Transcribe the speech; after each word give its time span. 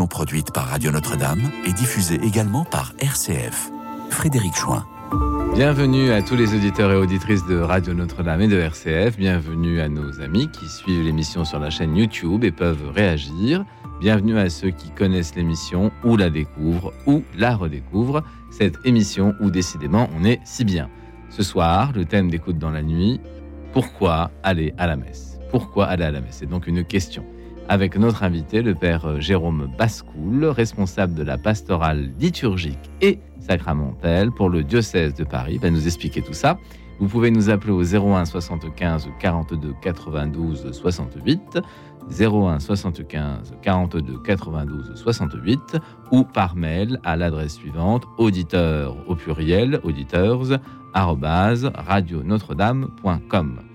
produite 0.00 0.52
par 0.52 0.68
Radio 0.68 0.90
Notre-Dame 0.90 1.42
et 1.66 1.72
diffusée 1.74 2.18
également 2.24 2.64
par 2.64 2.94
RCF. 2.98 3.70
Frédéric 4.08 4.54
Chouin. 4.54 4.86
Bienvenue 5.54 6.10
à 6.12 6.22
tous 6.22 6.34
les 6.34 6.54
auditeurs 6.54 6.90
et 6.92 6.96
auditrices 6.96 7.44
de 7.44 7.58
Radio 7.58 7.92
Notre-Dame 7.92 8.40
et 8.40 8.48
de 8.48 8.58
RCF. 8.58 9.18
Bienvenue 9.18 9.80
à 9.80 9.90
nos 9.90 10.22
amis 10.22 10.48
qui 10.50 10.66
suivent 10.66 11.04
l'émission 11.04 11.44
sur 11.44 11.58
la 11.58 11.68
chaîne 11.68 11.94
YouTube 11.94 12.42
et 12.42 12.50
peuvent 12.50 12.90
réagir. 12.94 13.66
Bienvenue 14.00 14.38
à 14.38 14.48
ceux 14.48 14.70
qui 14.70 14.90
connaissent 14.90 15.34
l'émission 15.34 15.92
ou 16.04 16.16
la 16.16 16.30
découvrent 16.30 16.94
ou 17.06 17.22
la 17.36 17.54
redécouvrent. 17.54 18.22
Cette 18.50 18.78
émission 18.86 19.34
où 19.40 19.50
décidément 19.50 20.08
on 20.18 20.24
est 20.24 20.40
si 20.44 20.64
bien. 20.64 20.88
Ce 21.28 21.42
soir, 21.42 21.92
le 21.94 22.06
thème 22.06 22.30
d'écoute 22.30 22.58
dans 22.58 22.70
la 22.70 22.82
nuit, 22.82 23.20
pourquoi 23.74 24.30
aller 24.42 24.72
à 24.78 24.86
la 24.86 24.96
messe? 24.96 25.38
Pourquoi 25.50 25.86
aller 25.86 26.04
à 26.04 26.10
la 26.10 26.22
messe? 26.22 26.38
C'est 26.38 26.48
donc 26.48 26.66
une 26.66 26.82
question. 26.82 27.26
Avec 27.72 27.96
notre 27.96 28.22
invité, 28.22 28.60
le 28.60 28.74
père 28.74 29.18
Jérôme 29.18 29.72
Bascoul, 29.78 30.44
responsable 30.44 31.14
de 31.14 31.22
la 31.22 31.38
pastorale 31.38 32.10
liturgique 32.20 32.90
et 33.00 33.18
sacramentelle 33.40 34.30
pour 34.30 34.50
le 34.50 34.62
diocèse 34.62 35.14
de 35.14 35.24
Paris, 35.24 35.56
va 35.56 35.70
nous 35.70 35.86
expliquer 35.86 36.20
tout 36.20 36.34
ça. 36.34 36.58
Vous 37.00 37.08
pouvez 37.08 37.30
nous 37.30 37.48
appeler 37.48 37.72
au 37.72 37.82
01 37.82 38.26
75 38.26 39.08
42 39.18 39.72
92 39.80 40.68
68, 40.70 41.60
01 42.20 42.58
75 42.58 43.54
42 43.62 44.18
92 44.22 44.92
68, 44.94 45.78
ou 46.10 46.24
par 46.24 46.54
mail 46.54 47.00
à 47.04 47.16
l'adresse 47.16 47.54
suivante 47.54 48.04
auditeur 48.18 48.98
au 49.08 49.14
pluriel 49.14 49.80
auditeurs 49.82 50.60
radionotre-dame.com. 50.92 53.71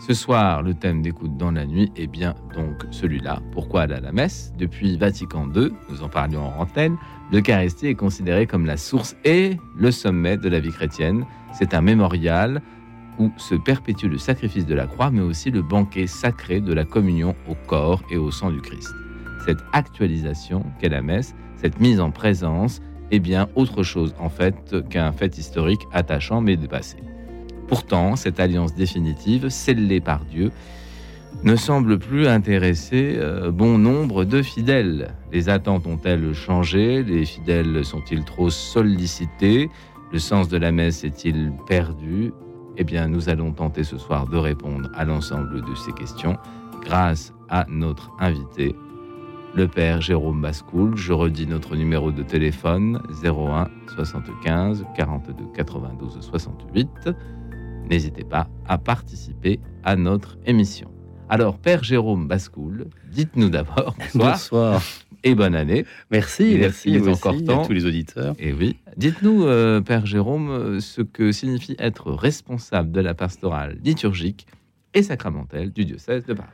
Ce 0.00 0.14
soir, 0.14 0.62
le 0.62 0.74
thème 0.74 1.02
d'écoute 1.02 1.36
dans 1.36 1.50
la 1.50 1.66
nuit 1.66 1.90
est 1.96 2.06
bien 2.06 2.36
donc 2.54 2.84
celui-là. 2.92 3.40
Pourquoi 3.52 3.82
à 3.82 3.86
la 3.86 4.12
messe? 4.12 4.52
Depuis 4.56 4.96
Vatican 4.96 5.50
II, 5.52 5.72
nous 5.90 6.02
en 6.02 6.08
parlions 6.08 6.46
en 6.46 6.60
antenne, 6.60 6.96
l'Eucharistie 7.32 7.88
est 7.88 7.94
considérée 7.96 8.46
comme 8.46 8.64
la 8.64 8.76
source 8.76 9.16
et 9.24 9.56
le 9.76 9.90
sommet 9.90 10.36
de 10.36 10.48
la 10.48 10.60
vie 10.60 10.70
chrétienne. 10.70 11.26
C'est 11.52 11.74
un 11.74 11.80
mémorial 11.80 12.62
où 13.18 13.32
se 13.36 13.56
perpétue 13.56 14.06
le 14.06 14.18
sacrifice 14.18 14.66
de 14.66 14.74
la 14.74 14.86
croix, 14.86 15.10
mais 15.10 15.20
aussi 15.20 15.50
le 15.50 15.62
banquet 15.62 16.06
sacré 16.06 16.60
de 16.60 16.72
la 16.72 16.84
communion 16.84 17.34
au 17.48 17.56
corps 17.66 18.02
et 18.08 18.16
au 18.16 18.30
sang 18.30 18.50
du 18.50 18.60
Christ. 18.60 18.94
Cette 19.44 19.64
actualisation 19.72 20.64
qu'est 20.78 20.90
la 20.90 21.02
messe, 21.02 21.34
cette 21.56 21.80
mise 21.80 22.00
en 22.00 22.12
présence, 22.12 22.80
est 23.10 23.18
bien 23.18 23.48
autre 23.56 23.82
chose 23.82 24.14
en 24.20 24.28
fait 24.28 24.76
qu'un 24.90 25.10
fait 25.10 25.38
historique 25.38 25.82
attachant 25.92 26.40
mais 26.40 26.56
dépassé. 26.56 26.98
Pourtant, 27.68 28.16
cette 28.16 28.40
alliance 28.40 28.74
définitive, 28.74 29.50
scellée 29.50 30.00
par 30.00 30.24
Dieu, 30.24 30.50
ne 31.44 31.54
semble 31.54 31.98
plus 31.98 32.26
intéresser 32.26 33.16
euh, 33.18 33.50
bon 33.50 33.78
nombre 33.78 34.24
de 34.24 34.42
fidèles. 34.42 35.14
Les 35.32 35.48
attentes 35.48 35.86
ont-elles 35.86 36.32
changé? 36.32 37.02
Les 37.02 37.24
fidèles 37.24 37.84
sont-ils 37.84 38.24
trop 38.24 38.50
sollicités? 38.50 39.70
Le 40.10 40.18
sens 40.18 40.48
de 40.48 40.56
la 40.56 40.72
messe 40.72 41.04
est-il 41.04 41.52
perdu? 41.66 42.32
Eh 42.78 42.84
bien, 42.84 43.06
nous 43.08 43.28
allons 43.28 43.52
tenter 43.52 43.84
ce 43.84 43.98
soir 43.98 44.26
de 44.26 44.38
répondre 44.38 44.90
à 44.94 45.04
l'ensemble 45.04 45.60
de 45.60 45.74
ces 45.74 45.92
questions 45.92 46.36
grâce 46.82 47.34
à 47.50 47.66
notre 47.68 48.10
invité, 48.18 48.74
le 49.54 49.68
père 49.68 50.00
Jérôme 50.00 50.40
Bascoul. 50.40 50.96
Je 50.96 51.12
redis 51.12 51.46
notre 51.46 51.76
numéro 51.76 52.12
de 52.12 52.22
téléphone 52.22 53.02
01 53.22 53.68
75 53.94 54.86
42 54.96 55.34
92 55.54 56.18
68 56.20 57.10
n'hésitez 57.88 58.24
pas 58.24 58.48
à 58.66 58.78
participer 58.78 59.60
à 59.84 59.96
notre 59.96 60.38
émission. 60.46 60.90
Alors, 61.28 61.58
Père 61.58 61.84
Jérôme 61.84 62.26
Bascoul, 62.26 62.86
dites-nous 63.10 63.50
d'abord 63.50 63.94
bonsoir. 64.14 64.82
et 65.24 65.34
bonne 65.34 65.54
année. 65.54 65.84
Merci, 66.10 66.56
merci. 66.58 66.90
Il 66.90 66.96
est 66.96 67.08
encore 67.08 67.42
temps. 67.44 67.62
À 67.62 67.66
tous 67.66 67.72
les 67.72 67.84
auditeurs. 67.84 68.34
Et 68.38 68.52
oui. 68.52 68.76
Dites-nous, 68.96 69.44
euh, 69.44 69.80
Père 69.80 70.06
Jérôme, 70.06 70.80
ce 70.80 71.02
que 71.02 71.32
signifie 71.32 71.76
être 71.78 72.12
responsable 72.12 72.92
de 72.92 73.00
la 73.00 73.14
pastorale 73.14 73.78
liturgique 73.84 74.46
et 74.94 75.02
sacramentelle 75.02 75.70
du 75.70 75.84
diocèse 75.84 76.24
de 76.24 76.34
Paris. 76.34 76.48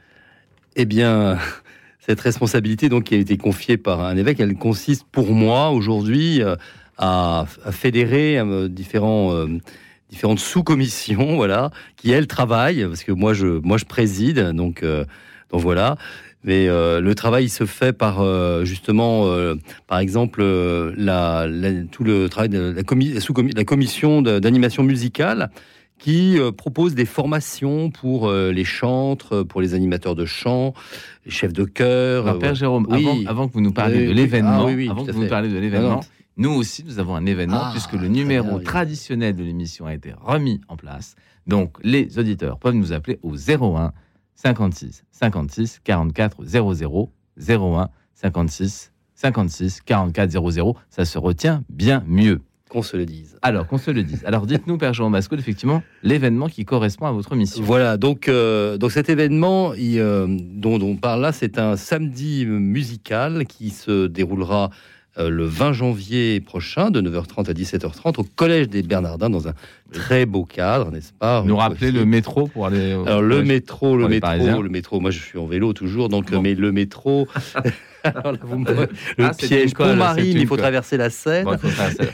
Eh 0.76 0.86
bien, 0.86 1.38
cette 2.00 2.20
responsabilité 2.20 2.88
donc 2.88 3.04
qui 3.04 3.14
a 3.14 3.18
été 3.18 3.36
confiée 3.36 3.76
par 3.76 4.00
un 4.00 4.16
évêque, 4.16 4.40
elle 4.40 4.54
consiste 4.56 5.06
pour 5.10 5.32
moi 5.32 5.70
aujourd'hui 5.70 6.42
euh, 6.42 6.56
à, 6.98 7.46
fédérer 7.70 8.38
euh, 8.38 8.68
différents 8.68 9.46
différentes 10.14 10.38
sous-commissions, 10.38 11.36
voilà, 11.42 11.70
qui 11.96 12.10
elles 12.10 12.26
travaillent, 12.26 12.86
parce 12.86 13.04
que 13.04 13.12
moi 13.12 13.34
je, 13.34 13.46
moi 13.46 13.76
je 13.76 13.84
préside, 13.84 14.52
donc, 14.52 14.82
euh, 14.82 15.04
donc 15.50 15.60
voilà. 15.60 15.96
Mais 16.46 16.68
euh, 16.68 17.00
le 17.00 17.14
travail 17.14 17.48
se 17.48 17.64
fait 17.64 17.94
par 17.94 18.20
euh, 18.20 18.64
justement, 18.64 19.26
par 19.86 19.98
exemple, 19.98 20.42
la, 20.96 21.46
tout 21.90 22.04
le 22.04 22.28
travail 22.28 22.50
de 22.50 22.74
la, 22.76 23.20
sous 23.20 23.34
la 23.56 23.64
commission 23.64 24.22
d'animation 24.22 24.82
musicale 24.82 25.50
qui 25.98 26.38
propose 26.58 26.94
des 26.94 27.06
formations 27.06 27.90
pour 27.90 28.30
les 28.30 28.64
chantres, 28.64 29.42
pour 29.42 29.62
les 29.62 29.72
animateurs 29.72 30.14
de 30.14 30.26
chant, 30.26 30.74
les 31.24 31.30
chefs 31.30 31.54
de 31.54 31.64
chœur. 31.64 32.38
Père 32.38 32.54
Jérôme, 32.54 32.86
avant, 33.26 33.48
que 33.48 33.54
vous 33.54 33.62
nous 33.62 33.72
parliez 33.72 34.06
de 34.06 34.12
l'événement, 34.12 34.66
avant 34.66 35.06
que 35.06 35.12
vous 35.12 35.22
nous 35.22 35.28
parliez 35.28 35.48
de 35.48 35.58
l'événement, 35.58 36.00
nous 36.36 36.50
aussi, 36.50 36.82
nous 36.84 36.98
avons 36.98 37.14
un 37.14 37.26
événement 37.26 37.62
ah, 37.62 37.70
puisque 37.70 37.92
le 37.92 38.08
numéro 38.08 38.58
traditionnel 38.58 39.36
de 39.36 39.44
l'émission 39.44 39.86
a 39.86 39.94
été 39.94 40.12
remis 40.20 40.60
en 40.68 40.76
place. 40.76 41.14
Donc, 41.46 41.76
les 41.82 42.18
auditeurs 42.18 42.58
peuvent 42.58 42.74
nous 42.74 42.92
appeler 42.92 43.20
au 43.22 43.36
01 43.36 43.92
56 44.34 45.04
56 45.12 45.80
44 45.84 46.44
00 46.44 47.12
01 47.38 47.88
56 48.14 48.92
56 49.14 49.80
44 49.82 50.50
00. 50.50 50.76
Ça 50.90 51.04
se 51.04 51.18
retient 51.18 51.62
bien 51.68 52.02
mieux. 52.06 52.40
Qu'on 52.68 52.82
se 52.82 52.96
le 52.96 53.06
dise. 53.06 53.38
Alors, 53.42 53.68
qu'on 53.68 53.78
se 53.78 53.92
le 53.92 54.02
dise. 54.02 54.24
Alors, 54.24 54.46
dites-nous, 54.46 54.76
Père 54.78 54.92
Jean 54.92 55.08
Bascoul, 55.08 55.38
effectivement, 55.38 55.84
l'événement 56.02 56.48
qui 56.48 56.64
correspond 56.64 57.06
à 57.06 57.12
votre 57.12 57.36
mission. 57.36 57.62
Voilà, 57.62 57.96
donc, 57.96 58.28
euh, 58.28 58.76
donc 58.78 58.90
cet 58.90 59.08
événement 59.08 59.72
euh, 59.78 60.26
dont, 60.28 60.78
dont 60.78 60.88
on 60.88 60.96
parle 60.96 61.20
là, 61.20 61.30
c'est 61.30 61.58
un 61.60 61.76
samedi 61.76 62.44
musical 62.44 63.46
qui 63.46 63.70
se 63.70 64.08
déroulera 64.08 64.70
le 65.16 65.44
20 65.44 65.72
janvier 65.72 66.40
prochain, 66.40 66.90
de 66.90 67.00
9h30 67.00 67.50
à 67.50 67.52
17h30, 67.52 68.20
au 68.20 68.24
Collège 68.24 68.68
des 68.68 68.82
Bernardins, 68.82 69.30
dans 69.30 69.48
un 69.48 69.54
très 69.92 70.26
beau 70.26 70.44
cadre, 70.44 70.90
n'est-ce 70.90 71.12
pas 71.12 71.42
Nous 71.46 71.56
rappeler 71.56 71.92
le 71.92 72.04
métro 72.04 72.48
pour 72.48 72.66
aller. 72.66 72.92
Alors, 72.92 73.22
le 73.22 73.42
métro, 73.42 73.96
le 73.96 74.08
métro, 74.08 74.62
le 74.62 74.68
métro. 74.68 75.00
Moi, 75.00 75.10
je 75.10 75.20
suis 75.20 75.38
en 75.38 75.46
vélo 75.46 75.72
toujours, 75.72 76.08
donc 76.08 76.30
mais 76.30 76.54
le 76.54 76.72
métro. 76.72 77.28
le 78.04 79.24
ah, 79.24 79.30
piège 79.36 79.72
pour 79.72 79.86
mais 79.86 80.30
il 80.30 80.46
faut 80.46 80.56
traverser 80.56 80.96
la 80.96 81.10
Seine. 81.10 81.46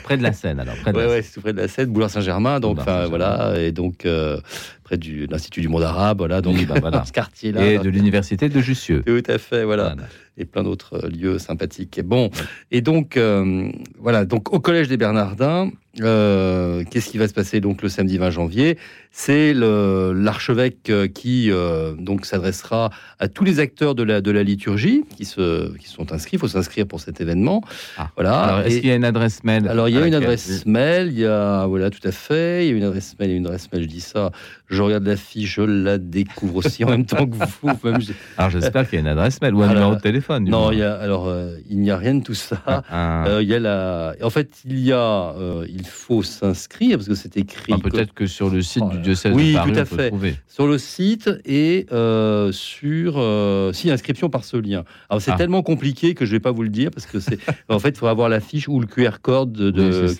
près 0.03 0.17
de 0.17 0.23
la 0.23 0.33
Seine, 0.33 0.59
alors. 0.59 0.75
Près 0.75 0.93
de 0.93 0.97
ouais, 0.97 1.05
ouais, 1.05 1.21
c'est 1.21 1.41
près 1.41 1.53
de 1.53 1.57
la 1.57 1.67
Seine, 1.67 1.87
Boulevard 1.87 2.09
Saint-Germain, 2.09 2.59
donc 2.59 2.79
voilà, 2.79 3.59
et 3.59 3.71
donc 3.71 4.05
euh, 4.05 4.39
près 4.83 4.97
de 4.97 5.27
l'Institut 5.29 5.61
du 5.61 5.67
monde 5.67 5.83
arabe, 5.83 6.19
voilà, 6.19 6.41
donc 6.41 6.65
bah, 6.65 6.75
voilà. 6.79 7.03
ce 7.05 7.11
quartier-là. 7.11 7.65
Et 7.65 7.77
de 7.77 7.89
l'université 7.89 8.49
de 8.49 8.59
Jussieu. 8.61 9.03
Tout 9.05 9.23
à 9.27 9.37
fait, 9.37 9.63
voilà. 9.63 9.95
Et 10.37 10.45
plein 10.45 10.63
d'autres 10.63 11.07
lieux 11.07 11.39
sympathiques. 11.39 11.97
Et 11.97 12.03
bon, 12.03 12.29
et 12.71 12.81
donc 12.81 13.17
euh, 13.17 13.69
voilà, 13.99 14.25
donc 14.25 14.53
au 14.53 14.59
Collège 14.59 14.87
des 14.87 14.97
Bernardins, 14.97 15.69
euh, 15.99 16.83
qu'est-ce 16.89 17.09
qui 17.09 17.17
va 17.17 17.27
se 17.27 17.33
passer 17.33 17.59
donc 17.59 17.81
le 17.81 17.89
samedi 17.89 18.17
20 18.17 18.29
janvier? 18.29 18.77
C'est 19.13 19.53
l'archevêque 19.53 20.89
euh, 20.89 21.07
qui 21.07 21.51
euh, 21.51 21.93
donc 21.99 22.25
s'adressera 22.25 22.91
à 23.19 23.27
tous 23.27 23.43
les 23.43 23.59
acteurs 23.59 23.93
de 23.93 24.03
la, 24.03 24.21
de 24.21 24.31
la 24.31 24.41
liturgie 24.41 25.03
qui 25.17 25.25
se 25.25 25.75
qui 25.77 25.89
sont 25.89 26.13
inscrits. 26.13 26.37
Il 26.37 26.39
faut 26.39 26.47
s'inscrire 26.47 26.87
pour 26.87 27.01
cet 27.01 27.19
événement. 27.19 27.61
Ah. 27.97 28.09
Voilà. 28.15 28.63
est-ce 28.65 28.79
qu'il 28.79 28.87
y 28.87 28.91
a 28.91 28.95
une 28.95 29.03
adresse 29.03 29.43
mail 29.43 29.67
Alors 29.67 29.89
il 29.89 29.95
y 29.95 29.97
a 29.97 30.07
une 30.07 30.13
adresse 30.13 30.65
mail. 30.65 31.09
Il 31.11 31.19
y 31.19 31.25
a 31.25 31.65
voilà 31.65 31.89
tout 31.89 31.99
à 32.05 32.13
fait. 32.13 32.65
Il 32.65 32.71
y 32.71 32.73
a 32.73 32.77
une 32.77 32.85
adresse 32.85 33.17
mail. 33.19 33.31
Une 33.31 33.45
adresse 33.47 33.69
mail. 33.73 33.83
Je 33.83 33.87
dis 33.89 33.99
ça. 33.99 34.31
Je 34.69 34.81
regarde 34.81 35.05
la 35.05 35.17
fiche. 35.17 35.55
Je 35.55 35.61
la 35.61 35.97
découvre 35.97 36.55
aussi 36.57 36.85
en 36.85 36.89
même 36.89 37.05
temps 37.05 37.27
que 37.27 37.35
vous. 37.35 37.69
alors 38.37 38.49
j'espère 38.49 38.89
qu'il 38.89 38.93
y 38.93 38.97
a 38.97 39.01
une 39.01 39.07
adresse 39.07 39.41
mail 39.41 39.53
ou 39.53 39.61
un 39.61 39.67
numéro 39.67 39.93
de 39.93 39.99
téléphone. 39.99 40.45
Non, 40.45 40.71
il 40.71 40.79
y 40.79 40.83
a 40.83 40.93
alors 40.95 41.29
il 41.69 41.79
n'y 41.79 41.91
a 41.91 41.97
rien 41.97 42.15
de 42.15 42.23
tout 42.23 42.33
ça. 42.33 42.61
Ah, 42.65 42.83
ah. 42.89 43.41
il 43.41 43.47
y 43.49 43.53
a 43.53 43.59
la. 43.59 44.15
En 44.23 44.29
fait, 44.29 44.61
il 44.65 44.79
y 44.79 44.93
a 44.93 45.35
il 45.67 45.85
faut 45.85 46.23
s'inscrire 46.23 46.97
parce 46.97 47.09
que 47.09 47.15
c'est 47.15 47.35
écrit. 47.35 47.73
Peut-être 47.81 48.13
que... 48.13 48.25
sur 48.25 48.49
le 48.49 48.61
site 48.61 48.87
du 48.87 49.00
diocèse 49.01 49.33
oui, 49.35 49.51
de 49.51 49.57
Paris, 49.57 49.73
tout 49.73 49.79
à 49.79 49.85
fait. 49.85 50.13
Sur 50.47 50.67
le 50.67 50.77
site 50.77 51.29
et 51.45 51.85
euh, 51.91 52.51
sur 52.51 53.15
euh, 53.17 53.73
si 53.73 53.89
inscription 53.89 54.29
par 54.29 54.43
ce 54.43 54.57
lien. 54.57 54.83
Alors 55.09 55.21
c'est 55.21 55.31
ah. 55.31 55.37
tellement 55.37 55.63
compliqué 55.63 56.13
que 56.13 56.25
je 56.25 56.31
vais 56.31 56.39
pas 56.39 56.51
vous 56.51 56.63
le 56.63 56.69
dire 56.69 56.91
parce 56.91 57.05
que 57.05 57.19
c'est 57.19 57.39
en 57.69 57.79
fait 57.79 57.89
il 57.89 57.97
faut 57.97 58.07
avoir 58.07 58.29
la 58.29 58.39
fiche 58.39 58.67
ou 58.67 58.79
le 58.79 58.87
QR 58.87 59.19
code 59.21 59.51
de, 59.51 59.71
de, 59.71 60.15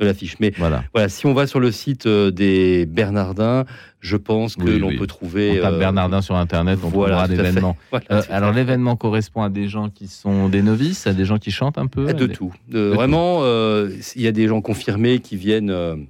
la 0.00 0.14
fiche. 0.14 0.36
Mais 0.40 0.52
voilà. 0.58 0.84
voilà, 0.92 1.08
si 1.08 1.26
on 1.26 1.34
va 1.34 1.46
sur 1.46 1.60
le 1.60 1.70
site 1.70 2.06
euh, 2.06 2.30
des 2.30 2.86
Bernardins, 2.86 3.64
je 4.00 4.16
pense 4.16 4.56
que 4.56 4.68
l'on 4.68 4.96
peut 4.96 5.06
trouver. 5.06 5.60
On 5.64 5.78
Bernardin 5.78 6.20
sur 6.22 6.36
internet, 6.36 6.78
on 6.84 6.88
voilà, 6.88 7.26
l'événement. 7.26 7.76
alors 8.30 8.52
l'événement 8.52 8.96
correspond 8.96 9.42
à 9.42 9.48
des 9.48 9.68
gens 9.68 9.88
qui 9.88 10.06
sont 10.06 10.48
des 10.48 10.62
novices, 10.62 11.06
à 11.06 11.12
des 11.12 11.24
gens 11.24 11.38
qui 11.38 11.50
chantent 11.50 11.78
un 11.78 11.86
peu. 11.86 12.12
De 12.12 12.26
tout. 12.26 12.52
vraiment, 12.70 13.42
il 13.44 14.22
y 14.22 14.26
a 14.26 14.32
des 14.32 14.48
gens 14.48 14.60
confirmés 14.60 15.18
qui 15.18 15.36
viennent 15.36 16.06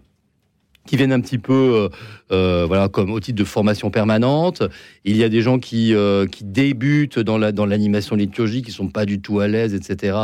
qui 0.87 0.97
viennent 0.97 1.13
un 1.13 1.21
petit 1.21 1.39
peu, 1.39 1.89
voilà, 2.31 2.89
comme 2.89 3.11
au 3.13 3.21
titre 3.21 3.39
de 3.39 3.45
formation 3.45 3.91
permanente. 3.91 4.63
Il 5.05 5.17
y 5.17 5.25
a 5.25 5.29
des 5.29 5.43
gens 5.43 5.59
qui, 5.59 5.95
qui 6.31 6.45
débutent 6.45 7.19
dans 7.19 7.39
la 7.39 7.53
dans 7.53 7.67
l'animation 7.67 8.17
liturgique, 8.17 8.67
qui 8.67 8.73
sont 8.73 8.89
pas 8.89 9.05
du 9.05 9.21
tout 9.21 9.41
à 9.41 9.49
l'aise, 9.49 9.75
etc 9.75 10.19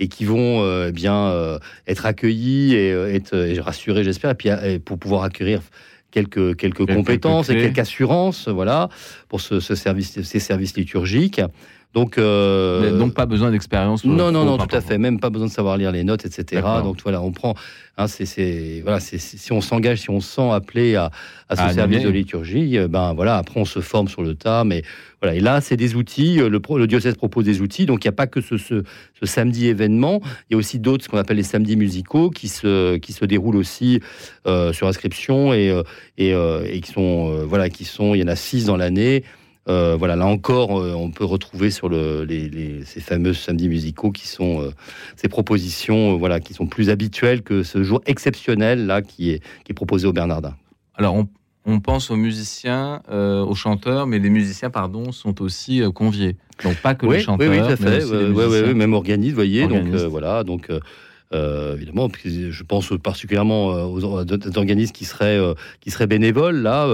et 0.00 0.06
qui 0.06 0.24
vont 0.24 0.86
eh 0.86 0.92
bien 0.92 1.58
être 1.88 2.06
accueillis 2.06 2.74
et 2.74 2.90
être 2.90 3.58
rassurés, 3.60 4.04
j'espère, 4.04 4.30
et 4.30 4.34
puis 4.34 4.50
pour 4.78 4.96
pouvoir 4.98 5.24
accueillir 5.24 5.60
quelques, 6.10 6.56
quelques 6.56 6.86
compétences 6.86 7.50
et 7.50 7.54
quelques 7.54 7.78
assurances, 7.78 8.48
voilà, 8.48 8.88
pour 9.28 9.40
ce, 9.40 9.60
service, 9.60 10.22
ces 10.22 10.40
services 10.40 10.76
liturgiques. 10.76 11.40
Donc, 11.94 12.18
euh, 12.18 12.98
donc 12.98 13.14
pas 13.14 13.24
besoin 13.24 13.50
d'expérience. 13.50 14.04
Non, 14.04 14.30
non, 14.30 14.44
non, 14.44 14.58
tout 14.58 14.76
à 14.76 14.80
fait. 14.80 14.98
Même 14.98 15.18
pas 15.18 15.30
besoin 15.30 15.48
de 15.48 15.52
savoir 15.52 15.78
lire 15.78 15.90
les 15.90 16.04
notes, 16.04 16.26
etc. 16.26 16.62
Donc 16.82 16.98
voilà, 17.02 17.22
on 17.22 17.32
prend. 17.32 17.54
Hein, 17.96 18.06
c'est, 18.06 18.80
voilà, 18.84 19.00
si 19.00 19.52
on 19.52 19.60
s'engage, 19.60 20.02
si 20.02 20.10
on 20.10 20.20
se 20.20 20.34
sent 20.34 20.50
appelé 20.52 20.94
à, 20.94 21.10
à 21.48 21.56
ce 21.56 21.74
service 21.74 22.02
de 22.02 22.10
liturgie, 22.10 22.78
euh, 22.78 22.86
ben 22.88 23.14
voilà, 23.14 23.38
après 23.38 23.58
on 23.58 23.64
se 23.64 23.80
forme 23.80 24.06
sur 24.06 24.22
le 24.22 24.34
tas. 24.34 24.64
Mais 24.64 24.82
voilà, 25.20 25.34
et 25.34 25.40
là, 25.40 25.60
c'est 25.62 25.76
des 25.76 25.96
outils. 25.96 26.40
Euh, 26.40 26.50
le, 26.50 26.60
le, 26.76 26.86
diocèse 26.86 27.16
propose 27.16 27.46
des 27.46 27.62
outils. 27.62 27.86
Donc 27.86 28.04
il 28.04 28.06
n'y 28.06 28.10
a 28.10 28.16
pas 28.16 28.26
que 28.26 28.42
ce, 28.42 28.58
ce, 28.58 28.84
ce, 29.18 29.26
samedi 29.26 29.66
événement. 29.66 30.20
Il 30.48 30.52
y 30.52 30.54
a 30.54 30.58
aussi 30.58 30.78
d'autres, 30.78 31.04
ce 31.04 31.08
qu'on 31.08 31.18
appelle 31.18 31.38
les 31.38 31.42
samedis 31.42 31.76
musicaux, 31.76 32.28
qui 32.28 32.48
se, 32.48 32.98
qui 32.98 33.14
se 33.14 33.24
déroulent 33.24 33.56
aussi 33.56 34.00
euh, 34.46 34.74
sur 34.74 34.86
inscription 34.86 35.54
et, 35.54 35.74
et, 36.18 36.30
et, 36.32 36.80
qui 36.80 36.92
sont, 36.92 37.44
voilà, 37.46 37.70
qui 37.70 37.84
sont. 37.84 38.14
Il 38.14 38.20
y 38.20 38.22
en 38.22 38.28
a 38.28 38.36
six 38.36 38.66
dans 38.66 38.76
l'année. 38.76 39.24
Euh, 39.68 39.96
voilà, 39.98 40.16
là 40.16 40.26
encore, 40.26 40.80
euh, 40.80 40.94
on 40.94 41.10
peut 41.10 41.24
retrouver 41.24 41.70
sur 41.70 41.88
le, 41.88 42.26
ces 42.86 43.00
fameux 43.00 43.34
samedis 43.34 43.68
musicaux 43.68 44.10
qui 44.10 44.26
sont 44.26 44.62
euh, 44.62 44.70
ces 45.16 45.28
propositions, 45.28 46.16
voilà, 46.16 46.40
qui 46.40 46.54
sont 46.54 46.66
plus 46.66 46.88
habituelles 46.88 47.42
que 47.42 47.62
ce 47.62 47.82
jour 47.82 48.00
exceptionnel 48.06 48.86
là 48.86 49.02
qui 49.02 49.30
est, 49.30 49.40
qui 49.64 49.72
est 49.72 49.74
proposé 49.74 50.06
au 50.06 50.12
Bernardin. 50.12 50.54
Alors 50.94 51.14
on, 51.66 51.80
pense 51.80 52.10
aux 52.10 52.16
musiciens, 52.16 53.02
aux 53.10 53.54
chanteurs, 53.54 54.06
mais 54.06 54.18
les 54.18 54.30
musiciens, 54.30 54.70
pardon, 54.70 55.12
sont 55.12 55.42
aussi 55.42 55.82
conviés. 55.94 56.36
Donc 56.64 56.76
pas 56.76 56.94
que 56.94 57.04
les 57.04 57.20
chanteurs, 57.20 57.50
oui, 57.50 57.58
oui, 57.58 57.66
tout 57.66 57.72
à 57.72 57.76
fait. 57.76 58.04
Oui, 58.04 58.74
même 58.74 58.94
organistes, 58.94 59.32
vous 59.32 59.36
voyez. 59.36 59.68
Donc 59.68 59.86
voilà, 59.88 60.44
donc 60.44 60.70
euh, 61.34 61.76
évidemment, 61.76 62.08
je 62.24 62.62
pense 62.62 62.90
particulièrement 63.02 63.72
euh, 63.72 63.84
aux, 63.84 64.02
organismes 64.56 64.92
qui 64.92 65.04
seraient, 65.04 65.38
euh, 65.38 65.52
qui 65.80 65.90
seraient 65.90 66.06
bénévoles, 66.06 66.56
là. 66.56 66.86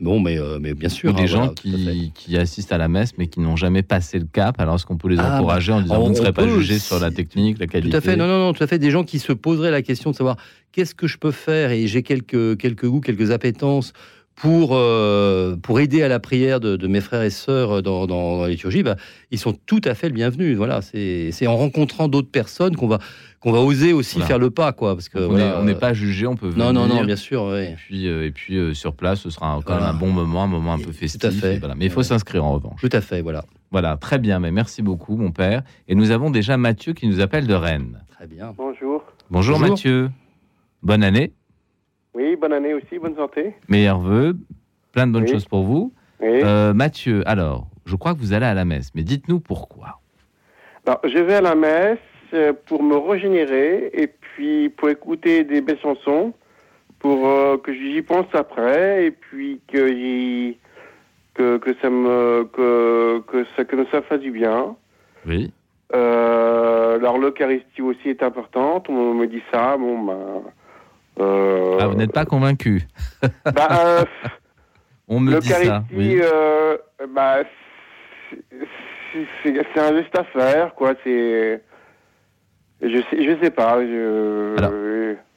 Bon, 0.00 0.20
mais, 0.20 0.38
mais 0.60 0.74
bien 0.74 0.88
sûr. 0.88 1.12
des 1.14 1.22
hein, 1.22 1.26
gens 1.26 1.48
qui, 1.48 2.12
qui, 2.14 2.36
assistent 2.36 2.72
à 2.72 2.78
la 2.78 2.88
messe, 2.88 3.14
mais 3.18 3.26
qui 3.26 3.40
n'ont 3.40 3.56
jamais 3.56 3.82
passé 3.82 4.18
le 4.18 4.26
cap. 4.26 4.60
Alors, 4.60 4.76
est-ce 4.76 4.86
qu'on 4.86 4.96
peut 4.96 5.08
les 5.08 5.18
ah, 5.18 5.36
encourager 5.36 5.72
en 5.72 5.78
bah, 5.78 5.82
disant 5.82 6.02
vous 6.02 6.10
ne 6.10 6.14
serez 6.14 6.32
pas 6.32 6.46
jugé 6.46 6.78
sur 6.78 7.00
la 7.00 7.10
technique, 7.10 7.58
la 7.58 7.66
qualité 7.66 7.90
Tout 7.90 7.96
à 7.96 8.00
fait, 8.00 8.16
non, 8.16 8.26
non, 8.26 8.38
non, 8.38 8.52
tout 8.52 8.62
à 8.62 8.66
fait. 8.66 8.78
Des 8.78 8.90
gens 8.90 9.04
qui 9.04 9.18
se 9.18 9.32
poseraient 9.32 9.72
la 9.72 9.82
question 9.82 10.10
de 10.12 10.16
savoir 10.16 10.36
qu'est-ce 10.70 10.94
que 10.94 11.08
je 11.08 11.18
peux 11.18 11.32
faire 11.32 11.72
et 11.72 11.86
j'ai 11.88 12.02
quelques, 12.02 12.56
quelques 12.58 12.86
goûts, 12.86 13.00
quelques 13.00 13.32
appétences 13.32 13.92
pour, 14.36 14.70
euh, 14.72 15.56
pour 15.56 15.80
aider 15.80 16.02
à 16.02 16.08
la 16.08 16.18
prière 16.18 16.58
de, 16.58 16.86
mes 16.86 17.00
frères 17.00 17.22
et 17.22 17.30
sœurs 17.30 17.82
dans, 17.82 18.06
dans, 18.06 18.42
la 18.42 18.48
liturgie, 18.48 18.82
bah, 18.82 18.96
ils 19.30 19.38
sont 19.38 19.52
tout 19.66 19.80
à 19.84 19.94
fait 19.94 20.08
le 20.08 20.14
bienvenu. 20.14 20.54
Voilà, 20.54 20.80
c'est 20.82 21.46
en 21.46 21.56
rencontrant 21.56 22.08
d'autres 22.08 22.30
personnes 22.30 22.76
qu'on 22.76 22.88
va, 22.88 22.98
qu'on 23.42 23.52
va 23.52 23.58
oser 23.60 23.92
aussi 23.92 24.20
faire 24.20 24.38
le 24.38 24.50
pas, 24.50 24.72
quoi. 24.72 24.94
Parce 24.94 25.08
que 25.08 25.18
on 25.18 25.64
n'est 25.64 25.74
pas 25.74 25.92
jugé, 25.92 26.26
on 26.26 26.36
peut 26.36 26.48
venir. 26.48 26.66
Non, 26.66 26.72
non, 26.72 26.86
non, 26.86 27.04
bien 27.04 27.16
sûr. 27.16 27.56
Et 27.56 27.74
puis, 27.76 28.06
euh, 28.06 28.26
et 28.26 28.30
puis 28.30 28.56
euh, 28.56 28.72
sur 28.72 28.94
place, 28.94 29.20
ce 29.20 29.30
sera 29.30 29.58
quand 29.64 29.74
même 29.74 29.84
un 29.84 29.94
bon 29.94 30.10
moment, 30.10 30.44
un 30.44 30.48
moment 30.48 30.74
un 30.74 30.78
peu 30.78 30.92
festif. 30.92 31.20
Tout 31.20 31.26
à 31.26 31.30
fait. 31.30 31.60
Mais 31.76 31.86
il 31.86 31.90
faut 31.90 32.02
s'inscrire 32.02 32.44
en 32.44 32.52
revanche. 32.52 32.80
Tout 32.80 32.88
à 32.92 33.00
fait, 33.00 33.20
voilà. 33.20 33.44
Voilà, 33.70 33.96
très 33.96 34.18
bien. 34.18 34.38
Mais 34.38 34.50
merci 34.50 34.82
beaucoup, 34.82 35.16
mon 35.16 35.32
père. 35.32 35.62
Et 35.88 35.94
nous 35.94 36.10
avons 36.10 36.30
déjà 36.30 36.56
Mathieu 36.56 36.92
qui 36.92 37.08
nous 37.08 37.20
appelle 37.20 37.46
de 37.46 37.54
Rennes. 37.54 38.04
Très 38.10 38.26
bien. 38.26 38.54
Bonjour. 38.56 39.02
Bonjour, 39.30 39.58
Bonjour. 39.58 39.70
Mathieu. 39.70 40.10
Bonne 40.82 41.02
année. 41.02 41.32
Oui, 42.14 42.36
bonne 42.40 42.52
année 42.52 42.74
aussi, 42.74 42.98
bonne 42.98 43.16
santé. 43.16 43.54
Meilleurs 43.68 43.98
voeux, 43.98 44.36
plein 44.92 45.06
de 45.06 45.12
bonnes 45.12 45.26
choses 45.26 45.46
pour 45.46 45.62
vous. 45.62 45.92
Euh, 46.22 46.74
Mathieu, 46.74 47.26
alors, 47.26 47.66
je 47.86 47.96
crois 47.96 48.14
que 48.14 48.18
vous 48.18 48.32
allez 48.32 48.46
à 48.46 48.54
la 48.54 48.64
messe, 48.64 48.90
mais 48.94 49.02
dites-nous 49.02 49.40
pourquoi. 49.40 50.00
Alors, 50.86 51.00
je 51.04 51.18
vais 51.18 51.34
à 51.34 51.40
la 51.40 51.54
messe 51.54 51.98
pour 52.66 52.82
me 52.82 52.96
régénérer 52.96 53.90
et 53.92 54.06
puis 54.06 54.68
pour 54.70 54.88
écouter 54.88 55.44
des 55.44 55.60
belles 55.60 55.80
chansons, 55.80 56.32
pour 56.98 57.28
euh, 57.28 57.56
que 57.58 57.72
j'y 57.72 58.02
pense 58.02 58.26
après 58.32 59.06
et 59.06 59.10
puis 59.10 59.60
que, 59.72 60.54
que, 61.34 61.58
que, 61.58 61.74
ça 61.80 61.90
me 61.90 62.44
que, 62.52 63.22
que, 63.26 63.44
ça, 63.56 63.64
que 63.64 63.84
ça 63.90 64.02
fasse 64.02 64.20
du 64.20 64.30
bien. 64.30 64.76
Oui. 65.26 65.52
alors 65.92 67.18
l'Eucharistie 67.18 67.82
aussi 67.82 68.08
est 68.08 68.22
importante, 68.22 68.88
on 68.88 69.14
me 69.14 69.26
dit 69.26 69.42
ça, 69.52 69.76
bon 69.76 69.98
ben 70.02 70.42
euh, 71.20 71.78
ah, 71.80 71.86
vous 71.88 71.94
n'êtes 71.94 72.12
pas 72.12 72.24
convaincu 72.24 72.82
bah, 73.44 73.68
euh, 73.86 74.04
On 75.08 75.20
me 75.20 75.38
dit 75.40 75.48
ça. 75.48 75.84
Oui. 75.92 76.18
Euh, 76.22 76.76
bah, 77.08 77.42
c'est 79.42 79.78
un 79.78 79.96
geste 79.96 80.18
à 80.18 80.24
faire, 80.24 80.74
quoi. 80.74 80.94
C'est. 81.04 81.62
Je 82.82 82.98
sais, 83.10 83.24
je 83.24 83.38
sais 83.42 83.50
pas. 83.50 83.78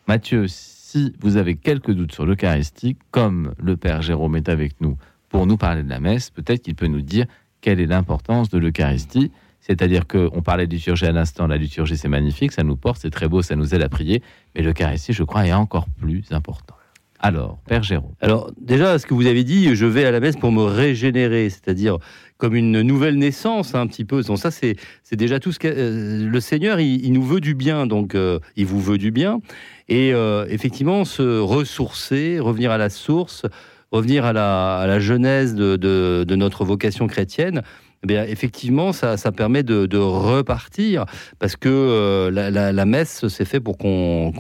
Mathieu, 0.07 0.45
si 0.47 1.13
vous 1.19 1.37
avez 1.37 1.55
quelques 1.55 1.91
doutes 1.91 2.13
sur 2.13 2.25
l'Eucharistie, 2.25 2.97
comme 3.11 3.53
le 3.61 3.77
Père 3.77 4.01
Jérôme 4.01 4.35
est 4.35 4.49
avec 4.49 4.81
nous 4.81 4.97
pour 5.29 5.45
nous 5.45 5.57
parler 5.57 5.83
de 5.83 5.89
la 5.89 5.99
messe, 5.99 6.29
peut-être 6.29 6.63
qu'il 6.63 6.75
peut 6.75 6.87
nous 6.87 7.01
dire 7.01 7.25
quelle 7.61 7.79
est 7.79 7.85
l'importance 7.85 8.49
de 8.49 8.57
l'Eucharistie. 8.57 9.31
C'est-à-dire 9.59 10.05
qu'on 10.07 10.41
parlait 10.43 10.67
de 10.67 10.73
liturgie 10.73 11.05
à 11.05 11.11
l'instant, 11.11 11.47
la 11.47 11.57
liturgie 11.57 11.97
c'est 11.97 12.07
magnifique, 12.07 12.51
ça 12.51 12.63
nous 12.63 12.75
porte, 12.75 13.01
c'est 13.01 13.09
très 13.09 13.27
beau, 13.27 13.41
ça 13.41 13.55
nous 13.55 13.73
aide 13.73 13.81
à 13.81 13.89
prier, 13.89 14.21
mais 14.53 14.61
le 14.61 14.73
ici, 14.93 15.11
je 15.11 15.23
crois, 15.23 15.47
est 15.47 15.53
encore 15.53 15.87
plus 15.99 16.23
important. 16.31 16.75
Alors, 17.19 17.59
Père 17.67 17.83
Jérôme. 17.83 18.13
Alors, 18.21 18.51
déjà, 18.59 18.99
ce 18.99 19.05
que 19.05 19.13
vous 19.13 19.25
avez 19.25 19.43
dit, 19.43 19.75
je 19.75 19.85
vais 19.85 20.05
à 20.05 20.11
la 20.11 20.19
messe 20.19 20.35
pour 20.35 20.51
me 20.51 20.63
régénérer, 20.63 21.49
c'est-à-dire 21.49 21.97
comme 22.37 22.55
une 22.55 22.81
nouvelle 22.81 23.15
naissance, 23.15 23.73
un 23.75 23.87
petit 23.87 24.03
peu. 24.03 24.21
Donc, 24.21 24.37
ça, 24.37 24.51
c'est 24.51 24.75
déjà 25.11 25.39
tout 25.39 25.51
ce 25.51 25.59
que. 25.59 25.67
Euh, 25.67 26.29
le 26.29 26.39
Seigneur, 26.39 26.79
il, 26.79 27.11
nous 27.13 27.23
veut 27.23 27.39
du 27.39 27.55
bien, 27.55 27.87
donc 27.87 28.15
euh, 28.15 28.39
il 28.57 28.65
vous 28.65 28.81
veut 28.81 28.97
du 28.97 29.11
bien. 29.11 29.39
Et 29.87 30.13
euh, 30.13 30.45
effectivement, 30.49 31.05
se 31.05 31.39
ressourcer, 31.39 32.39
revenir 32.39 32.71
à 32.71 32.77
la 32.77 32.89
source, 32.89 33.43
revenir 33.91 34.25
à 34.25 34.33
la, 34.33 34.77
à 34.77 34.87
la 34.87 34.99
genèse 34.99 35.55
de, 35.55 35.77
de 35.77 36.35
notre 36.35 36.65
vocation 36.65 37.07
chrétienne, 37.07 37.61
eh 38.09 38.31
effectivement, 38.31 38.93
ça, 38.93 39.17
permet 39.31 39.63
de, 39.63 39.97
repartir 39.97 41.05
parce 41.39 41.55
que 41.55 41.69
euh, 41.69 42.31
la, 42.31 42.85
messe, 42.85 43.27
c'est 43.27 43.45
fait 43.45 43.59
pour 43.59 43.77
qu'on 43.77 44.31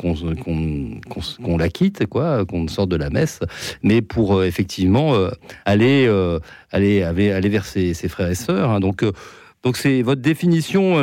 la 1.57 1.69
quitte, 1.69 2.05
quoi, 2.07 2.45
qu'on 2.45 2.67
sorte 2.67 2.89
de 2.89 2.95
la 2.95 3.09
messe, 3.09 3.39
mais 3.83 4.01
pour 4.01 4.35
euh, 4.35 4.45
effectivement 4.45 5.15
euh, 5.15 5.29
aller, 5.65 6.07
aller, 6.71 7.03
aller, 7.03 7.49
vers 7.49 7.65
ses, 7.65 7.93
frères 8.07 8.29
et 8.29 8.35
sœurs. 8.35 8.69
Hein. 8.69 8.79
donc, 8.79 9.03
donc 9.63 9.77
c'est 9.77 10.01
votre 10.01 10.21
définition 10.21 10.99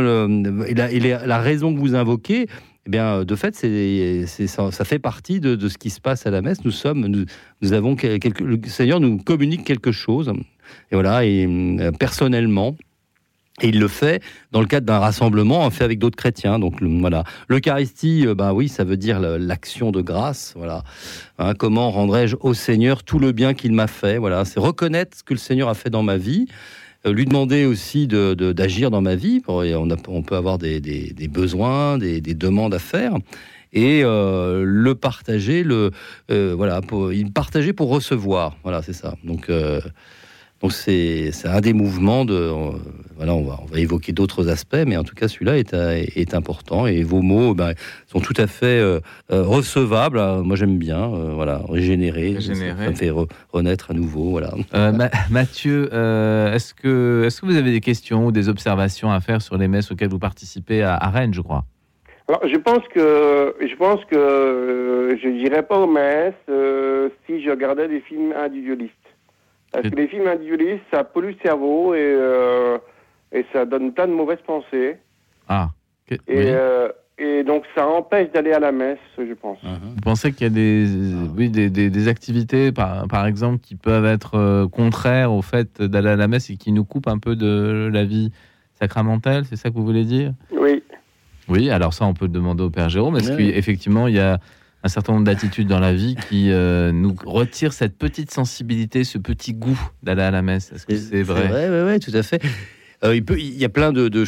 et 0.65 0.75
la, 0.75 1.39
raison 1.41 1.75
que 1.75 1.79
vous 1.79 1.95
invoquez. 1.95 2.47
Eh 2.87 2.91
bien, 2.91 3.25
de 3.25 3.37
fait, 3.37 3.55
ça, 3.55 4.85
fait 4.85 4.99
partie 4.99 5.39
de, 5.41 5.69
ce 5.69 5.79
qui 5.79 5.91
se 5.91 6.01
passe 6.01 6.27
à 6.27 6.31
la 6.31 6.43
messe. 6.43 6.65
Nous 6.65 6.73
sommes, 6.73 7.07
nous, 7.07 7.73
avons 7.73 7.95
quelque, 7.95 8.43
le 8.43 8.59
Seigneur 8.67 8.99
nous 8.99 9.19
communique 9.19 9.65
quelque 9.65 9.93
chose 9.93 10.33
et 10.91 10.95
voilà, 10.95 11.25
et 11.25 11.47
euh, 11.47 11.93
personnellement. 11.93 12.77
Et 13.61 13.69
il 13.69 13.79
le 13.79 13.87
fait 13.87 14.23
dans 14.51 14.61
le 14.61 14.67
cadre 14.67 14.87
d'un 14.87 14.99
rassemblement 14.99 15.71
fait 15.71 15.85
avec 15.85 15.99
d'autres 15.99 16.17
chrétiens. 16.17 16.59
Donc 16.59 16.83
voilà, 16.83 17.23
l'Eucharistie, 17.49 18.27
bah 18.35 18.55
oui, 18.55 18.69
ça 18.69 18.83
veut 18.83 18.97
dire 18.97 19.21
l'action 19.21 19.93
de 19.93 20.01
grâce. 20.01 20.55
Voilà, 20.57 20.83
hein, 21.39 21.55
comment 21.55 21.91
rendrai-je 21.91 22.35
au 22.41 22.55
Seigneur 22.55 23.05
tout 23.05 23.19
le 23.19 23.33
bien 23.33 23.53
qu'il 23.53 23.73
m'a 23.73 23.87
fait 23.87 24.17
Voilà, 24.17 24.47
c'est 24.47 24.59
reconnaître 24.59 25.19
ce 25.19 25.23
que 25.23 25.35
le 25.35 25.39
Seigneur 25.39 25.69
a 25.69 25.75
fait 25.75 25.91
dans 25.91 26.03
ma 26.03 26.17
vie, 26.17 26.47
euh, 26.49 26.55
lui 27.05 27.25
demander 27.25 27.65
aussi 27.65 28.07
d'agir 28.07 28.91
de, 28.91 28.93
dans 28.93 29.03
ma 29.03 29.15
vie. 29.15 29.43
On, 29.49 29.89
on 30.09 30.23
peut 30.23 30.37
avoir 30.37 30.59
des, 30.59 30.81
des, 30.81 31.29
besoins, 31.29 31.99
des, 31.99 32.21
des, 32.21 32.35
demandes 32.35 32.75
à 32.75 32.79
faire 32.79 33.17
et 33.73 34.03
le 34.03 34.93
partager, 34.95 35.65
le 35.65 35.91
voilà, 36.29 36.81
pour, 36.81 37.11
partager 37.35 37.73
pour 37.73 37.89
recevoir. 37.89 38.57
Voilà, 38.63 38.83
c'est 38.83 38.93
ça. 38.93 39.15
Donc 39.25 39.51
donc 40.63 40.73
c'est 40.73 41.33
un 41.45 41.61
des 41.61 41.73
mouvements 41.73 42.25
de... 42.25 42.35
Euh, 42.35 42.71
voilà, 43.17 43.35
on 43.35 43.43
va, 43.43 43.59
on 43.63 43.67
va 43.67 43.79
évoquer 43.79 44.13
d'autres 44.13 44.49
aspects, 44.49 44.85
mais 44.87 44.97
en 44.97 45.05
tout 45.05 45.15
cas 45.15 45.29
celui-là 45.29 45.59
est, 45.59 45.75
est, 45.75 46.35
important 46.35 46.87
et 46.87 47.03
vos 47.03 47.21
mots 47.21 47.55
ben, 47.55 47.75
sont 48.07 48.21
tout 48.21 48.35
à 48.37 48.47
fait 48.47 48.81
euh, 48.81 49.01
euh, 49.31 49.43
recevables. 49.43 50.21
Moi 50.43 50.57
j'aime 50.57 50.79
bien, 50.79 51.09
voilà, 51.09 51.61
régénérer, 51.69 52.41
Ça, 52.41 52.53
me 52.53 52.95
fait 52.95 53.13
renaître 53.53 53.91
à 53.91 53.95
nouveau. 53.95 54.31
Voilà. 54.31 54.55
Mathieu, 55.31 55.85
est-ce 55.85 56.75
que, 56.75 57.25
est 57.27 57.41
que 57.41 57.47
vous 57.47 57.57
avez 57.57 57.73
des 57.73 57.81
questions 57.81 58.27
ou 58.27 58.33
des 58.33 58.49
observations 58.49 59.11
à 59.11 59.21
faire 59.21 59.43
sur 59.43 59.57
les 59.57 59.69
messes 59.69 59.91
auxquelles 59.91 60.11
vous 60.11 60.19
participez 60.19 60.83
à, 60.83 61.11
Rennes, 61.11 61.35
je 61.35 61.43
crois? 61.43 61.65
Alors, 62.29 62.43
je 62.49 62.57
pense 62.57 62.87
que 62.95 63.55
je 63.61 63.77
pense 63.77 64.05
que 64.05 65.19
je 65.23 65.29
n'irais 65.29 65.65
pas 65.65 65.79
aux 65.79 65.91
messes 65.91 66.35
si 67.27 67.43
je 67.43 67.51
regardais 67.51 67.89
des 67.89 68.01
films 68.01 68.33
individualistes. 68.33 69.02
Parce 69.73 69.89
que 69.89 69.97
les 69.97 70.07
films 70.09 70.27
individualistes, 70.27 70.83
ça 70.93 71.03
pollue 71.05 71.29
le 71.31 71.37
cerveau 71.43 71.95
et, 71.95 71.99
euh, 72.01 72.79
et 73.33 73.45
ça 73.53 73.65
donne 73.65 73.93
plein 73.93 74.07
de 74.07 74.13
mauvaises 74.13 74.43
pensées. 74.47 74.97
Ah. 75.49 75.71
Et, 76.11 76.19
euh, 76.29 76.89
et 77.19 77.43
donc 77.43 77.65
ça 77.75 77.87
empêche 77.87 78.31
d'aller 78.33 78.53
à 78.53 78.59
la 78.59 78.71
messe, 78.73 78.99
je 79.17 79.33
pense. 79.33 79.63
Mhm. 79.63 79.95
Vous 79.95 80.01
pensez 80.03 80.33
qu'il 80.33 80.43
y 80.43 80.51
a 80.51 80.53
des, 80.53 80.87
oui, 81.37 81.49
des, 81.49 81.71
des- 81.71 81.89
des 81.89 82.09
activités, 82.09 82.71
par, 82.73 83.07
par 83.09 83.27
exemple, 83.27 83.61
qui 83.61 83.75
peuvent 83.77 84.05
être 84.05 84.35
euh, 84.35 84.69
contraires 84.69 85.33
au 85.33 85.41
fait 85.41 85.81
d'aller 85.81 86.11
à 86.11 86.17
la 86.17 86.29
messe 86.29 86.51
et 86.51 86.57
qui 86.57 86.71
nous 86.73 86.85
coupent 86.85 87.09
un 87.09 87.19
peu 87.19 87.35
de 87.35 87.89
la 87.93 88.05
vie 88.05 88.31
sacramentelle 88.79 89.45
C'est 89.47 89.57
ça 89.57 89.71
que 89.71 89.75
vous 89.75 89.85
voulez 89.87 90.05
dire? 90.05 90.33
Oui. 90.53 90.83
Oui, 91.49 91.71
alors 91.71 91.93
ça, 91.95 92.05
on 92.05 92.15
peut 92.15 92.27
le 92.27 92.31
demander 92.33 92.63
au 92.63 92.71
Père 92.71 92.89
Jérôme. 92.89 93.17
Est-ce 93.17 93.37
qu'effectivement, 93.37 94.07
il 94.07 94.15
y 94.17 94.21
a 94.21 94.39
un 94.83 94.89
certain 94.89 95.13
nombre 95.13 95.25
d'attitudes 95.25 95.69
dans 95.69 95.79
la 95.79 95.93
vie 95.93 96.17
qui 96.29 96.51
euh, 96.51 96.93
nous 96.93 97.15
retirent 97.25 97.73
cette 97.73 97.97
petite 97.97 98.31
sensibilité, 98.33 99.05
ce 99.05 99.19
petit 99.19 99.55
goût 99.55 99.79
d'aller 100.03 100.23
à 100.23 100.31
la 100.31 100.43
messe 100.43 100.73
Est-ce 100.73 100.87
que 100.87 100.97
c'est 100.97 101.23
vrai, 101.23 101.47
vrai, 101.49 101.71
ouais, 101.71 101.83
ouais, 101.85 101.99
tout 102.01 102.11
à 102.15 102.23
fait. 102.23 102.43
Euh, 103.05 103.17
il, 103.17 103.25
peut, 103.25 103.39
y 103.41 103.65
a 103.65 103.69
plein 103.69 103.93
de, 103.93 104.25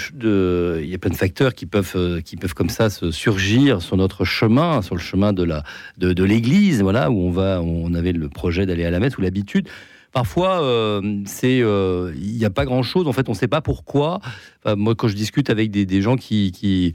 facteurs 1.13 1.55
qui 1.55 1.67
peuvent, 1.67 1.93
euh, 1.95 2.21
qui 2.21 2.37
peuvent 2.37 2.55
comme 2.55 2.71
ça 2.71 2.91
se 2.91 3.13
surgir 3.13 3.83
sur 3.83 3.97
notre 3.97 4.25
chemin, 4.25 4.83
sur 4.83 4.97
le 4.97 5.01
chemin 5.01 5.33
de 5.33 6.25
l'Église, 6.25 6.83
voilà, 6.83 7.11
où 7.11 7.21
on 7.21 7.31
va, 7.31 7.61
on 7.63 7.95
avait 7.95 8.13
le 8.13 8.29
projet 8.29 8.67
d'aller 8.67 8.85
à 8.85 8.91
la 8.91 9.01
messe 9.01 9.17
ou 9.17 9.23
l'habitude. 9.23 9.69
Parfois, 10.13 11.01
c'est, 11.27 11.59
il 11.59 12.37
n'y 12.37 12.45
a 12.45 12.51
pas 12.51 12.65
grand-chose. 12.65 13.09
En 13.09 13.13
fait, 13.13 13.29
on 13.29 13.33
ne 13.33 13.37
sait 13.37 13.49
pas 13.49 13.61
pourquoi. 13.61 14.21
Moi, 14.65 14.95
quand 14.95 15.09
je 15.09 15.17
discute 15.17 15.51
avec 15.51 15.73
des, 15.73 16.03
gens 16.03 16.15
qui, 16.15 16.95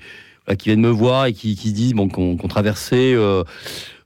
voilà, 0.50 0.58
qui 0.58 0.70
viennent 0.70 0.82
me 0.82 0.90
voir 0.90 1.28
et 1.28 1.34
qui, 1.34 1.56
qui 1.56 1.72
disent 1.72 1.94
bon, 1.94 2.10
qu'on, 2.10 2.36
traversait. 2.36 3.14
euh, 3.14 3.44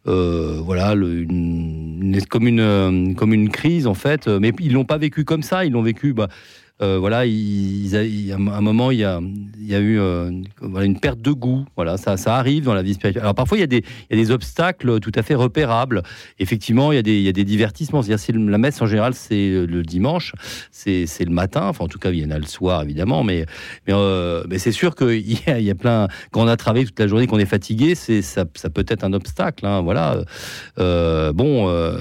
euh, 0.06 0.60
voilà, 0.62 0.94
une, 0.96 2.22
comme 2.30 2.48
une 2.48 2.60
euh, 2.60 3.48
crise 3.50 3.88
en 3.88 3.94
fait, 3.94 4.28
euh, 4.28 4.38
mais 4.42 4.52
ils 4.60 4.74
l'ont 4.74 4.84
pas 4.84 4.98
vécu 4.98 5.24
comme 5.24 5.44
ça, 5.44 5.64
ils 5.64 5.72
l'ont 5.72 5.82
vécu. 5.82 6.14
Bah, 6.14 6.28
euh, 6.82 6.98
voilà, 7.00 7.25
ils, 7.25 7.86
ils 7.86 7.96
a- 7.96 8.03
il 8.03 8.25
y 8.27 8.32
a 8.32 8.36
un 8.36 8.62
moment, 8.62 8.89
il 8.92 8.98
y 9.00 9.03
a, 9.03 9.22
il 9.60 9.68
y 9.68 9.75
a 9.75 9.80
eu 9.80 10.00
euh, 10.00 10.32
une- 10.82 11.00
perte 11.00 11.22
de 11.22 11.32
goût. 11.32 11.65
Voilà, 11.75 11.98
ça, 11.98 12.18
arrive 12.36 12.63
dans 12.65 12.74
la 12.74 12.82
vie 12.82 12.96
spirituelle. 12.96 13.22
Alors 13.24 13.36
parfois, 13.36 13.58
il 13.58 13.62
y, 13.62 13.63
a 13.63 13.68
des, 13.68 14.32
obstacles 14.32 15.00
tout 15.00 15.12
à 15.15 15.22
fait 15.22 15.36
repérables. 15.36 16.01
Effectivement, 16.39 16.92
il 16.92 16.96
y 16.96 17.00
a 17.00 17.01
des, 17.03 17.18
il 17.18 17.24
y 17.24 17.30
a 17.30 17.32
divertissements. 17.44 18.01
C'est 18.01 18.32
la 18.34 18.58
messe 18.58 18.82
en 18.82 18.88
général, 18.88 19.13
c'est 19.13 19.65
le 19.65 19.84
dimanche, 19.84 20.34
c'est 20.72 21.06
le 21.20 21.32
matin. 21.32 21.68
Enfin, 21.68 21.86
en 21.86 21.88
tout 21.88 22.00
cas, 22.00 22.10
il 22.12 22.20
y 22.20 22.25
en 22.25 22.32
a 22.32 22.39
le 22.39 22.46
soir, 22.46 22.82
évidemment. 22.82 23.24
Mais, 23.24 23.46
euh, 23.89 24.44
c'est 24.58 24.72
sûr 24.72 24.96
qu'il 24.96 25.32
y 25.32 25.39
a, 25.50 25.60
il 25.60 25.65
y 25.65 25.72
a 25.72 25.75
plein. 25.75 26.08
Quand 26.32 26.42
on 26.44 26.48
a 26.48 26.58
travaillé 26.58 26.86
toute 26.86 27.00
la 27.00 27.08
journée, 27.08 27.27
qu'on 27.27 27.39
est 27.39 27.46
fatigué, 27.46 27.96
c'est 27.96 28.22
ça, 28.22 28.46
peut 28.46 28.86
être 28.88 29.03
un 29.03 29.13
obstacle. 29.13 29.65
hein, 29.65 29.82
voilà. 29.82 30.18
Euh, 30.80 31.32
bon, 31.34 31.70
euh, 31.70 32.00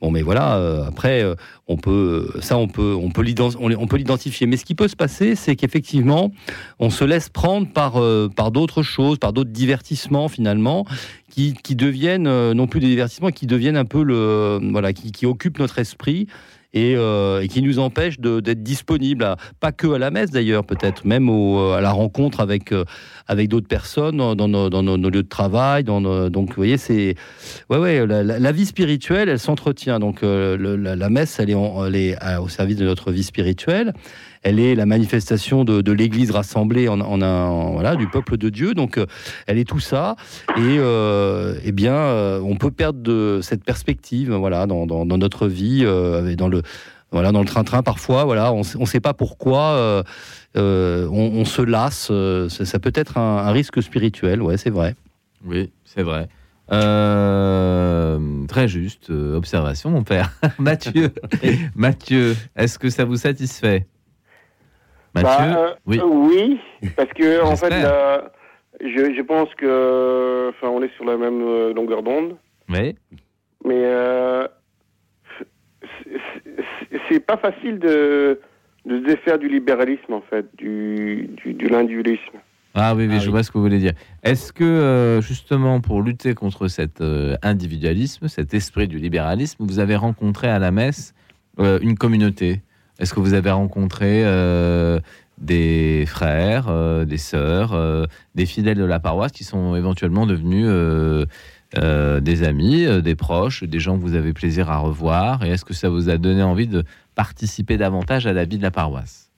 bon, 0.00 0.10
mais 0.10 0.22
voilà. 0.22 0.56
euh, 0.56 0.84
après, 0.86 1.22
euh, 1.22 1.34
on 1.68 1.76
peut, 1.76 2.30
ça, 2.40 2.56
on 2.56 2.66
peut, 2.66 2.96
on 2.98 3.10
peut 3.10 3.22
l'identifier. 3.22 4.46
Mais 4.46 4.56
ce 4.56 4.64
qui 4.64 4.74
peut 4.74 4.88
se 4.88 4.96
passer, 4.96 5.34
c'est 5.34 5.54
qu'effectivement, 5.54 6.32
on 6.78 6.88
se 6.88 7.04
laisse 7.04 7.28
prendre 7.28 7.68
par, 7.68 7.96
euh, 7.96 8.28
par 8.28 8.50
d'autres 8.50 8.82
choses, 8.82 9.18
par 9.18 9.34
d'autres 9.34 9.50
divertissements 9.50 10.28
finalement, 10.28 10.86
qui, 11.30 11.52
qui 11.62 11.76
deviennent 11.76 12.26
euh, 12.26 12.54
non 12.54 12.66
plus 12.66 12.80
des 12.80 12.88
divertissements, 12.88 13.30
qui 13.30 13.46
deviennent 13.46 13.76
un 13.76 13.84
peu 13.84 14.02
le, 14.02 14.58
voilà, 14.72 14.94
qui, 14.94 15.12
qui 15.12 15.26
occupent 15.26 15.58
notre 15.58 15.78
esprit. 15.78 16.26
Et, 16.74 16.96
euh, 16.96 17.40
et 17.40 17.48
qui 17.48 17.62
nous 17.62 17.78
empêchent 17.78 18.20
de- 18.20 18.40
d'être 18.40 18.62
disponibles, 18.62 19.24
à- 19.24 19.36
pas 19.58 19.72
que 19.72 19.86
à 19.86 19.98
la 19.98 20.10
messe 20.10 20.30
d'ailleurs, 20.30 20.64
peut-être 20.66 21.06
même 21.06 21.30
au, 21.30 21.70
à 21.72 21.80
la 21.80 21.92
rencontre 21.92 22.40
avec, 22.40 22.72
euh, 22.72 22.84
avec 23.26 23.48
d'autres 23.48 23.68
personnes 23.68 24.18
dans, 24.18 24.34
nos, 24.48 24.68
dans 24.68 24.82
nos- 24.82 24.96
lieux 24.98 25.22
de 25.22 25.28
travail. 25.28 25.82
Donc, 25.84 26.04
vous 26.04 26.54
voyez, 26.54 26.76
c'est 26.76 27.14
ouais, 27.70 27.78
ouais, 27.78 28.06
la, 28.06 28.52
vie 28.52 28.66
spirituelle, 28.66 29.30
elle 29.30 29.38
s'entretient. 29.38 29.98
Donc, 29.98 30.22
euh, 30.22 30.58
la, 30.76 31.08
messe, 31.08 31.40
elle 31.40 31.48
est, 31.50 31.54
au 32.38 32.48
service 32.48 32.76
de 32.76 32.84
notre 32.84 33.12
vie 33.12 33.22
spirituelle. 33.24 33.94
Elle 34.42 34.60
est 34.60 34.74
la 34.74 34.86
manifestation 34.86 35.64
de, 35.64 35.80
de 35.80 35.92
l'Église 35.92 36.30
rassemblée 36.30 36.88
en, 36.88 37.00
en 37.00 37.22
un, 37.22 37.44
en- 37.46 37.72
voilà, 37.72 37.96
du 37.96 38.06
peuple 38.06 38.36
de 38.36 38.48
Dieu. 38.48 38.74
Donc, 38.74 38.98
euh, 38.98 39.06
elle 39.46 39.58
est 39.58 39.68
tout 39.68 39.80
ça. 39.80 40.16
Et 40.56 40.76
euh, 40.78 41.54
eh 41.64 41.72
bien, 41.72 41.94
euh, 41.94 42.40
on 42.44 42.56
peut 42.56 42.70
perdre 42.70 43.00
de 43.00 43.40
cette 43.42 43.64
perspective, 43.64 44.32
voilà, 44.32 44.66
dans, 44.66 44.86
dans- 44.86 45.04
dans 45.06 45.18
notre 45.18 45.46
vie, 45.48 45.82
et 45.82 46.36
dans 46.36 46.48
le 46.48 46.62
voilà, 47.10 47.32
dans 47.32 47.40
le 47.40 47.46
train-train, 47.46 47.82
parfois, 47.82 48.24
voilà, 48.24 48.52
on 48.52 48.58
ne 48.78 48.84
sait 48.84 49.00
pas 49.00 49.14
pourquoi 49.14 49.62
euh, 49.70 50.02
euh, 50.58 51.08
on, 51.10 51.40
on 51.40 51.44
se 51.46 51.62
lasse. 51.62 52.08
euh, 52.10 52.50
ça, 52.50 52.66
ça 52.66 52.78
peut 52.78 52.92
être 52.94 53.16
un, 53.16 53.38
un 53.38 53.50
risque 53.50 53.82
spirituel, 53.82 54.42
ouais, 54.42 54.58
c'est 54.58 54.68
vrai. 54.68 54.94
Oui, 55.44 55.70
c'est 55.86 56.02
vrai. 56.02 56.28
Très 58.48 58.68
juste 58.68 59.10
observation, 59.10 59.90
mon 59.90 60.02
père. 60.04 60.32
Mathieu, 60.58 61.12
Mathieu, 61.74 62.36
est-ce 62.56 62.78
que 62.78 62.90
ça 62.90 63.04
vous 63.06 63.16
satisfait? 63.16 63.86
Mathieu, 65.22 65.50
Bah, 65.50 65.58
euh, 65.58 65.74
oui. 65.86 65.98
euh, 65.98 66.04
oui, 66.06 66.60
parce 66.96 67.12
que 67.12 67.42
en 67.44 67.56
fait, 67.56 67.70
là, 67.70 68.32
je, 68.80 69.14
je 69.14 69.22
pense 69.22 69.52
que, 69.56 70.50
enfin, 70.50 70.68
on 70.68 70.82
est 70.82 70.94
sur 70.96 71.04
la 71.04 71.16
même 71.16 71.42
euh, 71.42 71.72
longueur 71.74 72.02
d'onde, 72.02 72.36
oui, 72.68 72.94
mais 73.64 73.84
c'est- 77.08 77.20
pas 77.20 77.36
facile 77.36 77.78
de, 77.78 78.40
de 78.84 78.98
se 79.00 79.04
défaire 79.04 79.38
du 79.38 79.48
libéralisme, 79.48 80.12
en 80.12 80.20
fait, 80.22 80.46
du, 80.56 81.28
du, 81.42 81.52
de 81.54 81.68
l'individualisme. 81.68 82.38
Ah 82.74 82.94
oui, 82.94 83.06
oui, 83.06 83.14
Ah 83.16 83.18
je 83.18 83.26
oui. 83.26 83.30
vois 83.32 83.42
ce 83.42 83.50
que 83.50 83.58
vous 83.58 83.64
voulez 83.64 83.78
dire. 83.78 83.92
Est-ce 84.22 84.52
que, 84.52 84.62
euh, 84.64 85.20
justement, 85.20 85.80
pour 85.80 86.02
lutter 86.02 86.34
contre 86.34 86.68
cet 86.68 87.00
euh, 87.00 87.34
individualisme, 87.42 88.28
cet 88.28 88.54
esprit 88.54 88.86
du 88.88 88.98
libéralisme, 88.98 89.64
vous 89.66 89.78
avez 89.78 89.96
rencontré 89.96 90.48
à 90.48 90.58
la 90.58 90.70
messe 90.70 91.14
euh, 91.58 91.78
une 91.82 91.96
communauté? 91.96 92.60
Est-ce 92.98 93.14
que 93.14 93.20
vous 93.20 93.34
avez 93.34 93.50
rencontré 93.50 94.22
euh, 94.24 94.98
des 95.38 96.04
frères, 96.06 96.66
euh, 96.68 97.04
des 97.04 97.18
sœurs, 97.18 97.72
euh, 97.72 98.06
des 98.34 98.44
fidèles 98.44 98.78
de 98.78 98.84
la 98.84 98.98
paroisse 98.98 99.30
qui 99.30 99.44
sont 99.44 99.76
éventuellement 99.76 100.26
devenus 100.26 100.66
des 101.74 102.42
amis, 102.42 103.02
des 103.02 103.14
proches, 103.14 103.62
des 103.62 103.78
gens 103.78 103.96
que 103.96 104.02
vous 104.02 104.14
avez 104.14 104.32
plaisir 104.32 104.70
à 104.70 104.78
revoir? 104.78 105.44
Et 105.44 105.50
est-ce 105.50 105.64
que 105.64 105.74
ça 105.74 105.88
vous 105.88 106.08
a 106.08 106.16
donné 106.16 106.42
envie 106.42 106.66
de 106.66 106.82
participer 107.14 107.76
davantage 107.76 108.26
à 108.26 108.32
la 108.32 108.44
vie 108.44 108.58
de 108.58 108.62
la 108.62 108.70
paroisse? 108.70 109.30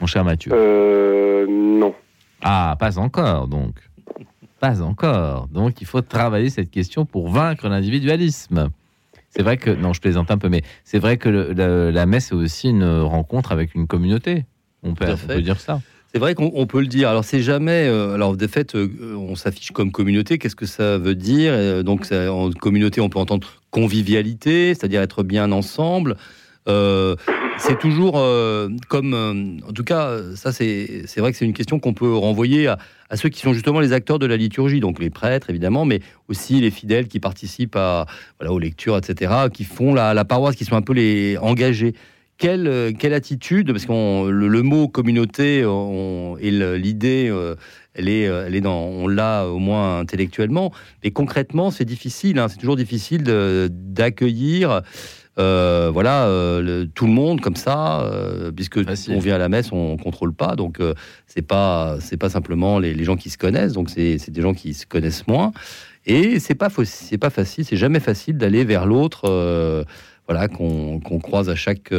Mon 0.00 0.06
cher 0.06 0.24
Mathieu. 0.24 0.50
Non. 1.48 1.94
Ah, 2.42 2.76
pas 2.78 2.98
encore, 2.98 3.46
donc. 3.46 3.76
Pas 4.58 4.82
encore. 4.82 5.46
Donc, 5.48 5.80
il 5.80 5.86
faut 5.86 6.00
travailler 6.00 6.50
cette 6.50 6.70
question 6.70 7.04
pour 7.04 7.28
vaincre 7.28 7.68
l'individualisme. 7.68 8.70
C'est 9.34 9.42
vrai 9.42 9.56
que, 9.56 9.70
non, 9.70 9.92
je 9.92 10.00
plaisante 10.00 10.30
un 10.30 10.38
peu, 10.38 10.48
mais 10.48 10.62
c'est 10.84 10.98
vrai 10.98 11.16
que 11.16 11.28
le- 11.28 11.90
la 11.90 12.06
messe 12.06 12.32
est 12.32 12.34
aussi 12.34 12.68
une 12.70 12.84
rencontre 13.00 13.50
avec 13.52 13.74
une 13.74 13.86
communauté. 13.86 14.44
On 14.82 14.94
peut, 14.94 15.06
on 15.28 15.40
dire 15.40 15.58
ça. 15.60 15.80
C'est 16.12 16.18
vrai 16.18 16.34
qu'on 16.34 16.50
on 16.54 16.66
peut 16.66 16.80
le 16.80 16.86
dire. 16.86 17.08
Alors 17.08 17.24
c'est 17.24 17.40
jamais. 17.40 17.86
euh, 17.88 18.12
alors 18.14 18.36
de 18.36 18.46
fait, 18.46 18.74
euh, 18.74 18.90
on 19.16 19.34
s'affiche 19.34 19.70
comme 19.70 19.90
communauté. 19.90 20.36
Qu'est-ce 20.36 20.56
que 20.56 20.66
ça 20.66 20.98
veut 20.98 21.14
dire? 21.14 21.52
Euh, 21.54 21.82
Donc 21.82 22.04
ça- 22.04 22.30
en 22.30 22.50
communauté, 22.50 23.00
on 23.00 23.08
peut 23.08 23.18
entendre 23.18 23.48
convivialité, 23.70 24.74
c'est-à-dire 24.74 25.00
être 25.00 25.22
bien 25.22 25.50
ensemble. 25.52 26.16
C'est 27.58 27.78
toujours 27.78 28.18
euh, 28.18 28.68
comme, 28.88 29.14
euh, 29.14 29.68
en 29.68 29.72
tout 29.72 29.84
cas, 29.84 30.18
ça 30.34 30.52
c'est 30.52 31.16
vrai 31.18 31.32
que 31.32 31.38
c'est 31.38 31.44
une 31.44 31.52
question 31.52 31.78
qu'on 31.78 31.94
peut 31.94 32.12
renvoyer 32.12 32.66
à, 32.66 32.78
ceux 33.14 33.28
qui 33.28 33.40
sont 33.40 33.52
justement 33.52 33.80
les 33.80 33.92
acteurs 33.92 34.18
de 34.18 34.26
la 34.26 34.36
liturgie, 34.36 34.80
donc 34.80 34.98
les 34.98 35.10
prêtres 35.10 35.50
évidemment, 35.50 35.84
mais 35.84 36.00
aussi 36.28 36.60
les 36.60 36.70
fidèles 36.70 37.08
qui 37.08 37.20
participent 37.20 37.76
à 37.76 38.06
voilà 38.38 38.52
aux 38.52 38.58
lectures, 38.58 38.96
etc., 38.96 39.32
qui 39.52 39.64
font 39.64 39.94
la, 39.94 40.24
paroisse, 40.24 40.56
qui 40.56 40.64
sont 40.64 40.76
un 40.76 40.82
peu 40.82 40.92
les 40.92 41.36
engagés 41.38 41.94
quelle, 42.38 42.66
euh, 42.66 42.92
quelle 42.98 43.14
attitude 43.14 43.70
Parce 43.70 43.86
que 43.86 44.28
le, 44.28 44.62
mot 44.62 44.88
communauté 44.88 45.58
et 46.40 46.50
l'idée, 46.50 47.54
elle 47.94 48.08
est, 48.08 48.22
elle 48.22 48.54
est 48.56 48.60
dans, 48.60 48.80
on 48.80 49.06
l'a 49.06 49.46
au 49.46 49.58
moins 49.58 50.00
intellectuellement, 50.00 50.72
mais 51.04 51.10
concrètement, 51.10 51.70
c'est 51.70 51.84
difficile. 51.84 52.38
hein, 52.38 52.48
c'est 52.48 52.58
toujours 52.58 52.76
difficile 52.76 53.22
d'accueillir. 53.70 54.82
Euh, 55.38 55.90
voilà, 55.92 56.26
euh, 56.26 56.60
le- 56.60 56.86
tout 56.86 57.06
le 57.06 57.12
monde 57.12 57.40
comme 57.40 57.56
ça, 57.56 58.02
euh, 58.02 58.52
puisque 58.52 58.84
Facile. 58.84 59.14
on 59.14 59.18
vient 59.18 59.34
à 59.36 59.38
la 59.38 59.48
messe, 59.48 59.72
on 59.72 59.96
contrôle 59.96 60.34
pas, 60.34 60.56
donc 60.56 60.78
c'est 61.26 61.42
pas 61.46 61.96
c'est 62.00 62.16
pas 62.18 62.28
simplement 62.28 62.78
les, 62.78 62.92
les 62.94 63.04
gens 63.04 63.16
qui 63.16 63.30
se 63.30 63.38
connaissent, 63.38 63.72
donc 63.72 63.88
c'est 63.90 64.30
des 64.30 64.42
gens 64.42 64.52
qui 64.54 64.74
se 64.74 64.84
connaissent 64.86 65.26
moins, 65.26 65.52
et 66.06 66.38
c'est 66.38 66.54
pas 66.54 66.68
c'est 66.84 67.18
pas 67.18 67.30
facile, 67.30 67.64
c'est 67.64 67.76
jamais 67.76 68.00
facile 68.00 68.36
d'aller 68.36 68.64
vers 68.64 68.84
l'autre. 68.86 69.26
voilà, 70.28 70.46
qu'on 70.48 71.00
qu'on 71.00 71.18
croise 71.18 71.48
à 71.48 71.54
chaque, 71.56 71.92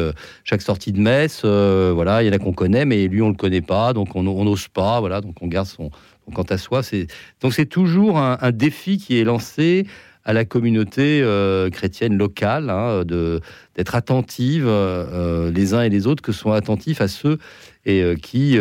chaque 0.44 0.62
sortie 0.62 0.92
de 0.94 1.00
messe. 1.00 1.42
euh, 1.44 1.92
voilà, 1.94 2.24
il 2.24 2.28
y 2.28 2.30
en 2.30 2.34
a 2.34 2.40
qu'on 2.40 2.54
connaît, 2.54 2.86
mais 2.86 3.08
lui, 3.08 3.22
on 3.22 3.28
le 3.30 3.36
connaît 3.36 3.62
pas, 3.62 3.92
donc 3.94 4.16
on 4.16 4.24
n'ose 4.24 4.68
pas. 4.70 5.00
Voilà, 5.02 5.20
donc 5.22 5.36
on 5.42 5.48
garde 5.48 5.68
son, 5.68 5.92
son 6.26 6.32
quant 6.32 6.44
à 6.50 6.58
soi. 6.58 6.84
C'est 6.84 7.08
donc 7.42 7.54
c'est 7.54 7.66
toujours 7.66 8.18
un, 8.18 8.38
un 8.42 8.52
défi 8.52 8.98
qui 8.98 9.20
est 9.20 9.24
lancé 9.26 9.86
à 10.26 10.34
la 10.34 10.46
communauté 10.46 11.22
euh, 11.22 11.70
chrétienne 11.70 12.18
locale, 12.18 12.70
hein, 12.70 13.04
de 13.06 13.42
d'être 13.76 13.96
attentive 13.96 14.66
euh, 14.68 15.52
les 15.52 15.74
uns 15.74 15.82
et 15.82 15.90
les 15.90 16.06
autres, 16.06 16.22
que 16.22 16.32
sont 16.32 16.52
attentifs 16.52 17.02
à 17.02 17.08
ceux 17.08 17.40
et 17.86 18.16
qui 18.22 18.58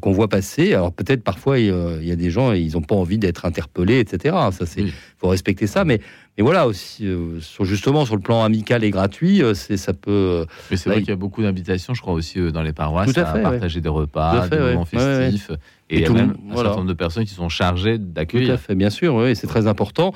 qu'on 0.00 0.12
voit 0.12 0.28
passer. 0.28 0.72
Alors 0.72 0.92
peut-être 0.92 1.22
parfois 1.22 1.58
il 1.58 1.66
y 2.02 2.12
a 2.12 2.16
des 2.16 2.30
gens 2.30 2.52
ils 2.52 2.72
n'ont 2.72 2.80
pas 2.80 2.94
envie 2.94 3.18
d'être 3.18 3.44
interpellés, 3.44 3.98
etc. 3.98 4.34
Ça 4.52 4.64
c'est 4.64 4.84
faut 5.18 5.28
respecter 5.28 5.66
ça, 5.66 5.84
mais 5.84 6.00
mais 6.38 6.42
voilà 6.42 6.66
aussi 6.66 7.06
sur, 7.40 7.64
justement 7.66 8.06
sur 8.06 8.14
le 8.14 8.22
plan 8.22 8.44
amical 8.44 8.82
et 8.84 8.90
gratuit, 8.90 9.42
c'est 9.52 9.76
ça 9.76 9.92
peut. 9.92 10.46
Mais 10.70 10.78
c'est 10.78 10.88
vrai 10.88 11.00
qu'il 11.00 11.10
y 11.10 11.12
a 11.12 11.16
beaucoup 11.16 11.42
d'invitations, 11.42 11.92
je 11.92 12.00
crois 12.00 12.14
aussi 12.14 12.50
dans 12.50 12.62
les 12.62 12.72
paroisses, 12.72 13.16
à, 13.18 13.24
partager 13.24 13.82
des 13.82 13.90
repas, 13.90 14.48
des 14.48 14.58
moments 14.58 14.86
festifs. 14.86 15.50
Et, 15.90 15.98
il 15.98 16.02
y 16.02 16.06
a 16.06 16.10
même 16.10 16.34
un 16.50 16.56
certain 16.56 16.76
nombre 16.76 16.88
de 16.88 16.94
personnes 16.94 17.24
qui 17.24 17.34
sont 17.34 17.48
chargées 17.48 17.98
d'accueillir. 17.98 18.48
Tout 18.48 18.54
à 18.54 18.58
fait, 18.58 18.74
bien 18.74 18.90
sûr, 18.90 19.14
oui, 19.14 19.36
c'est 19.36 19.46
très 19.46 19.66
important. 19.66 20.12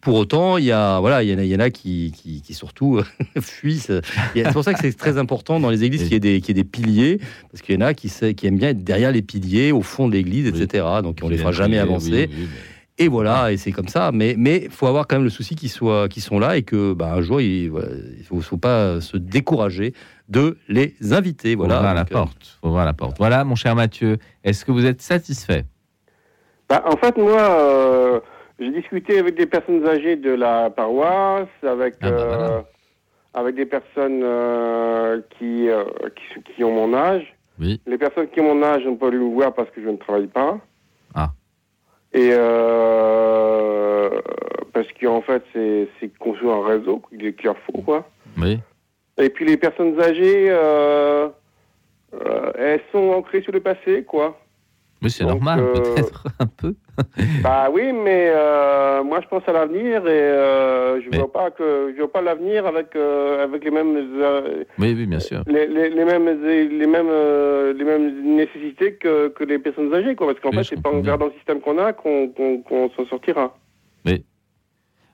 Pour 0.00 0.14
autant, 0.14 0.56
il 0.56 0.64
y 0.64 0.72
a, 0.72 1.00
voilà, 1.00 1.22
il 1.22 1.30
y 1.30 1.34
en 1.34 1.38
a, 1.38 1.42
il 1.42 1.48
y 1.48 1.56
en 1.56 1.60
a 1.60 1.70
qui, 1.70 2.12
qui, 2.44 2.54
surtout 2.54 3.00
fuient. 3.40 3.80
C'est 3.80 4.52
pour 4.52 4.62
ça 4.62 4.72
que 4.72 4.80
c'est 4.80 4.96
très 4.96 5.18
important 5.18 5.58
dans 5.58 5.70
les 5.70 5.82
églises 5.84 6.02
qu'il 6.02 6.12
y, 6.12 6.16
ait 6.16 6.40
des, 6.40 6.40
des 6.40 6.64
piliers, 6.64 7.18
parce 7.50 7.62
qu'il 7.62 7.74
y 7.74 7.78
en 7.78 7.86
a 7.86 7.92
qui, 7.94 8.08
qui 8.34 8.46
aiment 8.46 8.58
bien 8.58 8.68
être 8.68 8.84
derrière 8.84 9.10
les 9.10 9.22
piliers, 9.22 9.72
au 9.72 9.82
fond 9.82 10.06
de 10.06 10.12
l'église, 10.12 10.46
etc. 10.46 10.84
Donc 11.02 11.18
on 11.22 11.28
les 11.28 11.38
fera 11.38 11.52
jamais 11.52 11.78
avancer. 11.78 12.30
Et 12.98 13.08
voilà, 13.08 13.52
et 13.52 13.58
c'est 13.58 13.72
comme 13.72 13.88
ça. 13.88 14.10
Mais 14.12 14.36
il 14.38 14.70
faut 14.70 14.86
avoir 14.86 15.06
quand 15.06 15.16
même 15.16 15.24
le 15.24 15.30
souci 15.30 15.54
qu'ils 15.54 15.70
soient, 15.70 16.08
qu'ils 16.08 16.22
sont 16.22 16.38
là 16.38 16.56
et 16.56 16.62
que 16.62 16.94
bah, 16.94 17.12
un 17.12 17.20
jour, 17.20 17.40
il 17.40 17.70
ne 17.70 18.22
faut, 18.24 18.40
faut, 18.40 18.56
pas 18.56 19.00
se 19.00 19.18
décourager 19.18 19.92
de 20.28 20.56
les 20.68 20.94
inviter. 21.12 21.54
Voilà. 21.54 21.78
Faut 21.78 21.82
la 21.82 22.00
euh, 22.00 22.04
porte. 22.04 22.58
Faut 22.62 22.70
voir 22.70 22.86
la 22.86 22.94
porte. 22.94 23.18
Voilà, 23.18 23.44
mon 23.44 23.54
cher 23.54 23.74
Mathieu, 23.74 24.16
est-ce 24.44 24.64
que 24.64 24.72
vous 24.72 24.86
êtes 24.86 25.02
satisfait? 25.02 25.64
Bah, 26.68 26.82
En 26.86 26.96
fait, 26.96 27.16
moi, 27.18 27.40
euh, 27.40 28.20
j'ai 28.58 28.70
discuté 28.70 29.18
avec 29.18 29.36
des 29.36 29.46
personnes 29.46 29.86
âgées 29.86 30.16
de 30.16 30.30
la 30.30 30.70
paroisse, 30.70 31.48
avec, 31.62 31.96
ah, 32.00 32.10
bah, 32.10 32.16
euh, 32.16 32.60
avec 33.34 33.54
des 33.54 33.66
personnes 33.66 34.24
qui, 35.38 35.68
qui, 36.16 36.42
qui, 36.54 36.64
ont 36.64 36.72
mon 36.72 36.94
âge. 36.94 37.34
Oui. 37.60 37.80
Les 37.86 37.98
personnes 37.98 38.28
qui 38.28 38.40
ont 38.40 38.54
mon 38.54 38.62
âge 38.62 38.84
n'ont 38.84 38.96
pas 38.96 39.06
voulu 39.06 39.18
me 39.18 39.34
voir 39.34 39.54
parce 39.54 39.70
que 39.70 39.82
je 39.82 39.88
ne 39.88 39.96
travaille 39.96 40.26
pas. 40.26 40.58
Ah. 41.14 41.30
Et 42.12 42.30
parce 44.72 44.88
qu'en 45.00 45.22
fait, 45.22 45.42
c'est 45.54 46.18
conçu 46.18 46.48
un 46.48 46.64
réseau 46.64 47.02
qu'il 47.10 47.34
leur 47.44 47.56
faut, 47.58 47.82
quoi. 47.82 48.08
Oui. 48.38 48.58
Et 49.18 49.30
puis 49.30 49.46
les 49.46 49.56
personnes 49.56 49.98
âgées, 50.00 50.46
euh, 50.50 51.28
euh, 52.14 52.52
elles 52.58 52.82
sont 52.92 53.10
ancrées 53.10 53.42
sur 53.42 53.52
le 53.52 53.60
passé, 53.60 54.04
quoi. 54.04 54.38
Mais 55.00 55.08
c'est 55.08 55.24
normal, 55.24 55.60
euh, 55.60 55.72
peut-être 55.72 56.26
un 56.38 56.46
peu. 56.46 56.74
bah 57.42 57.68
oui, 57.72 57.92
mais 57.92 58.32
moi 59.04 59.20
je 59.22 59.28
pense 59.28 59.42
à 59.46 59.52
l'avenir 59.52 60.06
et 60.06 61.00
je 61.02 61.10
ne 61.10 61.16
vois 61.16 61.32
pas 61.32 61.50
que 61.50 61.92
je 61.94 62.02
vois 62.02 62.12
pas 62.12 62.22
l'avenir 62.22 62.66
avec 62.66 62.96
avec 62.96 63.64
les 63.64 63.70
mêmes. 63.70 63.96
oui, 64.78 64.94
oui, 64.96 65.06
bien 65.06 65.20
sûr. 65.20 65.42
Les, 65.46 65.66
les, 65.66 65.90
les 65.90 66.04
mêmes 66.04 66.26
les 66.26 66.86
mêmes 66.86 67.10
les 67.76 67.84
mêmes 67.84 68.36
nécessités 68.36 68.94
que, 68.94 69.28
que 69.28 69.44
les 69.44 69.58
personnes 69.58 69.92
âgées, 69.94 70.14
quoi. 70.14 70.28
Parce 70.28 70.40
qu'en 70.40 70.52
fait, 70.52 70.64
c'est 70.64 70.82
pas 70.82 70.90
en 70.90 70.98
regardant 70.98 71.26
le 71.26 71.32
système 71.32 71.60
qu'on 71.60 71.78
a 71.78 71.92
qu'on 71.92 72.28
qu'on 72.28 72.90
s'en 72.96 73.06
sortira. 73.06 73.56
Mais 74.04 74.22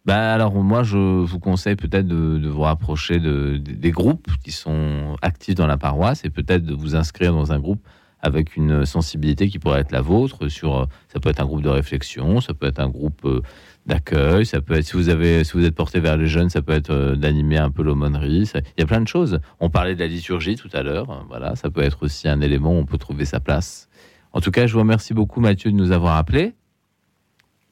bah 0.05 0.33
alors 0.33 0.55
moi 0.55 0.83
je 0.83 0.99
vous 0.99 1.39
conseille 1.39 1.77
peut-être 1.77 2.07
de, 2.07 2.49
vous 2.49 2.63
rapprocher 2.63 3.21
de, 3.21 3.57
des 3.57 3.93
groupes 3.93 4.27
qui 4.45 4.51
sont 4.51 5.17
actifs 5.23 5.55
dans 5.55 5.69
la 5.69 5.79
paroisse 5.79 6.25
et 6.25 6.31
peut-être 6.31 6.65
de 6.65 6.75
vous 6.75 6.97
inscrire 6.97 7.33
dans 7.33 7.53
un 7.53 7.61
groupe 7.61 7.81
avec 8.23 8.57
une 8.57 8.87
sensibilité 8.87 9.49
qui 9.49 9.59
pourrait 9.59 9.81
être 9.81 9.93
la 9.93 10.01
vôtre 10.01 10.49
sur 10.49 10.89
ça 11.09 11.21
peut 11.21 11.29
être 11.29 11.41
un 11.41 11.45
groupe 11.45 11.63
de 11.63 11.69
réflexion, 11.69 12.41
ça 12.41 12.55
peut 12.55 12.67
être 12.67 12.79
un 12.79 12.89
groupe 12.89 13.25
euh, 13.25 13.43
d'accueil, 13.87 14.47
ça 14.47 14.61
peut 14.61 14.75
être 14.75 14.87
si 14.87 14.93
vous 14.93 15.09
avez 15.09 15.43
si 15.45 15.53
vous 15.55 15.65
êtes 15.65 15.75
porté 15.75 15.99
vers 15.99 16.17
les 16.17 16.29
jeunes, 16.29 16.49
ça 16.49 16.63
peut 16.63 16.73
être 16.73 16.91
euh, 16.91 17.17
d'animer 17.17 17.59
un 17.59 17.71
peu 17.71 17.83
l'aumônerie, 17.83 18.49
il 18.55 18.81
y 18.81 18.83
a 18.83 18.87
plein 18.87 19.01
de 19.01 19.09
choses. 19.09 19.41
On 19.61 19.71
parlait 19.71 19.95
de 19.95 20.01
la 20.01 20.07
liturgie 20.07 20.55
tout 20.55 20.71
à 20.73 20.83
l'heure, 20.83 21.27
voilà, 21.29 21.57
ça 21.57 21.69
peut 21.69 21.83
être 21.83 22.05
aussi 22.05 22.29
un 22.29 22.41
élément 22.41 22.73
où 22.73 22.79
on 22.79 22.87
peut 22.87 22.99
trouver 22.99 23.25
sa 23.25 23.41
place. 23.41 23.89
En 24.33 24.41
tout 24.41 24.51
cas, 24.51 24.67
je 24.67 24.73
vous 24.73 24.79
remercie 24.79 25.13
beaucoup 25.13 25.41
Mathieu 25.41 25.71
de 25.71 25.77
nous 25.77 25.91
avoir 25.91 26.17
appelés. 26.17 26.55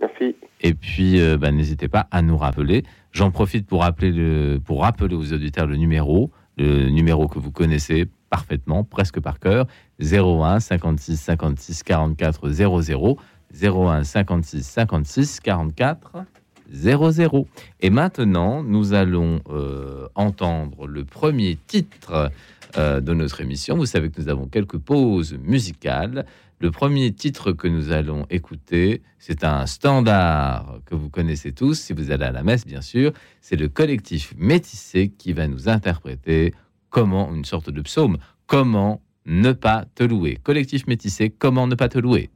Merci. 0.00 0.34
Et 0.62 0.74
puis, 0.74 1.20
euh, 1.20 1.38
bah, 1.38 1.52
n'hésitez 1.52 1.88
pas 1.88 2.06
à 2.10 2.22
nous 2.22 2.36
rappeler. 2.36 2.84
J'en 3.12 3.30
profite 3.30 3.66
pour 3.66 3.82
rappeler, 3.82 4.12
le, 4.12 4.58
pour 4.62 4.82
rappeler 4.82 5.14
aux 5.14 5.32
auditeurs 5.32 5.66
le 5.66 5.76
numéro, 5.76 6.30
le 6.58 6.90
numéro 6.90 7.28
que 7.28 7.38
vous 7.38 7.50
connaissez 7.50 8.06
parfaitement, 8.28 8.84
presque 8.84 9.20
par 9.20 9.40
cœur, 9.40 9.66
01 10.00 10.60
56 10.60 11.16
56 11.16 11.82
44 11.82 12.50
00. 12.50 13.16
01 13.52 14.04
56 14.04 14.62
56 14.62 15.40
44 15.40 16.24
00. 16.72 17.46
Et 17.80 17.90
maintenant, 17.90 18.62
nous 18.62 18.92
allons 18.94 19.40
euh, 19.50 20.08
entendre 20.14 20.86
le 20.86 21.04
premier 21.04 21.58
titre 21.66 22.30
euh, 22.76 23.00
de 23.00 23.12
notre 23.12 23.40
émission. 23.40 23.76
Vous 23.76 23.86
savez 23.86 24.10
que 24.10 24.20
nous 24.20 24.28
avons 24.28 24.46
quelques 24.46 24.78
pauses 24.78 25.34
musicales. 25.34 26.26
Le 26.60 26.70
premier 26.70 27.10
titre 27.12 27.52
que 27.52 27.66
nous 27.66 27.90
allons 27.90 28.26
écouter, 28.28 29.02
c'est 29.18 29.44
un 29.44 29.66
standard 29.66 30.78
que 30.84 30.94
vous 30.94 31.08
connaissez 31.08 31.52
tous, 31.52 31.74
si 31.80 31.94
vous 31.94 32.10
allez 32.10 32.26
à 32.26 32.32
la 32.32 32.42
messe, 32.42 32.66
bien 32.66 32.82
sûr. 32.82 33.12
C'est 33.40 33.56
le 33.56 33.68
collectif 33.68 34.34
Métissé 34.36 35.08
qui 35.08 35.32
va 35.32 35.48
nous 35.48 35.68
interpréter 35.68 36.52
comment, 36.90 37.32
une 37.34 37.46
sorte 37.46 37.70
de 37.70 37.80
psaume, 37.80 38.18
comment 38.46 39.00
ne 39.30 39.52
pas 39.52 39.84
te 39.94 40.02
louer. 40.02 40.38
Collectif 40.42 40.86
Métissé, 40.88 41.30
comment 41.30 41.66
ne 41.66 41.76
pas 41.76 41.88
te 41.88 41.98
louer? 41.98 42.30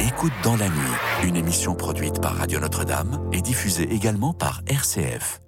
Écoute 0.00 0.32
dans 0.42 0.56
la 0.56 0.68
nuit, 0.68 1.26
une 1.26 1.36
émission 1.36 1.74
produite 1.74 2.20
par 2.20 2.36
Radio 2.36 2.60
Notre-Dame 2.60 3.28
et 3.32 3.42
diffusée 3.42 3.92
également 3.92 4.32
par 4.32 4.62
RCF. 4.68 5.40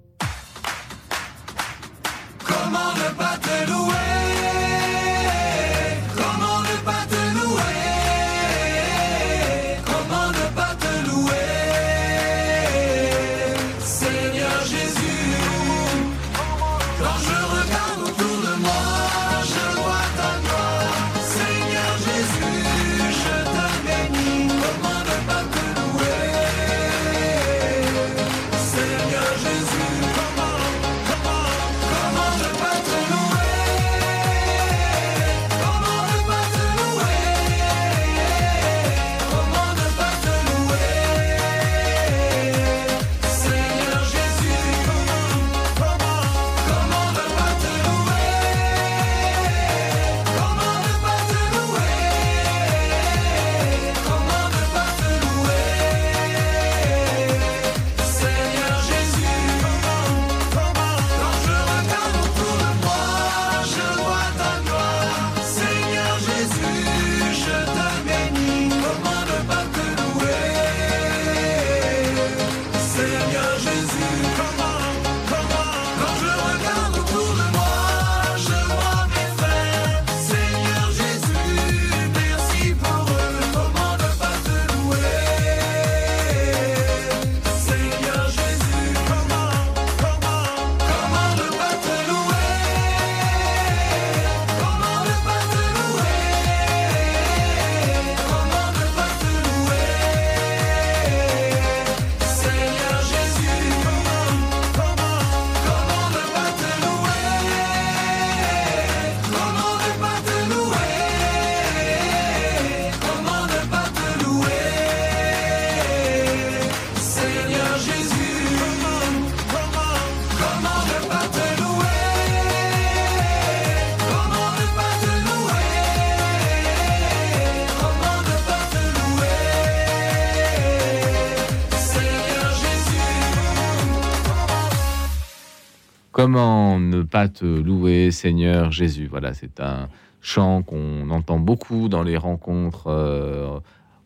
Pas 137.15 137.29
te 137.29 137.45
louer, 137.45 138.11
Seigneur 138.11 138.73
Jésus 138.73 139.07
Voilà, 139.09 139.33
c'est 139.33 139.61
un 139.61 139.87
chant 140.19 140.63
qu'on 140.63 141.09
entend 141.11 141.39
beaucoup 141.39 141.87
dans 141.87 142.03
les 142.03 142.17
rencontres, 142.17 142.87
euh, 142.87 143.57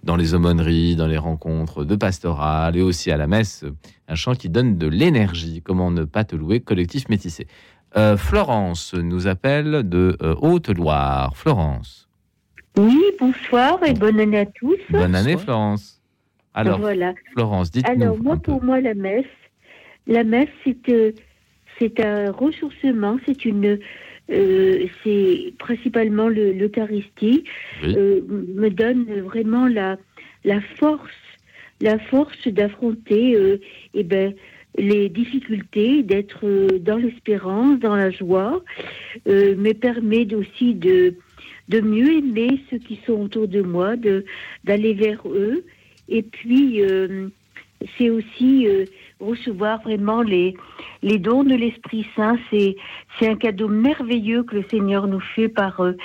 dans 0.03 0.15
les 0.15 0.35
aumôneries, 0.35 0.95
dans 0.95 1.07
les 1.07 1.17
rencontres 1.17 1.85
de 1.85 1.95
pastoral 1.95 2.77
et 2.77 2.83
aussi 2.83 3.09
à 3.09 3.17
la 3.17 3.25
messe. 3.25 3.65
Un 4.07 4.13
chant 4.13 4.35
qui 4.35 4.47
donne 4.47 4.77
de 4.77 4.85
l'énergie. 4.85 5.63
Comment 5.65 5.89
ne 5.89 6.03
pas 6.03 6.23
te 6.23 6.35
louer, 6.35 6.59
collectif 6.59 7.09
métissé. 7.09 7.47
Euh, 7.97 8.15
Florence 8.15 8.93
nous 8.93 9.25
appelle 9.25 9.89
de 9.89 10.15
euh, 10.21 10.35
Haute-Loire. 10.39 11.35
Florence. 11.35 12.07
Oui, 12.77 13.01
bonsoir 13.19 13.83
et 13.87 13.95
bonne 13.95 14.19
année 14.19 14.41
à 14.41 14.45
tous. 14.45 14.77
Bonne 14.91 15.15
année, 15.15 15.33
Bonsoir. 15.33 15.45
Florence. 15.45 16.01
Alors, 16.53 16.79
voilà. 16.79 17.15
Florence, 17.33 17.71
dites-nous. 17.71 18.03
Alors 18.03 18.21
moi, 18.21 18.35
un 18.35 18.37
peu. 18.37 18.51
pour 18.51 18.63
moi, 18.63 18.79
la 18.79 18.93
messe, 18.93 19.25
la 20.05 20.23
messe, 20.23 20.49
c'est 20.63 20.89
euh, 20.89 21.11
c'est 21.79 21.99
un 22.01 22.31
ressourcement, 22.31 23.17
c'est 23.25 23.45
une, 23.45 23.79
euh, 24.31 24.85
c'est 25.03 25.53
principalement 25.57 26.27
le- 26.27 26.51
l'Eucharistie 26.51 27.43
Oui. 27.83 27.95
euh, 27.97 28.21
me 28.29 28.69
donne 28.69 29.05
vraiment 29.21 29.67
la 29.67 29.97
la 30.45 30.61
force, 30.79 31.11
la 31.81 31.99
force 31.99 32.47
d'affronter, 32.47 33.35
euh, 33.35 33.57
eh 33.93 34.03
ben 34.03 34.33
les 34.77 35.09
difficultés, 35.09 36.03
d'être 36.03 36.45
euh, 36.45 36.79
dans 36.79 36.97
l'espérance, 36.97 37.79
dans 37.79 37.95
la 37.95 38.11
joie, 38.11 38.63
me 39.25 39.73
permet 39.73 40.33
aussi 40.35 40.75
de 40.75 41.15
de 41.69 41.81
mieux 41.81 42.17
aimer 42.19 42.59
ceux 42.69 42.77
qui 42.79 42.99
sont 43.05 43.13
autour 43.21 43.47
de 43.47 43.61
moi, 43.61 43.95
de 43.95 44.25
d'aller 44.63 44.93
vers 44.93 45.21
eux. 45.27 45.63
Et 46.07 46.23
puis, 46.23 46.81
c'est 47.97 48.09
aussi 48.09 48.67
recevoir 49.19 49.81
vraiment 49.81 50.21
les, 50.21 50.55
les 51.01 51.17
dons 51.17 51.43
de 51.43 51.55
l'Esprit 51.55 52.07
Saint. 52.15 52.37
C'est, 52.49 52.75
c'est 53.17 53.27
un 53.27 53.35
cadeau 53.35 53.67
merveilleux 53.67 54.43
que 54.43 54.55
le 54.55 54.65
Seigneur 54.69 55.07
nous 55.07 55.19
fait 55.19 55.49
par 55.49 55.81
euh, 55.81 55.95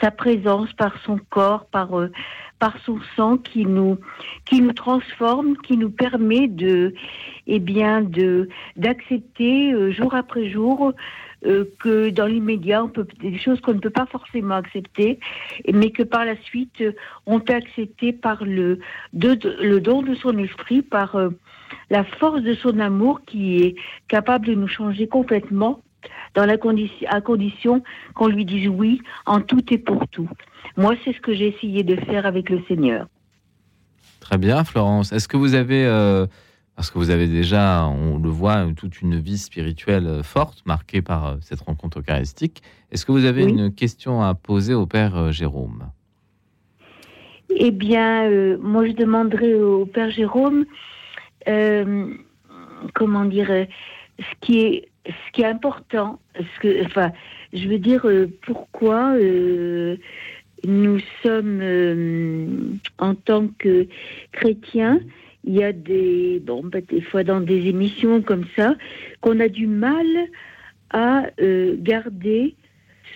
sa 0.00 0.10
présence, 0.10 0.72
par 0.72 0.96
son 1.04 1.18
corps, 1.30 1.66
par, 1.66 1.98
euh, 1.98 2.10
par 2.58 2.76
son 2.84 2.98
sang 3.16 3.36
qui 3.36 3.64
nous, 3.64 3.98
qui 4.44 4.60
nous 4.60 4.72
transforme, 4.72 5.56
qui 5.58 5.76
nous 5.76 5.90
permet 5.90 6.48
de, 6.48 6.94
eh 7.46 7.60
bien, 7.60 8.02
de, 8.02 8.48
d'accepter 8.76 9.72
euh, 9.72 9.92
jour 9.92 10.14
après 10.14 10.50
jour 10.50 10.92
euh, 11.46 11.64
que 11.78 12.10
dans 12.10 12.26
l'immédiat, 12.26 12.84
on 12.84 12.88
peut 12.88 13.06
des 13.20 13.38
choses 13.38 13.60
qu'on 13.60 13.74
ne 13.74 13.80
peut 13.80 13.90
pas 13.90 14.06
forcément 14.06 14.54
accepter, 14.54 15.20
mais 15.72 15.90
que 15.90 16.02
par 16.02 16.24
la 16.24 16.36
suite, 16.42 16.82
on 17.26 17.38
peut 17.38 17.54
accepter 17.54 18.12
par 18.12 18.44
le, 18.44 18.78
le 19.12 19.78
don 19.78 20.02
de 20.02 20.14
son 20.14 20.38
esprit, 20.38 20.80
par 20.80 21.16
la 21.90 22.04
force 22.04 22.42
de 22.42 22.54
son 22.54 22.78
amour 22.78 23.20
qui 23.26 23.58
est 23.58 23.74
capable 24.08 24.46
de 24.46 24.54
nous 24.54 24.68
changer 24.68 25.06
complètement 25.08 25.80
dans 26.34 26.46
la 26.46 26.56
condition, 26.56 27.06
à 27.10 27.20
condition 27.20 27.82
qu'on 28.14 28.28
lui 28.28 28.44
dise 28.44 28.68
oui 28.68 29.00
en 29.26 29.40
tout 29.40 29.62
et 29.72 29.78
pour 29.78 30.06
tout. 30.08 30.28
Moi, 30.76 30.94
c'est 31.04 31.12
ce 31.12 31.20
que 31.20 31.34
j'ai 31.34 31.48
essayé 31.48 31.82
de 31.82 31.96
faire 31.96 32.26
avec 32.26 32.50
le 32.50 32.62
Seigneur. 32.66 33.06
Très 34.20 34.38
bien, 34.38 34.64
Florence. 34.64 35.12
Est-ce 35.12 35.28
que 35.28 35.36
vous 35.36 35.54
avez, 35.54 35.84
euh, 35.86 36.26
parce 36.76 36.90
que 36.90 36.98
vous 36.98 37.10
avez 37.10 37.28
déjà, 37.28 37.86
on 37.86 38.18
le 38.18 38.28
voit, 38.30 38.66
toute 38.76 39.00
une 39.02 39.18
vie 39.18 39.38
spirituelle 39.38 40.06
euh, 40.06 40.22
forte, 40.22 40.62
marquée 40.66 41.02
par 41.02 41.26
euh, 41.26 41.36
cette 41.40 41.60
rencontre 41.60 42.00
eucharistique, 42.00 42.62
est-ce 42.90 43.06
que 43.06 43.12
vous 43.12 43.26
avez 43.26 43.44
Oui. 43.44 43.50
une 43.52 43.74
question 43.74 44.22
à 44.22 44.34
poser 44.34 44.74
au 44.74 44.86
Père 44.86 45.16
euh, 45.16 45.30
Jérôme? 45.30 45.84
Eh 47.56 47.70
bien, 47.70 48.56
moi, 48.58 48.86
je 48.86 48.92
demanderais 48.92 49.54
au 49.54 49.86
Père 49.86 50.10
Jérôme, 50.10 50.64
euh, 51.48 52.14
comment 52.94 53.24
dire, 53.24 53.50
euh, 53.50 53.64
ce 54.18 54.34
qui 54.40 54.60
est, 54.60 54.88
ce 55.06 55.32
qui 55.32 55.42
est 55.42 55.46
important, 55.46 56.20
ce 56.36 56.60
que, 56.60 56.84
enfin, 56.84 57.12
je 57.52 57.68
veux 57.68 57.78
dire, 57.78 58.06
euh, 58.06 58.28
pourquoi 58.42 59.14
euh, 59.14 59.96
nous 60.66 60.98
sommes, 61.22 61.60
euh, 61.60 62.46
en 62.98 63.14
tant 63.14 63.48
que 63.58 63.86
chrétiens, 64.32 65.00
il 65.44 65.54
y 65.54 65.62
a 65.64 65.72
des, 65.72 66.40
bon, 66.44 66.62
bah, 66.64 66.80
des 66.80 67.02
fois 67.02 67.22
dans 67.22 67.40
des 67.40 67.66
émissions 67.66 68.22
comme 68.22 68.46
ça, 68.56 68.74
qu'on 69.20 69.40
a 69.40 69.48
du 69.48 69.66
mal 69.66 70.06
à 70.90 71.24
garder 71.38 72.54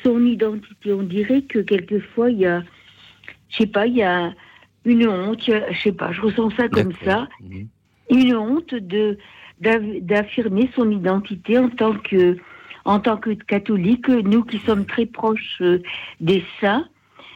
son 0.03 0.25
identité. 0.27 0.93
On 0.93 1.05
dirait 1.05 1.43
que 1.43 1.61
quelquefois, 1.61 2.31
il 2.31 2.39
y 2.39 2.47
a 2.47 2.65
je 3.49 3.57
sais 3.59 3.67
pas, 3.67 3.87
il 3.87 3.97
y 3.97 4.03
a 4.03 4.33
une 4.85 5.07
honte, 5.07 5.43
je 5.45 5.79
sais 5.83 5.93
pas, 5.93 6.13
je 6.13 6.21
ressens 6.21 6.51
ça 6.51 6.69
comme 6.69 6.93
ça, 7.05 7.29
Mhm. 7.41 7.69
Une 8.11 8.35
honte 8.37 8.75
de 8.75 9.19
d'affirmer 9.61 10.71
son 10.77 10.91
identité 10.91 11.59
en 11.59 11.69
tant 11.69 11.95
que 11.95 12.37
en 12.85 13.01
tant 13.01 13.17
que 13.17 13.31
catholique, 13.31 14.09
nous 14.09 14.45
qui 14.45 14.59
sommes 14.61 14.87
très 14.87 15.05
proches 15.05 15.59
euh, 15.61 15.81
des 16.21 16.43
saints, 16.61 16.87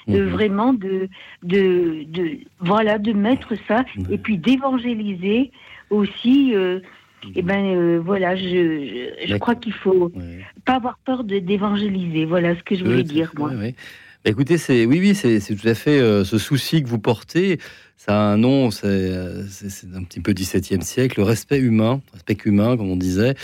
euh, 0.09 0.25
Mhm. 0.25 0.31
vraiment 0.31 0.73
de, 0.73 1.09
de 1.43 2.05
de 2.05 2.39
voilà 2.61 2.99
de 2.99 3.13
mettre 3.13 3.55
ça 3.69 3.85
Mhm. 3.97 4.07
et 4.11 4.19
puis 4.19 4.39
d'évangéliser 4.39 5.51
aussi. 5.91 6.55
euh, 6.55 6.81
Mhm. 7.25 7.33
et 7.37 7.43
ben 7.43 7.65
euh, 7.77 8.01
voilà, 8.05 8.35
je, 8.37 8.43
je, 8.43 9.27
je 9.27 9.33
D'accord. 9.33 9.39
crois 9.41 9.55
qu'il 9.57 9.73
faut 9.75 10.11
Ouais. 10.15 10.39
pas 10.65 10.75
avoir 10.77 10.99
peur 11.05 11.23
de 11.25 11.39
d'évangéliser. 11.39 12.25
Voilà 12.25 12.57
ce 12.57 12.63
que 12.63 12.75
je 12.77 12.85
voulais 12.85 13.03
dire 13.05 13.33
moi. 13.37 13.51
ouais, 13.51 13.57
ouais. 13.57 13.75
Bah, 14.25 14.31
écoutez, 14.31 14.57
c'est 14.59 14.87
oui, 14.87 15.01
oui, 15.01 15.15
c'est 15.17 15.41
c'est 15.41 15.55
tout 15.57 15.67
à 15.69 15.75
fait 15.75 15.99
euh, 16.01 16.23
ce 16.25 16.39
souci 16.39 16.83
que 16.83 16.89
vous 16.89 17.01
portez. 17.01 17.59
Ça 17.96 18.16
a 18.20 18.33
un 18.33 18.37
nom, 18.37 18.72
c'est 18.72 19.12
un 19.14 20.02
petit 20.02 20.18
peu 20.18 20.33
17e 20.33 20.81
siècle, 20.81 21.20
le 21.20 21.24
respect 21.24 21.59
humain, 21.61 22.00
respect 22.12 22.37
humain, 22.44 22.76
comme 22.76 22.90
on 22.90 22.96
disait. 22.96 23.35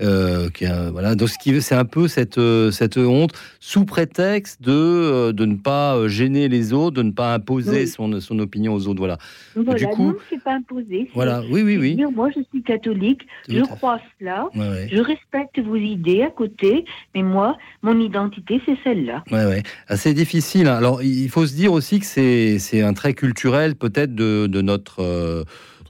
Euh, 0.00 0.50
qui 0.50 0.66
a- 0.66 0.90
voilà, 0.90 1.14
donc 1.14 1.28
ce 1.28 1.38
qui 1.38 1.60
c'est 1.62 1.74
un 1.76 1.84
peu 1.84 2.08
cette 2.08 2.38
euh, 2.38 2.72
cette 2.72 2.96
honte 2.96 3.32
sous 3.60 3.84
prétexte 3.84 4.60
de 4.60 4.72
euh, 4.72 5.32
de 5.32 5.44
ne 5.46 5.54
pas 5.54 5.94
euh, 5.96 6.08
gêner 6.08 6.48
les 6.48 6.72
autres, 6.72 6.96
de 6.96 7.02
ne 7.02 7.12
pas 7.12 7.34
imposer 7.34 7.82
Oui. 7.82 7.86
son 7.88 8.20
son 8.20 8.38
opinion 8.40 8.74
aux 8.74 8.88
autres. 8.88 8.98
Voilà. 8.98 9.18
Voilà, 9.54 9.78
du 9.78 9.86
coup- 9.86 10.08
non, 10.08 10.16
c'est 10.30 10.42
pas 10.42 10.54
imposé. 10.54 11.08
Voilà. 11.14 11.42
Oui, 11.48 11.62
oui, 11.62 11.76
oui. 11.76 11.94
dire, 11.94 12.10
moi, 12.10 12.28
je 12.36 12.40
suis 12.52 12.62
catholique, 12.64 13.22
je 13.48 13.60
crois 13.60 14.00
cela, 14.18 14.46
Ouais, 14.56 14.68
ouais. 14.68 14.88
je 14.92 14.98
respecte 15.00 15.60
vos 15.60 15.76
idées 15.76 16.22
à 16.22 16.30
côté, 16.30 16.84
mais 17.14 17.22
moi, 17.22 17.56
mon 17.82 18.00
identité, 18.00 18.60
c'est 18.66 18.76
celle-là. 18.82 19.22
Ouais, 19.30 19.44
ouais. 19.46 19.62
Assez 19.86 20.12
difficile. 20.12 20.66
hein. 20.66 20.74
Alors, 20.76 21.02
il 21.04 21.28
faut 21.28 21.46
se 21.46 21.54
dire 21.54 21.72
aussi 21.72 22.00
que 22.00 22.06
c'est 22.06 22.58
c'est 22.58 22.82
un 22.82 22.94
trait 22.94 23.14
culturel 23.14 23.74
peut-être 23.76 23.93
de, 24.06 24.46
de 24.46 24.60
notre 24.62 25.00
euh, 25.02 25.44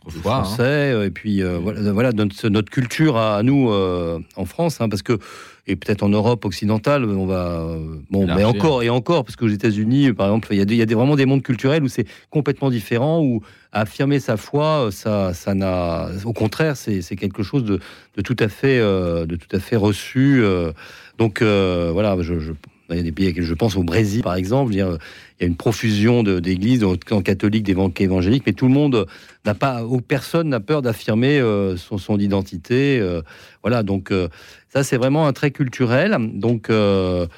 Autrefois, 0.06 0.36
hein. 0.36 0.44
français 0.44 0.62
euh, 0.92 1.06
et 1.06 1.10
puis 1.10 1.42
euh, 1.42 1.58
voilà, 1.58 1.92
voilà 1.92 2.12
de 2.12 2.22
notre, 2.24 2.48
notre 2.48 2.70
culture 2.70 3.16
à, 3.16 3.36
à 3.36 3.42
nous 3.42 3.70
euh, 3.70 4.18
en 4.36 4.44
France, 4.44 4.80
hein, 4.80 4.88
parce 4.88 5.02
que 5.02 5.18
et 5.66 5.76
peut-être 5.76 6.02
en 6.02 6.10
Europe 6.10 6.44
occidentale, 6.44 7.06
on 7.06 7.24
va 7.24 7.60
euh, 7.62 7.78
bon, 8.10 8.26
mais 8.36 8.44
encore 8.44 8.82
et 8.82 8.90
encore, 8.90 9.24
parce 9.24 9.34
qu'aux 9.34 9.48
États-Unis, 9.48 10.12
par 10.12 10.26
exemple, 10.26 10.48
il 10.50 10.58
y 10.58 10.60
a, 10.60 10.66
des, 10.66 10.74
il 10.74 10.78
y 10.78 10.82
a 10.82 10.86
des- 10.86 10.94
vraiment 10.94 11.16
des 11.16 11.24
mondes 11.24 11.42
culturels 11.42 11.82
où 11.82 11.88
c'est 11.88 12.06
complètement 12.28 12.68
différent, 12.68 13.22
où 13.22 13.40
affirmer 13.72 14.20
sa 14.20 14.36
foi, 14.36 14.90
ça, 14.92 15.32
ça 15.32 15.54
n'a, 15.54 16.08
au 16.26 16.34
contraire, 16.34 16.76
c'est 16.76 17.00
c'est 17.00 17.16
quelque 17.16 17.42
chose 17.42 17.64
de, 17.64 17.80
de 18.14 18.20
tout 18.20 18.36
à 18.40 18.48
fait, 18.48 18.78
euh, 18.78 19.24
de 19.24 19.36
tout 19.36 19.48
à 19.56 19.58
fait 19.58 19.76
reçu. 19.76 20.42
euh. 20.44 20.72
donc 21.16 21.40
euh, 21.40 21.88
voilà, 21.94 22.14
je, 22.20 22.38
je 22.40 22.52
il 22.90 22.96
y 22.96 23.00
a 23.00 23.02
des 23.02 23.12
pays, 23.12 23.32
je 23.36 23.54
pense 23.54 23.76
au 23.76 23.82
Brésil 23.82 24.22
par 24.22 24.34
exemple, 24.34 24.72
il 24.74 24.78
y 24.78 24.82
a 24.82 24.98
une 25.40 25.56
profusion 25.56 26.22
d'églises, 26.22 26.84
en 26.84 27.22
catholiques, 27.22 27.64
d'évan- 27.64 27.92
évangéliques, 27.98 28.44
mais 28.46 28.52
tout 28.52 28.66
le 28.66 28.74
monde 28.74 29.06
n'a 29.44 29.54
pas, 29.54 29.84
ou 29.84 30.00
personne 30.00 30.48
n'a 30.50 30.60
peur 30.60 30.82
d'affirmer 30.82 31.38
euh, 31.40 31.76
son, 31.76 31.98
son 31.98 32.18
identité. 32.18 32.98
euh, 33.00 33.22
voilà, 33.62 33.82
donc 33.82 34.10
euh, 34.10 34.28
ça 34.72 34.84
c'est 34.84 34.96
vraiment 34.96 35.26
un 35.26 35.32
trait 35.32 35.50
culturel. 35.50 36.16
Donc 36.34 36.68
voilà, 36.68 37.28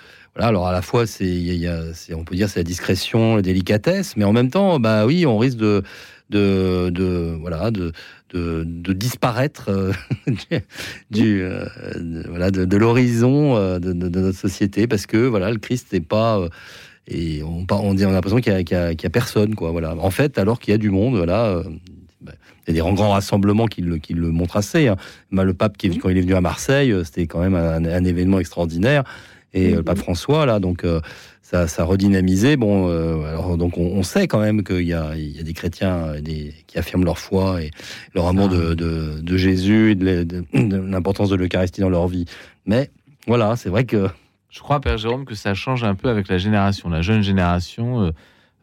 alors 0.48 0.66
à 0.66 0.72
la 0.72 0.82
fois 0.82 1.06
c'est- 1.06 2.12
on 2.14 2.24
peut 2.24 2.35
dire 2.35 2.48
c'est 2.48 2.61
la 2.61 2.64
discrétion, 2.64 3.37
la 3.37 3.42
délicatesse, 3.42 4.16
mais 4.16 4.24
en 4.24 4.32
même 4.32 4.50
temps, 4.50 4.78
bah 4.80 5.06
oui, 5.06 5.26
on 5.26 5.38
risque 5.38 5.59
de 5.59 5.82
de, 6.28 6.90
de 6.90 7.37
voilà 7.40 7.70
de, 7.70 7.92
de, 8.37 8.64
de 8.66 8.92
disparaître 8.92 9.68
euh, 9.70 9.92
du, 11.11 11.42
euh, 11.42 11.64
de- 11.96 12.25
voilà 12.29 12.51
de, 12.51 12.64
de 12.64 12.77
l'horizon 12.77 13.57
euh, 13.57 13.79
de, 13.79 13.92
notre 13.92 14.38
société 14.38 14.87
parce 14.87 15.07
que 15.07 15.16
voilà 15.27 15.51
le 15.51 15.59
Christ 15.59 15.92
n'est 15.92 16.01
pas 16.01 16.46
et 17.09 17.42
on, 17.42 17.66
on 17.70 17.94
dit 17.94 18.05
on 18.05 18.11
a 18.11 18.12
l'impression 18.12 18.38
qu'il 18.40 18.53
y 18.53 18.57
a, 18.57 18.62
qu'il 18.64 18.77
y 18.77 18.81
a- 18.81 18.88
a 19.07 19.11
personne 19.11 19.55
quoi 19.55 19.70
voilà 19.70 19.94
en 19.96 20.11
fait 20.11 20.38
alors 20.38 20.59
qu'il 20.61 20.72
y 20.72 20.75
a 20.75 20.79
du 20.79 20.90
monde 20.90 21.16
voilà 21.16 21.62
bah, 22.20 22.33
il 22.66 22.75
y 22.75 22.81
a 22.81 22.83
des 22.83 22.94
grands 22.94 23.11
rassemblements 23.11 23.66
qui 23.66 23.81
le, 23.83 23.99
qui 23.99 24.12
le 24.14 24.31
montrent 24.31 24.57
assez. 24.57 24.88
hein. 24.88 24.96
Bah, 25.31 25.44
le 25.44 25.55
pape, 25.55 25.77
qui 25.77 25.96
quand 25.99 26.09
il 26.09 26.18
est 26.18 26.22
venu 26.22 26.35
à 26.35 26.40
Marseille, 26.40 26.92
c'était 27.05 27.27
quand 27.29 27.38
même 27.38 27.55
un, 27.55 27.85
un 27.85 28.05
événement 28.05 28.40
extraordinaire. 28.40 29.05
Et 29.57 29.73
euh, 29.73 29.77
le 29.77 29.83
pape 29.83 29.99
François, 29.99 30.47
là, 30.47 30.61
donc 30.61 30.85
euh, 30.85 31.01
ça, 31.42 31.66
ça 31.66 31.83
a 31.83 31.85
redynamisé. 31.85 32.57
Bon, 32.57 32.88
euh, 32.88 33.25
alors 33.25 33.57
donc 33.57 33.79
on, 33.79 33.83
on 33.87 34.03
sait 34.03 34.29
quand 34.29 34.40
même 34.40 34.62
qu'il 34.62 34.83
y 34.87 34.92
a, 34.92 35.16
il 35.16 35.37
y 35.37 35.40
a 35.40 35.42
des 35.42 35.53
chrétiens 35.55 36.21
des, 36.21 36.55
qui 36.66 36.79
affirment 36.79 37.05
leur 37.05 37.19
foi 37.19 37.62
et 37.62 37.71
leur 38.14 38.27
amour 38.27 38.49
de, 38.49 38.75
de, 38.75 39.21
de 39.21 39.37
Jésus 39.37 39.92
et 39.92 39.95
de, 39.95 40.45
l'importance 40.53 41.31
de 41.31 41.37
l'Eucharistie 41.37 41.81
dans 41.81 41.88
leur 41.88 42.07
vie. 42.07 42.27
Mais 42.66 42.90
voilà, 43.27 43.57
c'est 43.57 43.71
vrai 43.71 43.85
que 43.85 44.09
Je 44.51 44.61
crois, 44.61 44.81
Père 44.81 44.99
Jérôme, 44.99 45.25
que 45.25 45.35
ça 45.35 45.55
change 45.55 45.85
un 45.85 45.95
peu 45.95 46.09
avec 46.09 46.29
la 46.29 46.38
génération, 46.38 46.88
la 46.88 47.03
jeune 47.03 47.23
génération. 47.23 48.03
euh, 48.03 48.11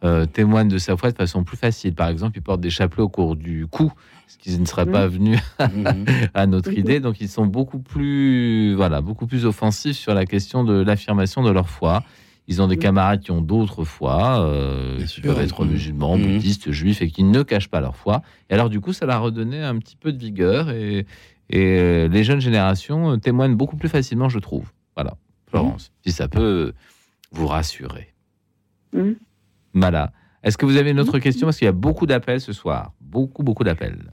euh, 0.04 0.26
témoigne 0.26 0.68
de 0.68 0.78
sa 0.80 0.98
foi 0.98 1.12
de 1.12 1.16
façon 1.16 1.46
plus 1.46 1.56
facile. 1.56 1.96
Par 1.96 2.10
exemple, 2.10 2.38
il 2.38 2.42
porte 2.42 2.60
des 2.60 2.70
chapelets 2.70 3.04
au 3.04 3.08
cours 3.08 3.38
du 3.38 3.68
cou, 3.68 3.94
ce 4.34 4.38
qui 4.38 4.58
ne 4.60 4.66
serait 4.66 4.86
pas 4.86 5.08
venu 5.08 5.38
Mhm. 5.60 6.06
à 6.34 6.46
notre 6.48 6.72
idée. 6.74 7.00
Donc, 7.00 7.22
ils 7.22 7.30
sont 7.30 7.46
beaucoup 7.46 7.80
plus, 7.80 8.74
voilà, 8.76 9.02
beaucoup 9.02 9.28
plus 9.28 9.46
offensifs 9.46 9.98
sur 9.98 10.14
la 10.14 10.26
question 10.26 10.64
de 10.64 10.74
l'affirmation 10.82 11.44
de 11.44 11.52
leur 11.52 11.70
foi. 11.70 12.04
Ils 12.48 12.62
ont 12.62 12.68
des 12.68 12.76
Mhm. 12.76 12.82
camarades 12.82 13.22
qui 13.22 13.32
ont 13.32 13.42
d'autres 13.42 13.84
foi, 13.86 14.40
euh, 14.42 14.98
qui 15.00 15.08
sûr, 15.08 15.24
peuvent 15.24 15.40
être 15.42 15.64
mhm. 15.64 15.72
musulmans, 15.72 16.18
bouddhistes, 16.18 16.72
juifs, 16.72 17.02
et 17.02 17.10
qui 17.10 17.24
ne 17.24 17.42
cachent 17.44 17.70
pas 17.70 17.80
leur 17.80 17.96
foi. 17.96 18.22
Et 18.50 18.54
alors, 18.54 18.70
du 18.70 18.82
coup, 18.82 18.92
ça 18.92 19.06
leur 19.06 19.16
a 19.16 19.20
redonné 19.20 19.62
un 19.64 19.78
petit 19.78 19.96
peu 19.96 20.12
de 20.12 20.18
vigueur. 20.18 20.70
Et, 20.72 21.06
et 21.50 21.78
euh, 21.80 22.08
les 22.08 22.24
jeunes 22.24 22.42
générations 22.42 23.12
euh, 23.12 23.18
témoignent 23.18 23.56
beaucoup 23.56 23.78
plus 23.78 23.90
facilement, 23.90 24.28
je 24.30 24.40
trouve. 24.40 24.72
Voilà, 24.96 25.14
Florence, 25.48 25.92
si 26.06 26.12
ça 26.12 26.28
peut 26.28 26.74
vous 27.32 27.48
rassurer. 27.48 28.14
Voilà. 29.74 30.12
Est-ce 30.44 30.58
que 30.58 30.66
vous 30.66 30.76
avez 30.78 30.92
une 30.92 31.00
autre 31.00 31.20
question? 31.20 31.48
Parce 31.48 31.58
qu'il 31.58 31.66
y 31.66 31.70
a 31.70 31.72
beaucoup 31.72 32.06
d'appels 32.06 32.42
ce 32.42 32.52
soir. 32.54 32.92
Beaucoup, 33.00 33.44
beaucoup 33.44 33.64
d'appels. 33.64 34.12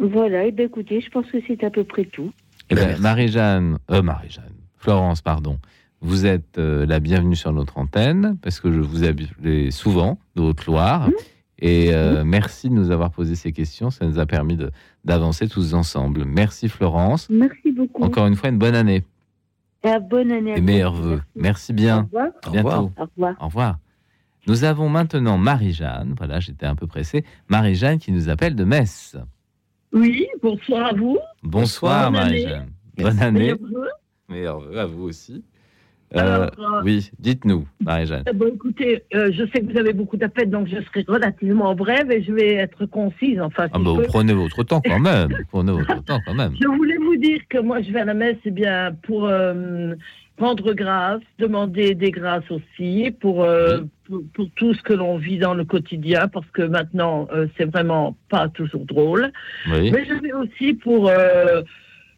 Voilà, 0.00 0.44
et 0.46 0.50
bien 0.50 0.66
écoutez, 0.66 1.00
je 1.00 1.10
pense 1.10 1.26
que 1.30 1.38
c'est 1.46 1.62
à 1.62 1.70
peu 1.70 1.84
près 1.84 2.04
tout. 2.06 2.32
Eh 2.70 2.74
Ben. 2.74 2.98
Marie-Jeanne, 3.00 3.78
euh, 3.90 4.02
Marie-Jeanne, 4.02 4.44
Florence, 4.76 5.20
pardon, 5.22 5.58
vous 6.00 6.24
êtes 6.24 6.56
euh, 6.58 6.86
la 6.86 7.00
bienvenue 7.00 7.36
sur 7.36 7.52
notre 7.52 7.76
antenne 7.78 8.38
parce 8.42 8.60
que 8.60 8.72
je 8.72 8.80
vous 8.80 9.04
appelle 9.04 9.72
souvent 9.72 10.18
de 10.36 10.42
Haute-Loire. 10.42 11.08
Mmh. 11.08 11.12
Et 11.62 11.92
euh, 11.92 12.24
merci 12.24 12.70
de 12.70 12.74
nous 12.74 12.90
avoir 12.90 13.10
posé 13.10 13.34
ces 13.34 13.52
questions. 13.52 13.90
Ça 13.90 14.06
nous 14.06 14.18
a 14.18 14.24
permis 14.24 14.56
de- 14.56 14.70
d'avancer 15.04 15.46
tous 15.46 15.74
ensemble. 15.74 16.24
Merci 16.24 16.70
Florence. 16.70 17.28
Merci 17.28 17.70
beaucoup. 17.72 18.02
Encore 18.02 18.26
une 18.26 18.36
fois, 18.36 18.48
une 18.48 18.56
bonne 18.58 18.74
année 18.74 19.04
Et 19.84 19.88
à 19.88 19.98
bonne 20.00 20.32
année 20.32 20.54
tous. 20.54 20.62
meilleurs 20.62 20.94
voeux. 20.94 21.20
Merci. 21.36 21.72
Merci 21.72 21.72
Au 21.72 21.74
bien. 21.74 21.96
revoir. 22.04 22.26
À 22.46 22.50
bientôt. 22.50 22.68
revoir. 22.68 22.82
Au 22.96 23.04
revoir. 23.04 23.36
Au 23.40 23.44
revoir. 23.46 23.78
Nous 24.46 24.64
avons 24.64 24.88
maintenant 24.88 25.36
Marie-Jeanne. 25.36 26.14
Voilà, 26.16 26.40
j'étais 26.40 26.64
un 26.64 26.74
peu 26.74 26.86
pressé. 26.86 27.26
Marie-Jeanne 27.48 27.98
qui 27.98 28.10
nous 28.12 28.30
appelle 28.30 28.54
de 28.54 28.64
Metz. 28.64 29.18
Oui, 29.92 30.26
bonsoir 30.42 30.86
à 30.88 30.92
vous. 30.92 31.18
Bonsoir. 31.42 32.10
Marie-Jeanne. 32.12 32.68
Bonne 32.96 33.18
année. 33.20 33.54
Meilleurs 34.28 34.60
vœux. 34.60 34.78
À 34.78 34.86
vous 34.86 35.04
aussi. 35.04 35.44
Euh, 36.16 36.18
Alors, 36.18 36.50
euh, 36.76 36.82
oui, 36.84 37.08
dites-nous, 37.20 37.66
Marie-Jeanne. 37.84 38.24
eh 38.28 38.32
ben, 38.32 38.48
écoutez, 38.52 39.04
euh, 39.14 39.30
je 39.32 39.44
sais 39.46 39.60
que 39.60 39.72
vous 39.72 39.78
avez 39.78 39.92
beaucoup 39.92 40.16
d'appels, 40.16 40.50
donc 40.50 40.66
je 40.66 40.80
serai 40.82 41.04
relativement 41.06 41.72
brève 41.76 42.10
et 42.10 42.20
je 42.22 42.32
vais 42.32 42.54
être 42.54 42.84
concise. 42.86 43.40
Enfin, 43.40 43.66
si 43.66 43.70
Ah 43.74 43.78
bah, 43.78 43.90
vous 43.90 43.96
peux. 43.98 44.06
prenez 44.06 44.32
votre 44.32 44.62
temps 44.64 44.80
quand 44.84 44.98
même. 44.98 45.28
Prenez 45.50 45.70
votre 45.72 46.04
temps 46.04 46.18
quand 46.26 46.34
même. 46.34 46.54
Je 46.60 46.66
voulais 46.66 46.96
vous 46.96 47.16
dire 47.16 47.40
que 47.48 47.58
moi, 47.58 47.80
je 47.82 47.92
vais 47.92 48.00
à 48.00 48.04
la 48.04 48.14
messe 48.14 48.38
eh 48.44 48.50
bien 48.50 48.92
pour 49.04 49.26
euh, 49.26 49.94
rendre 50.40 50.72
grâce, 50.74 51.22
demander 51.38 51.94
des 51.94 52.10
grâces 52.10 52.50
aussi 52.50 53.12
pour, 53.20 53.44
euh, 53.44 53.82
pour, 54.06 54.20
pour 54.34 54.46
tout 54.56 54.74
ce 54.74 54.82
que 54.82 54.92
l'on 54.94 55.16
vit 55.18 55.38
dans 55.38 55.54
le 55.54 55.64
quotidien, 55.64 56.26
parce 56.28 56.50
que 56.56 56.62
maintenant, 56.62 57.28
euh, 57.32 57.46
c'est 57.56 57.66
vraiment 57.70 58.16
pas 58.28 58.48
toujours 58.48 58.84
drôle. 58.86 59.30
Oui. 59.70 59.92
Mais 59.92 60.04
je 60.04 60.14
vais 60.22 60.32
aussi 60.32 60.74
pour. 60.74 61.08
euh, 61.08 61.62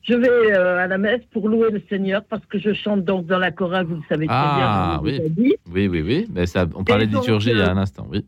je 0.05 0.15
vais 0.15 0.29
euh, 0.29 0.79
à 0.79 0.89
la 0.89 0.99
messe 0.99 1.21
pour 1.33 1.49
louer 1.49 1.71
le 1.71 1.81
Seigneur 1.89 2.23
parce 2.29 2.45
que 2.47 2.59
je 2.59 2.73
chante 2.73 3.05
donc 3.05 3.27
dans 3.27 3.39
la 3.39 3.53
chorale, 3.53 3.87
vous 3.87 3.97
le 3.97 4.03
savez 4.09 4.27
très 4.27 4.35
Ah, 4.37 5.01
bien. 5.05 5.13
l'ai 5.13 5.23
oui. 5.39 5.55
Oui, 5.73 5.89
oui, 5.89 6.03
oui. 6.03 6.27
Mais 6.35 6.47
ça, 6.47 6.67
on 6.75 6.83
parlait 6.83 7.07
de 7.07 7.15
liturgie 7.15 7.51
il 7.51 7.59
y 7.59 7.63
a 7.63 7.71
un 7.71 7.77
instant, 7.77 8.09
oui. 8.11 8.25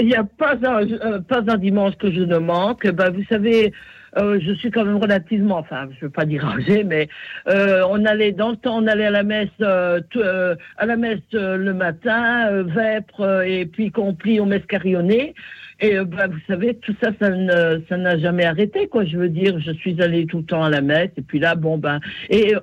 Il 0.00 0.06
n'y 0.06 0.14
a 0.14 0.24
pas 0.24 0.54
un, 0.54 1.20
pas 1.20 1.42
un 1.46 1.58
dimanche 1.58 1.96
que 1.96 2.10
je 2.10 2.22
ne 2.22 2.38
manque. 2.38 2.86
Ben, 2.90 3.10
vous 3.10 3.24
savez, 3.28 3.74
euh, 4.18 4.38
je 4.40 4.52
suis 4.52 4.70
quand 4.70 4.84
même 4.84 4.96
relativement, 4.96 5.58
enfin, 5.58 5.88
je 5.98 6.06
veux 6.06 6.10
pas 6.10 6.24
dire 6.24 6.46
âgée, 6.46 6.84
mais 6.84 7.08
euh, 7.48 7.82
on 7.88 8.04
allait 8.04 8.32
dans 8.32 8.50
le 8.50 8.56
temps, 8.56 8.78
on 8.78 8.86
allait 8.86 9.06
à 9.06 9.10
la 9.10 9.22
messe, 9.22 9.48
euh, 9.60 10.00
euh, 10.16 10.54
à 10.76 10.86
la 10.86 10.96
messe 10.96 11.20
euh, 11.34 11.56
le 11.56 11.74
matin, 11.74 12.62
vêpres 12.62 13.44
et 13.46 13.66
puis 13.66 13.90
complis 13.90 14.40
au 14.40 14.44
messe 14.44 14.66
carillonnée. 14.66 15.34
Et 15.80 15.96
ben, 15.96 16.28
vous 16.28 16.38
savez, 16.46 16.74
tout 16.74 16.94
ça, 17.02 17.10
ça 17.18 17.96
n'a 17.96 18.18
jamais 18.18 18.44
arrêté, 18.44 18.86
quoi. 18.86 19.04
Je 19.04 19.16
veux 19.16 19.28
dire, 19.28 19.58
je 19.58 19.72
suis 19.72 20.00
allée 20.00 20.26
tout 20.26 20.38
le 20.38 20.44
temps 20.44 20.62
à 20.62 20.70
la 20.70 20.80
messe, 20.80 21.10
et 21.16 21.22
puis 21.22 21.40
là, 21.40 21.56
bon 21.56 21.76
ben, 21.76 21.98
et 22.30 22.54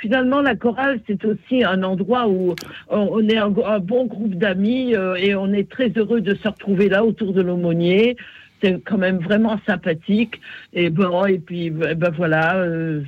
finalement, 0.00 0.40
la 0.40 0.54
chorale, 0.54 1.00
c'est 1.06 1.24
aussi 1.24 1.64
un 1.64 1.82
endroit 1.82 2.28
où 2.28 2.54
on 2.88 3.08
on 3.12 3.28
est 3.28 3.38
un, 3.38 3.52
un 3.64 3.78
bon 3.80 4.06
groupe 4.06 4.34
d'amis 4.34 4.94
euh, 4.94 5.14
et 5.16 5.34
on 5.34 5.52
est 5.52 5.68
très 5.70 5.90
heureux 5.96 6.20
de 6.20 6.34
se 6.34 6.48
retrouver 6.48 6.88
là 6.88 7.04
autour 7.04 7.32
de 7.32 7.42
l'aumônier. 7.42 8.16
C'est 8.62 8.82
quand 8.84 8.98
même 8.98 9.18
vraiment 9.18 9.58
sympathique. 9.66 10.40
Et 10.72 10.90
bon, 10.90 11.24
et 11.26 11.38
puis 11.38 11.70
ben 11.70 11.94
ben 11.94 12.10
voilà, 12.10 12.56
euh, 12.56 13.02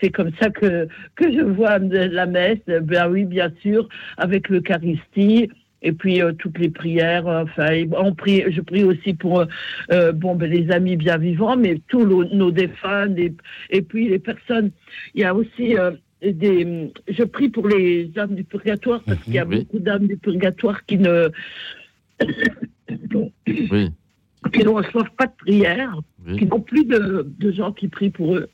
c'est 0.00 0.10
comme 0.10 0.30
ça 0.40 0.50
que 0.50 0.88
que 1.16 1.32
je 1.32 1.42
vois 1.42 1.78
la 1.78 2.26
messe. 2.26 2.58
Ben 2.66 3.08
oui, 3.10 3.24
bien 3.24 3.50
sûr, 3.62 3.88
avec 4.16 4.48
l'Eucharistie. 4.48 5.50
Et 5.80 5.92
puis 5.92 6.20
euh, 6.20 6.32
toutes 6.32 6.58
les 6.58 6.70
prières, 6.70 7.26
enfin, 7.26 7.68
on 7.96 8.12
prie, 8.12 8.42
je 8.50 8.60
prie 8.60 8.82
aussi 8.82 9.14
pour 9.14 9.44
euh, 9.92 10.12
bon 10.12 10.34
ben, 10.34 10.50
les 10.50 10.72
amis 10.72 10.96
bien 10.96 11.18
vivants, 11.18 11.56
mais 11.56 11.80
tous 11.86 12.04
nos, 12.04 12.24
nos 12.24 12.50
défunts, 12.50 13.14
et 13.70 13.82
puis 13.82 14.08
les 14.08 14.18
personnes. 14.18 14.72
Il 15.14 15.20
y 15.20 15.24
a 15.24 15.34
aussi 15.34 15.76
des, 16.22 16.92
je 17.08 17.22
prie 17.22 17.48
pour 17.48 17.68
les 17.68 18.10
âmes 18.16 18.34
du 18.34 18.44
purgatoire 18.44 19.02
parce 19.04 19.22
qu'il 19.22 19.34
y 19.34 19.38
a 19.38 19.46
oui. 19.46 19.60
beaucoup 19.60 19.78
d'âmes 19.78 20.06
du 20.06 20.16
purgatoire 20.16 20.84
qui 20.84 20.98
ne 20.98 21.28
Oui, 23.70 23.90
qui 24.52 24.60
ne 24.64 24.68
reçoivent 24.68 25.10
pas 25.16 25.26
de 25.26 25.32
prière, 25.38 25.98
qui 26.36 26.46
n'ont 26.46 26.60
plus 26.60 26.84
de, 26.84 27.26
de 27.38 27.52
gens 27.52 27.72
qui 27.72 27.88
prient 27.88 28.10
pour 28.10 28.36
eux. 28.36 28.48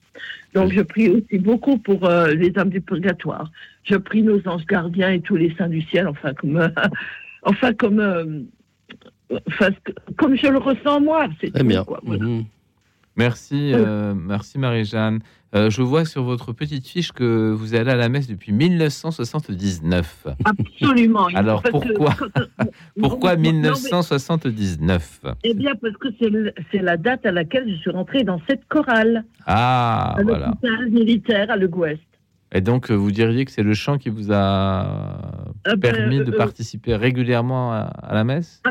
Donc 0.55 0.73
je 0.73 0.81
prie 0.81 1.09
aussi 1.11 1.38
beaucoup 1.38 1.79
pour 1.79 2.09
euh, 2.09 2.33
les 2.35 2.57
âmes 2.59 2.70
du 2.70 2.81
purgatoire. 2.81 3.51
Je 3.83 3.97
prie 3.97 4.23
nos 4.23 4.40
anges 4.47 4.66
gardiens 4.66 5.11
et 5.11 5.20
tous 5.20 5.37
les 5.37 5.55
saints 5.57 5.68
du 5.68 5.83
ciel, 5.83 6.07
enfin 6.09 6.33
comme, 6.35 6.57
euh, 6.57 6.68
enfin 7.42 7.73
comme, 7.75 8.01
euh, 8.01 8.40
enfin, 9.49 9.70
comme 10.16 10.37
je 10.37 10.47
le 10.47 10.59
ressens 10.59 11.01
moi. 11.01 11.29
C'est 11.40 11.51
Très 11.51 11.61
tout, 11.61 11.66
bien. 11.66 11.85
quoi, 11.85 12.01
voilà. 12.05 12.25
Mhm. 12.25 12.44
Merci, 13.16 13.73
euh, 13.75 14.12
merci 14.14 14.59
Marie-Jeanne. 14.59 15.20
Euh, 15.55 15.71
je 15.71 15.83
vois 15.83 16.05
sur 16.05 16.25
votre 16.25 16.53
petite 16.53 16.87
fiche 16.87 17.12
que 17.12 17.53
vous 17.53 17.75
allez 17.77 17.90
à 17.93 17.95
la 17.97 18.09
messe 18.09 18.27
depuis 18.27 18.51
1979. 18.53 20.27
Absolument. 20.45 21.27
Alors, 21.35 21.62
que 21.62 21.71
pourquoi 21.71 22.14
Pourquoi 23.01 23.37
non, 23.37 23.43
mais- 23.43 23.53
1979 23.53 25.21
Eh 25.45 25.55
bien, 25.55 25.73
parce 25.81 25.97
que 25.97 26.09
c'est 26.73 26.79
la 26.83 26.97
date 26.97 27.25
à 27.27 27.31
laquelle 27.31 27.69
je 27.71 27.77
suis 27.77 27.90
rentrée 27.90 28.25
dans 28.25 28.40
cette 28.49 28.67
chorale, 28.69 29.25
Ah, 29.47 30.17
à 30.19 30.23
voilà. 30.23 30.53
militaire 30.90 31.51
à 31.51 31.57
Le 31.57 31.69
Gouest. 31.69 32.03
Et 32.53 32.61
donc, 32.61 32.90
euh, 32.90 32.95
vous 32.95 33.11
diriez 33.11 33.45
que 33.45 33.51
c'est 33.51 33.62
le 33.64 33.75
chant 33.75 33.99
qui 33.99 34.11
vous 34.11 34.31
a 34.33 35.51
Euh, 35.67 35.77
ben, 35.77 35.93
permis 35.93 36.19
de 36.19 36.33
euh, 36.33 36.37
participer 36.37 36.95
régulièrement 36.95 37.73
à, 37.73 37.79
à 37.81 38.14
la 38.14 38.23
messe? 38.25 38.62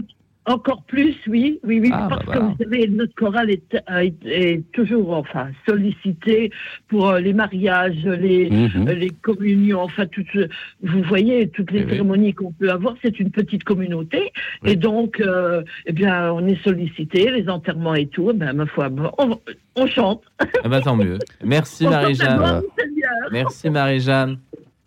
Encore 0.45 0.83
plus, 0.83 1.15
oui, 1.27 1.59
oui, 1.63 1.79
oui, 1.81 1.89
Ah, 1.93 2.07
parce 2.09 2.25
bah 2.25 2.33
que 2.33 2.37
voilà. 2.39 2.55
vous 2.57 2.63
savez, 2.63 2.87
notre 2.89 3.15
chorale 3.15 3.49
est, 3.49 3.75
est- 3.97 4.13
est 4.25 4.71
toujours, 4.73 5.11
enfin, 5.13 5.47
sollicitée 5.65 6.51
pour 6.89 7.07
euh, 7.09 7.19
les 7.21 7.31
mariages, 7.31 8.03
les, 8.03 8.49
Mhm. 8.49 8.87
euh, 8.89 8.93
les 8.93 9.09
communions, 9.09 9.79
enfin, 9.81 10.05
toutes, 10.05 10.35
vous 10.81 11.01
voyez, 11.03 11.47
toutes 11.47 11.71
les 11.71 11.79
Eh 11.79 11.83
oui. 11.85 11.89
cérémonies 11.91 12.33
qu'on 12.33 12.51
peut 12.51 12.69
avoir, 12.69 12.95
c'est 13.01 13.21
une 13.21 13.31
petite 13.31 13.63
communauté, 13.63 14.31
Oui. 14.63 14.71
et 14.71 14.75
donc, 14.75 15.21
euh, 15.21 15.63
eh 15.85 15.93
bien, 15.93 16.33
on 16.33 16.45
est 16.45 16.61
sollicité, 16.61 17.31
les 17.31 17.47
enterrements 17.47 17.95
et 17.95 18.07
tout, 18.07 18.29
eh 18.31 18.37
ben, 18.37 18.51
ma 18.51 18.65
foi, 18.65 18.89
on, 19.17 19.39
on 19.77 19.87
chante. 19.87 20.23
Eh 20.65 20.67
ben, 20.67 20.81
tant 20.81 20.97
mieux. 20.97 21.19
Merci 21.41 21.85
Marie-Jeanne. 21.87 22.61
Merci 23.31 23.69
Marie-Jeanne. 23.69 24.37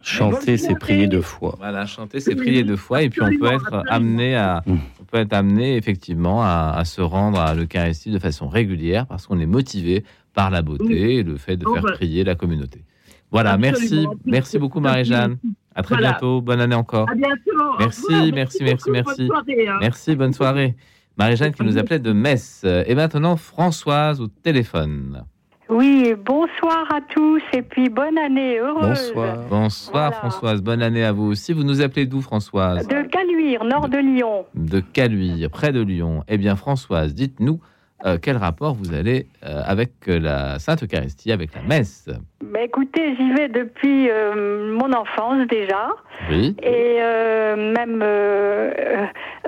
Chanter, 0.06 0.56
c'est 0.56 0.74
prier 0.78 1.08
deux 1.08 1.20
fois. 1.20 1.56
Voilà, 1.58 1.84
chanter, 1.86 2.20
c'est 2.20 2.36
prier 2.36 2.62
deux 2.62 2.76
fois, 2.76 3.02
et 3.02 3.10
puis 3.10 3.22
on 3.22 3.28
peut 3.38 3.52
être 3.52 3.82
amené 3.88 4.36
à, 4.36 4.62
on 4.68 5.04
peut 5.04 5.18
être 5.18 5.32
amené 5.32 5.76
effectivement 5.76 6.42
à, 6.42 6.74
à 6.76 6.84
se 6.84 7.00
rendre 7.00 7.40
à 7.40 7.54
l'Eucharistie 7.54 8.10
de 8.12 8.18
façon 8.20 8.48
régulière 8.48 9.06
parce 9.06 9.26
qu'on 9.26 9.40
est 9.40 9.46
motivé 9.46 10.04
par 10.32 10.50
la 10.50 10.62
beauté 10.62 11.16
et 11.16 11.22
le 11.22 11.36
fait 11.36 11.56
de 11.56 11.66
faire 11.66 11.82
prier 11.94 12.22
la 12.24 12.34
communauté. 12.36 12.84
Voilà, 13.32 13.56
merci, 13.58 13.82
Absolument. 13.84 14.14
merci 14.24 14.58
beaucoup 14.58 14.78
Marie-Jeanne. 14.80 15.38
À 15.74 15.82
très 15.82 15.96
Voilà. 15.96 16.12
bientôt, 16.12 16.40
bonne 16.40 16.60
année 16.60 16.76
encore. 16.76 17.10
À 17.10 17.14
bientôt. 17.14 17.34
Au 17.74 17.78
Merci, 17.80 18.02
revoir. 18.08 18.32
merci, 18.32 18.58
merci, 18.62 18.90
merci. 18.90 19.26
bonne 19.26 19.26
soirée, 19.26 19.68
hein. 19.68 19.78
Merci, 19.80 20.16
bonne 20.16 20.32
soirée. 20.32 20.76
Marie-Jeanne 21.18 21.52
qui 21.52 21.64
nous 21.64 21.76
appelait 21.78 21.98
de 21.98 22.12
Metz. 22.12 22.64
Et 22.86 22.94
maintenant 22.94 23.36
Françoise 23.36 24.20
au 24.20 24.28
téléphone. 24.28 25.24
Oui, 25.68 26.14
bonsoir 26.24 26.86
à 26.94 27.00
tous 27.12 27.42
et 27.52 27.62
puis 27.62 27.88
bonne 27.88 28.16
année 28.18 28.58
heureuse. 28.58 29.10
Bonsoir. 29.12 29.36
Bonsoir 29.50 30.10
Voilà. 30.12 30.16
Françoise, 30.30 30.62
bonne 30.62 30.80
année 30.80 31.04
à 31.04 31.10
vous 31.10 31.24
aussi. 31.24 31.52
Vous 31.52 31.64
nous 31.64 31.80
appelez 31.80 32.06
d'où 32.06 32.20
Françoise? 32.22 32.86
De 32.86 33.02
Caluire, 33.02 33.64
nord 33.64 33.88
de 33.88 33.98
Lyon. 33.98 34.46
de 34.54 34.78
Caluire, 34.78 35.50
près 35.50 35.72
de 35.72 35.80
Lyon. 35.80 36.22
Eh 36.28 36.38
bien, 36.38 36.54
Françoise, 36.54 37.14
dites-nous 37.14 37.58
euh, 38.04 38.18
quel 38.20 38.36
rapport 38.36 38.74
vous 38.74 38.92
avez 38.92 39.26
euh, 39.42 39.62
avec 39.64 39.90
euh, 40.08 40.18
la 40.18 40.58
Sainte 40.58 40.82
Eucharistie, 40.82 41.32
avec 41.32 41.54
la 41.54 41.62
messe? 41.62 42.10
Ben, 42.44 42.64
écoutez, 42.64 43.16
j'y 43.16 43.32
vais 43.32 43.48
depuis 43.48 44.10
euh, 44.10 44.76
mon 44.76 44.92
enfance 44.92 45.46
déjà. 45.48 45.88
Oui. 46.30 46.54
Et 46.62 47.00
même 47.56 48.00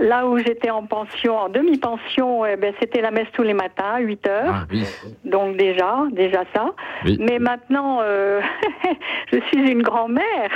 là 0.00 0.26
où 0.26 0.38
j'étais 0.38 0.70
en 0.70 0.84
pension, 0.84 1.36
en 1.36 1.48
demi-pension, 1.48 2.46
eh 2.46 2.56
ben, 2.56 2.72
c'était 2.80 3.00
la 3.00 3.10
messe 3.10 3.28
tous 3.32 3.42
les 3.42 3.54
matins, 3.54 3.94
à 3.96 4.00
8 4.00 4.26
heures. 4.26 4.54
Ah 4.54 4.66
oui. 4.70 4.84
Donc 5.24 5.56
déjà, 5.56 6.04
déjà 6.12 6.44
ça. 6.54 6.70
Oui. 7.04 7.18
Mais 7.20 7.38
maintenant, 7.38 8.00
je 9.32 9.38
suis 9.48 9.70
une 9.70 9.82
grand-mère. 9.82 10.50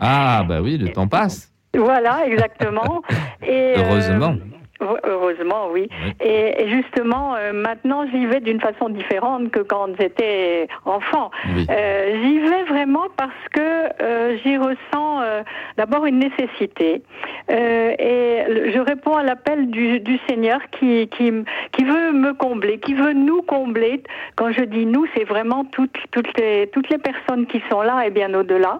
Ah 0.00 0.44
bah 0.48 0.60
oui, 0.60 0.78
le 0.78 0.90
temps 0.90 1.08
passe. 1.08 1.52
Voilà, 1.76 2.26
exactement. 2.26 3.02
Et, 3.46 3.74
Heureusement. 3.76 4.34
Heureusement, 4.80 5.68
oui. 5.72 5.88
Et, 6.20 6.62
et, 6.62 6.68
justement, 6.68 7.34
euh, 7.34 7.52
maintenant, 7.52 8.06
j'y 8.12 8.26
vais 8.26 8.38
d'une 8.38 8.60
façon 8.60 8.88
différente 8.88 9.50
que 9.50 9.58
quand 9.58 9.88
j'étais 9.98 10.68
enfant. 10.84 11.32
Oui. 11.52 11.66
Euh, 11.68 12.22
j'y 12.22 12.38
vais 12.38 12.62
vraiment 12.64 13.06
parce 13.16 13.32
que 13.52 13.60
euh, 13.60 14.36
j'y 14.44 14.56
ressens 14.56 15.22
d'abord 15.76 16.06
une 16.06 16.20
nécessité. 16.20 17.02
Et 17.48 18.42
je 18.72 18.78
réponds 18.78 19.16
à 19.16 19.24
l'appel 19.24 19.68
du, 19.70 20.00
du 20.00 20.18
Seigneur 20.28 20.60
qui, 20.70 21.08
qui, 21.08 21.32
qui 21.72 21.84
veut 21.84 22.12
me 22.12 22.32
combler, 22.34 22.78
qui 22.78 22.94
veut 22.94 23.12
nous 23.12 23.42
combler. 23.42 24.02
Quand 24.36 24.52
je 24.52 24.62
dis 24.62 24.86
nous, 24.86 25.06
c'est 25.16 25.24
vraiment 25.24 25.64
toutes, 25.64 25.98
toutes, 26.12 26.38
les, 26.38 26.68
toutes 26.68 26.88
les 26.88 26.98
personnes 26.98 27.46
qui 27.46 27.62
sont 27.70 27.82
là 27.82 28.06
et 28.06 28.10
bien 28.10 28.32
au-delà. 28.34 28.78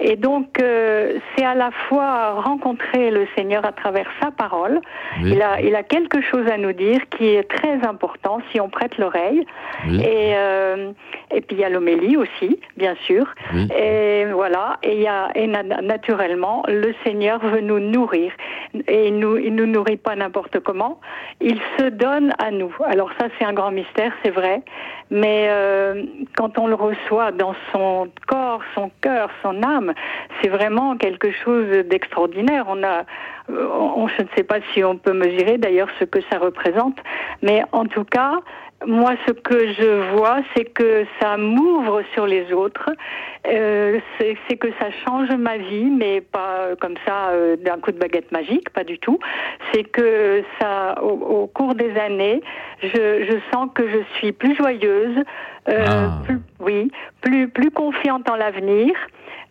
Et 0.00 0.16
donc, 0.16 0.46
c'est 0.56 1.44
à 1.44 1.54
la 1.54 1.70
fois 1.88 2.40
rencontrer 2.40 3.10
le 3.10 3.26
Seigneur 3.36 3.64
à 3.64 3.72
travers 3.72 4.06
sa 4.22 4.30
parole. 4.30 4.80
Oui. 5.22 5.33
Il, 5.34 5.42
a, 5.42 5.60
il 5.60 5.74
a 5.74 5.82
quelque 5.82 6.20
chose 6.20 6.46
à 6.48 6.56
nous 6.56 6.72
dire 6.72 7.00
qui 7.16 7.26
est 7.28 7.44
très 7.48 7.84
important 7.86 8.40
si 8.50 8.60
on 8.60 8.68
prête 8.68 8.96
l'oreille. 8.98 9.44
Oui. 9.88 10.00
Et, 10.02 10.34
euh, 10.36 10.92
et 11.30 11.40
puis 11.40 11.56
il 11.56 11.60
y 11.60 11.64
a 11.64 11.68
l'homélie 11.68 12.16
aussi, 12.16 12.60
bien 12.76 12.94
sûr. 13.06 13.24
Oui. 13.52 13.68
Et 13.76 14.24
voilà, 14.32 14.78
et, 14.82 14.94
il 14.96 15.02
y 15.02 15.06
a, 15.08 15.28
et 15.34 15.46
na- 15.46 15.62
naturellement, 15.62 16.62
le 16.68 16.94
Seigneur 17.04 17.38
veut 17.40 17.60
nous 17.60 17.80
nourrir. 17.80 18.32
Et 18.88 19.08
il 19.08 19.18
nous, 19.18 19.36
il 19.36 19.54
nous 19.54 19.66
nourrit 19.66 19.96
pas 19.96 20.14
n'importe 20.16 20.60
comment. 20.60 21.00
Il 21.40 21.58
se 21.78 21.84
donne 21.84 22.32
à 22.38 22.50
nous. 22.50 22.74
Alors 22.84 23.10
ça, 23.18 23.26
c'est 23.38 23.44
un 23.44 23.52
grand 23.52 23.70
mystère, 23.70 24.12
c'est 24.22 24.30
vrai. 24.30 24.62
Mais 25.10 25.46
euh, 25.48 26.02
quand 26.36 26.58
on 26.58 26.66
le 26.66 26.74
reçoit 26.74 27.30
dans 27.32 27.54
son 27.72 28.08
corps, 28.26 28.60
son 28.74 28.90
cœur, 29.00 29.30
son 29.42 29.62
âme, 29.62 29.92
c'est 30.40 30.48
vraiment 30.48 30.96
quelque 30.96 31.30
chose 31.30 31.66
d'extraordinaire. 31.86 32.64
On 32.68 32.82
a, 32.82 33.04
euh, 33.50 33.68
on, 33.96 34.08
je 34.08 34.22
ne 34.22 34.28
sais 34.36 34.44
pas 34.44 34.58
si 34.72 34.82
on 34.82 34.96
peut 34.96 35.12
mesurer 35.12 35.58
d'ailleurs 35.58 35.88
ce 35.98 36.04
que 36.04 36.20
ça 36.30 36.38
représente, 36.38 36.96
mais 37.42 37.62
en 37.72 37.84
tout 37.86 38.04
cas, 38.04 38.40
moi, 38.86 39.14
ce 39.26 39.32
que 39.32 39.72
je 39.72 40.12
vois, 40.14 40.38
c'est 40.54 40.64
que 40.64 41.04
ça 41.20 41.36
m'ouvre 41.36 42.02
sur 42.12 42.26
les 42.26 42.52
autres. 42.52 42.90
Euh, 43.46 43.98
c'est 44.18 44.56
que 44.56 44.68
ça 44.80 44.90
change 45.04 45.30
ma 45.36 45.58
vie, 45.58 45.90
mais 45.90 46.20
pas 46.20 46.68
comme 46.80 46.94
ça 47.06 47.28
euh, 47.30 47.56
d'un 47.56 47.78
coup 47.78 47.92
de 47.92 47.98
baguette 47.98 48.32
magique, 48.32 48.70
pas 48.70 48.84
du 48.84 48.98
tout. 48.98 49.18
C'est 49.72 49.84
que 49.84 50.42
ça, 50.60 50.94
au, 51.02 51.10
au 51.42 51.46
cours 51.46 51.74
des 51.74 51.94
années, 51.98 52.40
je, 52.82 52.88
je 53.28 53.36
sens 53.52 53.68
que 53.74 53.86
je 53.88 53.98
suis 54.16 54.32
plus 54.32 54.54
joyeuse, 54.56 55.18
euh, 55.68 55.84
Ah. 55.86 56.20
plus, 56.24 56.38
oui, 56.60 56.90
plus 57.20 57.48
plus 57.48 57.70
confiante 57.70 58.28
en 58.30 58.36
l'avenir. 58.36 58.92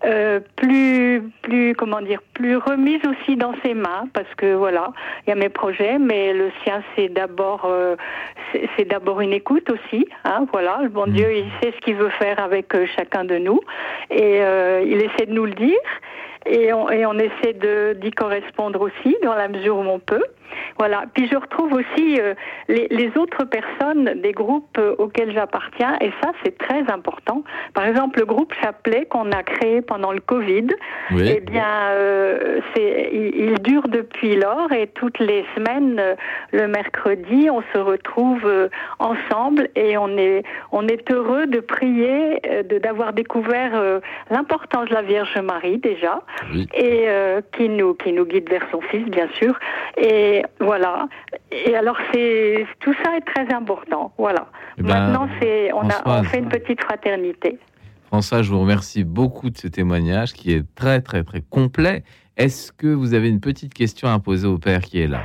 Euh, 0.05 0.41
plus, 0.57 1.23
plus, 1.43 1.75
comment 1.75 2.01
dire, 2.01 2.19
plus 2.33 2.57
remise 2.57 2.99
aussi 3.05 3.37
dans 3.37 3.53
ses 3.63 3.73
mains, 3.73 4.09
parce 4.13 4.27
que 4.35 4.53
voilà, 4.53 4.91
il 5.25 5.29
y 5.29 5.33
a 5.33 5.35
mes 5.35 5.47
projets, 5.47 5.97
mais 5.97 6.33
le 6.33 6.51
sien 6.61 6.83
c'est 6.93 7.07
d'abord, 7.07 7.63
euh, 7.65 7.95
c'est 8.75 8.83
d'abord 8.83 9.21
une 9.21 9.31
écoute 9.31 9.69
aussi, 9.69 10.05
hein, 10.25 10.45
voilà. 10.51 10.79
Le 10.83 10.89
bon 10.89 11.07
Dieu, 11.07 11.33
il 11.33 11.45
sait 11.61 11.73
ce 11.73 11.79
qu'il 11.85 11.95
veut 11.95 12.09
faire 12.09 12.39
avec 12.39 12.75
euh, 12.75 12.85
chacun 12.97 13.23
de 13.23 13.37
nous, 13.37 13.61
et 14.11 14.41
euh, 14.41 14.83
il 14.85 15.01
essaie 15.01 15.25
de 15.25 15.33
nous 15.33 15.45
le 15.45 15.53
dire, 15.53 15.79
et 16.47 16.73
on, 16.73 16.89
et 16.89 17.05
on 17.05 17.17
essaie 17.17 17.53
de 17.53 17.93
d'y 17.93 18.11
correspondre 18.11 18.81
aussi 18.81 19.15
dans 19.23 19.35
la 19.35 19.47
mesure 19.47 19.77
où 19.77 19.83
on 19.83 19.99
peut. 19.99 20.25
Voilà. 20.77 21.03
Puis 21.13 21.27
je 21.31 21.35
retrouve 21.37 21.73
aussi 21.73 22.19
euh, 22.19 22.33
les, 22.67 22.87
les 22.89 23.11
autres 23.17 23.43
personnes 23.45 24.19
des 24.21 24.31
groupes 24.31 24.77
euh, 24.77 24.95
auxquels 24.97 25.31
j'appartiens, 25.33 25.95
et 26.01 26.11
ça 26.21 26.31
c'est 26.43 26.57
très 26.57 26.83
important. 26.91 27.43
Par 27.73 27.85
exemple, 27.85 28.19
le 28.19 28.25
groupe 28.25 28.53
Chapelet 28.61 29.05
qu'on 29.05 29.31
a 29.31 29.43
créé 29.43 29.81
pendant 29.81 30.11
le 30.11 30.19
Covid, 30.19 30.67
Oui. 31.11 31.33
eh 31.37 31.39
bien, 31.39 31.65
euh, 31.91 32.59
c'est, 32.75 33.09
il, 33.13 33.35
il 33.49 33.59
dure 33.59 33.87
depuis 33.87 34.35
lors 34.35 34.71
et 34.71 34.87
toutes 34.87 35.19
les 35.19 35.45
semaines, 35.55 36.01
le 36.51 36.67
mercredi, 36.67 37.49
on 37.49 37.61
se 37.73 37.77
retrouve 37.77 38.69
ensemble 38.99 39.69
et 39.75 39.97
on 39.97 40.17
est, 40.17 40.43
on 40.71 40.87
est 40.87 41.09
heureux 41.11 41.45
de 41.47 41.59
prier, 41.59 42.39
de 42.69 42.77
d'avoir 42.79 43.13
découvert 43.13 43.71
euh, 43.75 43.99
l'importance 44.29 44.89
de 44.89 44.93
la 44.93 45.01
Vierge 45.01 45.37
Marie 45.37 45.77
déjà 45.77 46.21
Oui. 46.53 46.67
et 46.75 47.07
qui 47.55 47.69
nous 47.69 47.93
qui 47.93 48.11
nous 48.11 48.25
guide 48.25 48.49
vers 48.49 48.65
son 48.71 48.81
Fils, 48.81 49.05
bien 49.05 49.27
sûr. 49.39 49.57
Et 49.97 50.42
voilà. 50.59 51.07
Et 51.51 51.75
alors 51.75 51.97
c'est 52.13 52.65
tout 52.79 52.93
ça 53.03 53.15
est 53.17 53.21
très 53.21 53.53
important. 53.53 54.13
Voilà. 54.17 54.47
Eh 54.77 54.81
ben, 54.83 54.89
Maintenant, 54.93 55.27
c'est 55.41 55.71
on 55.73 55.87
a 55.89 56.19
on 56.19 56.23
fait 56.23 56.39
une 56.39 56.49
petite 56.49 56.81
fraternité. 56.83 57.57
François, 58.07 58.41
je 58.43 58.51
vous 58.51 58.59
remercie 58.59 59.03
beaucoup 59.03 59.49
de 59.49 59.57
ce 59.57 59.67
témoignage 59.67 60.33
qui 60.33 60.53
est 60.53 60.63
très 60.75 61.01
très 61.01 61.23
très 61.23 61.41
complet. 61.41 62.03
Est-ce 62.37 62.71
que 62.71 62.87
vous 62.87 63.13
avez 63.13 63.29
une 63.29 63.39
petite 63.39 63.73
question 63.73 64.07
à 64.07 64.19
poser 64.19 64.47
au 64.47 64.57
père 64.57 64.81
qui 64.81 65.01
est 65.01 65.07
là? 65.07 65.21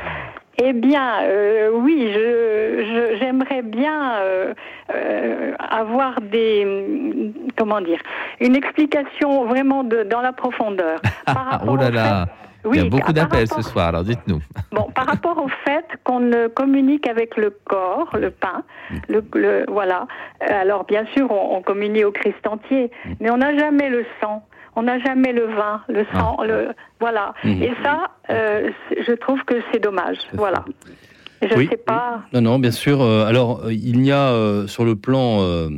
Eh 0.60 0.72
bien, 0.72 1.22
euh, 1.22 1.70
oui, 1.72 2.10
je, 2.12 3.16
j'aimerais 3.20 3.62
bien 3.62 4.16
euh, 4.16 4.54
euh, 4.92 5.52
avoir 5.58 6.20
des, 6.20 7.32
comment 7.56 7.80
dire, 7.80 8.00
une 8.40 8.56
explication 8.56 9.46
vraiment 9.46 9.84
de, 9.84 10.02
dans 10.02 10.20
la 10.20 10.32
profondeur. 10.32 11.00
Par 11.26 11.44
rapport 11.46 11.68
Oh 11.74 11.76
là 11.76 11.90
là, 11.90 12.26
fait- 12.26 12.47
il 12.72 12.76
y 12.76 12.80
a 12.80 12.84
oui, 12.84 12.88
beaucoup 12.90 13.04
par 13.06 13.14
d'appels 13.14 13.46
rapport- 13.48 13.62
ce 13.64 13.70
soir, 13.70 13.88
alors 13.88 14.04
dites-nous. 14.04 14.40
Bon, 14.72 14.84
par 14.94 15.06
rapport 15.06 15.38
au 15.38 15.48
fait 15.64 15.84
qu'on 16.04 16.20
ne 16.20 16.48
communique 16.48 17.06
avec 17.08 17.36
le 17.36 17.50
corps, 17.64 18.08
le 18.18 18.30
pain, 18.30 18.62
le, 19.08 19.22
le- 19.34 19.64
voilà. 19.68 20.06
Euh, 20.42 20.60
Alors 20.62 20.84
bien 20.84 21.04
sûr, 21.14 21.30
on, 21.30 21.56
on 21.56 21.62
communie 21.62 22.04
au 22.04 22.12
Christ 22.12 22.46
entier, 22.46 22.90
mais 23.20 23.30
on 23.30 23.38
n'a 23.38 23.56
jamais 23.56 23.88
le 23.88 24.04
sang, 24.20 24.44
on 24.76 24.82
n'a 24.82 24.98
jamais 25.00 25.32
le 25.32 25.46
vin, 25.46 25.82
le 25.88 26.04
sang, 26.14 26.36
le 26.44 26.68
voilà. 27.00 27.34
Mhm. 27.44 27.62
Et 27.62 27.72
ça, 27.82 28.10
euh, 28.30 28.70
je 29.06 29.12
trouve 29.12 29.42
que 29.44 29.54
c'est 29.72 29.80
dommage. 29.82 30.18
Voilà. 30.34 30.64
Je 31.42 31.48
ne 31.54 31.58
Oui. 31.58 31.68
sais 31.70 31.76
pas. 31.76 32.22
Non, 32.32 32.40
non, 32.40 32.58
bien 32.58 32.72
sûr. 32.72 33.00
Euh, 33.00 33.24
alors, 33.24 33.70
il 33.70 34.00
n'y 34.00 34.10
a 34.12 34.30
euh, 34.32 34.66
sur 34.66 34.84
le 34.84 34.96
plan 34.96 35.38
euh, 35.40 35.68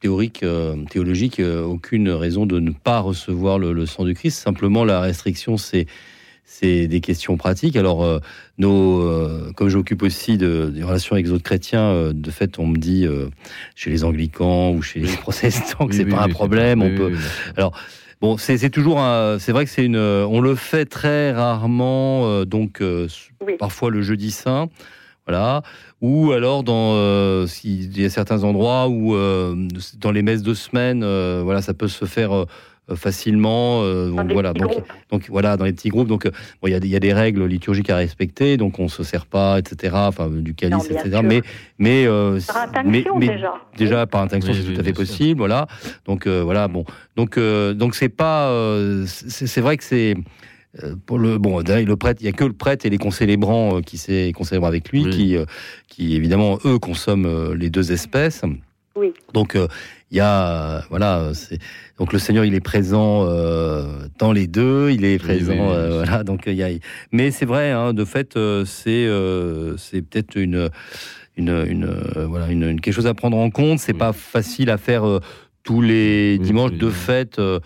théorique, 0.00 0.42
euh, 0.42 0.76
théologique, 0.90 1.40
euh, 1.40 1.62
aucune 1.64 2.10
raison 2.10 2.44
de 2.46 2.60
ne 2.60 2.70
pas 2.70 3.00
recevoir 3.00 3.58
le, 3.58 3.72
le 3.72 3.86
sang 3.86 4.04
du 4.04 4.12
Christ. 4.14 4.38
Simplement, 4.42 4.84
la 4.84 5.00
restriction, 5.00 5.56
c'est 5.56 5.86
c'est 6.52 6.88
des 6.88 7.00
questions 7.00 7.36
pratiques. 7.36 7.76
Alors, 7.76 8.02
euh, 8.02 8.18
nos, 8.58 9.00
euh, 9.02 9.52
comme 9.56 9.68
j'occupe 9.68 10.02
aussi 10.02 10.36
de, 10.36 10.68
des 10.74 10.82
relations 10.82 11.14
avec 11.14 11.26
les 11.26 11.32
autres 11.32 11.44
chrétiens, 11.44 11.84
euh, 11.84 12.12
de 12.12 12.30
fait, 12.32 12.58
on 12.58 12.66
me 12.66 12.76
dit 12.76 13.06
euh, 13.06 13.28
chez 13.76 13.88
les 13.88 14.02
anglicans 14.02 14.72
ou 14.72 14.82
chez 14.82 14.98
les 14.98 15.12
protestants 15.16 15.86
que 15.86 15.92
Oui, 15.92 15.96
c'est 15.96 16.04
oui, 16.04 16.10
pas 16.10 16.22
un 16.22 16.28
problème. 16.28 16.82
oui, 16.82 16.90
on 16.92 16.96
peut, 16.96 17.12
oui, 17.12 17.18
oui. 17.58 17.64
Bon, 18.20 18.36
c'est 18.36 18.58
c'est 18.58 18.68
toujours 18.68 19.00
un. 19.00 19.38
C'est 19.38 19.52
vrai 19.52 19.64
que 19.64 19.70
c'est 19.70 19.84
une. 19.84 19.96
On 19.96 20.40
le 20.40 20.54
fait 20.56 20.84
très 20.86 21.32
rarement, 21.32 22.26
euh, 22.26 22.44
donc 22.44 22.82
euh, 22.82 23.06
Oui. 23.46 23.54
parfois 23.58 23.90
le 23.90 24.02
jeudi 24.02 24.30
saint, 24.32 24.68
voilà. 25.26 25.62
Ou 26.02 26.32
alors 26.32 26.62
dans 26.64 26.94
euh, 26.96 27.46
s'il 27.46 27.96
y 27.98 28.04
a 28.04 28.10
certains 28.10 28.42
endroits 28.44 28.88
où 28.88 29.14
euh, 29.14 29.54
dans 29.98 30.10
les 30.10 30.20
messes 30.22 30.42
de 30.42 30.52
semaine, 30.52 31.02
euh, 31.02 31.40
voilà, 31.44 31.62
ça 31.62 31.72
peut 31.74 31.88
se 31.88 32.04
faire 32.06 32.34
euh, 32.36 32.44
facilement. 32.96 33.82
euh, 33.82 34.08
Dans 34.10 34.16
donc 34.24 34.32
voilà, 34.32 34.52
donc 34.52 34.72
donc 35.10 35.26
voilà, 35.28 35.56
dans 35.56 35.64
les 35.64 35.72
petits 35.72 35.88
groupes. 35.88 36.08
Donc 36.08 36.26
euh, 36.26 36.30
bon, 36.62 36.68
il 36.68 36.72
y, 36.72 36.74
a 36.74 36.80
des- 36.80 36.88
il 36.88 36.90
y 36.92 36.96
a 36.96 37.00
des 37.00 37.12
règles 37.12 37.44
liturgiques 37.46 37.90
à 37.90 37.96
respecter, 37.96 38.56
donc 38.56 38.78
on 38.78 38.88
se 38.88 39.02
sert 39.02 39.26
pas, 39.26 39.58
etc. 39.58 39.94
Enfin 39.96 40.28
du 40.28 40.54
calice, 40.54 40.90
Non, 40.90 40.96
etc. 40.96 41.10
sûr. 41.10 41.22
Mais 41.22 41.42
mais 41.78 42.06
euh, 42.06 42.38
Par 42.46 42.68
mais, 42.84 43.04
déjà. 43.18 43.54
déjà 43.76 44.06
par 44.06 44.22
intention 44.22 44.52
Oui, 44.52 44.58
c'est 44.62 44.68
oui, 44.68 44.74
tout 44.74 44.80
à 44.80 44.84
fait 44.84 44.90
sûr. 44.90 44.96
possible 44.96 45.38
voilà 45.38 45.66
donc 46.06 46.26
euh, 46.26 46.42
voilà 46.42 46.68
bon 46.68 46.84
donc 47.16 47.36
euh, 47.38 47.74
donc 47.74 47.94
c'est 47.94 48.08
pas 48.08 48.48
euh, 48.50 49.04
c'est 49.06 49.46
c'est 49.46 49.60
vrai 49.60 49.76
que 49.76 49.84
c'est 49.84 50.14
euh, 50.84 50.94
pour 51.06 51.18
le 51.18 51.38
bon 51.38 51.58
le 51.60 51.96
prêtre 51.96 52.20
il 52.22 52.26
y 52.26 52.28
a 52.28 52.32
que 52.32 52.44
le 52.44 52.52
prêtre 52.52 52.86
et 52.86 52.90
les 52.90 52.98
concélébrants 52.98 53.78
euh, 53.78 53.80
qui 53.80 53.98
s'est 53.98 54.32
concélèbrent 54.34 54.66
avec 54.68 54.90
lui 54.90 55.04
Oui. 55.04 55.10
qui 55.10 55.36
euh, 55.36 55.44
qui 55.88 56.14
évidemment 56.14 56.58
eux 56.64 56.78
consomment 56.78 57.26
euh, 57.26 57.54
les 57.56 57.70
deux 57.70 57.90
espèces 57.92 58.42
Oui. 58.96 59.12
donc 59.34 59.56
euh, 59.56 59.66
il 60.10 60.16
y 60.16 60.20
a 60.20 60.82
voilà 60.90 61.30
donc 61.98 62.12
le 62.12 62.18
Seigneur 62.18 62.44
il 62.44 62.54
est 62.54 62.60
présent 62.60 63.26
euh, 63.28 64.06
dans 64.18 64.32
les 64.32 64.46
deux 64.46 64.90
il 64.90 65.04
est 65.04 65.18
présent 65.18 65.52
oui, 65.52 65.58
oui, 65.60 65.66
euh, 65.70 66.02
voilà 66.04 66.24
donc 66.24 66.42
il 66.46 66.54
y 66.54 66.62
a 66.64 66.68
mais 67.12 67.30
c'est 67.30 67.46
vrai 67.46 67.70
hein, 67.70 67.92
de 67.92 68.04
fait 68.04 68.36
euh, 68.36 68.64
c'est 68.64 69.06
euh, 69.06 69.76
c'est 69.76 70.02
peut-être 70.02 70.36
une 70.36 70.68
une, 71.36 71.64
une, 71.68 71.84
euh, 71.84 72.26
voilà 72.26 72.50
une, 72.50 72.64
une- 72.64 72.80
quelque 72.80 72.94
chose 72.94 73.06
à 73.06 73.14
prendre 73.14 73.36
en 73.36 73.50
compte 73.50 73.78
c'est 73.78 73.92
Oui. 73.92 73.98
pas 73.98 74.12
facile 74.12 74.68
à 74.70 74.78
faire 74.78 75.06
euh, 75.06 75.20
tous 75.62 75.80
les 75.80 76.36
Oui, 76.40 76.44
dimanches 76.44 76.72
oui, 76.72 76.78
de 76.78 76.86
oui. 76.86 76.92
fête 76.92 77.38
euh, 77.38 77.60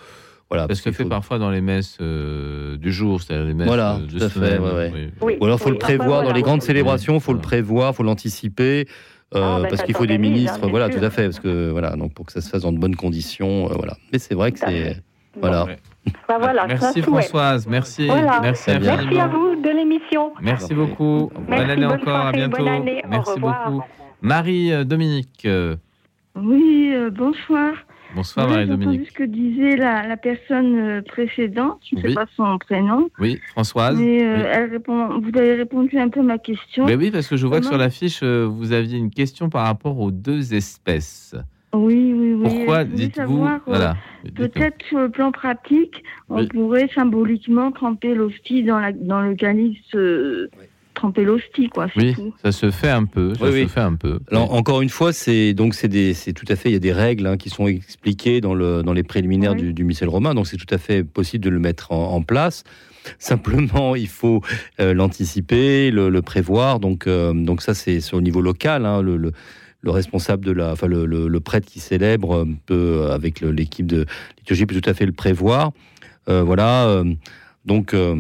voilà 0.51 0.67
se 0.73 0.83
qu'il 0.83 0.93
fait 0.93 1.03
faut- 1.05 1.09
parfois 1.09 1.39
dans 1.39 1.51
les 1.51 1.63
messes 1.63 1.97
euh, 2.01 2.77
du 2.77 2.93
jour, 2.93 3.21
c'est-à-dire 3.23 3.47
les 3.47 3.55
messes 3.55 3.67
Voilà, 3.67 3.99
de 3.99 4.19
tout 4.19 4.23
à 4.25 4.29
fait, 4.29 4.35
semaine. 4.35 4.61
ouais, 4.61 4.73
ouais. 4.73 4.91
oui. 4.95 5.09
Oui. 5.23 5.37
ou 5.41 5.47
alors 5.47 5.59
faut 5.59 5.65
oui. 5.71 5.73
le 5.73 5.79
prévoir 5.79 6.19
Enfin, 6.21 6.29
dans 6.29 6.35
les 6.35 6.43
grandes 6.43 6.63
célébrations 6.63 7.19
faut 7.19 7.33
le 7.33 7.41
prévoir 7.41 7.95
faut 7.97 8.03
l'anticiper 8.05 8.87
euh, 8.87 8.93
Ah, 9.33 9.59
bah, 9.63 9.69
parce 9.69 9.83
qu'il 9.83 9.95
faut 9.95 10.07
des 10.07 10.19
ministres 10.19 10.57
hein, 10.57 10.61
bien 10.63 10.71
voilà 10.71 10.91
sûr. 10.91 11.01
tout 11.01 11.07
à 11.07 11.11
fait 11.11 11.25
parce 11.25 11.41
que 11.41 11.71
voilà 11.71 11.97
donc 11.97 12.15
pour 12.15 12.27
que 12.27 12.33
ça 12.33 12.41
se 12.41 12.49
fasse 12.49 12.63
dans 12.63 12.73
de 12.73 12.79
bonnes 12.79 12.95
conditions 12.95 13.69
euh, 13.71 13.75
voilà 13.75 13.97
mais 14.13 14.19
c'est 14.19 14.35
vrai 14.35 14.53
que 14.53 14.59
c'est 14.61 15.03
voilà 15.41 15.65
Ouais. 15.65 15.79
Bah, 16.29 16.37
voilà, 16.39 16.67
Merci. 16.67 17.03
Françoise, 17.03 17.67
merci. 17.67 18.07
Voilà. 18.07 18.41
Merci. 18.41 18.71
Merci 18.79 19.19
à 19.19 19.27
vous 19.27 19.57
de 19.57 19.71
l'émission. 19.71 20.33
Merci 20.41 20.75
beaucoup. 20.75 21.31
Merci, 21.49 21.63
bonne 21.63 21.71
année 21.71 21.87
bonne 21.87 22.01
encore, 22.01 22.27
à 22.27 22.33
bientôt. 22.33 22.59
bonne 22.59 22.69
année, 22.69 23.03
au 23.05 23.09
Merci 23.09 23.41
beaucoup. 23.41 23.83
Marie 24.21 24.73
euh, 24.73 24.85
Dominique, 24.85 25.45
euh, 25.47 25.77
Oui, 26.35 26.91
euh, 26.95 27.11
bonsoir. 27.11 27.73
Bonsoir 28.15 28.47
Oui, 28.49 28.53
Marie-Dominique. 28.55 29.09
ce 29.11 29.15
que 29.15 29.25
disait 29.25 29.77
la, 29.77 30.07
la 30.07 30.17
personne 30.17 30.79
euh, 30.79 31.03
précédente, 31.03 31.81
je 31.91 31.97
ne 31.97 32.03
sais 32.03 32.15
pas 32.15 32.27
son 32.37 32.59
prénom, 32.59 33.09
Oui, 33.19 33.41
Françoise. 33.53 33.99
mais 33.99 34.23
euh, 34.25 34.37
Oui. 34.37 34.43
elle 34.53 34.71
répond, 34.71 35.19
vous 35.21 35.37
avez 35.39 35.55
répondu 35.55 35.99
un 35.99 36.09
peu 36.09 36.21
à 36.21 36.23
ma 36.23 36.39
question. 36.39 36.87
Mais 36.87 36.95
oui, 36.95 37.11
parce 37.11 37.27
que 37.27 37.37
je 37.37 37.47
vois 37.47 37.61
que 37.61 37.67
sur 37.67 37.79
la 37.79 37.91
fiche, 37.91 38.21
euh, 38.23 38.47
vous 38.47 38.73
aviez 38.73 38.99
une 38.99 39.11
question 39.11 39.49
par 39.51 39.67
rapport 39.67 39.99
aux 39.99 40.11
deux 40.13 40.55
espèces. 40.55 41.35
Oui, 41.73 42.15
oui, 42.17 42.35
oui. 42.35 42.43
Pourquoi 42.45 42.85
dites-vous 42.85 43.49
Voilà. 43.67 43.97
Peut-être 44.37 44.85
sur 44.87 45.01
le 45.01 45.11
plan 45.11 45.33
pratique, 45.33 46.05
on 46.29 46.37
Oui. 46.43 46.47
pourrait 46.49 46.89
symboliquement 46.95 47.73
tremper 47.73 48.15
l'hostie 48.15 48.63
dans, 48.63 48.79
la, 48.79 48.93
dans 48.93 49.23
le 49.23 49.35
calice, 49.35 49.77
euh, 49.97 50.49
tremper 50.95 51.25
l'hostie, 51.25 51.69
quoi. 51.69 51.87
Oui, 51.97 52.15
tout. 52.15 52.33
ça 52.43 52.53
se 52.53 52.71
fait 52.71 52.89
un 52.91 53.05
peu. 53.05 53.35
Ça 53.35 53.45
Oui, 53.45 53.51
se 53.51 53.55
oui. 53.57 53.69
fait 53.69 53.81
un 53.81 53.95
peu. 53.95 54.21
Alors, 54.31 54.53
encore 54.55 54.81
une 54.83 54.89
fois, 54.89 55.13
c'est 55.13 55.53
donc 55.55 55.75
c'est 55.75 55.89
des- 55.89 56.15
c'est 56.15 56.33
tout 56.33 56.47
à 56.49 56.57
fait. 56.57 56.71
Il 56.71 56.73
y 56.73 56.77
a 56.77 56.81
des 56.81 56.93
règles 56.93 57.27
hein, 57.27 57.37
qui 57.37 57.51
sont 57.51 57.67
expliquées 57.67 58.41
dans 58.41 58.55
le 58.55 58.83
dans 58.83 58.93
les 58.93 59.03
préliminaires 59.03 59.53
Oui. 59.53 59.63
du, 59.63 59.73
du 59.75 59.85
missel 59.85 60.09
romain, 60.09 60.35
donc 60.35 60.47
c'est 60.47 60.57
tout 60.57 60.73
à 60.73 60.79
fait 60.79 61.05
possible 61.05 61.45
de 61.45 61.51
le 61.51 61.59
mettre 61.59 61.93
en, 61.93 62.13
en 62.15 62.23
place. 62.23 62.65
Simplement, 63.19 63.95
il 63.97 64.09
faut 64.09 64.41
euh, 64.81 64.95
l'anticiper, 64.95 65.91
le, 65.91 66.09
le 66.09 66.23
prévoir. 66.23 66.81
Donc 66.81 67.07
euh, 67.07 67.33
donc 67.35 67.61
ça 67.63 67.75
c'est 67.75 67.99
le 68.13 68.21
niveau 68.21 68.41
local. 68.41 68.87
hein, 68.87 69.03
le, 69.03 69.17
le- 69.17 69.33
le 69.83 69.91
responsable 69.91 70.47
de 70.47 70.53
la, 70.53 70.73
enfin 70.73 70.87
le, 70.87 71.05
le- 71.05 71.29
le 71.29 71.41
prêtre 71.41 71.67
qui 71.71 71.79
célèbre 71.79 72.37
euh, 72.37 72.45
peut, 72.65 73.11
avec 73.11 73.43
le- 73.43 73.51
l'équipe 73.51 73.85
de 73.87 74.07
liturgie, 74.39 74.65
peut 74.65 74.81
tout 74.81 74.89
à 74.89 74.95
fait 74.95 75.05
le 75.05 75.13
prévoir. 75.13 75.73
Euh, 76.31 76.43
voilà. 76.43 76.87
euh, 76.87 77.05
donc 77.67 77.93
euh, 77.93 78.17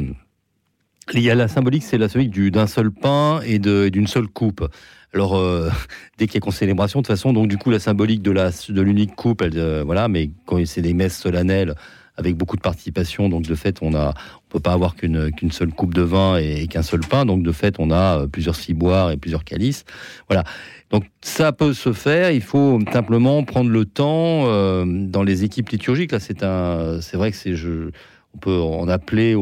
il 1.12 1.20
y 1.20 1.30
a 1.30 1.34
la 1.34 1.48
symbolique, 1.48 1.82
c'est 1.82 1.98
la 1.98 2.08
symbolique 2.08 2.32
du- 2.32 2.50
d'un 2.50 2.66
seul 2.66 2.90
pain 2.90 3.40
et 3.44 3.58
d'une 3.58 4.06
seule 4.06 4.28
coupe. 4.28 4.66
Alors, 5.12 5.36
euh, 5.36 5.68
dès 6.18 6.26
qu'il 6.26 6.36
y 6.36 6.38
a 6.38 6.40
concélébration, 6.40 7.00
de 7.00 7.06
toute 7.06 7.14
façon, 7.14 7.32
donc 7.32 7.48
du 7.48 7.58
coup, 7.58 7.70
la 7.70 7.78
symbolique 7.78 8.22
de 8.22 8.80
l'unique 8.80 9.14
coupe, 9.14 9.42
euh, 9.42 9.82
voilà, 9.84 10.08
mais 10.08 10.30
quand 10.46 10.64
c'est 10.66 10.82
des 10.82 10.94
messes 10.94 11.18
solennelles 11.18 11.74
avec 12.16 12.36
beaucoup 12.36 12.56
de 12.56 12.62
participation, 12.62 13.28
donc 13.28 13.42
de 13.42 13.54
fait, 13.56 13.78
on 13.82 13.92
a, 13.94 14.10
on 14.10 14.48
peut 14.48 14.60
pas 14.60 14.72
avoir 14.72 14.94
qu'une 14.94 15.50
seule 15.50 15.72
coupe 15.72 15.94
de 15.94 16.02
vin 16.02 16.36
et, 16.36 16.68
qu'un 16.68 16.82
seul 16.82 17.00
pain, 17.00 17.26
donc 17.26 17.42
de 17.42 17.50
fait, 17.50 17.74
on 17.80 17.90
a 17.90 18.20
euh, 18.20 18.26
plusieurs 18.28 18.54
ciboires 18.54 19.10
et 19.10 19.16
plusieurs 19.16 19.44
calices, 19.44 19.84
voilà. 20.28 20.44
Donc 20.90 21.04
ça 21.22 21.50
peut 21.50 21.74
se 21.74 21.92
faire. 21.92 22.30
Il 22.30 22.42
faut 22.42 22.78
simplement 22.92 23.42
prendre 23.42 23.68
le 23.68 23.84
temps 23.84 24.44
dans 24.86 25.22
les 25.24 25.42
équipes 25.42 25.70
liturgiques. 25.70 26.12
Là, 26.12 26.20
c'est 26.20 26.44
un, 26.44 27.00
c'est 27.00 27.16
vrai 27.16 27.32
que 27.32 27.36
c'est 27.36 27.56
je, 27.56 27.90
on 28.34 28.38
peut 28.38 28.60
en 28.60 28.88
appeler 28.88 29.36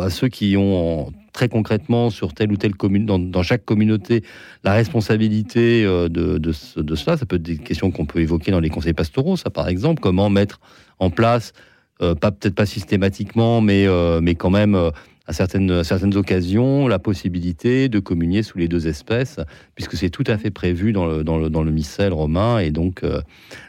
à 0.00 0.10
ceux 0.10 0.28
qui 0.28 0.56
ont 0.56 1.12
très 1.32 1.48
concrètement 1.48 2.08
sur 2.10 2.32
telle 2.32 2.50
ou 2.50 2.56
telle 2.56 2.74
commune, 2.74 3.04
dans, 3.04 3.42
chaque 3.42 3.64
communauté, 3.64 4.22
la 4.64 4.72
responsabilité 4.72 5.84
euh, 5.84 6.08
de, 6.08 6.38
de, 6.38 6.52
ce- 6.52 6.80
de 6.80 6.94
cela. 6.94 7.16
Ça 7.16 7.26
peut 7.26 7.36
être 7.36 7.42
des 7.42 7.58
questions 7.58 7.90
qu'on 7.90 8.06
peut 8.06 8.20
évoquer 8.20 8.52
dans 8.52 8.60
les 8.60 8.70
conseils 8.70 8.94
pastoraux, 8.94 9.36
ça 9.36 9.50
par 9.50 9.68
exemple, 9.68 10.00
comment 10.00 10.30
mettre 10.30 10.60
en 10.98 11.10
place, 11.10 11.52
euh, 12.00 12.14
pas 12.14 12.30
peut-être 12.30 12.54
pas 12.54 12.64
systématiquement, 12.66 13.60
mais, 13.60 13.86
euh, 13.86 14.20
quand 14.38 14.50
même 14.50 14.90
à 15.28 15.32
certaines, 15.32 15.70
à 15.70 15.84
certaines 15.84 16.16
occasions, 16.16 16.86
la 16.88 16.98
possibilité 16.98 17.88
de 17.88 17.98
communier 17.98 18.42
sous 18.42 18.58
les 18.58 18.68
deux 18.68 18.86
espèces, 18.86 19.40
puisque 19.74 19.94
c'est 19.94 20.10
tout 20.10 20.22
à 20.26 20.38
fait 20.38 20.50
prévu 20.50 20.92
dans 20.92 21.06
le, 21.06 21.24
dans 21.24 21.38
le, 21.38 21.50
dans 21.50 21.62
le 21.64 21.70
missel 21.72 22.12
romain, 22.12 22.58
et 22.60 22.70
donc, 22.70 23.02
euh, 23.02 23.20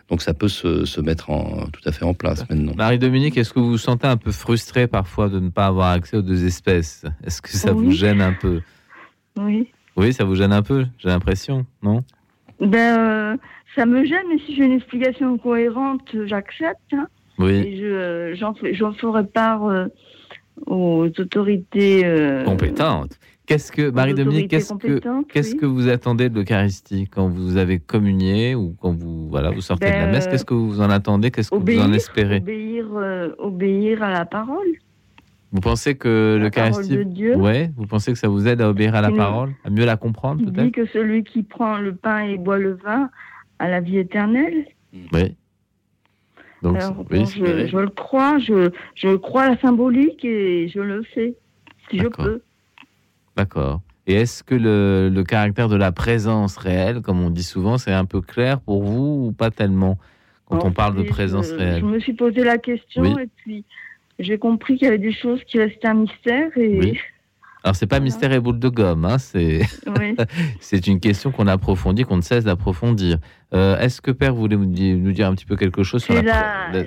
donc 0.09 0.21
ça 0.21 0.33
peut 0.33 0.49
se, 0.49 0.85
se 0.85 1.01
mettre 1.01 1.29
en, 1.31 1.65
tout 1.73 1.81
à 1.85 1.91
fait 1.91 2.05
en 2.05 2.13
place 2.13 2.47
maintenant. 2.49 2.73
Marie-Dominique, 2.75 3.37
est-ce 3.37 3.53
que 3.53 3.59
vous 3.59 3.71
vous 3.71 3.77
sentez 3.77 4.07
un 4.07 4.17
peu 4.17 4.31
frustré 4.31 4.87
parfois 4.87 5.29
de 5.29 5.39
ne 5.39 5.49
pas 5.49 5.65
avoir 5.65 5.91
accès 5.91 6.17
aux 6.17 6.21
deux 6.21 6.45
espèces? 6.45 7.05
Est-ce 7.25 7.41
que 7.41 7.49
ça 7.49 7.73
vous 7.73 7.91
gêne 7.91 8.21
un 8.21 8.33
peu? 8.33 8.61
Oui. 9.37 9.67
Oui, 9.95 10.13
ça 10.13 10.25
vous 10.25 10.35
gêne 10.35 10.53
un 10.53 10.61
peu, 10.61 10.85
j'ai 10.99 11.09
l'impression, 11.09 11.65
non? 11.81 12.03
Ben, 12.59 12.99
euh, 12.99 13.37
ça 13.75 13.85
me 13.87 14.05
gêne, 14.05 14.25
mais 14.29 14.39
si 14.45 14.55
j'ai 14.55 14.65
une 14.65 14.73
explication 14.73 15.37
cohérente, 15.39 16.07
j'accepte. 16.25 16.93
hein. 16.93 17.07
Oui, 17.39 17.51
Et 17.51 17.77
je, 17.77 18.35
j'en, 18.39 18.53
fais- 18.55 18.73
j'en 18.73 18.93
ferai 18.93 19.23
part 19.25 19.65
euh, 19.65 19.85
aux 20.65 21.05
autorités 21.19 22.05
euh, 22.05 22.43
compétente. 22.43 23.17
Qu'est-ce 23.45 23.71
que, 23.71 23.89
Marie-Dominique, 23.89 24.49
qu'est-ce 24.49 24.73
que, 24.73 24.73
compétentes, 24.73 25.27
qu'est-ce 25.29 25.53
oui. 25.53 25.57
que 25.59 25.65
vous 25.65 25.87
attendez 25.87 26.27
de 26.29 26.35
l'Eucharistie 26.35 27.07
quand 27.09 27.29
vous 27.29 27.55
avez 27.55 27.79
communié 27.79 28.55
ou 28.55 28.75
quand 28.81 28.91
vous, 28.91 29.29
voilà, 29.29 29.51
vous 29.51 29.61
sortez 29.61 29.85
de 29.85 29.91
la 29.91 30.05
Ben, 30.05 30.11
messe? 30.11 30.27
Qu'est-ce 30.27 30.43
que 30.43 30.53
vous 30.53 30.81
en 30.81 30.89
attendez? 30.89 31.31
Qu'est-ce 31.31 31.51
que 31.51 31.55
vous 31.55 31.79
en 31.79 31.93
espérez? 31.93 32.37
obéir, 32.37 32.85
euh, 32.95 33.29
obéir 33.37 34.03
à 34.03 34.11
la 34.11 34.25
parole, 34.25 34.67
Vous 35.53 35.61
pensez 35.61 35.95
que 35.95 36.35
la 36.37 36.43
l'Eucharistie. 36.43 36.97
Ouais, 37.37 37.71
vous 37.77 37.85
pensez 37.87 38.11
que 38.11 38.19
ça 38.19 38.27
vous 38.27 38.47
aide 38.49 38.59
à 38.61 38.69
obéir 38.69 38.95
à 38.95 39.01
la 39.01 39.11
parole, 39.11 39.51
à 39.63 39.69
mieux 39.69 39.85
la 39.85 39.95
comprendre 39.95 40.39
qui 40.41 40.47
dit 40.47 40.51
peut-être? 40.51 40.71
que 40.73 40.85
celui 40.87 41.23
qui 41.23 41.43
prend 41.43 41.77
le 41.77 41.95
pain 41.95 42.25
et 42.25 42.37
boit 42.37 42.57
le 42.57 42.73
vin 42.83 43.09
a 43.59 43.69
la 43.69 43.79
vie 43.79 43.97
éternelle. 43.97 44.65
Oui. 45.13 45.37
Donc, 46.63 46.77
Alors, 46.77 47.05
oui, 47.11 47.25
je, 47.25 47.77
le 47.77 47.89
crois, 47.89 48.39
je, 48.39 48.71
je 48.95 49.15
crois 49.15 49.43
à 49.43 49.49
la 49.49 49.57
symbolique 49.57 50.25
et 50.25 50.67
je 50.69 50.79
le 50.79 51.03
fais, 51.03 51.35
si 51.89 51.99
je 51.99 52.07
peux. 52.07 52.41
D'accord. 53.35 53.81
Et 54.07 54.13
est-ce 54.13 54.43
que 54.43 54.55
le, 54.55 55.09
le 55.13 55.23
caractère 55.23 55.69
de 55.69 55.75
la 55.75 55.91
présence 55.91 56.57
réelle, 56.57 57.01
comme 57.01 57.21
on 57.21 57.29
dit 57.29 57.43
souvent, 57.43 57.77
c'est 57.77 57.91
un 57.91 58.05
peu 58.05 58.21
clair 58.21 58.59
pour 58.61 58.83
vous 58.83 59.27
ou 59.27 59.31
pas 59.33 59.51
tellement 59.51 59.99
quand 60.45 60.63
on 60.63 60.71
parle 60.71 60.95
de 60.95 61.03
présence 61.03 61.49
je, 61.49 61.55
réelle? 61.55 61.81
Je 61.81 61.85
me 61.85 61.99
suis 61.99 62.13
posé 62.13 62.43
la 62.43 62.57
question 62.57 63.01
Oui. 63.01 63.23
et 63.23 63.29
puis 63.35 63.65
j'ai 64.17 64.37
compris 64.37 64.77
qu'il 64.77 64.85
y 64.85 64.87
avait 64.87 64.97
des 64.97 65.13
choses 65.13 65.43
qui 65.43 65.59
restaient 65.59 65.89
un 65.89 65.93
mystère 65.95 66.57
et 66.57 66.79
Oui. 66.79 66.99
Alors, 67.67 67.75
c'est 67.75 67.85
pas 67.85 67.97
Voilà. 67.97 68.05
mystère 68.05 68.31
et 68.31 68.39
boule 68.39 68.59
de 68.59 68.69
gomme, 68.69 69.03
hein, 69.03 69.17
c'est 69.17 69.59
oui. 69.99 70.15
c'est 70.61 70.87
une 70.87 71.01
question 71.01 71.31
qu'on 71.31 71.47
approfondit, 71.47 72.03
qu'on 72.03 72.15
ne 72.15 72.21
cesse 72.21 72.45
d'approfondir. 72.45 73.17
Euh, 73.53 73.77
est-ce 73.79 73.99
que 73.99 74.11
Père 74.11 74.33
voulait 74.33 74.55
nous 74.55 74.65
dire, 74.65 74.95
nous 74.95 75.11
dire 75.11 75.27
un 75.27 75.35
petit 75.35 75.43
peu 75.45 75.57
quelque 75.57 75.83
chose 75.83 76.01
sur 76.01 76.13
la, 76.13 76.21
la, 76.21 76.83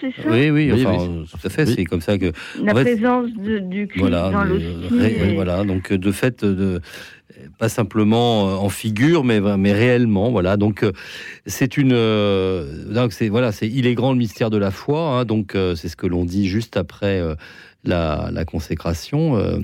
c'est 0.00 0.10
ça? 0.22 0.30
Oui, 0.30 0.48
oui, 0.48 0.72
Oui, 0.72 0.86
enfin, 0.86 0.96
oui. 1.06 1.24
tout 1.30 1.46
à 1.46 1.50
fait. 1.50 1.66
Oui. 1.68 1.74
C'est 1.76 1.84
comme 1.84 2.00
ça 2.00 2.16
que 2.16 2.32
La 2.62 2.72
présence 2.72 3.26
de- 3.36 3.58
du 3.58 3.88
Christ 3.88 4.00
voilà, 4.00 4.30
dans 4.30 4.44
l'hostie. 4.44 4.66
ré- 4.98 5.30
et- 5.32 5.34
voilà. 5.34 5.64
Donc 5.64 5.92
euh, 5.92 5.98
de 5.98 6.12
fait, 6.12 6.42
de 6.42 6.80
pas 7.58 7.68
simplement 7.70 8.48
euh, 8.50 8.54
en 8.56 8.68
figure, 8.70 9.24
mais 9.24 9.40
mais 9.58 9.72
réellement, 9.72 10.30
voilà. 10.30 10.56
Donc 10.56 10.84
c'est 11.46 11.76
une, 11.76 11.92
euh, 11.92 12.90
donc 12.92 13.12
c'est 13.12 13.28
voilà, 13.28 13.52
c'est 13.52 13.68
il 13.68 13.86
est 13.86 13.94
grand 13.94 14.12
le 14.12 14.18
mystère 14.18 14.48
de 14.50 14.56
la 14.58 14.70
foi. 14.70 15.18
hein, 15.20 15.24
donc 15.26 15.54
euh, 15.54 15.74
c'est 15.74 15.88
ce 15.88 15.96
que 15.96 16.06
l'on 16.06 16.24
dit 16.24 16.46
juste 16.48 16.76
après 16.78 17.20
euh, 17.20 17.34
la, 17.84 18.44
consécration. 18.44 19.36
euh, 19.36 19.58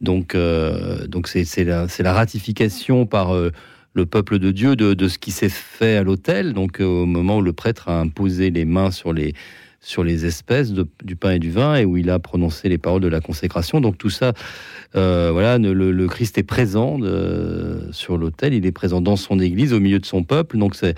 donc 0.00 0.34
euh, 0.34 1.06
donc 1.06 1.26
c'est 1.28 1.64
la, 1.64 1.86
la 1.98 2.12
ratification 2.12 3.06
par 3.06 3.34
euh, 3.34 3.50
le 3.94 4.06
peuple 4.06 4.38
de 4.38 4.52
Dieu 4.52 4.76
de, 4.76 4.94
de 4.94 5.08
ce 5.08 5.18
qui 5.18 5.32
s'est 5.32 5.48
fait 5.48 5.96
à 5.96 6.02
l'autel. 6.02 6.52
Donc 6.52 6.80
au 6.80 7.04
moment 7.06 7.38
où 7.38 7.42
le 7.42 7.52
prêtre 7.52 7.88
a 7.88 8.00
imposé 8.00 8.50
les 8.50 8.64
mains 8.64 8.90
sur 8.90 9.12
les 9.12 9.34
sur 9.80 10.02
les 10.02 10.26
espèces 10.26 10.72
du 10.72 11.14
pain 11.14 11.30
et 11.32 11.38
du 11.38 11.52
vin 11.52 11.76
et 11.76 11.84
où 11.84 11.96
il 11.96 12.10
a 12.10 12.18
prononcé 12.18 12.68
les 12.68 12.78
paroles 12.78 13.00
de 13.00 13.08
la 13.08 13.20
consécration. 13.20 13.80
Donc 13.80 13.96
tout 13.96 14.10
ça, 14.10 14.32
voilà, 14.92 15.56
le, 15.58 16.06
Christ 16.08 16.36
est 16.36 16.42
présent 16.42 16.98
sur 17.92 18.18
l'autel, 18.18 18.54
il 18.54 18.66
est 18.66 18.72
présent 18.72 19.00
dans 19.00 19.14
son 19.14 19.38
Église, 19.38 19.72
au 19.72 19.78
milieu 19.78 20.00
de 20.00 20.04
son 20.04 20.24
peuple. 20.24 20.58
Donc 20.58 20.74
c'est 20.74 20.96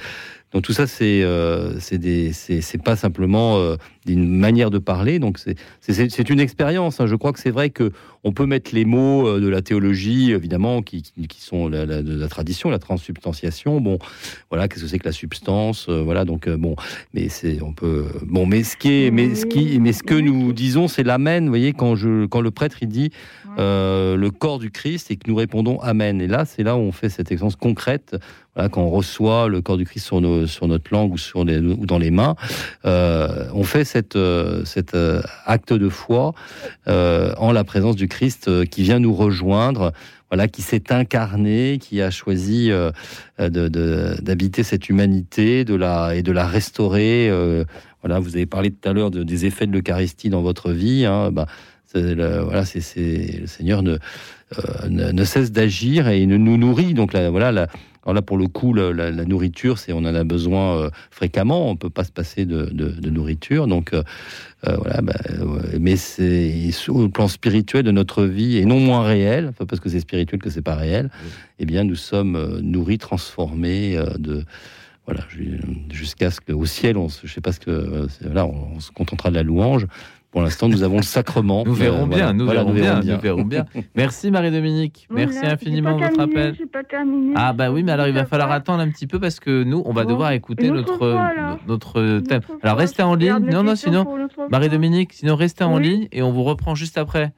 donc 0.53 0.63
tout 0.63 0.73
ça, 0.73 0.87
c'est 0.87 1.23
euh, 1.23 1.79
c'est 1.79 2.83
pas 2.83 2.97
simplement 2.97 3.59
euh, 3.59 3.77
une 4.09 4.29
manière 4.29 4.71
de 4.71 4.79
parler. 4.79 5.19
Donc 5.19 5.39
c'est 5.39 6.31
une 6.31 6.41
expérience. 6.41 7.01
hein. 7.01 7.07
Je 7.07 7.15
crois 7.15 7.33
que 7.33 7.39
c'est 7.39 7.51
vrai 7.53 7.71
que 7.71 7.93
on 8.25 8.33
peut 8.33 8.47
mettre 8.47 8.75
les 8.75 8.85
mots 8.85 9.27
euh, 9.29 9.41
de 9.41 9.49
la 9.49 9.63
théologie, 9.63 10.33
évidemment, 10.33 10.83
qui, 10.83 11.03
qui, 11.03 11.41
sont 11.41 11.69
la, 11.69 11.87
la- 11.87 12.03
de 12.03 12.15
la 12.19 12.29
tradition, 12.29 12.69
la 12.69 12.79
transsubstantiation. 12.79 13.81
Bon, 13.81 13.99
voilà, 14.51 14.69
qu'est-ce 14.69 14.83
que 14.83 14.89
c'est 14.89 14.99
que 14.99 15.07
la 15.09 15.13
substance 15.13 15.87
euh, 15.89 16.03
Voilà, 16.03 16.25
donc 16.25 16.49
bon, 16.49 16.75
mais 17.15 17.29
c'est 17.29 17.63
on 17.63 17.73
peut 17.73 18.07
bon, 18.27 18.45
mais 18.47 18.63
ce 18.65 18.77
qui 18.77 19.05
est, 19.05 19.11
mais 19.11 19.35
ce 19.35 19.47
qui, 19.47 19.79
mais 19.81 19.93
ce 19.93 20.03
que 20.03 20.15
nous 20.15 20.53
disons, 20.53 20.89
c'est 20.89 21.05
l'amen. 21.05 21.45
Vous 21.45 21.51
voyez, 21.51 21.73
quand 21.73 21.95
je 21.95 22.27
quand 22.27 22.41
le 22.41 22.51
prêtre 22.51 22.79
il 22.83 22.89
dit. 22.89 23.11
Euh, 23.59 24.17
le 24.17 24.31
corps 24.31 24.59
du 24.59 24.71
Christ 24.71 25.11
et 25.11 25.17
que 25.17 25.29
nous 25.29 25.37
répondons 25.37 25.79
amen. 25.81 26.21
Et 26.21 26.27
là, 26.27 26.45
c'est 26.45 26.63
là 26.63 26.77
où 26.77 26.81
on 26.81 26.93
fait 26.93 27.09
cette 27.09 27.31
expérience 27.33 27.57
concrète. 27.57 28.17
Quand 28.73 28.83
on 28.83 28.91
reçoit 28.91 29.49
le 29.49 29.63
corps 29.63 29.79
du 29.79 29.87
Christ 29.87 30.07
sur 30.07 30.21
notre 30.21 30.93
langue 30.93 31.13
ou 31.13 31.19
sur 31.19 31.45
dans 31.47 31.99
les 31.99 32.11
mains, 32.11 32.35
euh, 32.85 33.47
on 33.55 33.63
fait 33.63 33.89
euh, 34.17 34.65
cet 34.67 34.97
acte 35.47 35.73
de 35.73 35.89
foi 35.89 36.35
en 36.87 37.53
la 37.53 37.65
présence 37.65 37.97
du 37.97 38.07
Christ 38.09 38.65
qui 38.67 38.83
vient 38.83 38.99
nous 38.99 39.15
rejoindre. 39.15 39.93
Voilà, 40.31 40.47
qui 40.47 40.63
s'est 40.63 40.93
incarné, 40.93 41.79
qui 41.81 42.01
a 42.01 42.11
choisi 42.13 42.71
d'habiter 43.39 44.63
cette 44.63 44.89
humanité, 44.89 45.61
et 45.61 45.65
de 45.65 45.75
la 46.33 46.47
restaurer. 46.47 47.31
voilà, 48.03 48.19
vous 48.19 48.37
avez 48.37 48.47
parlé 48.47 48.71
tout 48.71 48.89
à 48.89 48.93
l'heure 48.93 49.11
de- 49.11 49.23
des 49.25 49.45
effets 49.47 49.67
de 49.67 49.73
l'Eucharistie 49.73 50.31
dans 50.31 50.41
votre 50.43 50.71
vie. 50.73 51.05
Hein, 51.05 51.31
bah, 51.33 51.47
le, 51.95 52.41
voilà, 52.41 52.65
c'est, 52.65 53.39
le 53.41 53.47
Seigneur 53.47 53.83
ne, 53.83 53.99
euh, 54.59 54.89
ne, 54.89 55.13
ne 55.13 55.25
cesse 55.25 55.53
d'agir 55.53 56.09
et 56.09 56.23
il 56.23 56.29
nous 56.29 56.57
nourrit. 56.57 56.95
Donc 56.95 57.13
là, 57.13 57.31
voilà, 57.31 57.53
là 57.53 57.69
pour 58.23 58.37
le 58.37 58.49
coup, 58.49 58.75
la, 58.75 59.13
nourriture, 59.25 59.79
c'est 59.79 59.93
on 59.93 59.99
en 59.99 60.15
a 60.15 60.25
besoin 60.25 60.77
euh, 60.77 60.91
fréquemment. 61.11 61.71
On 61.71 61.77
peut 61.77 61.91
pas 61.91 62.05
se 62.05 62.11
passer 62.11 62.47
de, 62.47 63.09
nourriture. 63.09 63.67
Donc 63.67 63.93
euh, 63.93 64.03
voilà, 64.65 65.03
bah, 65.03 65.15
mais 65.79 65.97
c'est 65.97 66.71
au 66.89 67.09
plan 67.09 67.29
spirituel 67.29 67.85
de 67.85 67.93
notre 67.93 68.25
vie 68.25 68.59
et 68.59 68.65
non 68.65 68.81
moins 68.81 69.03
réel, 69.03 69.53
parce 69.69 69.81
que 69.81 69.89
c'est 69.89 70.01
spirituel 70.01 70.41
que 70.41 70.51
c'est 70.51 70.63
pas 70.63 70.75
réel. 70.75 71.11
Eh 71.59 71.67
bien, 71.67 71.85
nous 71.85 71.97
sommes 71.97 72.61
nourris, 72.61 72.99
transformés 72.99 73.99
de 74.19 74.45
voilà, 75.07 75.25
jusqu'à 75.91 76.31
ce 76.31 76.41
qu'au 76.41 76.67
ciel, 76.67 76.97
on, 76.97 77.09
je 77.09 77.33
sais 77.33 77.41
pas 77.41 77.53
ce 77.53 77.61
que, 77.61 78.07
là, 78.23 78.47
on 78.47 78.81
se 78.81 78.91
contentera 78.93 79.31
de 79.31 79.35
la 79.35 79.43
louange. 79.43 79.87
Pour 80.31 80.43
l'instant, 80.43 80.69
nous 80.69 80.85
avons 80.85 80.99
le 80.99 81.03
sacrement. 81.03 81.65
Nous 81.67 81.75
verrons 81.75 82.05
Euh, 82.05 82.07
bien, 82.07 82.33
nous, 82.33 82.47
verrons 82.47 82.71
bien, 82.73 82.83
verrons 83.01 83.01
bien. 83.03 83.15
nous 83.17 83.21
verrons 83.21 83.43
bien. 83.43 83.65
Merci 83.97 84.31
Marie-Dominique, 84.31 85.09
merci 85.11 85.39
Voilà, 85.41 85.55
infiniment 85.55 85.97
de 85.99 86.05
votre 86.05 86.21
appel. 86.21 86.57
Ah 87.35 87.53
bah 87.53 87.73
oui, 87.73 87.83
mais 87.83 87.91
alors 87.93 88.07
il 88.07 88.15
va 88.15 88.25
falloir 88.27 88.53
attendre 88.53 88.81
un 88.81 88.89
petit 88.91 89.09
peu 89.09 89.19
parce 89.19 89.41
que 89.41 89.65
nous, 89.65 89.83
on 89.87 89.93
va 89.93 90.05
Bon, 90.05 90.11
devoir 90.11 90.31
écouter 90.33 90.71
notre, 90.71 90.97
fois, 90.99 91.21
alors. 91.21 91.59
notre 91.67 92.01
Une 92.01 92.23
thème. 92.23 92.43
Alors 92.63 92.77
restez 92.79 93.03
en 93.03 93.17
ligne. 93.17 93.39
Non, 93.51 93.65
non, 93.65 93.75
sinon. 93.75 94.07
Marie-Dominique, 94.53 95.15
sinon 95.15 95.35
restez 95.35 95.65
en 95.65 95.79
Oui. 95.79 95.83
ligne 95.83 96.09
et 96.13 96.23
on 96.23 96.31
vous 96.31 96.45
reprend 96.45 96.77
juste 96.77 96.97
après. 96.97 97.33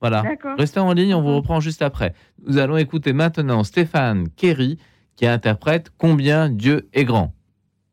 Voilà. 0.00 0.22
D'accord. 0.22 0.56
Restez 0.58 0.80
en 0.80 0.92
ligne, 0.94 1.14
on 1.14 1.20
vous 1.20 1.36
reprend 1.36 1.60
juste 1.60 1.82
après. 1.82 2.14
Nous 2.46 2.56
allons 2.56 2.78
écouter 2.78 3.12
maintenant 3.12 3.62
Stéphane 3.62 4.28
Kerry 4.36 4.78
qui 5.16 5.26
interprète 5.26 5.90
Combien 5.98 6.48
Dieu 6.48 6.88
est 6.94 7.04
grand. 7.04 7.34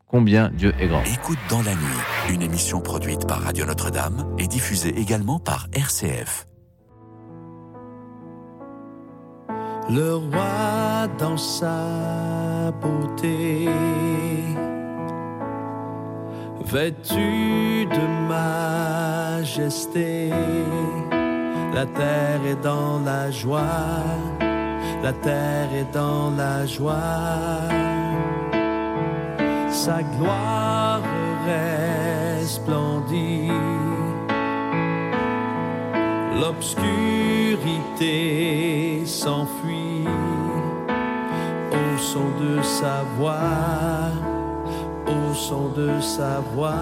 Combien 0.07 0.49
Dieu 0.49 0.71
est 0.79 0.87
grand. 0.87 1.03
Écoute 1.03 1.39
dans 1.49 1.61
la 1.63 1.71
nuit, 1.71 1.99
une 2.29 2.41
émission 2.41 2.81
produite 2.81 3.27
par 3.27 3.41
Radio 3.41 3.65
Notre-Dame 3.65 4.25
et 4.39 4.47
diffusée 4.47 4.97
également 4.97 5.39
par 5.39 5.67
RCF. 5.73 6.47
Le 9.89 10.15
roi 10.15 11.07
dans 11.19 11.37
sa 11.37 12.71
beauté, 12.81 13.69
vêtu 16.65 17.85
de 17.85 18.27
majesté, 18.27 20.31
la 21.73 21.85
terre 21.85 22.45
est 22.47 22.63
dans 22.63 22.99
la 23.05 23.29
joie, 23.29 23.61
la 25.03 25.13
terre 25.13 25.73
est 25.73 25.93
dans 25.93 26.31
la 26.31 26.65
joie, 26.65 27.69
sa 29.69 30.01
gloire 30.01 31.01
l'obscurité 36.39 39.03
s'enfuit 39.05 40.07
au 41.71 41.97
son 41.97 42.29
de 42.39 42.61
sa 42.61 43.03
voix, 43.17 44.11
au 45.07 45.33
son 45.33 45.69
de 45.69 45.99
sa 45.99 46.41
voix. 46.53 46.75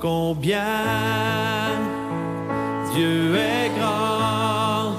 Combien 0.00 0.64
Dieu 2.94 3.36
est 3.36 3.70
grand, 3.78 4.94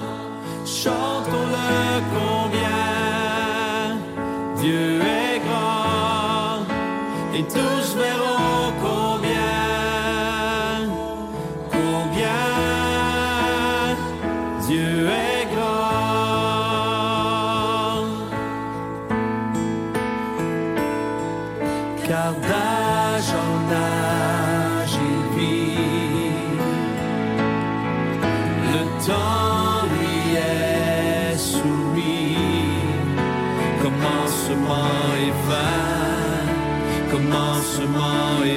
chantons-le 0.66 2.02
combien 2.18 3.98
Dieu 4.62 5.02
est 5.02 5.40
grand, 5.48 6.64
et 7.34 7.44
tous 7.44 7.81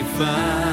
find 0.04 0.63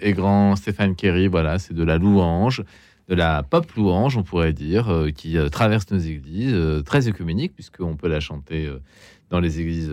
Est 0.00 0.12
grand, 0.12 0.56
Stéphane 0.56 0.94
Kerry, 0.96 1.26
voilà, 1.26 1.58
c'est 1.58 1.74
de 1.74 1.84
la 1.84 1.98
louange, 1.98 2.62
de 3.08 3.14
la 3.14 3.42
pop 3.42 3.70
louange, 3.72 4.16
on 4.16 4.22
pourrait 4.22 4.52
dire, 4.52 4.88
euh, 4.88 5.10
qui 5.10 5.36
euh, 5.36 5.48
traverse 5.48 5.90
nos 5.90 5.98
églises, 5.98 6.54
euh, 6.54 6.80
très 6.82 7.08
œcuménique, 7.08 7.52
puisqu'on 7.54 7.96
peut 7.96 8.08
la 8.08 8.20
chanter 8.20 8.68
dans 9.30 9.40
les 9.40 9.60
églises 9.60 9.92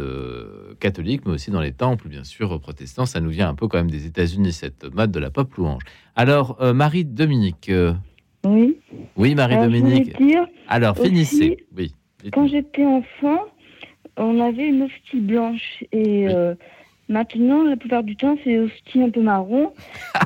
catholiques, 0.80 1.22
mais 1.26 1.34
aussi 1.34 1.52
dans 1.52 1.62
les 1.62 1.72
temples, 1.72 2.08
bien 2.08 2.24
sûr, 2.24 2.60
protestants. 2.60 3.06
Ça 3.06 3.20
nous 3.20 3.30
vient 3.30 3.50
un 3.50 3.54
peu 3.54 3.68
quand 3.68 3.78
même 3.78 3.92
des 3.92 4.06
États-Unis, 4.08 4.52
cette 4.52 4.86
mode 4.96 5.12
de 5.12 5.20
la 5.20 5.30
pop 5.30 5.54
louange. 5.56 5.84
Alors, 6.16 6.58
Marie-Dominique, 6.74 7.72
Oui. 8.46 8.78
oui, 9.16 9.36
Marie-Dominique, 9.36 10.14
alors 10.68 11.00
aussi, 11.00 11.10
finissez. 11.10 11.66
Oui. 11.76 11.94
quand 12.34 12.48
j'étais 12.48 12.86
enfant, 12.86 13.42
on 14.18 14.40
avait 14.40 14.70
une 14.70 14.84
hostie 14.84 15.20
blanche 15.22 15.84
et 15.92 16.26
Oui. 16.28 16.34
euh, 16.34 16.56
maintenant, 17.10 17.64
la 17.64 17.76
plupart 17.76 18.04
du 18.04 18.16
temps, 18.16 18.36
c'est 18.44 18.58
hosties 18.60 19.02
un 19.02 19.10
peu 19.10 19.22
marron 19.22 19.72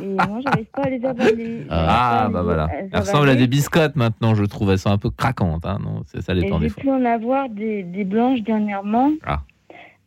et 0.02 0.06
moi, 0.06 0.40
j'arrive 0.44 0.66
pas 0.74 0.84
à 0.84 0.90
les 0.90 1.04
avaler. 1.06 1.66
Ah, 1.70 2.30
bah 2.32 2.40
les- 2.40 2.44
voilà. 2.46 2.64
à 2.64 2.68
les 2.82 2.90
Elle 2.94 3.00
ressemble 3.00 3.30
à 3.30 3.36
des 3.36 3.48
biscottes 3.48 3.96
maintenant, 3.96 4.36
je 4.36 4.44
trouve. 4.46 4.72
Elles 4.72 4.80
sont 4.80 4.92
un 4.92 4.98
peu 4.98 5.10
craquantes, 5.10 5.66
hein, 5.66 5.80
non 5.84 6.04
C'est 6.06 6.22
ça 6.22 6.34
les 6.34 6.46
Et 6.46 6.50
temps 6.50 6.60
des 6.60 6.70
j'ai 6.70 6.76
pu 6.76 6.90
en 6.90 7.04
avoir 7.06 7.50
des, 7.50 7.84
des 7.84 8.04
blanches 8.04 8.42
dernièrement. 8.42 9.12
Ah. 9.26 9.42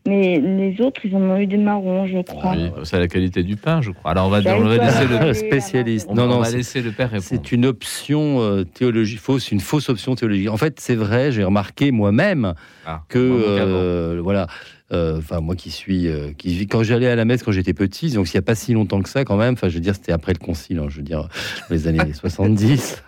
Mais 0.07 0.39
les 0.39 0.79
autres, 0.83 1.01
ils 1.05 1.17
en 1.17 1.21
ont 1.23 1.39
eu 1.39 1.47
des 1.47 1.57
marrons, 1.57 2.07
je 2.07 2.21
crois. 2.21 2.53
Oui, 2.53 2.71
c'est 2.83 2.99
la 2.99 3.09
qualité 3.09 3.43
du 3.43 3.57
pain, 3.57 3.81
je 3.81 3.91
crois. 3.91 4.11
Alors 4.11 4.27
on 4.27 4.29
va, 4.29 4.43
J'arrive 4.43 4.63
on 4.67 4.69
va 4.69 4.77
laisser 4.77 5.07
le, 5.07 5.33
spécialiste. 5.33 6.09
on, 6.11 6.15
Non, 6.15 6.25
on 6.25 6.29
non, 6.29 6.39
va 6.41 6.45
c'est- 6.45 6.59
laisser 6.59 6.83
le 6.83 6.91
père 6.93 7.09
répondre. 7.09 7.25
C'est 7.27 7.53
une 7.53 7.65
option 7.65 8.39
euh, 8.43 8.65
théologique 8.65 9.19
fausse, 9.21 9.51
une 9.51 9.61
fausse 9.61 9.89
option 9.89 10.15
théologique. 10.15 10.51
En 10.51 10.59
fait, 10.59 10.79
c'est 10.79 10.95
vrai, 10.95 11.33
j'ai 11.33 11.43
remarqué 11.43 11.91
moi-même 11.91 12.53
Ah, 12.85 13.01
que 13.09 13.19
euh, 13.19 14.21
voilà, 14.23 14.43
euh, 14.43 14.47
enfin 14.93 15.41
moi 15.41 15.57
qui 15.57 15.71
suis, 15.71 16.09
euh, 16.09 16.33
qui 16.37 16.67
quand 16.67 16.83
j'allais 16.83 17.09
à 17.09 17.17
la 17.17 17.25
messe 17.25 17.43
quand 17.43 17.53
j'étais 17.53 17.75
petit, 17.75 18.11
donc 18.13 18.29
il 18.33 18.37
n'y 18.37 18.39
a 18.39 18.43
pas 18.43 18.55
si 18.55 18.73
longtemps 18.75 19.01
que 19.03 19.09
ça 19.09 19.25
quand 19.25 19.37
même. 19.37 19.55
Enfin, 19.55 19.69
je 19.69 19.75
veux 19.75 19.81
dire, 19.81 19.95
c'était 19.95 20.13
après 20.13 20.33
le 20.33 20.39
concile, 20.39 20.79
hein, 20.79 20.87
je 20.89 20.99
veux 20.99 21.03
dire, 21.03 21.23
dans 21.69 21.75
les 21.75 21.89
années 21.89 22.01
70. 22.13 23.03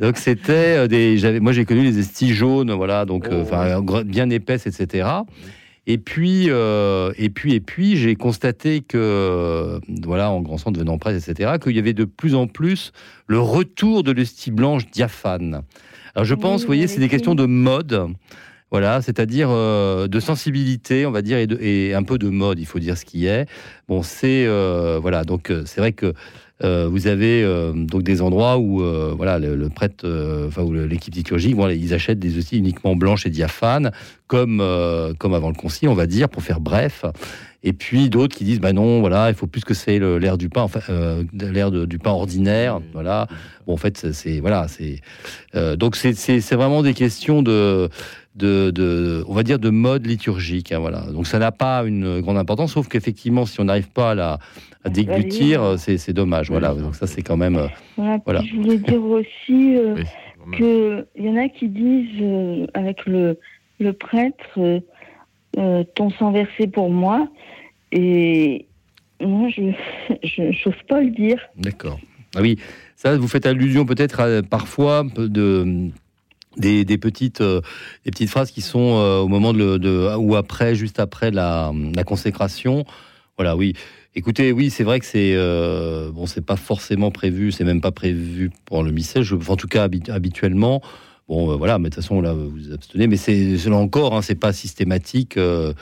Donc 0.00 0.18
c'était 0.18 0.52
euh, 0.76 0.86
des, 0.86 1.18
j'avais, 1.18 1.40
moi 1.40 1.52
j'ai 1.52 1.64
connu 1.64 1.82
les 1.82 1.98
estis 1.98 2.32
jaunes, 2.32 2.70
voilà, 2.72 3.04
donc 3.04 3.26
euh, 3.26 3.38
Oh. 3.38 3.42
enfin 3.42 3.80
gr- 3.80 4.04
bien 4.04 4.28
épaisses, 4.30 4.66
etc. 4.66 5.08
Et 5.88 5.98
puis, 5.98 6.46
euh, 6.48 7.12
et 7.16 7.28
puis, 7.30 7.54
et 7.54 7.60
puis, 7.60 7.96
j'ai 7.96 8.16
constaté 8.16 8.80
que, 8.80 8.98
euh, 8.98 9.78
voilà, 10.02 10.30
en 10.32 10.40
grand 10.40 10.58
centre 10.58 10.72
devenant 10.72 10.98
presse, 10.98 11.28
etc., 11.28 11.52
qu'il 11.62 11.76
y 11.76 11.78
avait 11.78 11.92
de 11.92 12.04
plus 12.04 12.34
en 12.34 12.48
plus 12.48 12.90
le 13.28 13.38
retour 13.38 14.02
de 14.02 14.10
l'hostie 14.10 14.50
blanche 14.50 14.90
diaphane. 14.90 15.62
Alors, 16.16 16.24
je 16.24 16.34
Oui, 16.34 16.40
pense, 16.40 16.62
vous 16.62 16.66
voyez, 16.66 16.88
c'est 16.88 16.98
des 16.98 17.08
questions 17.08 17.36
de 17.36 17.46
mode. 17.46 18.08
Voilà, 18.72 19.00
c'est-à-dire 19.00 19.48
euh, 19.50 20.08
de 20.08 20.18
sensibilité, 20.18 21.06
on 21.06 21.12
va 21.12 21.22
dire, 21.22 21.38
et, 21.38 21.94
un 21.94 22.02
peu 22.02 22.18
de 22.18 22.28
mode, 22.28 22.58
il 22.58 22.66
faut 22.66 22.80
dire 22.80 22.98
ce 22.98 23.04
qui 23.04 23.26
est. 23.26 23.46
Bon, 23.86 24.02
c'est 24.02 24.44
euh, 24.46 24.98
voilà, 25.00 25.22
donc 25.22 25.50
euh, 25.50 25.62
c'est 25.66 25.80
vrai 25.80 25.92
que 25.92 26.12
vous 26.62 27.06
avez 27.06 27.44
donc 27.74 28.02
des 28.02 28.22
endroits 28.22 28.56
où 28.56 28.78
voilà 29.14 29.38
le, 29.38 29.68
prêtre, 29.68 30.06
enfin 30.48 30.64
l'équipe 30.86 31.14
liturgique, 31.14 31.54
ils 31.54 31.92
achètent 31.92 32.18
des 32.18 32.38
hosties 32.38 32.56
uniquement 32.56 32.96
blanches 32.96 33.26
et 33.26 33.30
diaphanes, 33.30 33.92
comme 34.26 34.60
euh, 34.60 35.12
comme 35.18 35.34
avant 35.34 35.48
le 35.48 35.54
concile, 35.54 35.88
on 35.88 35.94
va 35.94 36.06
dire, 36.06 36.28
pour 36.28 36.42
faire 36.42 36.60
bref. 36.60 37.04
Et 37.62 37.72
puis 37.72 38.10
d'autres 38.10 38.36
qui 38.36 38.44
disent 38.44 38.60
bah 38.60 38.72
non, 38.72 39.00
voilà, 39.00 39.28
il 39.28 39.34
faut 39.34 39.46
plus 39.48 39.64
que 39.64 39.74
c'est 39.74 39.98
le- 39.98 40.18
l'air 40.18 40.38
du 40.38 40.48
pain, 40.48 40.62
enfin 40.62 40.80
euh, 40.90 41.24
l'air 41.32 41.70
du 41.72 41.98
pain 41.98 42.10
ordinaire, 42.12 42.80
voilà. 42.92 43.26
Bon, 43.66 43.72
en 43.74 43.76
fait, 43.76 44.12
c'est- 44.12 44.40
voilà, 44.40 44.68
c'est 44.68 45.00
euh, 45.54 45.74
donc 45.76 45.96
c'est 45.96 46.14
c'est 46.14 46.40
c'est 46.40 46.54
vraiment 46.56 46.82
des 46.82 46.94
questions 46.94 47.42
de 47.42 47.88
de, 48.36 48.70
de, 48.70 49.24
on 49.28 49.34
va 49.34 49.42
dire 49.42 49.58
de 49.58 49.70
mode 49.70 50.06
liturgique, 50.06 50.70
hein, 50.70 50.78
voilà. 50.78 51.00
Donc 51.10 51.26
ça 51.26 51.38
n'a 51.38 51.52
pas 51.52 51.82
une 51.84 52.20
grande 52.20 52.36
importance, 52.36 52.74
sauf 52.74 52.86
qu'effectivement, 52.86 53.46
si 53.46 53.60
on 53.60 53.64
n'arrive 53.64 53.88
pas 53.90 54.10
à 54.10 54.14
la 54.14 54.38
à 54.84 54.88
déglutir, 54.90 55.74
c'est 55.78 55.96
c'est 55.98 56.12
dommage, 56.12 56.50
voilà. 56.50 56.74
Donc 56.74 56.94
ça, 56.94 57.06
c'est 57.06 57.22
quand 57.22 57.36
même. 57.38 57.56
euh, 57.56 58.18
Voilà, 58.24 58.42
je 58.42 58.54
voulais 58.56 58.78
dire 58.78 59.02
aussi 59.02 59.76
euh, 59.76 59.94
Oui, 59.96 60.58
que 60.58 61.06
il 61.16 61.24
y 61.24 61.30
en 61.30 61.36
a 61.36 61.48
qui 61.48 61.66
disent 61.68 62.20
euh, 62.22 62.66
avec 62.74 63.06
le, 63.06 63.38
le 63.78 63.92
prêtre 63.92 64.44
euh, 64.58 64.80
euh, 65.58 65.84
ton 65.94 66.10
sang 66.10 66.32
versé 66.32 66.66
pour 66.66 66.90
moi 66.90 67.28
et 67.92 68.66
moi 69.20 69.48
je 69.50 69.62
n'ose 70.66 70.82
pas 70.88 71.00
le 71.00 71.10
dire. 71.10 71.38
D'accord. 71.56 71.98
Ah 72.34 72.40
oui, 72.42 72.58
ça, 72.96 73.16
vous 73.16 73.28
faites 73.28 73.46
allusion 73.46 73.86
peut-être 73.86 74.42
parfois 74.50 75.04
de 75.16 75.88
des, 76.58 76.84
des 76.84 76.98
petites 76.98 77.40
euh, 77.40 77.60
des 78.04 78.10
petites 78.10 78.30
phrases 78.30 78.50
qui 78.50 78.60
sont 78.62 78.96
euh, 78.96 79.20
au 79.20 79.28
moment 79.28 79.52
de, 79.52 79.76
de 79.78 80.14
ou 80.16 80.36
après, 80.36 80.74
juste 80.74 80.98
après 81.00 81.30
la, 81.30 81.72
la 81.94 82.04
consécration. 82.04 82.84
Voilà, 83.36 83.56
oui. 83.56 83.74
Écoutez, 84.14 84.52
oui, 84.52 84.70
c'est 84.70 84.84
vrai 84.84 84.98
que 84.98 85.04
c'est 85.04 85.32
euh, 85.34 86.10
bon, 86.10 86.24
c'est 86.26 86.44
pas 86.44 86.56
forcément 86.56 87.10
prévu, 87.10 87.52
c'est 87.52 87.64
même 87.64 87.82
pas 87.82 87.92
prévu 87.92 88.50
pour 88.64 88.82
le 88.82 88.90
missel. 88.90 89.24
En 89.48 89.56
tout 89.56 89.68
cas, 89.68 89.86
habi- 89.88 90.10
habituellement. 90.10 90.80
Bon, 91.28 91.50
euh, 91.50 91.56
voilà, 91.56 91.78
mais 91.78 91.88
de 91.90 91.94
toute 91.94 92.02
façon, 92.04 92.20
là, 92.20 92.32
vous 92.32 92.72
abstenez, 92.72 93.08
mais 93.08 93.16
c'est 93.16 93.56
là 93.66 93.76
encore, 93.76 94.14
hein, 94.14 94.22
c'est 94.22 94.36
pas 94.38 94.52
systématique. 94.52 95.36
euh, 95.36 95.72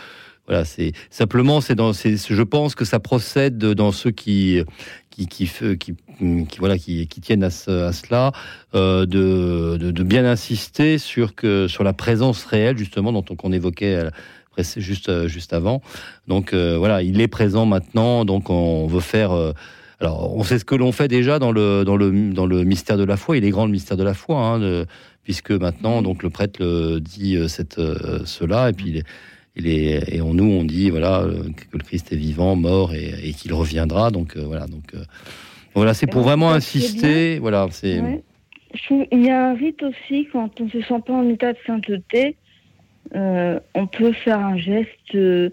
voilà, 0.46 0.64
c'est 0.64 0.92
simplement, 1.10 1.60
c'est 1.60 1.74
dans, 1.74 1.92
je 1.92 2.42
pense 2.42 2.74
que 2.74 2.84
ça 2.84 3.00
procède 3.00 3.56
dans 3.58 3.92
ceux 3.92 4.10
qui, 4.10 4.60
qui, 5.10 5.26
qui, 5.26 5.48
qui, 5.78 5.94
voilà, 6.58 6.76
qui, 6.78 7.06
qui 7.08 7.20
tiennent 7.22 7.44
à, 7.44 7.50
ce- 7.50 7.70
à 7.84 7.92
cela, 7.92 8.32
euh, 8.74 9.06
de, 9.06 9.78
de, 9.78 10.02
bien 10.02 10.26
insister 10.26 10.98
sur 10.98 11.34
que, 11.34 11.66
sur 11.66 11.82
la 11.82 11.94
présence 11.94 12.44
réelle 12.44 12.76
justement 12.76 13.10
dont 13.12 13.24
on, 13.42 13.52
évoquait 13.52 14.04
juste, 14.76 15.26
juste 15.28 15.54
avant. 15.54 15.80
Donc 16.28 16.52
voilà, 16.52 17.02
il 17.02 17.20
est 17.22 17.28
présent 17.28 17.64
maintenant, 17.64 18.26
donc 18.26 18.50
on 18.50 18.86
veut 18.86 19.00
faire. 19.00 19.32
alors, 19.98 20.36
on 20.36 20.44
sait 20.44 20.58
ce 20.58 20.66
que 20.66 20.74
l'on 20.74 20.92
fait 20.92 21.08
déjà 21.08 21.38
dans 21.38 21.52
le, 21.52 21.84
dans, 21.84 21.96
le, 21.96 22.32
dans 22.34 22.44
le 22.46 22.64
mystère 22.64 22.98
de 22.98 23.04
la 23.04 23.16
foi. 23.16 23.38
Il 23.38 23.44
est 23.46 23.50
grand 23.50 23.64
le 23.64 23.72
mystère 23.72 23.96
de 23.96 24.04
la 24.04 24.14
foi, 24.14 24.38
hein, 24.38 24.84
puisque 25.24 25.50
maintenant, 25.50 26.02
donc 26.02 26.22
le 26.22 26.30
prêtre 26.30 26.60
le 26.62 27.00
dit 27.00 27.36
euh, 27.36 27.48
cette, 27.48 27.78
euh, 27.78 28.20
cela, 28.24 28.70
et 28.70 28.72
puis 28.72 28.86
il 28.90 28.96
est, 28.98 29.04
il 29.56 29.66
est- 29.66 30.14
et 30.14 30.20
on, 30.22 30.34
nous, 30.34 30.44
on 30.50 30.64
dit 30.64 30.90
voilà 30.90 31.20
euh, 31.22 31.44
que 31.70 31.76
le 31.78 31.82
Christ 31.84 32.12
est 32.12 32.16
vivant, 32.16 32.54
mort, 32.56 32.94
et, 32.94 33.12
et 33.28 33.32
qu'il 33.32 33.52
reviendra. 33.52 34.10
Donc 34.10 34.36
voilà, 34.36 34.66
donc 34.66 34.94
voilà, 35.74 35.94
c'est 35.94 36.06
pour 36.06 36.22
vraiment 36.22 36.50
insister. 36.52 37.38
Voilà, 37.38 37.66
c'est 37.70 38.00
Ouais. 38.00 38.22
Il 39.12 39.24
y 39.24 39.30
a 39.30 39.50
un 39.50 39.54
rite 39.54 39.82
aussi 39.84 40.26
quand 40.32 40.60
on 40.60 40.68
se 40.68 40.80
sent 40.82 41.00
pas 41.06 41.12
en 41.12 41.28
état 41.28 41.52
de 41.52 41.58
sainteté, 41.64 42.36
euh, 43.14 43.60
on 43.74 43.86
peut 43.86 44.12
faire 44.12 44.40
un 44.40 44.56
geste 44.56 45.14
euh, 45.14 45.50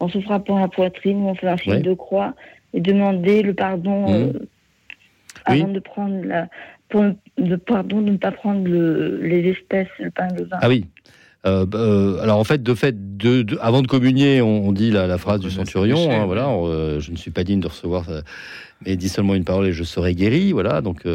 en 0.00 0.08
se 0.10 0.20
frappant 0.20 0.58
la 0.60 0.68
poitrine 0.68 1.22
ou 1.22 1.28
on 1.28 1.34
fait 1.34 1.48
un 1.48 1.56
signe 1.56 1.72
Ouais. 1.72 1.80
de 1.80 1.94
croix 1.94 2.34
et 2.74 2.80
demander 2.80 3.40
le 3.40 3.54
pardon 3.54 4.04
euh, 4.12 4.32
Oui. 5.48 5.62
avant 5.62 5.68
de 5.72 5.78
prendre 5.80 6.22
la 6.26 6.48
pour 6.88 7.04
de 7.38 7.56
pardon 7.56 8.00
de 8.00 8.10
ne 8.10 8.16
pas 8.16 8.32
prendre 8.32 8.66
le- 8.66 9.20
les 9.22 9.48
espèces, 9.50 9.88
le 9.98 10.10
pain 10.10 10.28
le 10.36 10.44
vin. 10.44 10.56
Ah 10.60 10.68
oui. 10.68 10.84
Euh, 11.46 11.64
bah, 11.66 11.78
euh, 11.78 12.20
alors 12.20 12.38
en 12.38 12.44
fait, 12.44 12.62
de 12.62 12.74
fait, 12.74 13.16
de, 13.16 13.42
de- 13.42 13.58
avant 13.60 13.80
de 13.82 13.86
communier, 13.86 14.42
on, 14.42 14.66
on 14.68 14.72
dit 14.72 14.90
la, 14.90 15.06
la 15.06 15.18
phrase 15.18 15.40
du 15.40 15.50
centurion. 15.50 16.10
hein, 16.10 16.26
voilà, 16.26 16.48
euh, 16.48 16.98
je 17.00 17.12
ne 17.12 17.16
suis 17.16 17.30
pas 17.30 17.44
digne 17.44 17.60
de 17.60 17.68
recevoir, 17.68 18.04
mais 18.84 18.96
dis 18.96 19.08
seulement 19.08 19.34
une 19.34 19.44
parole 19.44 19.66
et 19.66 19.72
je 19.72 19.84
serai 19.84 20.14
guéri. 20.14 20.52
Voilà, 20.52 20.80
donc. 20.80 21.06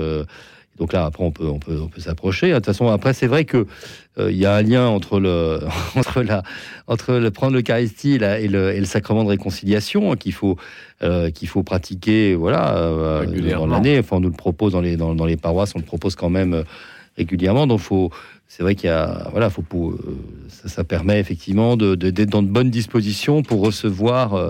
Euh, 0.76 0.80
donc 0.80 0.93
là, 0.93 1.05
après, 1.05 1.24
on 1.24 1.32
peut, 1.32 1.47
on 1.47 1.59
peut, 1.59 1.80
on 1.82 1.88
peut 1.88 2.01
s'approcher. 2.01 2.49
De 2.49 2.55
toute 2.55 2.65
façon, 2.65 2.88
après, 2.88 3.13
c'est 3.13 3.28
vrai 3.28 3.45
que 3.45 3.65
euh, 4.17 4.32
il 4.32 4.38
y 4.38 4.45
a 4.45 4.55
un 4.55 4.61
lien 4.61 4.88
entre 4.88 5.19
le, 5.19 5.59
entre 5.95 6.21
la, 6.24 6.43
entre 6.88 7.13
le 7.13 7.32
prendre 7.32 7.53
l'Eucharistie 7.53 8.15
et, 8.15 8.45
et 8.45 8.47
le, 8.47 8.71
et 8.74 8.80
le 8.80 8.86
sacrement 8.86 9.24
de 9.24 9.30
réconciliation 9.30 10.11
hein, 10.11 10.15
qu'il 10.15 10.34
faut, 10.34 10.57
euh, 11.03 11.30
qu'il 11.32 11.47
faut 11.47 11.63
pratiquer, 11.63 12.36
voilà, 12.36 12.76
euh, 12.78 13.26
dans 13.59 13.67
l'année. 13.76 13.99
Enfin, 13.99 14.17
on 14.17 14.21
nous 14.21 14.30
le 14.30 14.36
propose 14.36 14.74
dans 14.74 14.82
les, 14.82 14.97
dans, 14.97 15.13
dans 15.15 15.26
les 15.26 15.38
paroisses, 15.38 15.74
on 15.76 15.80
le 15.80 15.86
propose 15.86 16.15
quand 16.15 16.30
même 16.30 16.53
euh, 16.53 16.63
régulièrement. 17.17 17.67
Donc, 17.67 17.80
faut, 17.80 18.09
c'est 18.47 18.63
vrai 18.63 18.76
qu'il 18.76 18.88
y 18.88 18.93
a, 18.93 19.28
voilà, 19.32 19.49
faut 19.49 19.61
pour, 19.63 19.91
euh, 19.91 20.17
ça, 20.49 20.67
ça 20.69 20.84
permet 20.84 21.19
effectivement 21.19 21.78
de, 21.78 21.95
de- 21.95 22.09
d'être 22.09 22.30
dans 22.30 22.43
de 22.43 22.47
bonnes 22.49 22.69
dispositions 22.71 23.41
pour 23.43 23.61
recevoir, 23.61 24.34
euh, 24.34 24.49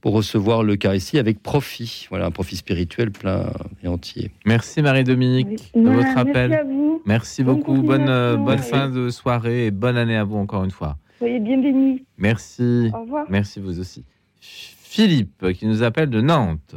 pour 0.00 0.12
recevoir 0.12 0.62
l'Eucharistie 0.62 1.18
avec 1.18 1.42
profit. 1.42 2.06
Voilà, 2.10 2.26
un 2.26 2.30
profit 2.30 2.56
spirituel 2.56 3.10
plein 3.10 3.50
et 3.82 3.88
entier. 3.88 4.30
Merci 4.46 4.82
Marie-Dominique 4.82 5.72
de 5.74 5.80
Voilà, 5.82 5.96
votre 5.96 6.18
appel. 6.18 6.50
Merci 6.50 6.54
à 6.54 6.64
vous. 6.64 7.02
Merci 7.06 7.44
Bonne 7.44 7.56
beaucoup. 7.56 7.82
Bonne, 7.82 8.08
euh, 8.08 8.36
bonne 8.36 8.58
fin 8.58 8.88
de 8.88 9.10
soirée 9.10 9.66
et 9.66 9.70
bonne 9.70 9.96
année 9.96 10.16
à 10.16 10.24
vous 10.24 10.36
encore 10.36 10.64
une 10.64 10.70
fois. 10.70 10.96
Soyez 11.18 11.40
bienvenus. 11.40 12.02
Merci. 12.16 12.90
Au 12.94 13.00
revoir. 13.00 13.26
Merci 13.28 13.60
vous 13.60 13.80
aussi. 13.80 14.04
Philippe 14.40 15.52
qui 15.52 15.66
nous 15.66 15.82
appelle 15.82 16.10
de 16.10 16.20
Nantes. 16.20 16.76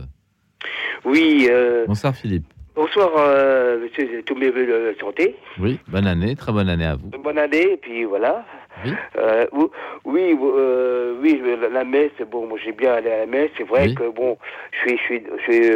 Oui, 1.05 1.47
euh, 1.49 1.85
Bonsoir 1.87 2.15
Philippe. 2.15 2.45
bonsoir, 2.75 3.09
euh, 3.17 3.79
monsieur, 3.81 4.21
tous 4.23 4.35
mes 4.35 4.49
voeux 4.49 4.65
de 4.65 4.95
santé. 4.99 5.35
Oui, 5.59 5.79
bonne 5.87 6.05
année, 6.07 6.35
très 6.35 6.51
bonne 6.51 6.69
année 6.69 6.85
à 6.85 6.95
vous. 6.95 7.09
Bonne 7.23 7.37
année, 7.39 7.73
et 7.73 7.77
puis 7.77 8.03
voilà. 8.03 8.45
Oui. 8.85 8.93
Euh, 9.17 9.45
ou- 9.51 9.69
oui, 10.05 10.35
euh, 10.41 11.15
oui, 11.21 11.41
la, 11.71 11.83
messe, 11.83 12.11
bon, 12.29 12.47
moi 12.47 12.57
j'ai 12.63 12.71
bien 12.71 12.93
allé 12.93 13.11
à 13.11 13.17
la 13.19 13.25
messe, 13.25 13.51
c'est 13.57 13.67
vrai 13.67 13.87
Oui. 13.87 13.95
que 13.95 14.09
bon, 14.09 14.37
je 14.71 14.89
suis, 14.89 14.97
je 14.97 15.03
suis, 15.03 15.23
je 15.37 15.51
suis, 15.51 15.71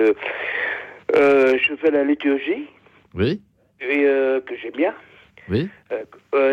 euh, 1.16 1.58
je 1.58 1.76
fais 1.76 1.91
la 1.91 2.04
liturgie, 2.04 2.68
Oui, 3.14 3.41
et, 3.82 4.04
que 4.46 4.56
j'aime 4.62 4.72
bien. 4.72 4.93
oui, 5.50 5.70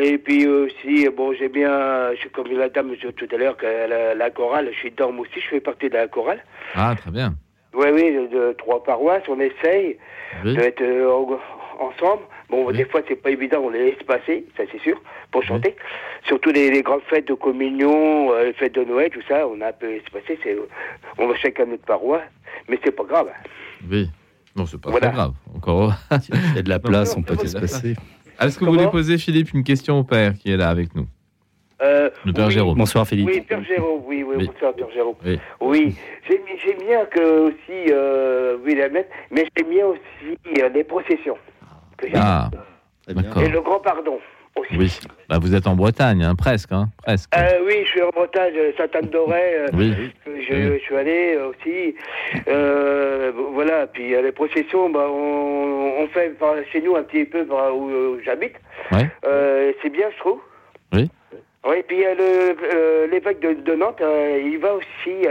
et 0.03 0.19
puis 0.19 0.47
aussi, 0.47 1.09
bon, 1.09 1.33
j'aime 1.33 1.53
bien, 1.53 2.11
je 2.15 2.29
comme 2.29 2.49
la 2.53 2.69
dame 2.69 2.95
tout 2.97 3.29
à 3.33 3.37
l'heure, 3.37 3.57
la, 3.63 4.15
la 4.15 4.31
chorale, 4.31 4.69
je 4.73 4.79
suis 4.79 4.91
dedans 4.91 5.17
aussi, 5.19 5.41
je 5.41 5.49
fais 5.49 5.61
partie 5.61 5.89
de 5.89 5.95
la 5.95 6.09
chorale. 6.09 6.45
Ah, 6.75 6.95
très 6.99 7.11
bien. 7.11 7.35
Oui, 7.75 7.87
oui, 7.93 8.29
de, 8.29 8.53
trois 8.59 8.83
paroisses, 8.83 9.23
on 9.29 9.41
essaye 9.41 9.97
Oui. 10.45 10.55
d'être 10.57 10.83
euh, 10.83 11.11
en- 11.11 11.41
ensemble. 11.87 12.23
Bon, 12.51 12.71
des 12.71 12.85
fois, 12.85 13.01
c'est 13.09 13.17
pas 13.17 13.31
évident, 13.31 13.61
on 13.65 13.71
les 13.71 13.93
laisse 13.93 14.03
passer, 14.03 14.45
ça 14.59 14.65
c'est 14.71 14.81
sûr, 14.83 15.01
pour 15.33 15.43
chanter. 15.43 15.75
Surtout 16.29 16.51
les, 16.51 16.71
les 16.71 16.83
grandes 16.83 17.03
fêtes 17.11 17.27
de 17.27 17.35
communion, 17.35 18.33
euh, 18.33 18.45
les 18.45 18.53
fêtes 18.53 18.75
de 18.75 18.85
Noël, 18.85 19.11
tout 19.11 19.23
ça, 19.27 19.47
on 19.49 19.61
a 19.61 19.69
un 19.69 19.73
peu 19.73 19.89
c'est- 20.27 20.57
On 21.19 21.27
va 21.27 21.35
chacun 21.37 21.67
notre 21.67 21.85
paroisse, 21.85 22.23
mais 22.69 22.79
c'est 22.85 22.93
pas 22.95 23.05
grave. 23.05 23.29
Oui. 23.91 24.09
Non, 24.55 24.67
c'est 24.67 24.81
pas 24.81 24.91
Voilà. 24.91 25.09
très 25.09 25.17
grave. 25.17 25.33
Encore. 25.57 25.93
Il 26.53 26.57
y 26.57 26.59
a 26.59 26.63
de 26.63 26.69
la 26.69 26.79
place, 26.79 27.17
on 27.17 27.23
peut 27.23 27.35
espacer. 27.43 27.97
Est-ce 28.41 28.59
que 28.59 28.65
vous 28.65 28.73
voulez 28.73 28.89
poser, 28.89 29.19
Philippe, 29.19 29.53
une 29.55 29.65
question 29.65 29.99
au 29.99 30.05
père 30.05 30.35
qui 30.35 30.53
est 30.53 30.57
là 30.57 30.69
avec 30.69 30.95
nous 30.95 31.07
Euh, 31.83 32.11
Le 32.25 32.33
père 32.33 32.47
oui. 32.47 32.53
Jérôme. 32.53 32.79
Bonsoir 32.79 33.07
Philippe. 33.07 33.27
Oui, 33.29 33.41
Père 33.41 33.65
Jérôme, 33.65 34.03
oui, 34.07 34.23
oui, 34.23 34.35
Oui. 34.39 34.47
bonsoir, 34.47 34.73
Père 34.75 34.91
Jérôme. 34.93 35.15
Oui. 35.25 35.39
Oui, 35.61 35.97
j'aime 36.29 36.41
j'aime 36.65 36.79
bien 36.87 37.05
que 37.07 37.49
aussi, 37.49 37.91
euh, 37.91 38.57
oui, 38.65 38.75
la 38.77 38.89
messe, 38.89 39.07
mais 39.31 39.47
j'aime 39.57 39.69
bien 39.71 39.87
aussi 39.87 40.39
euh, 40.63 40.69
les 40.69 40.85
processions. 40.85 41.37
que. 41.99 42.07
Ah, 42.15 42.51
d'accord. 43.09 43.43
Et 43.43 43.49
le 43.49 43.61
grand 43.63 43.81
pardon 43.81 44.19
aussi. 44.57 44.77
Oui. 44.77 44.91
Bah, 45.29 45.39
vous 45.41 45.55
êtes 45.55 45.67
en 45.67 45.75
Bretagne, 45.75 46.23
hein, 46.23 46.35
presque, 46.35 46.73
hein, 46.73 46.89
presque. 47.03 47.31
Euh, 47.37 47.61
oui, 47.67 47.83
je 47.85 47.89
suis 47.91 48.03
en 48.03 48.11
Bretagne, 48.11 48.55
euh, 48.57 48.73
Sainte-Anne-d'Auray. 48.77 49.55
euh, 49.55 49.67
Oui. 49.75 49.95
Je, 50.27 50.75
je 50.75 50.79
suis 50.79 50.97
allé 50.97 51.35
euh, 51.37 51.49
aussi. 51.51 51.95
Euh, 52.49 53.33
voilà, 53.53 53.87
puis 53.87 54.11
les 54.11 54.33
processions, 54.33 54.91
bah, 54.91 55.07
on, 55.11 55.95
on 56.01 56.07
fait 56.09 56.31
par, 56.39 56.55
chez 56.71 56.81
nous 56.83 56.97
un 56.97 57.03
petit 57.03 57.25
peu 57.25 57.45
par 57.47 57.77
où 57.77 57.89
euh, 57.91 58.21
j'habite. 58.25 58.57
Ouais. 58.91 59.09
C'est 59.83 59.91
bien, 59.91 60.09
je 60.15 60.19
trouve. 60.19 60.41
Oui. 60.93 61.11
Oui, 61.65 61.77
puis 61.87 61.99
il 61.99 62.03
y 62.03 62.07
a 62.07 62.15
le, 62.15 63.07
l'évêque 63.11 63.41
de, 63.41 63.53
de 63.55 63.75
Nantes, 63.77 64.03
il 64.03 64.59
va 64.59 64.75
aussi, 64.75 65.27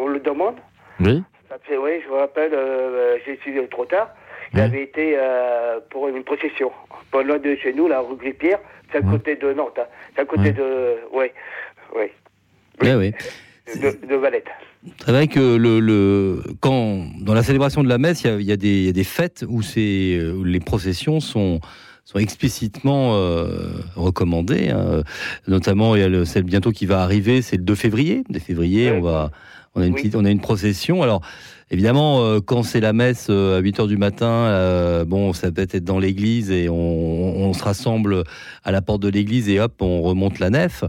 on 0.00 0.06
le 0.06 0.20
demande. 0.20 0.56
Oui. 1.00 1.22
Oui, 1.70 1.90
je 2.02 2.08
vous 2.08 2.16
rappelle, 2.16 2.52
j'ai 3.26 3.38
su 3.42 3.60
trop 3.70 3.84
tard. 3.84 4.08
Il 4.54 4.58
Ouais. 4.60 4.64
avait 4.66 4.82
été 4.84 5.16
euh, 5.18 5.80
pour 5.90 6.08
une 6.08 6.22
procession. 6.22 6.70
Pas 7.10 7.22
loin 7.22 7.38
de 7.38 7.56
chez 7.56 7.72
nous, 7.72 7.88
la 7.88 8.00
rue 8.00 8.16
Gripierre, 8.16 8.58
c'est 8.92 8.98
à 8.98 9.00
Ouais. 9.00 9.10
côté 9.10 9.36
de 9.36 9.52
Nantes. 9.52 9.78
hein. 9.78 9.86
C'est 10.14 10.22
à 10.22 10.24
côté 10.24 10.42
Ouais. 10.42 10.52
de. 10.52 10.94
Oui, 11.12 11.24
oui. 11.96 12.04
Ouais, 12.82 12.94
ouais. 12.94 13.14
De, 13.82 14.06
de 14.06 14.14
Valette. 14.16 14.46
C'est 15.04 15.10
vrai 15.10 15.26
que 15.26 15.56
le, 15.56 15.80
le- 15.80 16.42
quand, 16.60 17.06
dans 17.20 17.32
la 17.34 17.42
célébration 17.42 17.82
de 17.82 17.88
la 17.88 17.98
messe, 17.98 18.22
il 18.24 18.40
y 18.42 18.44
y 18.52 18.84
y 18.84 18.88
a 18.88 18.92
des 18.92 19.04
fêtes 19.04 19.44
où, 19.48 19.62
c'est, 19.62 20.20
où 20.36 20.44
les 20.44 20.60
processions 20.60 21.18
sont, 21.20 21.60
sont 22.04 22.18
explicitement 22.18 23.14
euh, 23.16 23.46
recommandées. 23.96 24.68
hein. 24.70 25.02
Notamment, 25.48 25.96
il 25.96 26.02
y 26.02 26.04
a 26.04 26.08
le, 26.08 26.24
celle 26.26 26.42
bientôt 26.42 26.70
qui 26.72 26.84
va 26.86 27.00
arriver, 27.00 27.40
c'est 27.42 27.56
le 27.56 27.62
2 27.64 27.74
février. 27.74 28.22
2 28.28 28.38
février, 28.38 28.90
Ouais. 28.90 28.98
on, 28.98 29.00
va, 29.00 29.30
on, 29.74 29.80
a 29.80 29.86
une 29.86 29.94
Oui. 29.94 30.02
petite, 30.02 30.14
on 30.16 30.24
a 30.26 30.30
une 30.30 30.40
procession. 30.42 31.02
Alors, 31.02 31.22
évidemment, 31.74 32.24
euh, 32.24 32.40
quand 32.40 32.62
c'est 32.62 32.80
la 32.80 32.92
messe 32.94 33.26
euh, 33.28 33.58
à 33.58 33.60
8 33.60 33.80
heures 33.80 33.86
du 33.86 33.98
matin, 33.98 34.26
euh, 34.26 35.04
bon, 35.04 35.32
ça 35.34 35.52
peut 35.52 35.66
être 35.70 35.84
dans 35.84 35.98
l'église 35.98 36.50
et 36.50 36.68
on, 36.70 36.74
on 36.74 37.52
se 37.52 37.62
rassemble 37.62 38.24
à 38.64 38.72
la 38.72 38.80
porte 38.80 39.02
de 39.02 39.08
l'église 39.10 39.48
et 39.50 39.60
hop, 39.60 39.74
on 39.80 40.00
remonte 40.00 40.38
la 40.38 40.48
nef 40.50 40.84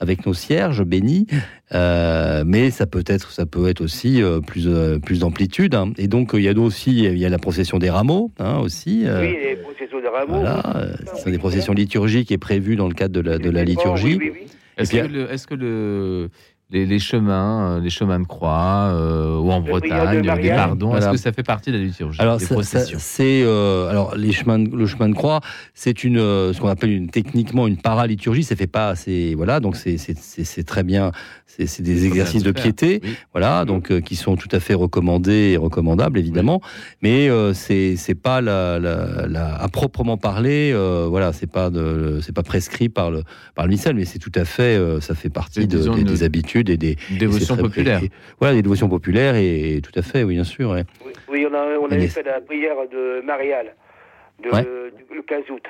avec 0.00 0.24
nos 0.26 0.32
cierges 0.34 0.84
bénis. 0.84 1.26
Euh, 1.74 2.44
mais 2.46 2.70
ça 2.70 2.86
peut 2.86 3.02
être, 3.06 3.30
ça 3.32 3.46
peut 3.46 3.68
être 3.68 3.80
aussi 3.80 4.22
euh, 4.22 4.40
plus, 4.40 4.66
euh, 4.68 4.98
plus 4.98 5.18
d'amplitude. 5.20 5.74
hein. 5.74 5.92
Et 5.98 6.06
donc 6.08 6.34
euh, 6.34 6.40
il 6.40 6.44
y 6.44 6.48
a 6.48 6.52
aussi, 6.58 6.96
il 6.96 7.18
y 7.18 7.26
a 7.26 7.28
la 7.28 7.38
procession 7.38 7.78
des 7.78 7.90
rameaux 7.90 8.30
hein, 8.38 8.58
aussi. 8.60 9.02
euh, 9.06 9.20
oui, 9.22 9.36
les 9.42 9.56
processions 9.56 10.00
de 10.00 10.06
rameaux. 10.06 10.34
voilà, 10.40 10.76
euh, 10.76 10.92
ce 11.16 11.24
sont 11.24 11.30
des 11.30 11.38
processions 11.38 11.72
liturgiques 11.74 12.30
et 12.30 12.38
prévues 12.38 12.76
dans 12.76 12.88
le 12.88 12.94
cadre 12.94 13.12
de 13.14 13.20
la, 13.20 13.38
de 13.38 13.50
la 13.50 13.64
liturgie. 13.64 14.16
Oui, 14.18 14.18
oui, 14.20 14.30
oui. 14.34 14.46
Est-ce 14.78 14.92
que, 14.92 15.06
le, 15.08 15.32
est-ce 15.32 15.46
que 15.48 15.54
le, 15.56 16.30
les, 16.70 16.84
les 16.84 16.98
chemins, 16.98 17.76
euh, 17.76 17.80
les 17.80 17.88
chemins 17.88 18.20
de 18.20 18.26
croix, 18.26 18.90
euh, 18.92 19.38
ou 19.38 19.50
en 19.50 19.60
Le 19.60 19.64
de 19.64 19.70
Bretagne, 19.70 20.54
pardons, 20.54 20.94
est-ce 20.96 21.10
que 21.10 21.16
ça 21.16 21.32
fait 21.32 21.42
partie 21.42 21.70
de 21.72 21.78
la 21.78 21.82
liturgie 21.84 22.20
Alors, 22.20 22.38
c'est 22.40 23.42
euh, 23.42 23.88
alors 23.88 24.14
les 24.16 24.32
chemins, 24.32 24.58
de- 24.58 24.76
le 24.76 24.86
chemin 24.86 25.08
de 25.08 25.14
croix, 25.14 25.40
c'est 25.72 26.04
une 26.04 26.18
euh, 26.18 26.52
ce 26.52 26.60
qu'on 26.60 26.68
appelle 26.68 26.90
une 26.92 27.08
techniquement 27.08 27.66
une 27.66 27.78
paraliturgie. 27.78 28.44
Ça 28.44 28.54
fait 28.54 28.66
pas, 28.66 28.94
c'est 28.96 29.32
voilà, 29.34 29.60
donc 29.60 29.76
c'est 29.76 29.96
c'est- 29.96 30.18
c'est 30.18 30.44
c'est 30.44 30.64
très 30.64 30.82
bien. 30.82 31.10
C'est 31.46 31.80
des 31.82 32.04
exercices 32.06 32.42
de 32.44 32.52
piété, 32.52 33.00
Oui. 33.02 33.16
voilà, 33.32 33.64
donc 33.64 33.90
euh, 33.90 34.00
qui 34.00 34.14
sont 34.14 34.36
tout 34.36 34.48
à 34.52 34.60
fait 34.60 34.74
recommandés 34.74 35.52
et 35.52 35.56
recommandables 35.56 36.18
évidemment. 36.18 36.60
Mais 37.02 37.28
euh, 37.30 37.52
c'est 37.54 37.96
c'est 37.96 38.14
pas 38.14 38.40
la, 38.42 38.78
la, 38.78 39.26
la- 39.26 39.54
à 39.56 39.66
proprement 39.68 40.16
parler, 40.18 40.70
euh, 40.72 41.06
voilà, 41.08 41.32
c'est 41.32 41.50
pas 41.50 41.70
de 41.70 42.20
c'est 42.22 42.34
pas 42.34 42.42
prescrit 42.44 42.88
par 42.90 43.10
le 43.10 43.22
par 43.56 43.64
le 43.64 43.70
missel, 43.72 43.96
mais 43.96 44.04
c'est 44.04 44.18
tout 44.20 44.30
à 44.36 44.44
fait, 44.44 44.76
euh, 44.76 45.00
ça 45.00 45.14
fait 45.14 45.30
partie 45.30 45.66
de- 45.66 46.02
des 46.04 46.22
habitudes 46.22 46.57
et 46.68 46.76
des 46.76 46.96
Une 47.10 47.16
et 47.16 47.18
dévotion 47.18 47.54
c'est 47.54 47.60
très- 47.62 47.68
populaire. 47.68 48.02
et- 48.02 48.10
voilà, 48.40 48.54
des 48.54 48.62
dévotions 48.62 48.88
populaires 48.88 49.34
et, 49.36 49.76
et 49.76 49.80
tout 49.80 49.92
à 49.96 50.02
fait, 50.02 50.22
oui, 50.24 50.34
bien 50.34 50.44
sûr. 50.44 50.70
ouais. 50.70 50.84
Oui, 51.04 51.12
oui, 51.30 51.46
on, 51.50 51.54
a, 51.54 51.78
on 51.78 51.86
avait 51.90 52.08
fait 52.08 52.22
la 52.22 52.40
prière 52.40 52.76
de 52.90 53.24
Marial, 53.24 53.74
de, 54.42 54.50
Ouais. 54.50 54.62
du- 54.62 55.16
le 55.16 55.22
15 55.22 55.44
août. 55.50 55.62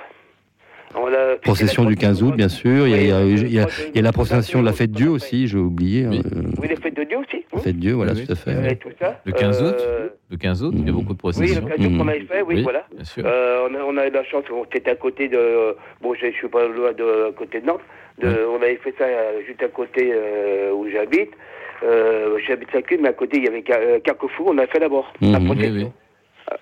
Procession 1.42 1.82
la 1.84 1.90
du 1.90 1.96
15 1.96 2.22
août, 2.22 2.34
bien 2.34 2.48
sûr. 2.48 2.86
Il 2.86 2.90
y 2.90 2.94
a, 2.94 3.02
il 3.02 3.08
y 3.08 3.12
a- 3.12 3.20
Oui, 3.22 3.34
il 3.42 3.52
y 3.52 3.58
a- 3.60 3.66
il 3.90 3.96
y 3.96 3.98
a 3.98 4.02
la 4.02 4.12
procession 4.12 4.60
de 4.60 4.64
la 4.64 4.72
fête 4.72 4.90
Dieu 4.90 5.10
aussi, 5.10 5.46
j'ai 5.46 5.58
oublié. 5.58 6.06
Oui. 6.06 6.20
euh, 6.24 6.40
Oui, 6.60 6.68
les 6.68 6.76
fêtes 6.76 6.96
de 6.96 7.04
Dieu 7.04 7.18
aussi. 7.18 7.44
la 7.52 7.60
fête 7.60 7.76
Dieu, 7.78 7.92
voilà, 7.92 8.12
Oui, 8.14 8.24
tout 8.24 8.32
à 8.32 8.34
fait. 8.34 8.52
Et 8.52 8.56
ouais. 8.56 8.76
tout 8.76 8.88
ça. 8.98 9.20
Le 9.26 9.32
15 9.32 9.62
août 9.62 9.76
Euh, 9.78 10.08
Le 10.30 10.36
15 10.38 10.62
août, 10.62 10.72
il 10.74 10.80
y 10.80 10.82
a 10.82 10.86
Mhm. 10.86 10.92
beaucoup 10.92 11.06
de 11.08 11.10
Oui, 11.12 11.16
processions. 11.18 11.60
le 11.62 11.74
15 11.76 11.86
août 11.86 11.98
qu'on 11.98 12.08
avait 12.08 12.20
fait, 12.20 12.42
oui, 12.42 12.54
Oui, 12.56 12.62
voilà. 12.62 12.86
bien 12.94 13.04
sûr. 13.04 13.22
Euh, 13.26 13.68
on, 13.70 13.74
a, 13.74 13.78
on 13.82 13.96
a 13.98 14.06
eu 14.06 14.10
la 14.10 14.24
chance, 14.24 14.44
on 14.50 14.64
était 14.64 14.90
à 14.90 14.94
côté 14.96 15.28
de. 15.28 15.74
Bon, 16.00 16.14
je, 16.14 16.26
je 16.30 16.36
suis 16.36 16.48
pas 16.48 16.66
loin 16.66 16.92
de 16.92 17.28
à 17.28 17.32
côté 17.32 17.60
de 17.60 17.66
Nantes. 17.66 17.80
De, 18.20 18.26
Oui. 18.28 18.34
On 18.50 18.56
avait 18.62 18.76
fait 18.76 18.94
ça 18.98 19.04
euh, 19.04 19.40
juste 19.46 19.62
à 19.62 19.68
côté 19.68 20.10
euh, 20.12 20.72
où 20.72 20.88
j'habite. 20.90 21.30
Euh, 21.84 22.38
j'habite 22.46 22.68
Saint-Cloud, 22.72 23.00
mais 23.02 23.08
à 23.10 23.12
côté, 23.12 23.36
il 23.38 23.44
y 23.44 23.48
avait 23.48 23.62
Car- 23.62 23.78
Carquefou, 24.02 24.44
on 24.48 24.58
a 24.58 24.66
fait 24.66 24.80
d'abord. 24.80 25.12
La 25.20 25.38
Mhm. 25.38 25.46
procession. 25.46 25.72
Oui, 25.74 25.82
oui. 25.84 25.90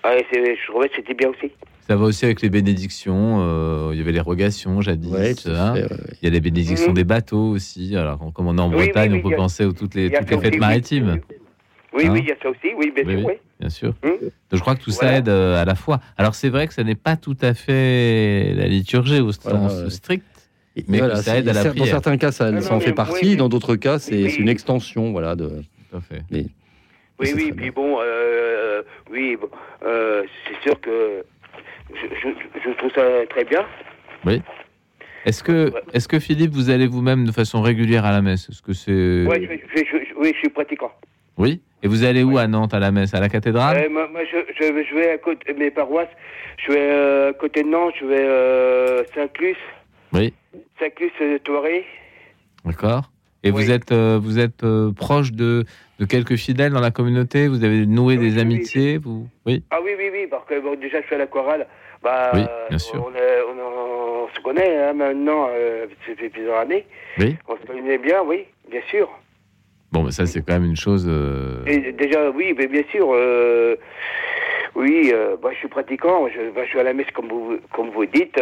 Ah, 0.03 0.13
je 0.17 0.67
trouvais 0.71 0.89
que 0.89 0.95
c'était 0.97 1.13
bien 1.13 1.29
aussi. 1.29 1.51
Ça 1.87 1.95
va 1.95 2.05
aussi 2.05 2.25
avec 2.25 2.41
les 2.41 2.49
bénédictions. 2.49 3.37
euh, 3.41 3.89
il 3.93 3.97
y 3.97 4.01
avait 4.01 4.11
les 4.11 4.19
rogations 4.19 4.81
jadis. 4.81 5.11
Ouais, 5.11 5.33
hein. 5.47 5.73
fait, 5.75 5.83
ouais, 5.83 5.89
ouais. 5.91 5.97
Il 6.21 6.25
y 6.25 6.27
a 6.27 6.33
les 6.33 6.41
bénédictions 6.41 6.89
Mhm. 6.89 6.95
des 6.95 7.03
bateaux 7.05 7.49
aussi. 7.51 7.95
Alors, 7.95 8.19
comme 8.35 8.47
on 8.47 8.57
est 8.57 8.61
en 8.61 8.69
Oui, 8.69 8.75
Bretagne, 8.75 9.13
oui, 9.13 9.21
on 9.23 9.27
peut 9.29 9.33
a- 9.33 9.37
penser 9.37 9.65
aux 9.65 9.71
toutes 9.71 9.95
les, 9.95 10.11
toutes 10.11 10.29
les 10.29 10.37
fêtes 10.37 10.45
aussi, 10.47 10.53
oui. 10.53 10.59
maritimes. 10.59 11.19
Oui, 11.93 12.03
Hein 12.05 12.09
oui, 12.13 12.19
il 12.21 12.27
y 12.29 12.31
a 12.31 12.35
ça 12.43 12.49
aussi, 12.49 12.73
oui, 12.77 12.91
bien 12.93 13.03
Oui, 13.05 13.11
sûr, 13.13 13.19
oui. 13.21 13.25
oui. 13.29 13.33
Bien 13.59 13.69
sûr. 13.69 13.93
Donc, 14.03 14.19
je 14.51 14.59
crois 14.59 14.75
que 14.75 14.83
tout 14.83 14.91
ça 14.91 15.17
aide 15.17 15.29
euh, 15.29 15.59
à 15.59 15.65
la 15.65 15.73
fois. 15.73 15.99
Alors, 16.17 16.35
c'est 16.35 16.49
vrai 16.49 16.67
que 16.67 16.73
ça 16.73 16.83
n'est 16.83 16.93
pas 16.95 17.15
tout 17.15 17.37
à 17.41 17.53
fait 17.55 18.53
la 18.55 18.67
liturgie 18.67 19.19
au 19.21 19.31
Voilà, 19.43 19.69
sens 19.69 19.83
ouais. 19.83 19.89
strict. 19.89 20.25
Mais 20.87 20.99
voilà, 20.99 21.15
ça 21.17 21.37
aide 21.37 21.47
à 21.49 21.53
la 21.53 21.63
dans 21.63 21.69
prière. 21.71 21.87
certains 21.87 22.17
cas, 22.17 22.31
ça, 22.31 22.51
Non, 22.51 22.61
ça 22.61 22.73
en 22.75 22.79
fait 22.79 22.93
partie. 22.93 23.25
oui, 23.31 23.35
Dans 23.35 23.49
d'autres 23.49 23.75
cas, 23.75 23.99
c'est 23.99 24.15
oui. 24.23 24.35
une 24.39 24.49
extension, 24.49 25.11
voilà. 25.11 25.35
De, 25.35 25.47
Tout 25.89 25.97
à 25.97 26.01
fait. 26.01 26.21
Oui, 26.31 26.47
oui, 27.35 27.51
puis 27.55 27.71
bon, 27.71 27.97
euh, 28.01 28.83
oui, 29.11 29.35
bon, 29.39 29.49
euh, 29.85 30.23
c'est 30.47 30.61
sûr 30.69 30.79
que 30.79 31.23
je, 31.93 32.05
je- 32.21 32.59
je 32.69 32.77
trouve 32.77 32.91
ça 32.93 33.01
très 33.29 33.43
bien. 33.45 33.65
Est-ce 35.25 35.43
que, 35.43 35.71
Ouais. 35.73 35.81
est-ce 35.93 36.07
que 36.07 36.19
Philippe, 36.19 36.51
vous 36.51 36.69
allez 36.69 36.87
vous-même 36.87 37.25
de 37.25 37.31
façon 37.31 37.61
régulière 37.61 38.05
à 38.05 38.11
la 38.11 38.21
messe? 38.21 38.47
Est-ce 38.49 38.61
que 38.61 38.73
c'est 38.73 39.25
Ouais, 39.27 39.41
je, 39.41 39.79
je- 39.81 39.83
je- 39.85 40.05
je- 40.09 40.13
oui, 40.17 40.31
je 40.33 40.37
suis 40.39 40.49
pratiquant. 40.49 40.91
oui 41.37 41.59
Et 41.83 41.87
vous 41.87 42.03
allez 42.03 42.23
où 42.23 42.37
à 42.37 42.47
Nantes 42.47 42.73
à 42.73 42.79
la 42.79 42.91
messe? 42.91 43.13
À 43.13 43.19
la 43.19 43.29
cathédrale? 43.29 43.77
Euh, 43.77 43.89
moi, 43.89 44.07
moi, 44.11 44.21
je, 44.31 44.37
je, 44.57 44.65
je 44.89 44.95
vais 44.95 45.11
à 45.11 45.17
côté 45.17 45.53
de 45.53 45.59
mes 45.59 45.69
paroisses. 45.71 46.07
Je 46.65 46.71
vais 46.71 46.79
euh, 46.79 47.29
à 47.31 47.33
côté 47.33 47.63
de 47.63 47.67
Nantes, 47.67 47.93
je 47.99 48.05
vais 48.05 48.19
euh, 48.25 49.03
Saint-Clus. 49.13 49.55
Oui. 50.13 50.33
Saint-Clus, 50.79 51.11
euh, 51.21 51.39
Toiré. 51.39 51.85
D'accord. 52.65 53.09
Et 53.43 53.51
vous 53.51 53.71
êtes, 53.71 53.91
euh, 53.91 54.19
vous 54.21 54.39
êtes 54.39 54.63
euh, 54.63 54.91
proche 54.91 55.31
de, 55.31 55.63
de 55.99 56.05
quelques 56.05 56.35
fidèles 56.35 56.71
dans 56.73 56.81
la 56.81 56.91
communauté? 56.91 57.47
Vous 57.47 57.63
avez 57.63 57.85
noué 57.85 58.17
Oui, 58.17 58.29
des 58.29 58.35
oui, 58.35 58.41
amitiés 58.41 58.97
vous... 58.97 59.27
Oui. 59.45 59.63
Ah 59.69 59.77
oui, 59.83 59.91
oui, 59.97 60.09
oui, 60.11 60.27
parce 60.29 60.45
que 60.47 60.59
bon, 60.59 60.75
déjà, 60.79 61.01
je 61.01 61.07
fais 61.07 61.17
la 61.17 61.27
chorale 61.27 61.65
Bah, 62.03 62.31
Oui, 62.33 62.41
bien 62.69 62.77
sûr. 62.79 63.05
On, 63.07 63.15
est- 63.15 63.41
on, 63.47 63.61
en- 63.61 64.23
on 64.25 64.27
se 64.35 64.39
connaît 64.41 64.77
hein, 64.83 64.93
maintenant, 64.93 65.47
euh, 65.51 65.85
ça 66.05 66.15
fait 66.15 66.29
plusieurs 66.29 66.57
années. 66.59 66.85
Oui. 67.19 67.37
On 67.47 67.55
se 67.57 67.65
connaît 67.67 67.97
bien, 67.99 68.21
oui, 68.25 68.45
bien 68.69 68.81
sûr. 68.89 69.07
Bon, 69.91 70.03
mais 70.03 70.11
ça, 70.11 70.25
c'est 70.25 70.41
quand 70.41 70.53
même 70.53 70.65
une 70.65 70.75
chose. 70.75 71.05
euh, 71.07 71.63
Et 71.65 71.93
déjà, 71.93 72.29
oui, 72.31 72.53
mais 72.57 72.67
bien 72.67 72.83
sûr. 72.91 73.07
Oui, 74.77 75.11
euh, 75.13 75.35
bah, 75.41 75.49
je 75.53 75.57
suis 75.57 75.67
pratiquant. 75.67 76.27
Je, 76.29 76.51
bah, 76.53 76.61
je 76.63 76.69
suis 76.69 76.79
à 76.79 76.83
la 76.83 76.93
messe 76.93 77.07
comme 77.13 77.27
vous, 77.27 77.57
comme 77.73 77.89
vous 77.89 78.05
dites. 78.05 78.39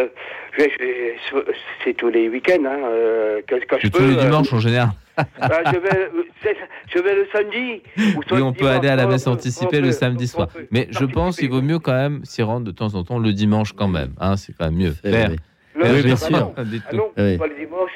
C'est 1.84 1.94
tous 1.94 2.08
les 2.08 2.28
week-ends. 2.28 2.64
Hein, 2.64 2.78
euh, 2.84 3.40
quand, 3.48 3.56
quand 3.68 3.76
je 3.78 3.82
C'est 3.86 3.92
peux. 3.92 3.98
tous 3.98 4.04
les 4.10 4.16
euh, 4.16 4.24
dimanches 4.24 4.52
en 4.52 4.60
général. 4.60 4.88
bah, 5.16 5.60
je, 5.72 5.78
vais, 5.78 5.98
euh, 5.98 6.52
je 6.94 6.98
vais 6.98 7.14
le 7.14 7.26
samedi. 7.32 7.82
ou 8.16 8.20
Oui, 8.34 8.42
on 8.42 8.52
peut 8.52 8.58
dimanche. 8.60 8.76
aller 8.78 8.88
à 8.88 8.96
la 8.96 9.06
messe 9.06 9.26
anticipée 9.26 9.80
le 9.80 9.92
samedi 9.92 10.28
soir. 10.28 10.48
peut 10.48 10.66
Mais 10.70 10.88
je 10.90 11.04
pense 11.04 11.38
qu'il 11.38 11.50
vaut 11.50 11.62
mieux 11.62 11.78
quand 11.78 11.92
même 11.94 12.24
s'y 12.24 12.42
rendre 12.42 12.66
de 12.66 12.70
temps 12.72 12.94
en 12.94 13.02
temps 13.04 13.18
le 13.18 13.32
dimanche 13.32 13.72
quand 13.72 13.88
même. 13.88 14.12
Hein, 14.20 14.36
c'est 14.36 14.52
quand 14.56 14.66
même 14.66 14.76
mieux. 14.76 14.94
Eh 15.04 15.10
Père, 15.10 15.30
oui. 15.30 15.36
Oui, 15.82 16.02
bien 16.02 16.16
sûr. 16.16 16.52
Ah 16.56 16.62
tout. 16.90 16.96
non, 16.96 17.10
Oui. 17.16 17.38
pas 17.38 17.46
le 17.46 17.54
dimanche. 17.54 17.90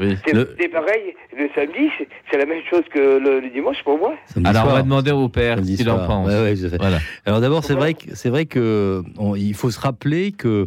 Oui. 0.00 0.16
C'est 0.26 0.32
Le- 0.32 0.44
pareil. 0.72 1.14
Le 1.36 1.48
samedi, 1.54 1.88
c'est- 1.98 2.36
la 2.38 2.46
même 2.46 2.62
chose 2.70 2.82
que 2.92 2.98
le, 3.18 3.40
le 3.40 3.50
dimanche 3.50 3.76
pour 3.84 3.98
moi. 3.98 4.14
Samedi 4.32 4.48
Alors, 4.48 4.66
on 4.66 4.72
va 4.74 4.82
demander 4.82 5.10
au 5.12 5.28
père 5.28 5.56
Samedi 5.56 5.72
ce 5.76 5.82
qu'il 5.82 5.90
en 5.90 6.06
pense. 6.06 6.28
Ouais, 6.28 6.42
ouais. 6.42 6.54
Voilà. 6.78 6.98
Alors 7.26 7.40
d'abord, 7.40 7.64
c'est 7.64 7.74
vrai 7.74 7.94
que 7.94 8.14
c'est 8.14 8.28
vrai 8.28 8.46
que 8.46 9.02
on- 9.18 9.34
il 9.34 9.54
faut 9.54 9.70
se 9.70 9.80
rappeler 9.80 10.32
que 10.32 10.66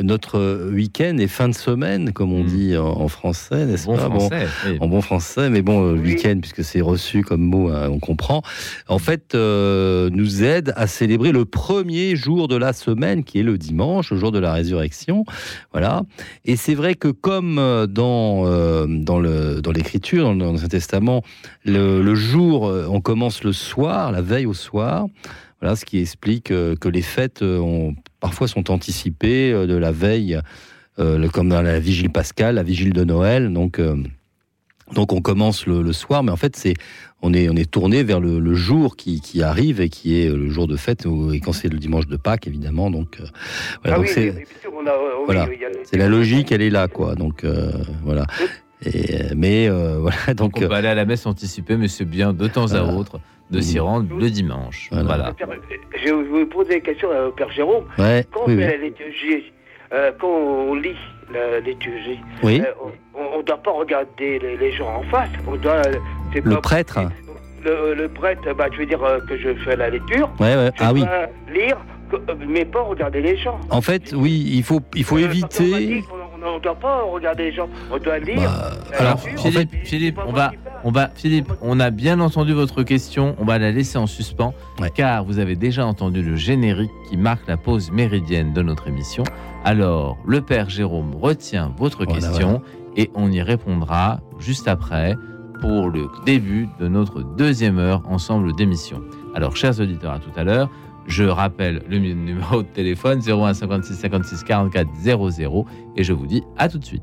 notre 0.00 0.68
week-end 0.72 1.16
est 1.18 1.26
fin 1.28 1.48
de 1.48 1.54
semaine, 1.54 2.12
comme 2.12 2.32
on 2.32 2.42
Mm. 2.44 2.46
dit 2.46 2.76
en, 2.76 2.86
en 2.86 3.08
français, 3.08 3.66
n'est-ce 3.66 3.86
Bon 3.86 3.96
pas? 3.96 4.08
Bon, 4.08 4.18
français. 4.20 4.46
oui. 4.66 4.78
en 4.80 4.86
bon 4.88 5.00
français, 5.00 5.50
mais 5.50 5.62
bon, 5.62 5.84
euh, 5.86 5.92
Oui. 5.94 6.14
week-end, 6.14 6.38
puisque 6.40 6.64
c'est 6.64 6.80
reçu 6.80 7.22
comme 7.22 7.42
mot, 7.42 7.68
hein, 7.68 7.88
on 7.90 7.98
comprend, 7.98 8.42
en 8.88 8.98
fait, 8.98 9.34
euh, 9.34 10.08
nous 10.12 10.42
aide 10.42 10.72
à 10.76 10.86
célébrer 10.86 11.32
le 11.32 11.44
premier 11.44 12.16
jour 12.16 12.48
de 12.48 12.56
la 12.56 12.72
semaine, 12.72 13.22
qui 13.24 13.38
est 13.40 13.42
le 13.44 13.58
dimanche, 13.58 14.10
le 14.10 14.16
jour 14.18 14.32
de 14.32 14.38
la 14.38 14.52
résurrection. 14.52 15.24
Voilà. 15.72 16.02
Et 16.44 16.56
c'est 16.56 16.74
vrai 16.74 16.94
que 16.94 17.08
comme 17.08 17.58
euh, 17.58 17.86
dans, 17.86 18.46
euh, 18.52 18.86
dans, 18.88 19.72
l'Écriture, 19.72 20.24
dans, 20.24 20.36
dans 20.36 20.52
l'Ancien 20.52 20.68
Testament, 20.68 21.22
le, 21.64 22.02
le 22.02 22.14
jour, 22.14 22.66
euh, 22.66 22.86
on 22.88 23.00
commence 23.00 23.42
le 23.44 23.52
soir, 23.52 24.12
la 24.12 24.22
veille 24.22 24.46
au 24.46 24.54
soir. 24.54 25.06
Voilà, 25.60 25.76
ce 25.76 25.84
qui 25.84 25.98
explique 25.98 26.50
euh, 26.50 26.74
que 26.76 26.88
les 26.88 27.02
fêtes 27.02 27.42
ont, 27.42 27.94
parfois 28.20 28.48
sont 28.48 28.70
anticipées 28.70 29.52
de 29.52 29.76
la 29.76 29.92
veille, 29.92 30.38
euh, 30.98 31.18
le- 31.18 31.28
comme 31.28 31.48
dans 31.48 31.62
la 31.62 31.78
vigile 31.78 32.10
pascale, 32.10 32.56
la 32.56 32.62
vigile 32.64 32.92
de 32.92 33.04
Noël. 33.04 33.52
Donc, 33.52 33.78
euh, 33.78 33.96
donc 34.94 35.12
on 35.12 35.20
commence 35.22 35.66
le, 35.66 35.80
le 35.82 35.92
soir, 35.92 36.22
mais 36.22 36.32
en 36.32 36.36
fait, 36.36 36.56
c'est 36.56 36.74
on 37.24 37.32
est, 37.32 37.48
on 37.48 37.54
est 37.54 37.70
tourné 37.70 38.02
vers 38.02 38.18
le, 38.18 38.40
le 38.40 38.54
jour 38.54 38.96
qui, 38.96 39.20
qui 39.20 39.42
arrive 39.42 39.80
et 39.80 39.88
qui 39.88 40.20
est 40.20 40.28
le 40.28 40.50
jour 40.50 40.66
de 40.66 40.76
fête, 40.76 41.06
et 41.32 41.38
quand 41.38 41.52
c'est 41.52 41.68
le 41.68 41.78
dimanche 41.78 42.08
de 42.08 42.16
Pâques, 42.16 42.48
évidemment. 42.48 42.90
Donc, 42.90 43.18
euh, 43.20 43.24
voilà, 43.84 43.98
ah 43.98 44.00
donc 44.00 44.08
oui, 44.08 44.32
on 44.82 44.86
a, 44.86 44.92
oui, 44.92 45.24
voilà. 45.26 45.46
oui, 45.48 45.58
c'est 45.84 45.96
la 45.96 46.08
logique, 46.08 46.52
elle 46.52 46.62
est 46.62 46.70
là, 46.70 46.88
quoi. 46.88 47.14
Donc, 47.14 47.44
euh, 47.44 47.70
voilà. 48.02 48.24
Et, 48.84 49.14
euh, 49.14 49.28
mais 49.36 49.68
euh, 49.68 49.98
voilà, 50.00 50.16
Donc, 50.34 50.54
donc. 50.54 50.62
on 50.64 50.68
peut 50.68 50.74
aller 50.74 50.88
à 50.88 50.94
la 50.94 51.04
messe 51.04 51.24
anticipée, 51.26 51.76
mais 51.76 51.88
c'est 51.88 52.04
bien 52.04 52.32
de 52.32 52.48
temps 52.48 52.72
à 52.74 52.82
autre 52.82 53.20
de 53.50 53.60
s'y 53.60 53.78
rendre 53.78 54.06
le 54.18 54.30
dimanche. 54.30 54.88
Voilà. 54.92 55.32
Je 56.04 56.04
vais 56.12 56.22
vous 56.22 56.46
poser 56.46 56.76
une 56.76 56.82
question 56.82 57.08
au 57.28 57.30
Père 57.32 57.50
Jérôme. 57.52 57.84
ouais, 57.98 58.26
Quand 58.32 58.40
oui, 58.46 58.54
on 58.54 58.58
fait 58.58 58.64
oui. 58.66 58.70
la 58.72 58.76
liturgie, 58.88 59.52
euh, 59.92 60.10
quand 60.18 60.26
on 60.28 60.74
lit 60.74 60.96
la 61.32 61.60
liturgie, 61.60 62.18
Oui. 62.42 62.62
euh, 62.62 62.72
on 63.14 63.38
ne 63.38 63.42
doit 63.42 63.58
pas 63.62 63.70
regarder 63.72 64.38
les, 64.38 64.56
les 64.56 64.72
gens 64.72 64.88
en 64.96 65.02
face. 65.04 65.28
On 65.46 65.56
doit, 65.56 65.82
c'est 66.32 66.44
Le 66.44 66.54
pas- 66.54 66.60
prêtre. 66.62 66.98
Le, 67.64 67.94
le 67.94 68.08
prêtre, 68.08 68.52
bah, 68.56 68.66
je 68.72 68.78
veux 68.78 68.86
dire 68.86 69.04
euh, 69.04 69.20
que 69.28 69.36
je 69.36 69.54
fais 69.64 69.76
la 69.76 69.90
lecture. 69.90 70.28
Ouais, 70.40 70.56
ouais. 70.56 70.70
Je 70.76 70.82
Ah 70.82 70.92
oui. 70.92 71.04
lire, 71.52 71.76
mais 72.48 72.64
pas 72.64 72.82
regarder 72.82 73.20
les 73.20 73.36
gens. 73.36 73.58
En 73.70 73.80
fait, 73.80 74.12
oui, 74.16 74.50
il 74.54 74.62
faut, 74.62 74.80
il 74.94 75.04
faut 75.04 75.16
Euh, 75.18 75.24
éviter. 75.24 76.02
On 76.44 76.56
ne 76.56 76.60
doit 76.60 76.74
pas 76.74 77.02
regarder 77.02 77.44
les 77.44 77.52
gens. 77.52 77.68
On 77.92 77.98
doit 77.98 78.18
lire. 78.18 78.40
Bah, 78.40 78.72
alors, 78.98 79.20
lecture. 79.24 79.46
en 79.46 79.50
fait, 79.52 79.68
Philippe, 79.84 80.18
on 80.26 80.32
va, 80.32 80.50
on 80.82 80.90
va, 80.90 81.08
Philippe, 81.14 81.52
on 81.62 81.78
a 81.78 81.90
bien 81.90 82.18
entendu 82.18 82.52
votre 82.52 82.82
question. 82.82 83.36
On 83.38 83.44
va 83.44 83.58
la 83.58 83.70
laisser 83.70 83.96
en 83.98 84.08
suspens, 84.08 84.52
Ouais. 84.80 84.90
car 84.92 85.24
vous 85.24 85.38
avez 85.38 85.54
déjà 85.54 85.86
entendu 85.86 86.20
le 86.22 86.34
générique 86.34 86.90
qui 87.08 87.16
marque 87.16 87.46
la 87.46 87.56
pause 87.56 87.92
méridienne 87.92 88.52
de 88.52 88.62
notre 88.62 88.88
émission. 88.88 89.22
Alors, 89.64 90.18
le 90.26 90.40
père 90.40 90.68
Jérôme 90.68 91.14
retient 91.14 91.72
votre 91.78 92.04
Voilà, 92.04 92.20
question 92.20 92.60
et 92.96 93.08
on 93.14 93.30
y 93.30 93.40
répondra 93.40 94.20
juste 94.40 94.66
après 94.66 95.14
pour 95.60 95.90
le 95.90 96.06
début 96.26 96.68
de 96.80 96.88
notre 96.88 97.22
deuxième 97.22 97.78
heure 97.78 98.02
ensemble 98.08 98.52
d'émission. 98.56 99.00
Alors, 99.36 99.56
chers 99.56 99.78
auditeurs, 99.80 100.12
à 100.14 100.18
tout 100.18 100.32
à 100.36 100.42
l'heure. 100.42 100.68
Je 101.06 101.24
rappelle 101.24 101.82
le 101.88 101.98
numéro 101.98 102.62
de 102.62 102.68
téléphone 102.68 103.20
01 103.26 103.54
56 103.54 103.94
56 103.94 104.44
44 104.44 104.88
00 104.94 105.66
et 105.96 106.04
je 106.04 106.12
vous 106.12 106.26
dis 106.26 106.42
à 106.56 106.68
tout 106.68 106.78
de 106.78 106.84
suite. 106.84 107.02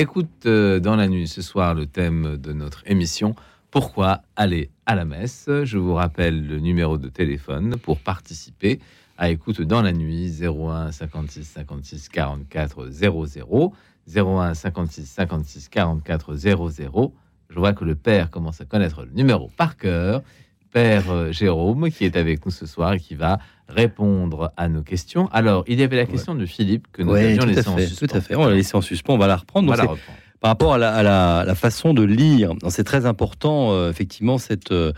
Écoute 0.00 0.46
euh, 0.46 0.78
dans 0.78 0.94
la 0.94 1.08
nuit 1.08 1.26
ce 1.26 1.42
soir 1.42 1.74
le 1.74 1.84
thème 1.84 2.36
de 2.36 2.52
notre 2.52 2.84
émission. 2.86 3.34
Pourquoi 3.72 4.22
aller 4.36 4.70
à 4.86 4.94
la 4.94 5.04
messe? 5.04 5.50
Je 5.64 5.76
vous 5.76 5.94
rappelle 5.94 6.46
le 6.46 6.60
numéro 6.60 6.98
de 6.98 7.08
téléphone 7.08 7.74
pour 7.82 7.98
participer 7.98 8.78
à 9.16 9.28
écoute 9.28 9.60
dans 9.60 9.82
la 9.82 9.90
nuit 9.90 10.32
01 10.40 10.92
56 10.92 11.42
56 11.42 12.10
44 12.10 12.90
00 12.90 13.72
01 14.14 14.54
56 14.54 15.04
56 15.04 15.68
44 15.68 16.34
00. 16.36 17.12
Je 17.50 17.58
vois 17.58 17.72
que 17.72 17.84
le 17.84 17.96
père 17.96 18.30
commence 18.30 18.60
à 18.60 18.66
connaître 18.66 19.02
le 19.02 19.10
numéro 19.10 19.50
par 19.56 19.76
cœur. 19.76 20.22
Père 20.70 21.10
euh, 21.10 21.32
Jérôme 21.32 21.90
qui 21.90 22.04
est 22.04 22.16
avec 22.16 22.46
nous 22.46 22.52
ce 22.52 22.66
soir 22.66 22.92
et 22.92 23.00
qui 23.00 23.16
va 23.16 23.40
répondre 23.68 24.52
à 24.56 24.68
nos 24.68 24.82
questions. 24.82 25.28
Alors, 25.32 25.64
il 25.66 25.78
y 25.78 25.82
avait 25.82 25.96
la 25.96 26.06
question 26.06 26.34
de 26.34 26.46
Philippe 26.46 26.86
que 26.92 27.02
nous 27.02 27.12
Ouais, 27.12 27.26
avions 27.32 27.44
laissée 27.44 27.68
en 27.68 27.76
suspens. 27.78 28.06
Tout 28.06 28.16
à 28.16 28.20
fait. 28.20 28.34
On 28.34 28.46
l'a 28.46 28.54
laissé 28.54 28.76
en 28.76 28.80
suspens. 28.80 29.14
On 29.14 29.18
va 29.18 29.26
la 29.26 29.36
reprendre. 29.36 29.68
On 29.68 29.70
va 29.70 29.76
Donc, 29.76 29.84
la 29.90 29.94
c'est- 29.96 30.00
reprendre. 30.00 30.18
par 30.40 30.48
rapport 30.50 30.74
à 30.74 30.78
la, 30.78 30.94
à 30.94 31.02
la- 31.02 31.44
la 31.46 31.54
façon 31.54 31.94
de 31.94 32.02
lire, 32.02 32.54
c'est 32.68 32.84
très 32.84 33.06
important, 33.06 33.72
euh, 33.72 33.90
effectivement, 33.90 34.38
cette, 34.38 34.72
euh, 34.72 34.92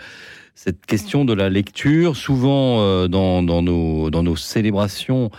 cette 0.55 0.85
question 0.87 1.25
de 1.25 1.33
la 1.33 1.49
lecture. 1.49 2.16
Souvent, 2.16 2.81
euh, 2.81 3.09
dans, 3.09 3.43
dans 3.43 3.62
nos, 3.62 4.11
dans 4.11 4.23
nos 4.23 4.37
célébrations, 4.37 5.31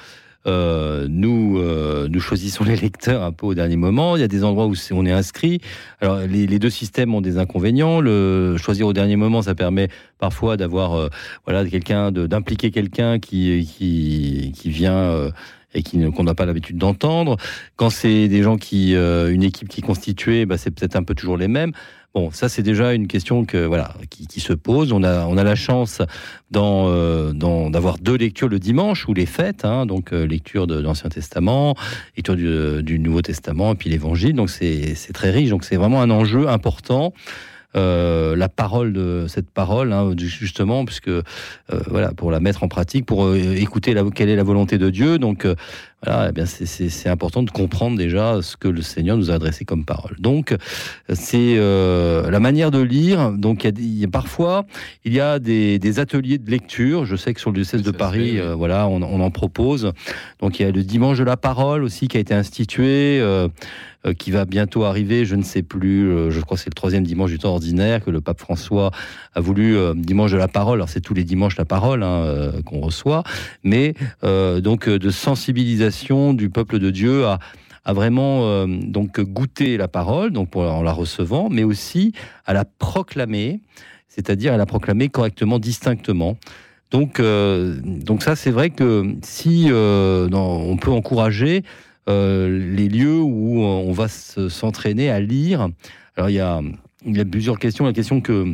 euh, 0.48 1.08
nous, 1.10 1.60
euh, 1.60 2.08
nous 2.10 2.20
choisissons 2.20 2.64
les 2.66 2.76
lecteurs 2.76 3.24
un 3.24 3.32
peu 3.32 3.46
au 3.48 3.54
dernier 3.54 3.76
moment. 3.76 4.16
Il 4.16 4.22
y 4.22 4.24
a 4.24 4.28
des 4.28 4.44
endroits 4.44 4.68
où 4.68 4.74
on 4.92 5.06
est 5.06 5.12
inscrit. 5.12 5.62
Alors, 6.00 6.20
les, 6.20 6.60
deux 6.60 6.70
systèmes 6.70 7.14
ont 7.14 7.22
des 7.22 7.38
inconvénients. 7.38 8.00
Le 8.00 8.56
choisir 8.58 8.88
au 8.88 8.94
dernier 8.94 9.16
moment, 9.16 9.42
ça 9.42 9.56
permet 9.56 9.90
parfois 10.20 10.58
d'avoir, 10.58 10.94
euh, 10.94 11.10
voilà, 11.46 11.66
quelqu'un, 11.66 12.12
d'impliquer 12.12 12.72
quelqu'un 12.72 13.20
qui, 13.20 13.68
qui, 13.78 14.70
vient. 14.70 15.32
et 15.74 15.84
qu'on 15.84 16.24
n'a 16.24 16.36
pas 16.36 16.46
l'habitude 16.46 16.78
d'entendre. 16.78 17.38
Quand 17.76 17.90
c'est 17.90 18.28
des 18.28 18.44
gens 18.44 18.58
qui, 18.58 18.94
une 18.94 19.44
équipe 19.44 19.70
qui 19.70 19.82
est 19.82 19.84
constituée, 19.84 20.46
bah, 20.46 20.58
c'est 20.58 20.72
peut-être 20.72 20.96
un 20.96 21.04
peu 21.04 21.16
toujours 21.16 21.38
les 21.38 21.48
mêmes. 21.48 21.72
Bon, 22.14 22.30
ça 22.32 22.50
c'est 22.50 22.62
déjà 22.62 22.94
une 22.94 23.08
question 23.08 23.46
que 23.46 23.66
voilà 23.66 23.94
qui, 24.10 24.28
qui 24.28 24.42
se 24.42 24.52
pose. 24.52 24.92
On 24.92 25.02
a 25.02 25.26
on 25.28 25.38
a 25.38 25.46
la 25.46 25.56
chance 25.56 26.02
dans, 26.50 26.90
euh, 26.90 27.32
d'avoir 27.70 28.00
deux 28.00 28.16
lectures 28.18 28.50
le 28.50 28.60
dimanche 28.60 29.08
ou 29.08 29.14
les 29.14 29.26
fêtes, 29.26 29.64
hein, 29.64 29.86
donc 29.86 30.12
euh, 30.12 30.26
lecture 30.26 30.68
de 30.68 30.78
l'Ancien 30.78 31.10
Testament, 31.10 31.74
lecture 32.18 32.36
du, 32.36 32.84
du 32.84 33.00
Nouveau 33.00 33.22
Testament 33.22 33.72
et 33.72 33.76
puis 33.76 33.90
l'Évangile. 33.90 34.36
Donc 34.36 34.50
c'est 34.50 34.96
très 35.14 35.32
riche. 35.32 35.50
Donc 35.52 35.64
c'est 35.64 35.78
vraiment 35.78 36.02
un 36.02 36.10
enjeu 36.10 36.50
important. 36.50 37.14
Euh, 37.78 38.36
la 38.36 38.50
parole 38.50 38.92
de 38.92 39.28
cette 39.30 39.50
parole, 39.50 39.94
hein, 39.94 40.14
justement, 40.18 40.84
puisque 40.84 41.08
euh, 41.08 41.22
voilà, 41.88 42.12
pour 42.12 42.30
la 42.30 42.42
mettre 42.42 42.64
en 42.64 42.68
pratique, 42.68 43.06
pour 43.06 43.24
euh, 43.24 43.56
écouter 43.56 43.94
la, 43.94 44.04
quelle 44.14 44.28
est 44.28 44.36
la 44.36 44.44
volonté 44.44 44.78
de 44.78 44.90
Dieu. 44.90 45.18
Donc 45.18 45.46
euh, 45.46 45.56
voilà, 46.04 46.28
eh 46.30 46.32
bien 46.32 46.46
c'est- 46.46 47.08
important 47.10 47.44
de 47.44 47.52
comprendre 47.52 47.98
déjà 47.98 48.42
ce 48.42 48.58
que 48.58 48.68
le 48.68 48.82
Seigneur 48.82 49.18
nous 49.18 49.30
a 49.32 49.36
adressé 49.36 49.66
comme 49.66 49.86
parole. 49.86 50.16
Donc 50.20 50.56
c'est 51.14 51.56
euh, 51.58 52.30
la 52.32 52.40
manière 52.40 52.72
de 52.72 52.80
lire. 52.80 53.32
Donc 53.32 53.64
il 53.64 53.80
y 53.80 54.04
a, 54.04 54.06
y 54.06 54.08
parfois 54.08 54.66
il 55.06 55.14
y 55.14 55.20
a 55.20 55.40
des, 55.40 55.78
des 55.80 56.00
ateliers 56.00 56.38
de 56.38 56.50
lecture. 56.50 57.06
Je 57.06 57.16
sais 57.16 57.34
que 57.34 57.40
sur 57.40 57.52
le 57.52 57.56
diocèse 57.56 57.84
de 57.84 57.92
Paris, 57.92 58.40
euh, 58.40 58.56
voilà, 58.56 58.88
on, 58.88 59.02
on 59.04 59.20
en 59.22 59.32
propose. 59.32 59.92
Donc 60.40 60.60
il 60.60 60.64
y 60.64 60.66
a 60.66 60.72
le 60.72 60.84
dimanche 60.84 61.18
de 61.20 61.24
la 61.24 61.38
parole 61.38 61.84
aussi 61.84 62.08
qui 62.08 62.18
a 62.18 62.20
été 62.20 62.34
institué. 62.34 63.20
euh, 63.22 63.48
qui 64.18 64.32
va 64.32 64.46
bientôt 64.46 64.84
arriver, 64.86 65.26
je 65.26 65.36
ne 65.36 65.44
sais 65.44 65.62
plus, 65.62 66.32
je 66.32 66.40
crois 66.42 66.58
que 66.58 66.64
c'est 66.64 66.72
le 66.72 66.76
troisième 66.76 67.04
dimanche 67.04 67.30
du 67.30 67.38
temps 67.38 67.52
ordinaire 67.52 68.04
que 68.04 68.10
le 68.10 68.20
pape 68.20 68.40
François 68.40 68.90
a 69.36 69.42
voulu 69.42 69.78
euh, 69.78 69.94
dimanche 69.96 70.32
de 70.32 70.38
la 70.38 70.48
parole. 70.48 70.80
Alors 70.80 70.90
c'est 70.90 71.02
tous 71.02 71.14
les 71.14 71.24
dimanches 71.24 71.56
la 71.56 71.66
parole 71.66 72.02
hein, 72.02 72.52
qu'on 72.66 72.82
reçoit, 72.82 73.22
mais 73.64 73.94
euh, 74.24 74.60
donc 74.60 74.90
de 74.90 75.10
sensibilisation 75.12 75.91
du 76.34 76.50
peuple 76.50 76.80
de 76.80 76.90
Dieu 76.90 77.26
à 77.26 77.94
vraiment 77.94 78.46
euh, 78.46 78.68
donc 78.68 79.20
goûter 79.20 79.78
la 79.78 79.88
parole, 79.88 80.32
donc 80.32 80.56
en 80.56 80.84
la 80.84 80.94
recevant, 80.94 81.50
mais 81.50 81.64
aussi 81.64 82.14
à 82.46 82.54
la 82.54 82.64
proclamer, 82.66 83.60
c'est-à-dire 84.08 84.54
à 84.54 84.58
la 84.58 84.66
proclamer 84.66 85.10
correctement, 85.10 85.60
distinctement. 85.60 86.38
Donc, 86.92 87.20
euh, 87.20 87.80
donc 87.84 88.22
ça, 88.22 88.36
c'est 88.36 88.52
vrai 88.52 88.70
que 88.70 89.16
si 89.24 89.68
euh, 89.70 90.30
on 90.32 90.78
peut 90.78 90.92
encourager 90.92 91.64
les 92.08 92.90
lieux 92.90 93.22
où 93.22 93.62
on 93.62 93.94
va 93.94 94.10
se- 94.10 94.50
s'entraîner 94.50 95.10
à 95.10 95.22
lire. 95.22 95.70
Alors 96.18 96.30
il 96.30 96.34
y 96.34 96.40
a, 96.42 96.60
il 97.06 97.16
y 97.16 97.22
a 97.22 97.26
plusieurs 97.26 97.58
questions. 97.58 97.86
La 97.86 97.94
question 97.94 98.20
que 98.20 98.54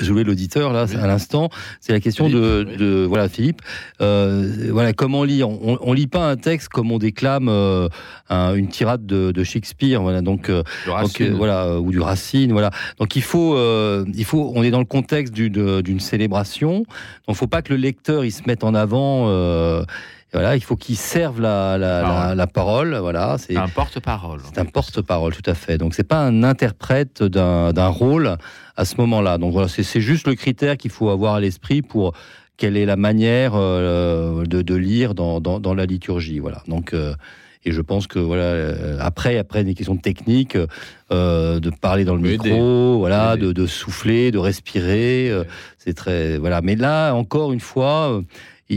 jouer 0.00 0.24
l'auditeur 0.24 0.72
là 0.72 0.86
à 1.00 1.06
l'instant, 1.06 1.50
c'est 1.80 1.92
la 1.92 2.00
question 2.00 2.28
de, 2.30 2.66
de 2.78 3.04
voilà 3.04 3.28
Philippe. 3.28 3.60
Euh, 4.00 4.68
voilà 4.70 4.92
comment 4.92 5.22
lire? 5.24 5.48
On, 5.50 5.78
on 5.80 5.92
lit 5.92 6.06
pas 6.06 6.30
un 6.30 6.36
texte 6.36 6.68
comme 6.68 6.90
on 6.90 6.98
déclame 6.98 7.48
euh, 7.48 7.88
un- 8.30 8.54
une 8.54 8.68
tirade 8.68 9.04
de, 9.04 9.32
de 9.32 9.44
Shakespeare. 9.44 10.00
Voilà 10.00 10.22
donc, 10.22 10.48
euh, 10.48 10.62
donc, 10.86 10.94
Racine. 10.94 11.26
euh, 11.32 11.34
voilà 11.36 11.64
euh, 11.64 11.78
ou 11.78 11.90
du 11.90 12.00
Racine. 12.00 12.52
Voilà 12.52 12.70
donc 12.98 13.16
il 13.16 13.22
faut 13.22 13.54
euh, 13.56 14.04
il 14.14 14.24
faut 14.24 14.50
on 14.54 14.62
est 14.62 14.70
dans 14.70 14.78
le 14.78 14.84
contexte 14.86 15.34
du- 15.34 15.50
d'une 15.50 16.00
célébration. 16.00 16.84
Donc 17.28 17.36
faut 17.36 17.46
pas 17.46 17.60
que 17.62 17.72
le 17.72 17.78
lecteur 17.78 18.24
il 18.24 18.32
se 18.32 18.42
mette 18.46 18.64
en 18.64 18.74
avant. 18.74 19.26
Voilà, 20.32 20.56
il 20.56 20.62
faut 20.62 20.76
qu'il 20.76 20.96
serve 20.96 21.40
la, 21.40 21.76
la, 21.76 22.02
la, 22.02 22.34
la 22.34 22.46
parole. 22.46 22.96
Voilà, 22.96 23.36
c'est 23.38 23.56
un 23.56 23.68
porte-parole. 23.68 24.40
C'est 24.52 24.58
un 24.58 24.64
porte-parole, 24.64 25.34
tout 25.34 25.50
à 25.50 25.54
fait. 25.54 25.76
Donc 25.76 25.94
c'est 25.94 26.08
pas 26.08 26.20
un 26.20 26.42
interprète 26.42 27.22
d'un 27.22 27.72
d'un 27.72 27.88
rôle 27.88 28.36
à 28.76 28.84
ce 28.84 28.96
moment-là. 28.96 29.36
Donc 29.38 29.52
voilà, 29.52 29.68
c'est 29.68 29.82
c'est 29.82 30.00
juste 30.00 30.26
le 30.26 30.34
critère 30.34 30.76
qu'il 30.78 30.90
faut 30.90 31.10
avoir 31.10 31.34
à 31.34 31.40
l'esprit 31.40 31.82
pour 31.82 32.12
quelle 32.56 32.76
est 32.76 32.86
la 32.86 32.96
manière 32.96 33.52
euh, 33.54 34.44
de, 34.44 34.62
de 34.62 34.74
lire 34.74 35.14
dans, 35.14 35.40
dans, 35.40 35.60
dans 35.60 35.74
la 35.74 35.84
liturgie. 35.84 36.38
Voilà. 36.38 36.62
Donc 36.66 36.94
euh, 36.94 37.14
et 37.64 37.72
je 37.72 37.80
pense 37.80 38.06
que 38.06 38.18
voilà 38.18 38.44
euh, 38.44 38.98
après 39.00 39.36
après 39.38 39.64
des 39.64 39.74
questions 39.74 39.96
techniques 39.96 40.56
euh, 41.12 41.60
de 41.60 41.70
parler 41.70 42.04
dans 42.04 42.16
le 42.16 42.22
micro, 42.22 42.98
voilà, 42.98 43.36
de, 43.36 43.52
de 43.52 43.66
souffler, 43.66 44.30
de 44.30 44.38
respirer, 44.38 45.30
euh, 45.30 45.44
c'est 45.78 45.94
très 45.94 46.38
voilà. 46.38 46.62
Mais 46.62 46.74
là 46.76 47.12
encore 47.12 47.52
une 47.52 47.60
fois. 47.60 48.22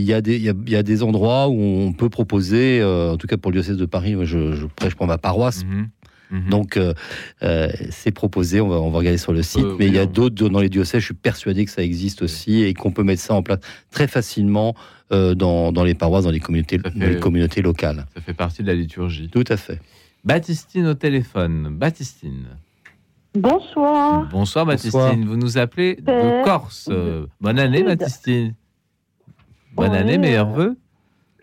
Il 0.00 0.04
y, 0.04 0.12
a 0.14 0.20
des, 0.20 0.36
il, 0.36 0.42
y 0.42 0.48
a, 0.50 0.54
il 0.66 0.72
y 0.72 0.76
a 0.76 0.82
des 0.82 1.02
endroits 1.02 1.48
où 1.48 1.58
on 1.60 1.92
peut 1.92 2.08
proposer, 2.08 2.80
euh, 2.80 3.12
en 3.12 3.16
tout 3.16 3.26
cas 3.26 3.36
pour 3.36 3.50
le 3.50 3.56
diocèse 3.60 3.76
de 3.76 3.86
Paris, 3.86 4.14
je, 4.22 4.52
je 4.54 4.66
prêche 4.66 4.94
pour 4.94 5.06
ma 5.06 5.18
paroisse, 5.18 5.64
Mhm. 6.28 6.50
donc 6.50 6.76
euh, 6.76 6.92
euh, 7.44 7.68
c'est 7.90 8.10
proposé, 8.10 8.60
on 8.60 8.66
va, 8.68 8.76
on 8.80 8.90
va 8.90 8.98
regarder 8.98 9.16
sur 9.18 9.32
le 9.32 9.42
site, 9.44 9.62
Euh, 9.64 9.76
mais 9.78 9.84
oui, 9.84 9.90
il 9.92 9.94
y 9.94 9.98
a 10.00 10.06
d'autres 10.06 10.48
dans 10.48 10.58
les 10.60 10.68
diocèses, 10.68 11.00
je 11.00 11.06
suis 11.06 11.14
persuadé 11.14 11.64
que 11.64 11.70
ça 11.70 11.82
existe 11.84 12.20
aussi 12.22 12.62
et 12.64 12.74
qu'on 12.74 12.90
peut 12.90 13.04
mettre 13.04 13.22
ça 13.22 13.34
en 13.34 13.42
place 13.44 13.60
très 13.92 14.08
facilement 14.08 14.74
euh, 15.12 15.36
dans, 15.36 15.70
dans 15.70 15.84
les 15.84 15.94
paroisses, 15.94 16.24
dans 16.24 16.32
les 16.32 16.40
communautés, 16.40 16.78
dans 16.78 16.90
les 17.06 17.20
communautés 17.20 17.62
locales. 17.62 18.06
Ça 18.14 18.20
fait 18.20 18.34
partie 18.34 18.62
de 18.64 18.66
la 18.66 18.74
liturgie. 18.74 19.28
Tout 19.30 19.44
à 19.48 19.56
fait. 19.56 19.80
Baptistine 20.24 20.86
au 20.86 20.94
téléphone. 20.94 21.68
Baptistine. 21.78 22.46
Bonsoir. 23.34 24.28
Bonsoir 24.30 24.66
Baptistine, 24.66 24.98
Bonsoir. 25.00 25.16
vous 25.28 25.36
nous 25.36 25.58
appelez 25.58 25.94
de. 25.96 26.44
Corse. 26.44 26.90
Bonne 27.40 27.58
année. 27.60 27.82
Baptistine. 27.84 28.54
Bonne 29.76 29.92
Oui, 29.92 29.96
année, 29.98 30.18
meilleurs 30.18 30.48
euh, 30.50 30.54
vœux. 30.54 30.76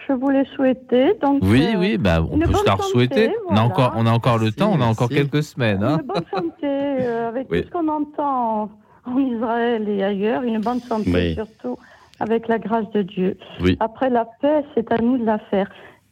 Je 0.08 0.14
voulais 0.14 0.46
souhaiter 0.56 1.14
donc. 1.22 1.40
Oui, 1.44 1.66
euh, 1.76 1.80
oui, 1.80 1.98
bah, 1.98 2.20
on 2.30 2.38
peut 2.38 2.54
se 2.54 2.66
la 2.66 2.78
souhaiter. 2.78 3.32
On, 3.50 3.56
a 3.56 3.62
encore, 3.62 3.94
on 3.96 4.06
a 4.06 4.12
encore 4.12 4.38
le 4.38 4.52
temps, 4.52 4.72
on 4.74 4.82
a 4.82 4.86
encore 4.86 5.08
merci. 5.10 5.30
quelques 5.30 5.44
semaines. 5.44 5.84
hein. 5.84 6.00
Une 6.02 6.08
bonne 6.08 6.24
santé 6.34 6.66
euh, 6.66 7.30
avec 7.30 7.48
Oui. 7.50 7.62
tout 7.62 7.68
ce 7.70 7.72
qu'on 7.74 7.88
entend 7.88 8.70
en 9.06 9.18
Israël 9.18 9.88
et 9.88 10.04
ailleurs. 10.04 10.44
Une 10.44 10.60
bonne 10.60 10.82
santé 10.82 11.12
Oui. 11.14 11.34
surtout 11.36 11.78
avec 12.20 12.48
la 12.48 12.60
grâce 12.60 12.90
de 12.92 13.02
Dieu. 13.02 13.38
Après 13.80 14.10
la 14.10 14.26
paix, 14.42 14.64
c'est 14.76 14.92
à 14.92 14.98
nous 14.98 15.18
de 15.18 15.26
la 15.26 15.40
faire. 15.40 15.70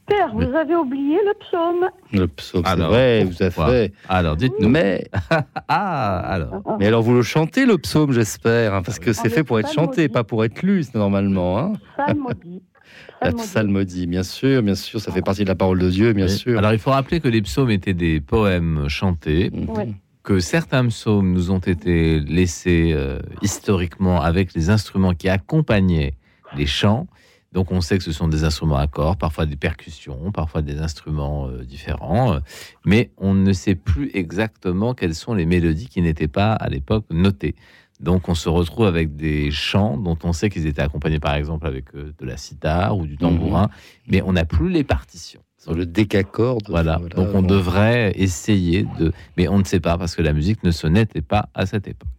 Père, 0.07 0.33
vous 0.33 0.55
avez 0.55 0.75
oublié 0.75 1.17
le 1.25 1.33
psaume. 1.39 1.89
Le 2.11 2.27
psaume, 2.27 2.63
c'est 2.65 2.71
Alors, 2.71 2.89
vrai, 2.89 3.23
vous 3.23 3.41
avez 3.41 3.51
fait. 3.51 3.93
Alors, 4.09 4.35
dites-nous. 4.35 4.67
Mais, 4.67 5.07
Ah, 5.67 6.17
alors. 6.19 6.75
mais 6.79 6.87
alors 6.87 7.01
vous 7.01 7.13
le 7.13 7.21
chantez 7.21 7.65
le 7.65 7.77
psaume, 7.77 8.11
j'espère, 8.11 8.73
hein, 8.73 8.81
parce 8.81 8.99
que 8.99 9.13
c'est 9.13 9.27
est 9.27 9.31
fait 9.31 9.43
pour 9.43 9.59
être 9.59 9.71
chanté, 9.71 10.09
pas 10.09 10.23
pour 10.23 10.43
être 10.43 10.61
lu, 10.63 10.83
c'est 10.83 10.95
normalement. 10.95 11.59
Hein 11.59 11.73
Psalmodie. 11.97 12.61
la 13.21 13.31
Psalmodie. 13.31 14.07
bien 14.07 14.23
sûr, 14.23 14.61
bien 14.63 14.75
sûr, 14.75 14.99
ça 14.99 15.11
fait 15.11 15.21
partie 15.21 15.43
de 15.43 15.49
la 15.49 15.55
parole 15.55 15.79
de 15.79 15.89
Dieu, 15.89 16.13
bien 16.13 16.25
Oui. 16.25 16.31
sûr. 16.31 16.57
Alors, 16.57 16.73
il 16.73 16.79
faut 16.79 16.91
rappeler 16.91 17.19
que 17.21 17.27
les 17.29 17.41
psaumes 17.41 17.69
étaient 17.71 17.93
des 17.93 18.19
poèmes 18.19 18.89
chantés, 18.89 19.49
Mhm. 19.53 19.67
Oui. 19.69 19.95
que 20.23 20.39
certains 20.39 20.85
psaumes 20.87 21.31
nous 21.31 21.51
ont 21.51 21.59
été 21.59 22.19
laissés 22.19 22.91
euh, 22.93 23.19
historiquement 23.41 24.21
avec 24.21 24.53
les 24.55 24.69
instruments 24.69 25.13
qui 25.13 25.29
accompagnaient 25.29 26.15
les 26.57 26.65
chants. 26.65 27.07
Donc, 27.51 27.71
on 27.71 27.81
sait 27.81 27.97
que 27.97 28.03
ce 28.03 28.11
sont 28.11 28.27
des 28.27 28.43
instruments 28.43 28.77
à 28.77 28.87
corps, 28.87 29.17
parfois 29.17 29.45
des 29.45 29.57
percussions, 29.57 30.31
parfois 30.31 30.61
des 30.61 30.79
instruments 30.79 31.47
euh, 31.47 31.63
différents, 31.63 32.35
euh, 32.35 32.39
mais 32.85 33.11
on 33.17 33.33
ne 33.33 33.51
sait 33.51 33.75
plus 33.75 34.09
exactement 34.13 34.93
quelles 34.93 35.15
sont 35.15 35.33
les 35.33 35.45
mélodies 35.45 35.87
qui 35.87 36.01
n'étaient 36.01 36.29
pas 36.29 36.53
à 36.53 36.69
l'époque 36.69 37.05
notées. 37.09 37.55
Donc, 37.99 38.29
on 38.29 38.35
se 38.35 38.49
retrouve 38.49 38.85
avec 38.85 39.15
des 39.15 39.51
chants 39.51 39.97
dont 39.97 40.17
on 40.23 40.33
sait 40.33 40.49
qu'ils 40.49 40.65
étaient 40.65 40.81
accompagnés, 40.81 41.19
par 41.19 41.35
exemple, 41.35 41.67
avec 41.67 41.93
euh, 41.93 42.13
de 42.17 42.25
la 42.25 42.37
sitar 42.37 42.97
ou 42.97 43.05
du 43.05 43.17
tambourin, 43.17 43.69
mais 44.07 44.21
on 44.21 44.33
n'a 44.33 44.45
plus 44.45 44.69
les 44.69 44.83
partitions. 44.83 45.41
Sur 45.61 45.75
le 45.75 45.85
décacorde. 45.85 46.63
Voilà. 46.69 46.99
Donc 47.15 47.35
on 47.35 47.43
devrait 47.43 48.13
essayer 48.15 48.87
de, 48.97 49.13
mais 49.37 49.47
on 49.47 49.59
ne 49.59 49.63
sait 49.63 49.79
pas 49.79 49.95
parce 49.95 50.15
que 50.15 50.23
la 50.23 50.33
musique 50.33 50.63
ne 50.63 50.71
se 50.71 50.87
n'était 50.87 51.21
pas 51.21 51.49
à 51.53 51.67
cette 51.67 51.87
époque. 51.87 52.09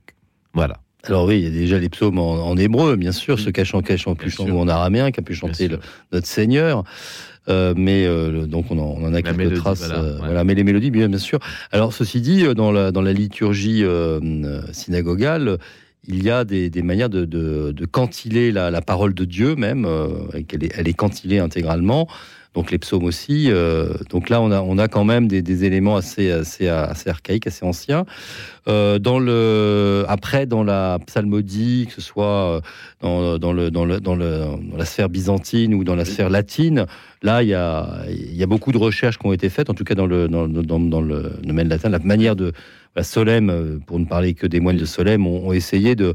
Voilà. 0.54 0.78
Alors 1.04 1.24
oui, 1.26 1.38
il 1.38 1.44
y 1.44 1.46
a 1.46 1.50
déjà 1.50 1.78
les 1.78 1.88
psaumes 1.88 2.18
en, 2.18 2.34
en 2.48 2.56
hébreu, 2.56 2.96
bien 2.96 3.12
sûr, 3.12 3.38
ont, 3.74 3.82
qui 3.82 4.08
ont 4.08 4.14
pu 4.14 4.30
chanter, 4.30 4.52
ou 4.52 4.58
en 4.58 4.68
araméen, 4.68 5.10
qui 5.10 5.18
a 5.20 5.22
pu 5.22 5.34
chanter 5.34 5.66
le- 5.68 5.80
notre 6.12 6.26
Seigneur. 6.26 6.84
Euh, 7.48 7.74
mais 7.76 8.06
euh, 8.06 8.46
donc 8.46 8.66
on 8.70 8.78
en, 8.78 8.82
on 9.00 9.02
en 9.04 9.08
a 9.08 9.10
La 9.10 9.22
quelques 9.22 9.36
mélodie, 9.36 9.56
traces. 9.60 9.80
voilà, 9.88 10.00
euh, 10.00 10.12
ouais. 10.14 10.18
voilà, 10.26 10.44
mais 10.44 10.54
les 10.54 10.62
mélodies, 10.62 10.92
bien, 10.92 11.08
bien 11.08 11.18
sûr. 11.18 11.40
Alors 11.72 11.92
ceci 11.92 12.20
dit, 12.20 12.44
euh, 12.44 12.54
dans 12.54 12.70
la, 12.70 12.92
dans 12.92 13.02
la 13.02 13.12
liturgie 13.12 13.82
synagogale, 14.72 15.58
il 16.06 16.22
y 16.22 16.30
a 16.30 16.44
des, 16.44 16.70
des 16.70 16.82
manières 16.82 17.10
de, 17.10 17.24
de, 17.24 17.72
de 17.72 17.86
cantiler 17.86 18.52
la, 18.52 18.70
la 18.70 18.80
parole 18.80 19.14
de 19.14 19.24
Dieu 19.24 19.54
même, 19.56 19.84
euh, 19.84 20.08
et 20.34 20.44
qu'elle 20.44 20.64
est, 20.64 20.72
elle 20.76 20.88
est 20.88 20.94
cantilée 20.94 21.38
intégralement. 21.38 22.08
Donc 22.54 22.70
les 22.70 22.76
psaumes 22.76 23.04
aussi. 23.04 23.50
euh, 23.50 23.94
donc 24.10 24.28
là, 24.28 24.42
on 24.42 24.50
a, 24.50 24.60
on 24.60 24.76
a 24.76 24.86
quand 24.86 25.04
même 25.04 25.26
des, 25.26 25.40
des 25.40 25.64
éléments 25.64 25.96
assez, 25.96 26.30
assez, 26.30 26.68
assez 26.68 27.08
archaïques, 27.08 27.46
assez 27.46 27.64
anciens. 27.64 28.04
Euh, 28.68 28.98
dans 28.98 29.18
le, 29.18 30.04
après, 30.06 30.44
dans 30.44 30.62
la 30.62 30.98
psalmodie, 31.06 31.86
que 31.86 31.94
ce 31.94 32.02
soit 32.02 32.26
euh, 32.56 32.60
dans, 33.00 33.38
dans, 33.38 33.54
le, 33.54 33.70
dans, 33.70 33.86
le, 33.86 34.00
dans, 34.00 34.14
le, 34.14 34.40
dans 34.70 34.76
la 34.76 34.84
sphère 34.84 35.08
byzantine 35.08 35.72
ou 35.72 35.82
dans 35.82 35.94
la 35.96 36.04
sphère 36.04 36.28
latine, 36.28 36.84
là, 37.22 37.42
il 37.42 37.48
y 37.48 37.54
a, 37.54 38.02
il 38.10 38.36
y 38.36 38.42
a 38.42 38.46
beaucoup 38.46 38.72
de 38.72 38.78
recherches 38.78 39.18
qui 39.18 39.26
ont 39.26 39.32
été 39.32 39.48
faites, 39.48 39.70
en 39.70 39.74
tout 39.74 39.84
cas 39.84 39.94
dans 39.94 40.06
le, 40.06 40.28
dans, 40.28 40.46
dans, 40.46 40.78
dans 40.78 41.00
le 41.00 41.32
domaine 41.42 41.68
latin. 41.68 41.88
La 41.88 42.00
manière 42.00 42.36
de. 42.36 42.52
La 42.96 43.02
Solem, 43.02 43.50
euh, 43.50 43.78
pour 43.86 43.98
ne 43.98 44.04
parler 44.04 44.34
que 44.34 44.46
des 44.46 44.60
moines 44.60 44.76
de 44.76 44.84
Solem, 44.84 45.26
ont, 45.26 45.48
ont 45.48 45.52
essayé 45.52 45.94
de, 45.96 46.14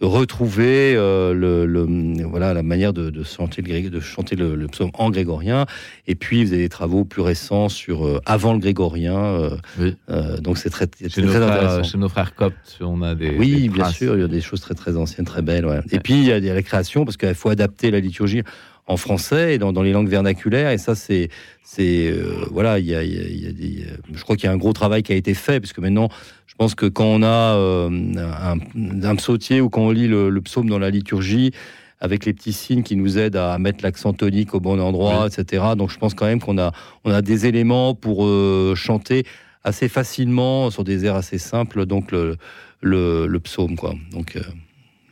de 0.00 0.06
retrouver 0.06 0.94
euh, 0.96 1.34
le, 1.34 1.66
le- 1.66 2.24
voilà, 2.26 2.54
la 2.54 2.62
manière 2.62 2.92
de, 2.92 3.10
de 3.10 3.22
chanter, 3.22 3.62
le, 3.62 3.68
gré- 3.68 3.90
de 3.90 4.00
chanter 4.00 4.34
le, 4.34 4.54
le 4.56 4.66
psaume 4.66 4.90
en 4.94 5.10
grégorien. 5.10 5.66
Et 6.06 6.14
puis, 6.14 6.44
vous 6.44 6.52
avez 6.52 6.62
des 6.62 6.68
travaux 6.68 7.04
plus 7.04 7.22
récents 7.22 7.68
sur 7.68 8.06
euh, 8.06 8.20
avant 8.26 8.54
le 8.54 8.58
grégorien. 8.58 9.16
euh, 9.16 9.50
Oui. 9.78 9.94
donc, 10.40 10.58
c'est 10.58 10.70
très, 10.70 10.86
Chez 10.98 11.08
très 11.08 11.22
nos, 11.22 11.28
frères, 11.28 11.42
intéressant. 11.52 11.82
chez 11.82 11.98
nos 11.98 12.08
frères 12.08 12.34
coptes, 12.34 12.78
on 12.80 13.02
a 13.02 13.14
des. 13.14 13.36
Oui, 13.36 13.62
des 13.62 13.68
bien 13.68 13.90
sûr, 13.90 14.16
il 14.16 14.20
y 14.20 14.24
a 14.24 14.28
des 14.28 14.40
choses 14.40 14.60
très 14.62 14.74
très 14.74 14.96
anciennes, 14.96 15.26
très 15.26 15.42
belles. 15.42 15.66
ouais. 15.66 15.80
Et 15.92 15.98
puis 16.00 16.14
il 16.14 16.24
y 16.24 16.32
a 16.32 16.40
des 16.40 16.62
créations 16.62 17.04
parce 17.04 17.16
qu'il 17.18 17.34
faut 17.34 17.50
adapter 17.50 17.90
la 17.90 18.00
liturgie 18.00 18.42
en 18.86 18.96
français 18.96 19.54
et 19.54 19.58
dans, 19.58 19.72
dans 19.72 19.82
les 19.82 19.92
langues 19.92 20.08
vernaculaires. 20.08 20.70
Et 20.70 20.78
ça, 20.78 20.94
c'est 20.94 21.28
c'est 21.62 22.08
euh, 22.10 22.44
voilà, 22.50 22.78
il 22.78 22.86
y 22.86 22.94
a, 22.94 23.02
il 23.02 23.14
y 23.14 23.18
a- 23.18 23.28
il 23.28 23.42
y 23.44 23.46
a 23.46 23.52
des. 23.52 23.84
euh, 23.90 23.96
Je 24.12 24.22
crois 24.22 24.36
qu'il 24.36 24.44
y 24.46 24.48
a 24.48 24.52
un 24.52 24.58
gros 24.58 24.72
travail 24.72 25.02
qui 25.02 25.12
a 25.12 25.16
été 25.16 25.34
fait 25.34 25.58
puisque 25.60 25.78
maintenant, 25.78 26.08
je 26.46 26.54
pense 26.56 26.74
que 26.74 26.86
quand 26.86 27.06
on 27.06 27.22
a 27.22 27.56
euh, 27.56 27.88
un, 27.88 28.58
un 29.02 29.16
psautier 29.16 29.60
ou 29.60 29.68
quand 29.70 29.82
on 29.82 29.90
lit 29.90 30.08
le, 30.08 30.28
le 30.30 30.40
psaume 30.40 30.68
dans 30.68 30.78
la 30.78 30.90
liturgie. 30.90 31.50
Avec 32.00 32.26
les 32.26 32.34
petits 32.34 32.52
signes 32.52 32.82
qui 32.82 32.96
nous 32.96 33.16
aident 33.16 33.36
à 33.36 33.56
mettre 33.56 33.82
l'accent 33.82 34.12
tonique 34.12 34.52
au 34.52 34.60
bon 34.60 34.78
endroit, 34.78 35.26
etc. 35.26 35.62
Donc, 35.78 35.90
je 35.90 35.96
pense 35.96 36.12
quand 36.12 36.26
même 36.26 36.40
qu'on 36.40 36.58
a, 36.58 36.72
on 37.04 37.10
a 37.10 37.22
des 37.22 37.46
éléments 37.46 37.94
pour 37.94 38.26
euh, 38.26 38.74
chanter 38.76 39.24
assez 39.62 39.88
facilement 39.88 40.70
sur 40.70 40.84
des 40.84 41.06
airs 41.06 41.14
assez 41.14 41.38
simples. 41.38 41.86
Donc, 41.86 42.10
le, 42.12 42.36
le, 42.82 43.26
le 43.26 43.40
psaume, 43.40 43.76
quoi. 43.76 43.94
Donc, 44.12 44.36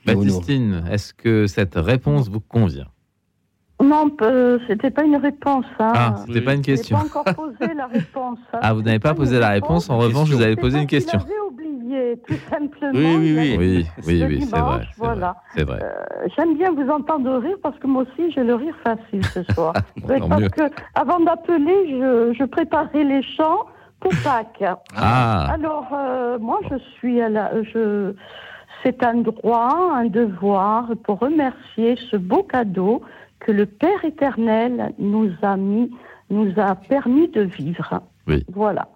Baptistine, 0.04 0.84
est-ce 0.90 1.14
que 1.14 1.46
cette 1.46 1.76
réponse 1.76 2.28
vous 2.28 2.40
convient? 2.40 2.88
Non, 3.82 4.10
c'était 4.68 4.90
pas 4.90 5.04
une 5.04 5.16
réponse. 5.16 5.64
hein. 5.78 5.92
Ah, 5.94 6.14
c'était 6.26 6.40
pas 6.40 6.54
une 6.54 6.64
Je 6.64 6.70
n'ai 6.70 6.76
question. 6.76 6.96
pas 6.98 7.04
encore 7.04 7.24
posé 7.34 7.74
la 7.74 7.86
réponse. 7.86 8.38
hein. 8.52 8.58
Ah, 8.62 8.72
vous 8.74 8.82
n'avez 8.82 8.98
pas 8.98 9.10
une 9.10 9.16
posé 9.16 9.38
la 9.38 9.48
réponse, 9.50 9.90
en 9.90 9.98
revanche, 9.98 10.28
vous 10.30 10.42
avez 10.42 10.56
posé 10.56 10.78
une 10.78 10.86
question. 10.86 11.18
J'avais 11.18 11.40
oublié, 11.50 12.18
tout 12.26 12.34
simplement. 12.50 12.92
Oui, 12.94 13.16
oui, 13.36 13.56
oui. 13.58 13.58
Oui, 13.58 13.86
oui, 14.06 14.24
oui, 14.28 14.42
c'est 14.48 14.58
vrai. 14.58 14.86
voilà. 14.98 15.26
vrai, 15.32 15.34
C'est 15.54 15.64
vrai. 15.64 15.78
Euh, 15.82 16.26
J'aime 16.36 16.56
bien 16.56 16.70
vous 16.72 16.88
entendre 16.90 17.36
rire 17.38 17.56
parce 17.62 17.76
que 17.78 17.86
moi 17.86 18.02
aussi 18.04 18.30
j'ai 18.32 18.44
le 18.44 18.54
rire 18.54 18.74
facile 18.84 19.24
ce 19.26 19.42
soir. 19.54 19.72
Oui, 20.08 20.18
tant 20.20 20.28
parce 20.28 20.40
mieux. 20.42 20.48
que 20.48 20.62
avant 20.94 21.20
d'appeler, 21.20 21.76
je, 21.90 22.34
je 22.38 22.44
préparais 22.44 23.04
les 23.04 23.22
chants 23.22 23.66
pour 24.00 24.12
Pâques. 24.24 24.64
Ah. 24.96 25.46
Alors 25.52 25.88
euh, 25.92 26.38
moi 26.38 26.60
je 26.70 26.76
suis 26.96 27.20
à 27.20 27.28
la, 27.28 27.50
je, 27.62 28.14
c'est 28.82 29.02
un 29.04 29.14
droit, 29.16 29.92
un 29.94 30.06
devoir 30.06 30.88
pour 31.04 31.18
remercier 31.20 31.96
ce 32.10 32.16
beau 32.16 32.42
cadeau 32.42 33.02
que 33.42 33.52
le 33.52 33.66
Père 33.66 34.04
éternel 34.04 34.92
nous 34.98 35.30
a 35.42 35.56
mis, 35.56 35.90
nous 36.30 36.52
a 36.56 36.74
permis 36.74 37.28
de 37.28 37.42
vivre. 37.42 38.02
Oui. 38.26 38.44
Voilà. 38.52 38.88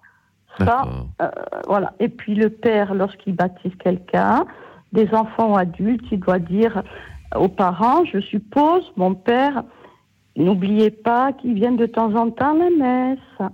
Ça, 0.57 0.87
euh, 1.21 1.29
voilà. 1.67 1.93
Et 1.99 2.09
puis 2.09 2.33
le 2.33 2.49
père, 2.49 2.95
lorsqu'il 2.95 3.35
baptise 3.35 3.75
quelqu'un, 3.75 4.45
des 4.91 5.13
enfants 5.13 5.53
ou 5.53 5.57
adultes, 5.57 6.05
il 6.11 6.19
doit 6.19 6.39
dire 6.39 6.81
aux 7.35 7.49
parents, 7.49 8.05
je 8.05 8.19
suppose, 8.19 8.91
mon 8.95 9.13
père, 9.13 9.63
n'oubliez 10.35 10.89
pas 10.89 11.33
qu'il 11.33 11.53
vienne 11.53 11.77
de 11.77 11.85
temps 11.85 12.15
en 12.15 12.31
temps 12.31 12.55
à 12.55 12.69
la 12.69 12.69
messe. 12.69 13.51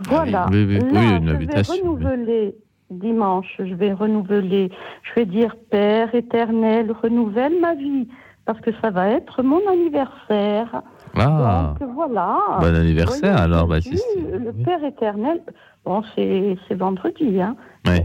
Voilà. 0.00 0.44
Ah 0.46 0.50
oui, 0.50 0.66
oui, 0.68 0.78
oui, 0.82 0.92
Là, 0.92 1.16
une 1.16 1.28
je 1.30 1.46
vais 1.46 1.62
renouveler 1.62 2.54
dimanche, 2.90 3.54
je 3.58 3.74
vais 3.74 3.92
renouveler, 3.92 4.70
je 5.02 5.14
vais 5.14 5.24
dire 5.24 5.56
Père 5.70 6.14
éternel, 6.14 6.92
renouvelle 6.92 7.58
ma 7.60 7.74
vie, 7.74 8.08
parce 8.46 8.60
que 8.60 8.70
ça 8.80 8.90
va 8.90 9.08
être 9.10 9.42
mon 9.42 9.60
anniversaire. 9.68 10.82
Ah. 11.16 11.74
Donc 11.80 11.90
voilà. 11.94 12.38
Bon 12.60 12.74
anniversaire, 12.74 13.36
alors, 13.40 13.66
Baptiste. 13.66 14.04
Le 14.16 14.52
Père 14.52 14.82
éternel, 14.84 15.40
bon, 15.84 16.02
c'est 16.14 16.56
c'est 16.68 16.74
vendredi, 16.74 17.40
hein. 17.40 17.56
Oui, 17.86 18.00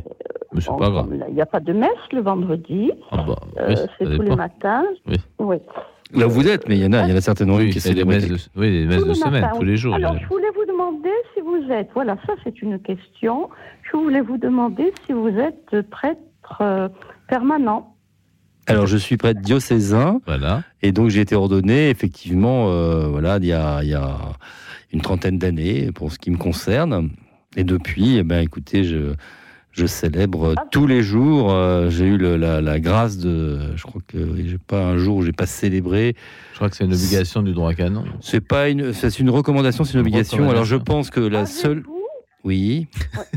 mais 0.53 0.61
c'est 0.61 0.69
Bon, 0.69 0.77
pas 0.77 0.89
grave. 0.89 1.07
Il 1.29 1.33
n'y 1.33 1.41
a 1.41 1.45
pas 1.45 1.59
de 1.59 1.73
messe 1.73 1.89
le 2.11 2.21
vendredi. 2.21 2.91
Ah 3.11 3.23
bah, 3.27 3.35
Euh, 3.59 3.67
oui, 3.69 3.75
c'est 3.97 4.05
tous 4.17 4.21
les 4.21 4.35
matins. 4.35 4.83
Oui. 5.07 5.17
Oui. 5.39 5.57
Là 6.13 6.27
où 6.27 6.29
vous 6.29 6.47
êtes, 6.47 6.67
mais 6.67 6.75
il 6.77 6.83
y 6.83 6.85
en 6.85 6.91
a, 6.93 7.03
il 7.03 7.09
y 7.11 7.13
en 7.13 7.17
a 7.17 7.21
certainement 7.21 7.57
une 7.59 7.69
qui 7.69 7.79
c'est 7.79 7.93
les 7.93 8.03
messes 8.03 8.27
de, 8.27 8.35
oui, 8.59 8.69
les 8.81 8.85
messes 8.85 9.05
de 9.05 9.13
semaine, 9.13 9.47
tous 9.53 9.59
oui. 9.61 9.65
les 9.67 9.77
jours. 9.77 9.95
Alors, 9.95 10.17
je 10.17 10.27
voulais 10.27 10.49
vous 10.55 10.65
demander 10.65 11.09
si 11.33 11.39
vous 11.41 11.71
êtes, 11.71 11.89
voilà, 11.93 12.17
ça 12.27 12.33
c'est 12.43 12.61
une 12.61 12.79
question. 12.79 13.49
Je 13.89 13.95
voulais 13.95 14.19
vous 14.21 14.37
demander 14.37 14.91
si 15.05 15.13
vous 15.13 15.29
êtes 15.29 15.81
prêtre 15.89 16.19
euh, 16.59 16.89
permanent. 17.29 17.90
Alors, 18.67 18.87
je 18.87 18.97
suis 18.97 19.17
prêtre 19.17 19.41
diocésain. 19.41 20.21
Voilà. 20.25 20.63
Et 20.81 20.91
donc, 20.91 21.09
j'ai 21.09 21.21
été 21.21 21.35
ordonné, 21.35 21.89
effectivement, 21.89 22.69
euh, 22.69 23.07
voilà, 23.07 23.37
il 23.37 23.45
y, 23.45 23.53
a, 23.53 23.83
il 23.83 23.89
y 23.89 23.93
a 23.93 24.17
une 24.93 25.01
trentaine 25.01 25.37
d'années, 25.37 25.91
pour 25.91 26.11
ce 26.11 26.19
qui 26.19 26.31
me 26.31 26.37
concerne. 26.37 27.09
Et 27.57 27.63
depuis, 27.63 28.17
eh 28.17 28.23
ben, 28.23 28.39
écoutez, 28.41 28.83
je, 28.83 29.13
je 29.71 29.85
célèbre 29.85 30.55
tous 30.71 30.85
les 30.87 31.01
jours. 31.01 31.51
euh, 31.51 31.89
j'ai 31.89 32.05
eu 32.05 32.17
le- 32.17 32.37
la, 32.37 32.61
la 32.61 32.79
grâce 32.79 33.17
de. 33.17 33.75
Je 33.75 33.83
crois 33.83 34.01
que 34.07 34.17
j'ai 34.45 34.57
pas 34.57 34.83
un 34.85 34.97
jour 34.97 35.17
où 35.17 35.21
j'ai 35.23 35.31
pas 35.33 35.45
célébré. 35.47 36.15
Je 36.51 36.55
crois 36.57 36.69
que 36.69 36.75
c'est 36.75 36.85
une 36.85 36.93
obligation 36.93 37.41
du 37.41 37.53
droit 37.53 37.73
canon. 37.73 38.05
C'est 38.21 38.41
pas 38.45 38.69
une, 38.69 38.93
c'est 38.93 39.19
une 39.19 39.29
recommandation, 39.29 39.83
c'est 39.83 39.93
une 39.93 39.99
obligation. 40.01 40.49
Alors, 40.49 40.65
je 40.65 40.75
pense 40.77 41.09
que 41.09 41.19
la 41.19 41.45
seule. 41.45 41.83
Oui. 42.43 42.87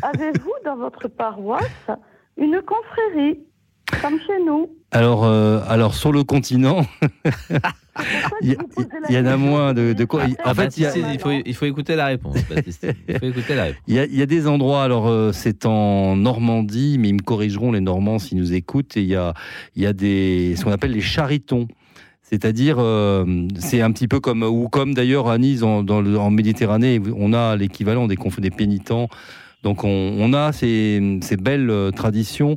Avez-vous 0.03 0.53
dans 0.65 0.77
votre 0.77 1.09
paroisse 1.09 1.91
une 2.39 2.61
confrérie, 2.63 3.39
comme 4.01 4.19
chez 4.21 4.43
nous 4.47 4.71
Alors, 4.95 5.25
euh, 5.25 5.61
alors 5.69 5.95
sur 5.95 6.13
le 6.13 6.23
continent, 6.23 6.87
il 8.43 8.57
y, 9.11 9.19
en 9.19 9.27
a 9.27 9.37
moins 9.37 9.75
de, 9.75 9.93
de 9.93 10.05
quoi. 10.05 10.23
En 10.45 10.55
fait, 10.55 10.77
il 10.77 10.85
y 10.85 10.87
a- 10.87 10.91
Baptiste, 10.91 10.99
il 11.13 11.19
faut, 11.19 11.31
il 11.45 11.55
faut 11.55 11.67
écouter 11.67 11.97
la 11.97 12.07
réponse, 12.07 12.37
Baptiste. 12.49 12.87
Il 13.09 13.19
faut 13.19 13.27
écouter 13.27 13.57
la 13.57 13.65
réponse. 13.65 13.83
Il 13.89 13.95
y, 13.95 13.99
a, 13.99 14.05
il 14.05 14.15
y 14.17 14.23
a 14.23 14.27
des 14.27 14.47
endroits, 14.47 14.85
alors 14.85 15.09
euh, 15.09 15.33
c'est 15.33 15.67
en 15.67 16.15
Normandie, 16.17 16.97
mais 17.01 17.09
ils 17.09 17.15
me 17.15 17.23
corrigeront 17.23 17.73
les 17.73 17.81
Normands 17.81 18.21
s'ils 18.21 18.39
nous 18.39 18.53
écoutent, 18.53 18.97
et 18.97 19.01
il 19.03 19.09
y 19.09 19.17
a, 19.17 19.35
il 19.75 19.83
y 19.83 19.87
a 19.87 19.93
des, 19.93 20.55
ce 20.57 20.63
qu'on 20.65 20.71
appelle 20.73 20.93
les 20.93 21.01
charitons. 21.01 21.67
C'est-à-dire, 22.23 22.77
euh, 22.79 23.47
c'est 23.59 23.81
un 23.83 23.91
petit 23.91 24.09
peu 24.09 24.21
comme, 24.21 24.45
ou 24.45 24.69
comme 24.69 24.95
d'ailleurs 24.95 25.29
à 25.29 25.39
Nice, 25.39 25.63
en, 25.65 25.83
dans 25.83 26.01
le- 26.01 26.19
en 26.19 26.31
Méditerranée, 26.31 27.01
on 27.17 27.33
a 27.33 27.57
l'équivalent 27.57 28.07
des, 28.07 28.17
des 28.39 28.51
pénitents. 28.51 29.09
Donc 29.65 29.83
on, 29.83 30.33
a 30.35 30.53
ces, 30.53 31.21
belles 31.41 31.71
euh, 31.71 31.91
traditions 31.91 32.57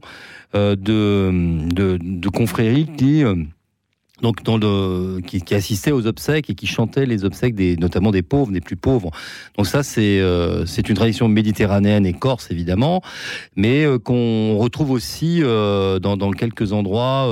euh, 0.56 0.76
de, 0.76 1.68
de, 1.74 1.98
de 2.02 2.30
confréries 2.30 2.88
qui... 2.98 3.24
euh, 3.24 3.36
donc 4.24 4.38
aux 5.92 6.08
obsèques 6.08 6.50
et 6.50 6.56
qui 6.56 6.66
chantait 6.66 7.06
les 7.06 7.24
obsèques 7.24 7.54
des, 7.54 7.78
notamment 7.78 8.10
des 8.10 8.24
pauvres, 8.24 8.52
des 8.52 8.62
plus 8.62 8.76
pauvres. 8.76 9.12
Donc 9.58 9.68
ça 9.68 9.84
c'est 9.84 10.20
une 10.90 10.96
tradition 10.96 11.28
méditerranéenne 11.28 12.04
et 12.04 12.14
corse 12.14 12.50
évidemment, 12.50 13.04
mais 13.56 13.86
qu'on 14.04 14.58
retrouve 14.58 14.90
aussi 14.90 15.42
dans, 15.42 16.32
quelques 16.36 16.74
endroits. 16.74 17.28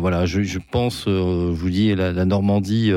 voilà, 0.00 0.26
je, 0.26 0.58
pense, 0.72 1.04
je 1.06 1.52
vous 1.52 1.70
dis 1.70 1.94
la 1.94 2.24
Normandie. 2.24 2.90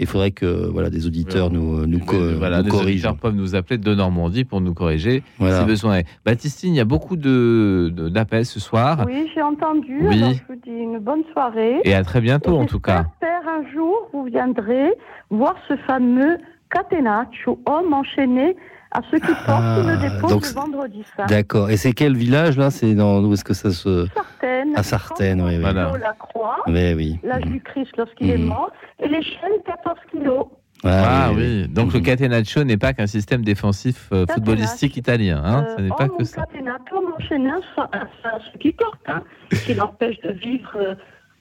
Il 0.00 0.06
faudrait 0.06 0.30
que 0.32 0.66
voilà 0.68 0.90
des 0.90 1.06
auditeurs 1.06 1.50
nous 1.50 1.86
nous, 1.86 1.98
co- 2.00 2.16
Voilà, 2.38 2.62
nous 2.62 2.68
corrigent. 2.70 2.88
auditeurs 3.10 3.16
peuvent 3.16 3.34
nous 3.34 3.54
appeler 3.54 3.78
de 3.78 3.94
Normandie 3.94 4.44
pour 4.44 4.60
nous 4.60 4.74
corriger 4.74 5.22
Voilà. 5.38 5.60
si 5.60 5.64
besoin 5.66 5.98
est. 5.98 6.06
Baptistine, 6.24 6.74
il 6.74 6.76
y 6.78 6.80
a 6.80 6.84
beaucoup 6.84 7.16
de 7.16 7.92
de- 7.94 8.08
d'appels 8.08 8.46
ce 8.46 8.58
soir. 8.60 9.04
Oui, 9.06 9.30
j'ai 9.34 9.42
entendu. 9.42 9.98
Oui. 10.02 10.18
Alors, 10.22 10.32
je 10.34 10.52
vous 10.52 10.60
dis 10.64 10.70
une 10.70 10.98
bonne 10.98 11.22
soirée. 11.32 11.80
Et 11.84 11.94
à 11.94 12.02
très 12.02 12.20
bientôt, 12.20 12.56
en 12.56 12.66
tout 12.66 12.80
cas. 12.80 13.04
J'espère 13.20 13.48
un 13.48 13.72
jour, 13.72 14.08
vous 14.12 14.24
viendrez 14.24 14.92
voir 15.30 15.54
ce 15.68 15.76
fameux 15.86 16.38
catenaccio, 16.70 17.60
homme 17.66 17.92
enchaîné 17.92 18.56
à 18.92 19.00
ceux 19.10 19.18
qui 19.18 19.32
portent 19.46 19.78
une 19.84 19.96
dépose 20.00 20.20
Ah, 20.24 20.28
donc 20.28 20.42
le 20.46 20.52
vendredi 20.54 21.04
saint. 21.16 21.26
D'accord. 21.26 21.70
Et 21.70 21.76
c'est 21.76 21.92
quel 21.92 22.16
village 22.16 22.56
là? 22.58 22.70
C'est 22.70 22.94
dans 22.94 23.22
où 23.22 23.32
est-ce 23.32 23.44
que 23.44 23.54
ça 23.54 23.70
se 23.70 24.06
Sartène. 24.14 24.72
À 24.76 24.82
Sartène, 24.82 25.40
oui, 25.42 25.52
oui. 25.56 25.60
Voilà. 25.60 25.92
La 25.98 26.12
croix, 26.12 26.58
Oui, 26.66 26.94
oui. 26.94 27.18
l'âge 27.22 27.44
du 27.44 27.60
Christ 27.60 27.96
lorsqu'il 27.96 28.30
est 28.30 28.38
Mhm. 28.38 28.46
mort, 28.46 28.70
et 29.02 29.08
l'échelle 29.08 29.52
14 29.66 29.96
kilos. 30.10 30.46
Ah, 30.82 31.30
oui, 31.36 31.68
donc 31.68 31.92
le 31.92 32.00
catenaccio 32.00 32.64
n'est 32.64 32.78
pas 32.78 32.94
qu'un 32.94 33.06
système 33.06 33.42
défensif 33.42 34.08
euh, 34.12 34.24
footballistique 34.32 34.96
italien. 34.96 35.42
Hein 35.44 35.64
Euh, 35.68 35.74
Ce 35.76 35.82
n'est 35.82 35.90
oh, 35.92 35.94
pas 35.96 36.06
mon 36.06 36.16
que 36.16 36.24
ça. 36.24 36.46
catenato, 36.46 36.96
à, 37.76 37.82
à- 37.96 38.00
à 38.34 38.38
ceux 38.50 38.58
qui 38.58 38.72
portent, 38.72 38.98
hein, 39.08 39.22
qui 39.66 39.74
l'empêche 39.74 40.18
de 40.22 40.30
vivre 40.32 40.70
euh, 40.76 40.94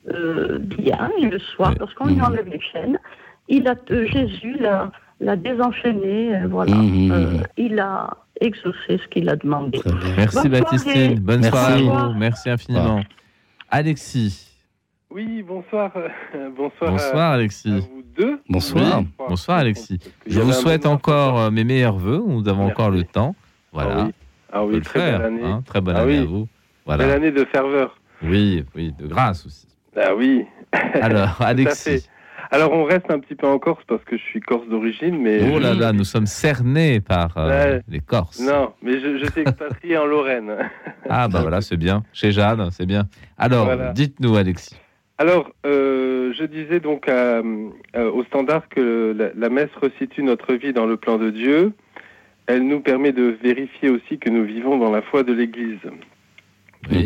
euh, 0.09 0.57
bien. 0.59 1.09
Et 1.21 1.27
le 1.27 1.39
soir, 1.39 1.73
lorsqu'on 1.79 2.07
lui 2.07 2.19
enlève 2.21 2.47
les 2.49 2.59
chaînes, 2.59 2.99
il 3.47 3.65
a, 3.67 3.75
euh, 3.91 4.05
Jésus 4.07 4.57
l'a 4.59 4.91
l'a 5.19 5.35
désenchaîné. 5.35 6.35
euh, 6.35 6.47
Voilà. 6.47 6.75
Mmh, 6.75 7.11
Euh, 7.11 7.37
il 7.57 7.79
a 7.79 8.09
exaucé 8.41 8.97
ce 9.03 9.07
qu'il 9.09 9.29
a 9.29 9.35
demandé. 9.35 9.79
Merci 10.17 10.47
Bonne 10.49 10.59
Baptistine. 10.61 10.91
soirée. 10.93 11.15
Bonne 11.15 11.41
Merci. 11.41 11.49
soirée 11.57 11.87
à 11.89 12.07
vous. 12.07 12.13
Merci 12.13 12.49
infiniment. 12.49 13.01
Alexis. 13.69 14.45
Oui, 15.11 15.43
bonsoir. 15.43 15.91
bonsoir. 16.55 16.91
Bonsoir 16.91 17.31
à- 17.31 17.33
Alexis. 17.33 17.71
à 17.71 17.79
vous 17.79 18.03
deux. 18.15 18.39
Bonsoir. 18.47 18.99
Oui, 18.99 19.07
Bonsoir 19.27 19.57
Alexis. 19.57 19.99
Je 20.27 20.39
vous 20.39 20.53
souhaite 20.53 20.85
encore 20.85 21.39
euh, 21.39 21.51
mes 21.51 21.63
meilleurs 21.63 21.97
voeux. 21.97 22.23
Nous 22.27 22.47
avons 22.47 22.65
Merci. 22.65 22.71
encore 22.81 22.91
le 22.91 23.03
temps. 23.03 23.35
Voilà. 23.71 24.09
Ah 24.51 24.63
oui, 24.65 24.75
ah 24.77 24.81
très 24.85 24.99
faire, 24.99 25.17
belle 25.19 25.27
année. 25.27 25.43
hein. 25.45 25.63
Très 25.65 25.81
bonne 25.81 25.95
Ah 25.95 26.01
année 26.01 26.17
oui. 26.17 26.23
à 26.23 26.25
vous. 26.25 26.39
Belle 26.87 26.97
Voilà. 26.97 27.13
année 27.13 27.31
de 27.31 27.45
ferveur. 27.45 27.99
Oui, 28.23 28.63
oui, 28.75 28.93
de 28.97 29.07
grâce 29.07 29.45
aussi. 29.45 29.67
Ah 29.95 30.13
oui. 30.15 30.45
Alors, 31.01 31.35
Tout 31.37 31.43
à 31.43 31.47
Alexis. 31.47 32.07
Alors, 32.51 32.71
on 32.73 32.83
reste 32.83 33.11
un 33.11 33.19
petit 33.19 33.35
peu 33.35 33.45
en 33.45 33.59
Corse 33.59 33.83
parce 33.87 34.03
que 34.05 34.17
je 34.17 34.23
suis 34.23 34.39
corse 34.39 34.67
d'origine, 34.67 35.21
mais. 35.21 35.39
Oh 35.53 35.59
là 35.59 35.73
là, 35.75 35.93
nous 35.93 36.03
sommes 36.03 36.25
cernés 36.25 36.99
par 36.99 37.37
euh, 37.37 37.49
Ouais. 37.75 37.81
les 37.87 37.99
Corses. 37.99 38.39
Non, 38.39 38.73
mais 38.81 38.99
je, 38.99 39.17
je 39.19 39.25
suis 39.31 39.41
expatrié 39.41 39.97
en 39.97 40.05
Lorraine. 40.05 40.55
Ah 41.11 41.27
bah 41.27 41.39
voilà, 41.41 41.61
c'est 41.61 41.77
bien. 41.77 42.03
Chez 42.13 42.31
Jeanne, 42.31 42.69
c'est 42.71 42.85
bien. 42.85 43.07
Alors, 43.37 43.65
Voilà. 43.65 43.93
dites-nous 43.93 44.35
Alexis. 44.35 44.75
Alors, 45.17 45.49
euh, 45.65 46.33
je 46.37 46.43
disais 46.43 46.79
donc 46.79 47.07
euh, 47.09 47.41
au 47.95 48.23
standard 48.25 48.69
que 48.69 49.15
la, 49.17 49.29
la 49.35 49.49
messe 49.49 49.71
resitue 49.81 50.21
notre 50.23 50.53
vie 50.53 50.71
dans 50.71 50.85
le 50.85 50.97
plan 50.97 51.17
de 51.17 51.29
Dieu. 51.31 51.73
Elle 52.47 52.67
nous 52.67 52.79
permet 52.79 53.11
de 53.11 53.35
vérifier 53.43 53.89
aussi 53.89 54.17
que 54.19 54.29
nous 54.29 54.43
vivons 54.43 54.77
dans 54.77 54.91
la 54.91 55.01
foi 55.01 55.23
de 55.23 55.33
l'Église. 55.33 55.79
Oui. 56.91 57.03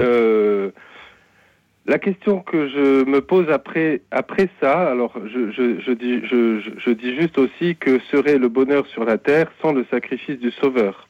La 1.86 2.00
question 2.00 2.40
que 2.40 2.70
je 2.70 3.04
me 3.04 3.20
pose 3.20 3.50
après, 3.50 4.02
après 4.12 4.48
ça, 4.62 4.90
alors 4.90 5.14
je, 5.28 5.52
je, 5.52 5.80
je 5.82 5.92
dis, 5.92 6.22
je, 6.26 6.60
je- 6.62 6.72
je 6.78 6.90
dis 6.92 7.14
juste 7.20 7.38
aussi 7.38 7.76
que 7.76 8.00
serait 8.12 8.38
le 8.38 8.48
bonheur 8.48 8.88
sur 8.88 9.04
la 9.04 9.18
terre 9.18 9.52
sans 9.62 9.74
le 9.74 9.86
sacrifice 9.92 10.40
du 10.40 10.52
Sauveur, 10.52 11.10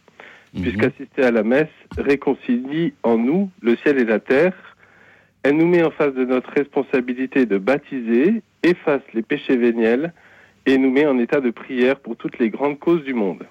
puisqu'assister 0.64 1.24
à 1.24 1.30
la 1.32 1.44
messe 1.44 1.68
réconcilie 1.98 2.94
en 3.04 3.18
nous 3.20 3.52
le 3.62 3.76
ciel 3.78 4.00
et 4.00 4.06
la 4.06 4.20
terre. 4.20 4.54
Elle 5.44 5.58
nous 5.58 5.68
met 5.68 5.84
en 5.84 5.92
face 5.92 6.14
de 6.14 6.26
notre 6.26 6.50
responsabilité 6.52 7.46
de 7.46 7.58
baptiser, 7.60 8.42
efface 8.64 9.02
les 9.14 9.22
péchés 9.22 9.58
véniels 9.58 10.12
et 10.66 10.78
nous 10.78 10.90
met 10.90 11.06
en 11.06 11.20
état 11.20 11.40
de 11.42 11.52
prière 11.52 12.00
pour 12.00 12.16
toutes 12.16 12.40
les 12.40 12.50
grandes 12.50 12.80
causes 12.80 13.04
du 13.04 13.14
monde. 13.14 13.44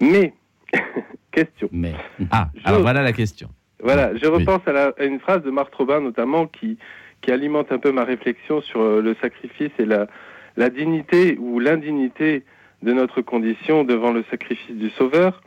Mais, 0.00 0.32
question. 1.32 1.68
Mais. 1.72 1.94
Ah, 2.30 2.50
alors 2.64 2.82
voilà 2.82 3.02
la 3.02 3.12
question. 3.12 3.48
Voilà, 3.82 4.14
je 4.16 4.26
Oui. 4.26 4.38
repense 4.44 4.62
à, 4.66 4.72
la- 4.72 4.92
à 4.98 5.04
une 5.04 5.20
phrase 5.20 5.42
de 5.42 5.50
Marthe 5.50 5.74
Robin 5.74 6.00
notamment 6.00 6.46
qui, 6.46 6.78
qui 7.22 7.30
alimente 7.32 7.72
un 7.72 7.78
peu 7.78 7.92
ma 7.92 8.04
réflexion 8.04 8.60
sur 8.60 8.80
euh, 8.80 9.00
le 9.02 9.14
sacrifice 9.22 9.70
et 9.78 9.84
la, 9.86 10.06
la 10.56 10.68
dignité 10.70 11.36
ou 11.38 11.58
l'indignité 11.60 12.44
de 12.82 12.92
notre 12.92 13.20
condition 13.22 13.84
devant 13.84 14.12
le 14.12 14.24
sacrifice 14.30 14.76
du 14.76 14.90
Sauveur. 14.90 15.42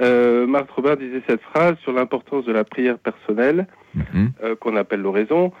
Euh, 0.00 0.46
Marthe 0.46 0.70
Robin 0.70 0.96
disait 0.96 1.22
cette 1.26 1.40
phrase 1.42 1.76
sur 1.82 1.92
l'importance 1.92 2.44
de 2.44 2.52
la 2.52 2.64
prière 2.64 2.98
personnelle 2.98 3.66
Mhm. 3.94 4.30
euh, 4.44 4.54
qu'on 4.56 4.76
appelle 4.76 5.00
l'oraison. 5.00 5.52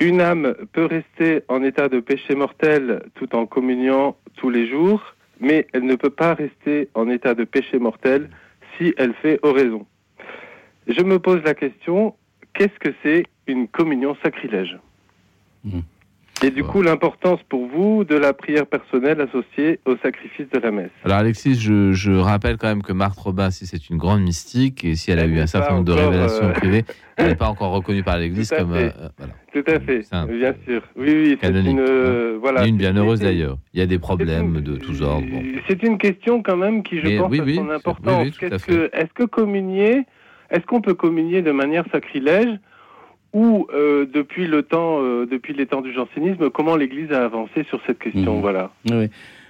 Une 0.00 0.20
âme 0.20 0.54
peut 0.72 0.86
rester 0.86 1.42
en 1.46 1.62
état 1.62 1.88
de 1.88 2.00
péché 2.00 2.34
mortel 2.34 3.02
tout 3.14 3.36
en 3.36 3.46
communiant 3.46 4.16
tous 4.38 4.50
les 4.50 4.66
jours, 4.66 5.00
mais 5.38 5.68
elle 5.72 5.84
ne 5.84 5.94
peut 5.94 6.10
pas 6.10 6.34
rester 6.34 6.88
en 6.94 7.08
état 7.08 7.34
de 7.34 7.44
péché 7.44 7.78
mortel 7.78 8.28
si 8.76 8.92
elle 8.96 9.12
fait 9.14 9.38
oraison. 9.42 9.86
Je 10.86 11.02
me 11.02 11.18
pose 11.18 11.40
la 11.44 11.54
question, 11.54 12.14
qu'est-ce 12.54 12.78
que 12.80 12.94
c'est 13.02 13.24
une 13.46 13.68
communion 13.68 14.16
sacrilège 14.22 14.78
Mhm. 15.64 15.82
Et 16.42 16.50
du 16.50 16.64
coup, 16.64 16.80
l'importance 16.80 17.38
pour 17.50 17.66
vous 17.66 18.02
de 18.04 18.14
la 18.16 18.32
prière 18.32 18.64
personnelle 18.66 19.20
associée 19.20 19.78
au 19.84 19.94
sacrifice 19.98 20.48
de 20.48 20.58
la 20.58 20.70
messe. 20.70 20.88
Alors 21.04 21.18
Alexis, 21.18 21.54
je, 21.56 21.92
je 21.92 22.12
rappelle 22.12 22.56
quand 22.56 22.68
même 22.68 22.82
que 22.82 22.94
Marthe 22.94 23.18
Robin, 23.18 23.50
si 23.50 23.66
c'est 23.66 23.90
une 23.90 23.98
grande 23.98 24.22
mystique 24.22 24.82
et 24.82 24.94
si 24.94 25.10
elle 25.10 25.18
a 25.18 25.24
Elle 25.24 25.34
eu 25.34 25.40
un 25.40 25.46
certain 25.46 25.74
nombre 25.74 25.84
de 25.84 25.92
révélations 25.92 26.46
euh, 26.46 26.52
privées, 26.52 26.84
elle 27.18 27.26
n'est 27.26 27.34
pas 27.34 27.48
encore 27.50 27.72
reconnue 27.72 28.02
par 28.02 28.16
l'Église 28.16 28.48
comme 28.56 28.72
euh, 28.72 28.88
voilà, 29.18 29.34
Tout 29.52 29.64
à 29.70 29.80
fait, 29.80 30.00
bien 30.34 30.54
sûr. 30.64 30.82
Oui, 30.96 31.12
oui, 31.12 31.38
c'est 31.42 31.50
une... 31.50 31.78
euh, 31.78 32.38
voilà, 32.40 32.64
Et 32.64 32.70
une 32.70 32.78
bien 32.78 32.94
c'est- 32.94 32.98
heureuse 33.00 33.18
c'est- 33.18 33.24
d'ailleurs. 33.26 33.58
Il 33.74 33.80
y 33.80 33.82
a 33.82 33.86
des 33.86 33.98
problèmes 33.98 34.62
de 34.62 34.76
tous 34.76 35.02
ordres. 35.02 35.26
bon. 35.30 35.42
C'est 35.68 35.82
une 35.82 35.98
question 35.98 36.42
quand 36.42 36.56
même 36.56 36.82
qui, 36.82 37.00
je 37.00 37.06
Mais 37.06 37.18
pense, 37.18 37.30
oui, 37.30 37.40
a 37.40 37.44
oui, 37.44 37.56
son 37.56 37.68
importance. 37.68 38.30
que, 38.38 38.88
est-ce 38.94 39.12
que 39.12 39.24
communier, 39.24 40.06
est-ce 40.50 40.64
qu'on 40.66 40.80
peut 40.80 40.94
communier 40.94 41.42
de 41.42 41.52
manière 41.52 41.84
sacrilège 41.92 42.58
ou 43.32 43.68
euh, 43.72 44.06
depuis 44.12 44.46
le 44.46 44.62
temps, 44.62 45.00
euh, 45.02 45.26
depuis 45.30 45.54
les 45.54 45.66
temps 45.66 45.80
du 45.82 45.92
jansénisme, 45.92 46.50
comment 46.50 46.74
l'Église 46.76 47.12
a 47.12 47.24
avancé 47.24 47.64
sur 47.68 47.80
cette 47.86 47.98
question 47.98 48.34
Mhm. 48.36 48.40
Voilà. 48.40 48.72
Oui. 48.90 49.08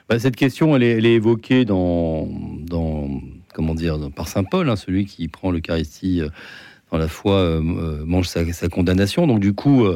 Bah, 0.08 0.18
cette 0.18 0.36
question, 0.36 0.76
elle 0.76 0.82
est, 0.82 0.98
elle 0.98 1.06
est 1.06 1.14
évoquée 1.14 1.64
dans, 1.64 2.28
dans, 2.60 3.08
comment 3.54 3.74
dire, 3.74 3.96
par 4.14 4.28
saint 4.28 4.44
Paul, 4.44 4.68
hein, 4.68 4.76
celui 4.76 5.06
qui 5.06 5.28
prend 5.28 5.50
l'Eucharistie 5.50 6.20
euh, 6.20 6.28
dans 6.90 6.98
la 6.98 7.08
foi 7.08 7.60
mange 7.62 8.26
sa, 8.26 8.44
sa 8.52 8.68
condamnation. 8.68 9.28
Donc 9.28 9.38
du 9.38 9.54
coup, 9.54 9.86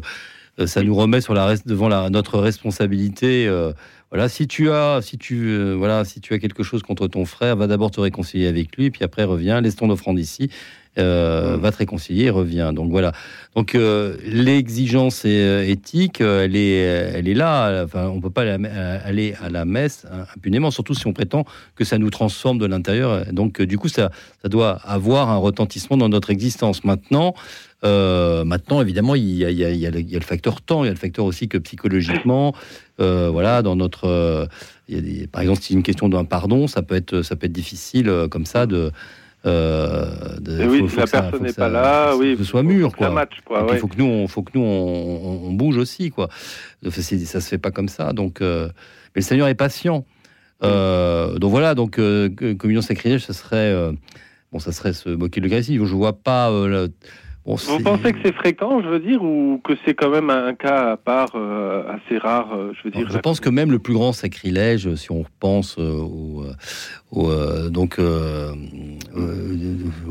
ça 0.64 0.82
nous 0.84 0.94
remet 0.94 1.20
sur 1.20 1.34
la 1.34 1.56
devant 1.66 1.88
la, 1.88 2.08
notre 2.08 2.38
responsabilité. 2.38 3.48
euh, 3.48 3.72
voilà, 4.10 4.28
si 4.28 4.46
tu 4.46 4.70
as, 4.70 5.00
si 5.02 5.18
tu, 5.18 5.48
euh, 5.48 5.74
voilà, 5.74 6.04
si 6.04 6.20
tu 6.20 6.34
as 6.34 6.38
quelque 6.38 6.62
chose 6.62 6.84
contre 6.84 7.08
ton 7.08 7.24
frère, 7.24 7.56
va 7.56 7.66
d'abord 7.66 7.90
te 7.90 8.00
réconcilier 8.00 8.46
avec 8.46 8.76
lui, 8.76 8.90
puis 8.92 9.02
après 9.02 9.24
reviens, 9.24 9.60
laisse 9.60 9.74
ton 9.74 9.90
offrande 9.90 10.20
ici, 10.20 10.50
euh, 10.98 11.56
va 11.60 11.72
te 11.72 11.78
réconcilier 11.78 12.24
et 12.26 12.30
reviens. 12.30 12.72
Donc 12.72 12.90
voilà. 12.90 13.12
Donc 13.56 13.74
euh, 13.74 14.16
l'exigence 14.26 15.22
euh, 15.26 15.62
éthique, 15.64 16.20
euh, 16.20 16.44
elle 16.44 16.56
est, 16.56 16.76
elle 16.78 17.28
est 17.28 17.34
là. 17.34 17.82
Enfin, 17.84 18.06
on 18.08 18.20
peut 18.20 18.30
pas 18.30 18.42
aller 18.42 19.34
à 19.42 19.48
la 19.50 19.64
messe 19.64 20.06
hein, 20.12 20.24
impunément, 20.36 20.70
surtout 20.70 20.94
si 20.94 21.06
on 21.06 21.12
prétend 21.12 21.44
que 21.76 21.84
ça 21.84 21.98
nous 21.98 22.10
transforme 22.10 22.58
de 22.58 22.66
l'intérieur. 22.66 23.26
Donc 23.32 23.60
du 23.62 23.78
coup, 23.78 23.88
ça, 23.88 24.10
ça 24.42 24.48
doit 24.48 24.72
avoir 24.84 25.30
un 25.30 25.36
retentissement 25.36 25.96
dans 25.96 26.08
notre 26.08 26.30
existence. 26.30 26.84
Maintenant, 26.84 27.34
euh, 27.84 28.44
maintenant, 28.44 28.80
évidemment, 28.80 29.14
il 29.14 29.34
y, 29.34 29.44
a, 29.44 29.50
il 29.50 29.58
y 29.58 29.64
a- 29.64 29.70
il 29.70 29.78
y 29.78 29.86
a 29.86 30.18
le 30.18 30.24
facteur 30.24 30.62
temps, 30.62 30.84
il 30.84 30.86
y 30.86 30.90
a 30.90 30.92
le 30.92 30.98
facteur 30.98 31.24
aussi 31.26 31.48
que 31.48 31.58
psychologiquement, 31.58 32.54
euh, 33.00 33.28
voilà, 33.30 33.60
dans 33.62 33.76
notre, 33.76 34.06
euh, 34.08 34.46
il 34.88 34.94
y 34.94 34.98
a 34.98 35.02
des- 35.02 35.26
par 35.26 35.42
exemple, 35.42 35.60
si 35.60 35.68
c'est 35.68 35.74
une 35.74 35.82
question 35.82 36.08
d'un 36.08 36.24
pardon, 36.24 36.66
ça 36.66 36.80
peut 36.82 36.94
être, 36.94 37.20
ça 37.22 37.36
peut 37.36 37.46
être 37.46 37.52
difficile 37.52 38.10
comme 38.30 38.46
ça 38.46 38.66
de. 38.66 38.90
Euh, 39.46 40.06
de- 40.40 40.60
Et 40.62 40.66
oui, 40.66 40.78
faut- 40.80 40.88
si 40.88 40.94
faut 40.94 41.00
la 41.00 41.06
personne 41.06 41.42
n'est 41.42 41.48
ça- 41.52 41.62
pas 41.62 41.68
là, 41.68 42.16
oui, 42.16 42.36
soit 42.44 42.62
faut- 42.62 42.68
mûr, 42.68 42.94
quoi. 42.96 43.10
matche, 43.10 43.40
quoi, 43.44 43.60
Donc, 43.60 43.70
ouais. 43.70 43.76
Il 43.76 43.80
faut 43.80 43.88
que 43.88 43.96
nous, 43.98 44.04
on, 44.06 44.26
faut 44.28 44.42
que 44.42 44.52
nous, 44.54 44.62
on, 44.64 45.52
bouge 45.52 45.76
aussi, 45.76 46.10
quoi. 46.10 46.28
Ça 46.88 47.02
se 47.40 47.48
fait 47.48 47.58
pas 47.58 47.70
comme 47.70 47.88
ça. 47.88 48.12
Donc, 48.12 48.40
euh, 48.40 48.66
mais 49.14 49.20
le 49.20 49.22
Seigneur 49.22 49.48
est 49.48 49.54
patient. 49.54 50.04
Euh, 50.62 51.38
donc 51.38 51.50
voilà, 51.50 51.74
donc 51.74 51.98
euh, 51.98 52.30
communion 52.58 52.80
sacrilège, 52.80 53.26
ça 53.26 53.32
serait, 53.34 53.74
bon, 54.52 54.58
ça 54.58 54.72
serait 54.72 54.92
se 54.94 55.10
moquer 55.10 55.40
de 55.40 55.46
l'Eucharistie. 55.46 55.76
Je 55.76 55.94
vois 55.94 56.14
pas. 56.14 56.48
le- 56.50 56.90
bon, 57.46 57.56
Vous 57.56 57.78
pensez 57.80 58.12
que 58.12 58.18
c'est 58.24 58.34
fréquent, 58.34 58.80
je 58.82 58.88
veux 58.88 59.00
dire, 59.00 59.22
ou 59.22 59.60
que 59.64 59.72
c'est 59.84 59.94
quand 59.94 60.10
même 60.10 60.30
un 60.30 60.54
cas 60.54 60.92
à 60.92 60.96
part, 60.96 61.30
euh, 61.34 61.82
assez 61.88 62.18
rare, 62.18 62.52
euh, 62.54 62.72
je 62.76 62.84
veux 62.84 62.90
dire 62.90 63.10
Je 63.10 63.18
pense 63.18 63.40
que 63.40 63.48
même 63.50 63.70
le 63.70 63.78
plus 63.78 63.94
grand 63.94 64.12
sacrilège, 64.12 64.94
si 64.94 65.10
on 65.10 65.24
pense 65.40 65.76
euh, 65.78 65.90
au, 65.92 66.44
au, 67.10 67.30
euh, 67.30 67.68
donc 67.70 67.98
au 67.98 68.54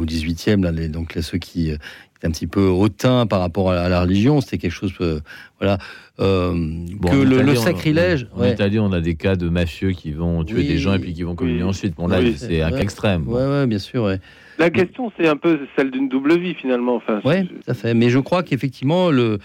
18e, 0.06 0.64
là, 0.64 0.72
les, 0.72 0.88
donc 0.90 1.16
là, 1.16 1.22
ceux 1.22 1.38
qui 1.38 1.70
étaient 1.70 2.28
un 2.28 2.32
petit 2.32 2.48
peu 2.48 2.68
hautains 2.68 3.26
par 3.26 3.40
rapport 3.42 3.72
à, 3.72 3.90
la 3.90 4.02
religion, 4.02 4.42
c'était 4.42 4.58
quelque 4.58 4.72
chose, 4.72 4.94
euh, 5.02 5.20
voilà, 5.60 5.78
euh, 6.20 6.54
Bon, 7.00 7.10
que 7.10 7.16
en 7.16 7.24
le, 7.24 7.34
Italie, 7.34 7.52
le 7.54 7.60
on- 7.60 7.62
sacrilège. 7.62 8.28
En, 8.36 8.42
ouais. 8.42 8.54
Italie, 8.54 8.80
on 8.80 8.92
a 8.94 9.02
des 9.02 9.16
cas 9.16 9.36
de 9.36 9.50
mafieux 9.50 9.92
qui 9.92 10.12
vont 10.12 10.44
tuer 10.44 10.60
Oui. 10.60 10.68
des 10.68 10.78
gens 10.78 10.94
et 10.94 11.00
puis 11.00 11.14
qui 11.14 11.24
vont 11.24 11.36
communier 11.36 11.64
Oui. 11.64 11.70
ensuite. 11.70 11.96
Bon 11.96 12.08
là, 12.08 12.20
Oui. 12.20 12.36
c'est 12.38 12.62
un 12.62 12.72
cas 12.72 12.78
extrême. 12.80 13.28
Ouais, 13.28 13.46
ouais, 13.46 13.68
bien 13.68 13.80
sûr, 13.80 14.04
ouais. 14.04 14.20
La 14.60 14.70
question, 14.70 15.12
c'est 15.18 15.28
un 15.28 15.36
peu 15.38 15.60
celle 15.76 15.92
d'une 15.92 16.10
double 16.10 16.38
vie, 16.40 16.54
finalement. 16.54 16.96
Enfin, 16.96 17.22
Ouais, 17.26 17.46
tout 17.46 17.54
à 17.72 17.74
fait. 17.74 17.94
Mais 17.94 18.10
je 18.10 18.20
crois 18.20 18.44
qu'effectivement, 18.44 19.10
le 19.12 19.40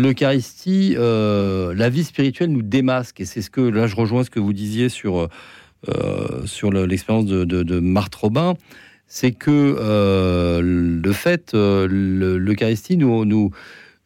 l'Eucharistie, 0.00 0.94
euh, 0.98 1.72
la 1.74 1.88
vie 1.88 2.04
spirituelle 2.04 2.50
nous 2.50 2.62
démasque. 2.62 3.20
Et 3.20 3.24
c'est 3.24 3.40
ce 3.42 3.50
que, 3.50 3.60
là, 3.60 3.86
je 3.86 3.94
rejoins 3.96 4.24
ce 4.24 4.30
que 4.30 4.40
vous 4.40 4.52
disiez 4.52 4.88
sur, 4.88 5.28
euh, 5.88 6.44
sur 6.44 6.70
le- 6.70 6.86
l'expérience 6.86 7.26
de, 7.26 7.44
de, 7.44 7.62
de 7.62 7.78
Marthe 7.78 8.14
Robin. 8.16 8.54
C'est 9.06 9.30
que 9.32 9.76
euh, 9.78 10.60
le 10.62 11.12
fait, 11.12 11.52
euh, 11.54 11.86
le- 11.88 12.36
l'Eucharistie 12.38 12.96
nous, 12.96 13.24
nous, 13.24 13.52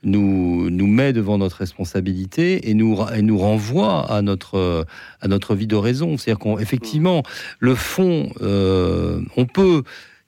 nous, 0.03 0.69
nous 0.69 0.87
met 0.87 1.13
devant 1.15 1.39
notre 1.39 1.57
responsabilité 1.57 2.69
et 2.69 2.75
nous, 2.75 2.99
et 3.17 3.23
nous 3.23 3.39
renvoie 3.39 4.11
à 4.13 4.21
notre, 4.21 4.85
à 5.23 5.29
notre 5.29 5.55
vie 5.55 5.67
d'oraison. 5.67 6.19
C'est-à-dire 6.19 6.41
qu'effectivement, 6.59 7.23
le 7.59 7.75
fond, 7.75 8.29
on 8.39 9.47
peut, 9.47 9.83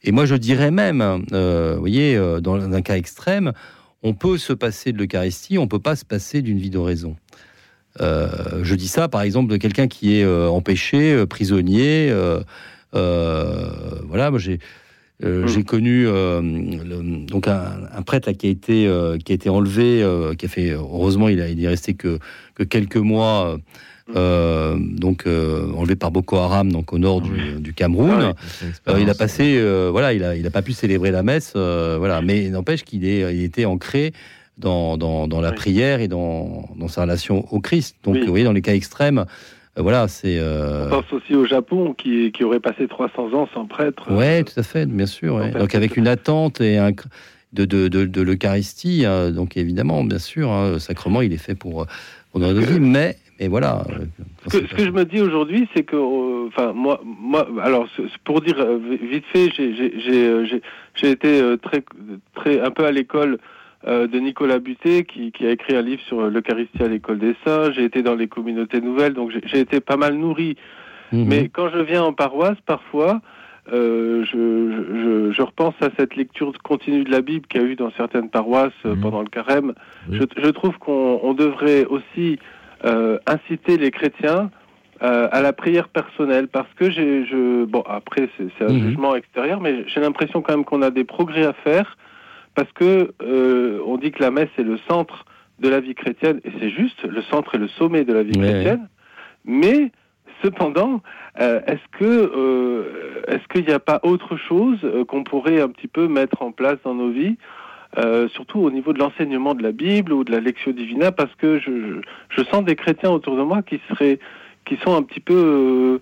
et 0.04 0.12
moi 0.12 0.24
je 0.26 0.34
dirais 0.34 0.70
même, 0.70 1.00
euh, 1.32 1.72
vous 1.74 1.80
voyez, 1.80 2.16
euh, 2.16 2.40
dans 2.40 2.60
un 2.60 2.82
cas 2.82 2.96
extrême, 2.96 3.52
on 4.02 4.14
peut 4.14 4.38
se 4.38 4.52
passer 4.52 4.92
de 4.92 4.98
l'Eucharistie, 4.98 5.58
on 5.58 5.68
peut 5.68 5.78
pas 5.78 5.96
se 5.96 6.04
passer 6.04 6.42
d'une 6.42 6.58
vie 6.58 6.70
d'oraison. 6.70 7.16
Euh, 8.00 8.64
je 8.64 8.74
dis 8.74 8.88
ça, 8.88 9.08
par 9.08 9.20
exemple, 9.22 9.52
de 9.52 9.58
quelqu'un 9.58 9.86
qui 9.86 10.16
est 10.18 10.24
euh, 10.24 10.48
empêché, 10.48 11.12
euh, 11.12 11.26
prisonnier. 11.26 12.12
voilà, 12.92 14.30
moi 14.30 14.38
j'ai 14.38 14.58
euh, 15.24 15.46
j'ai 15.46 15.62
connu 15.62 16.04
le- 16.04 17.26
donc 17.26 17.46
un, 17.46 17.62
un 17.94 18.02
prêtre 18.02 18.28
là, 18.28 18.34
qui 18.34 18.46
a 18.48 18.50
été 18.50 18.90
qui 19.24 19.32
a 19.32 19.34
été 19.34 19.48
enlevé, 19.48 20.04
qui 20.36 20.46
a 20.46 20.48
fait 20.48 20.70
heureusement 20.70 21.28
il, 21.28 21.40
a, 21.40 21.48
il 21.48 21.62
est 21.64 21.68
resté 21.68 21.94
que 21.94 22.18
que 22.54 22.64
quelques 22.64 22.96
mois 22.96 23.56
euh, 24.16 24.76
donc 24.78 25.26
enlevé 25.26 25.96
par 25.96 26.10
Boko 26.10 26.36
Haram, 26.36 26.72
donc 26.72 26.92
au 26.92 26.98
nord 26.98 27.20
du, 27.20 27.72
Cameroun. 27.74 28.34
Ah 28.86 28.98
il 28.98 29.08
a 29.08 29.14
passé, 29.14 29.60
voilà, 29.90 30.12
il 30.12 30.24
a, 30.24 30.36
il 30.36 30.46
a 30.46 30.50
pas 30.50 30.62
pu 30.62 30.72
célébrer 30.72 31.10
la 31.10 31.22
messe, 31.22 31.52
voilà, 31.54 32.22
mais 32.22 32.48
n'empêche 32.48 32.84
qu'il 32.84 33.04
est, 33.04 33.34
il 33.34 33.42
était 33.42 33.64
ancré 33.64 34.12
dans, 34.58 34.96
dans, 34.96 35.40
la 35.40 35.52
prière 35.52 36.00
et 36.00 36.08
dans, 36.08 36.68
dans, 36.76 36.88
sa 36.88 37.02
relation 37.02 37.46
au 37.52 37.60
Christ. 37.60 37.96
Donc, 38.04 38.18
vous 38.18 38.26
voyez, 38.26 38.44
dans 38.44 38.52
les 38.52 38.62
cas 38.62 38.74
extrêmes, 38.74 39.24
voilà, 39.76 40.06
c'est. 40.08 40.38
On 40.40 40.90
pense 40.90 41.12
aussi 41.12 41.34
au 41.34 41.46
Japon 41.46 41.94
qui, 41.94 42.30
qui, 42.32 42.44
aurait 42.44 42.60
passé 42.60 42.86
300 42.86 43.32
ans 43.32 43.48
sans 43.54 43.66
prêtre. 43.66 44.08
Oui, 44.10 44.44
tout 44.44 44.60
à 44.60 44.62
fait, 44.62 44.86
bien 44.86 45.06
sûr. 45.06 45.40
Donc 45.58 45.74
avec 45.74 45.96
une 45.96 46.08
attente 46.08 46.60
et 46.60 46.76
un, 46.76 46.92
de, 47.52 47.64
de, 47.64 47.88
de, 47.88 48.22
l'Eucharistie. 48.22 49.04
Hein. 49.06 49.30
donc 49.30 49.56
évidemment, 49.56 50.04
bien 50.04 50.18
sûr, 50.18 50.50
hein, 50.50 50.72
le 50.72 50.78
sacrement, 50.78 51.22
il 51.22 51.32
est 51.32 51.38
fait 51.38 51.54
pour, 51.54 51.86
pour 52.30 52.40
notre 52.40 52.60
vie, 52.60 52.80
mais, 52.80 53.16
voilà. 53.48 53.84
Euh, 53.90 54.04
ce 54.46 54.58
que, 54.58 54.66
ce 54.66 54.74
que 54.74 54.84
je 54.84 54.90
me 54.90 55.04
dis 55.04 55.20
aujourd'hui, 55.20 55.68
c'est 55.74 55.82
que, 55.82 55.96
euh, 55.96 56.48
enfin, 56.48 56.72
moi, 56.72 57.00
moi, 57.04 57.46
alors, 57.62 57.86
pour 58.24 58.40
dire 58.40 58.56
euh, 58.58 58.78
vite 59.02 59.24
fait, 59.32 59.50
j'ai 59.56 61.10
été 61.10 61.56
très, 61.62 61.82
très, 62.34 62.60
un 62.60 62.70
peu 62.70 62.84
à 62.84 62.92
l'école 62.92 63.38
de 63.84 64.18
Nicolas 64.20 64.60
Buté, 64.60 65.04
qui, 65.04 65.32
qui, 65.32 65.44
a 65.44 65.50
écrit 65.50 65.74
un 65.74 65.82
livre 65.82 66.02
sur 66.02 66.30
l'Eucharistie 66.30 66.82
à 66.82 66.88
l'école 66.88 67.18
des 67.18 67.34
saints. 67.44 67.72
J'ai 67.72 67.84
été 67.84 68.02
dans 68.02 68.14
les 68.14 68.28
communautés 68.28 68.80
nouvelles, 68.80 69.14
donc 69.14 69.32
j'ai 69.44 69.58
été 69.58 69.80
pas 69.80 69.96
mal 69.96 70.14
nourri. 70.14 70.56
Mhm. 71.12 71.26
Mais 71.26 71.48
quand 71.48 71.68
je 71.68 71.78
viens 71.78 72.04
en 72.04 72.12
paroisse, 72.12 72.58
parfois, 72.64 73.20
euh, 73.72 74.24
je, 74.24 75.30
je, 75.30 75.32
je, 75.32 75.42
repense 75.42 75.74
à 75.80 75.88
cette 75.96 76.16
lecture 76.16 76.52
continue 76.64 77.04
de 77.04 77.10
la 77.12 77.20
Bible 77.20 77.46
qu'il 77.46 77.60
y 77.60 77.64
a 77.64 77.66
eu 77.68 77.76
dans 77.76 77.92
certaines 77.92 78.28
paroisses 78.28 78.72
euh, 78.84 78.96
mhm. 78.96 79.00
pendant 79.00 79.20
le 79.20 79.28
carême. 79.28 79.74
Je, 80.10 80.24
je, 80.36 80.48
trouve 80.48 80.76
qu'on 80.78 81.32
devrait 81.34 81.84
aussi 81.84 82.40
euh, 82.84 83.18
inciter 83.26 83.76
les 83.76 83.90
chrétiens 83.90 84.50
euh, 85.02 85.28
à 85.32 85.40
la 85.40 85.52
prière 85.52 85.88
personnelle 85.88 86.48
parce 86.48 86.72
que 86.74 86.90
j'ai, 86.90 87.26
je, 87.26 87.64
bon 87.64 87.82
après 87.88 88.28
c'est 88.36 88.64
un 88.64 88.72
mhm. 88.72 88.88
jugement 88.88 89.14
extérieur, 89.14 89.60
mais 89.60 89.84
j'ai 89.88 90.00
l'impression 90.00 90.42
quand 90.42 90.52
même 90.52 90.64
qu'on 90.64 90.82
a 90.82 90.90
des 90.90 91.04
progrès 91.04 91.44
à 91.44 91.52
faire 91.52 91.96
parce 92.54 92.70
que 92.72 93.12
euh, 93.22 93.80
on 93.86 93.98
dit 93.98 94.12
que 94.12 94.22
la 94.22 94.30
messe 94.30 94.50
est 94.58 94.62
le 94.62 94.78
centre 94.88 95.24
de 95.58 95.68
la 95.68 95.80
vie 95.80 95.94
chrétienne 95.94 96.40
et 96.44 96.50
c'est 96.60 96.70
juste 96.70 97.02
le 97.04 97.22
centre 97.22 97.54
et 97.54 97.58
le 97.58 97.68
sommet 97.68 98.04
de 98.04 98.12
la 98.12 98.22
vie 98.22 98.32
chrétienne, 98.32 98.88
mais 99.44 99.90
Cependant, 100.42 101.02
euh, 101.40 101.60
est-ce 101.68 101.98
que 102.00 103.24
est-ce 103.28 103.46
qu'il 103.46 103.64
n'y 103.64 103.72
a 103.72 103.78
pas 103.78 104.00
autre 104.02 104.36
chose 104.36 104.84
qu'on 105.06 105.22
pourrait 105.22 105.60
un 105.60 105.68
petit 105.68 105.86
peu 105.86 106.08
mettre 106.08 106.42
en 106.42 106.50
place 106.50 106.78
dans 106.84 106.96
nos 106.96 107.10
vies, 107.10 107.36
surtout 108.32 108.60
au 108.60 108.70
niveau 108.70 108.92
de 108.92 108.98
l'enseignement 108.98 109.54
de 109.54 109.62
la 109.62 109.72
Bible 109.72 110.12
ou 110.12 110.24
de 110.24 110.32
la 110.32 110.40
lectio 110.40 110.72
divina, 110.72 111.12
parce 111.12 111.34
que 111.36 111.58
je, 111.58 112.00
je, 112.30 112.44
sens 112.44 112.64
des 112.64 112.76
chrétiens 112.76 113.10
autour 113.10 113.36
de 113.36 113.42
moi 113.42 113.62
qui 113.62 113.80
seraient 113.88 114.18
qui 114.64 114.76
sont 114.76 114.94
un 114.94 115.02
petit 115.02 115.20
peu 115.20 116.00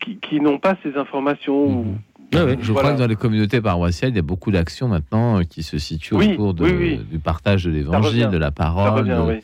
qui, 0.00 0.16
qui 0.16 0.40
n'ont 0.40 0.58
pas 0.58 0.76
ces 0.82 0.96
informations. 0.96 1.84
Mhm. 2.32 2.56
je 2.60 2.72
crois 2.72 2.94
que 2.94 2.98
dans 2.98 3.06
les 3.06 3.16
communautés 3.16 3.60
paroissiales, 3.60 4.12
il 4.12 4.16
y 4.16 4.20
a 4.20 4.22
beaucoup 4.22 4.50
d'actions 4.50 4.88
maintenant 4.88 5.42
qui 5.44 5.62
se 5.62 5.78
situent 5.78 6.14
autour 6.14 6.54
de, 6.54 6.96
du 7.04 7.18
partage 7.18 7.64
de 7.64 7.70
l'évangile, 7.70 8.28
de 8.28 8.38
la 8.38 8.50
parole. 8.50 9.40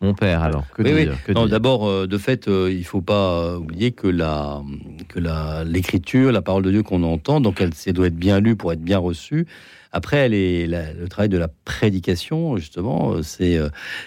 Mon 0.00 0.14
père, 0.14 0.42
alors, 0.42 0.64
que 0.74 0.82
dire, 0.82 1.48
D'abord, 1.48 1.88
euh, 1.88 2.06
de 2.06 2.18
fait, 2.18 2.46
euh, 2.46 2.70
il 2.70 2.78
ne 2.78 2.84
faut 2.84 3.00
pas 3.00 3.32
euh, 3.32 3.56
oublier 3.56 3.90
que 3.90 4.06
la 4.06 4.62
que 5.08 5.18
la 5.18 5.64
l'écriture, 5.64 6.30
la 6.30 6.42
parole 6.42 6.62
de 6.62 6.70
Dieu 6.70 6.84
qu'on 6.84 7.02
entend, 7.02 7.40
donc 7.40 7.60
elle, 7.60 7.72
doit 7.92 8.06
être 8.06 8.16
bien 8.16 8.38
lue 8.38 8.54
pour 8.54 8.72
être 8.72 8.82
bien 8.82 8.98
reçue. 8.98 9.46
Après, 9.90 10.18
elle 10.18 10.34
est 10.34 10.66
le 10.66 11.08
travail 11.08 11.30
de 11.30 11.38
la 11.38 11.48
prédication, 11.48 12.56
justement, 12.58 13.22
c'est 13.22 13.58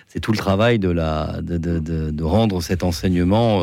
c'est 0.07 0.19
tout 0.19 0.31
le 0.31 0.37
travail 0.37 0.79
de 0.79 0.89
la 0.89 1.41
de, 1.41 1.57
de, 1.57 1.79
de 2.11 2.23
rendre 2.23 2.61
cet 2.61 2.83
enseignement 2.83 3.61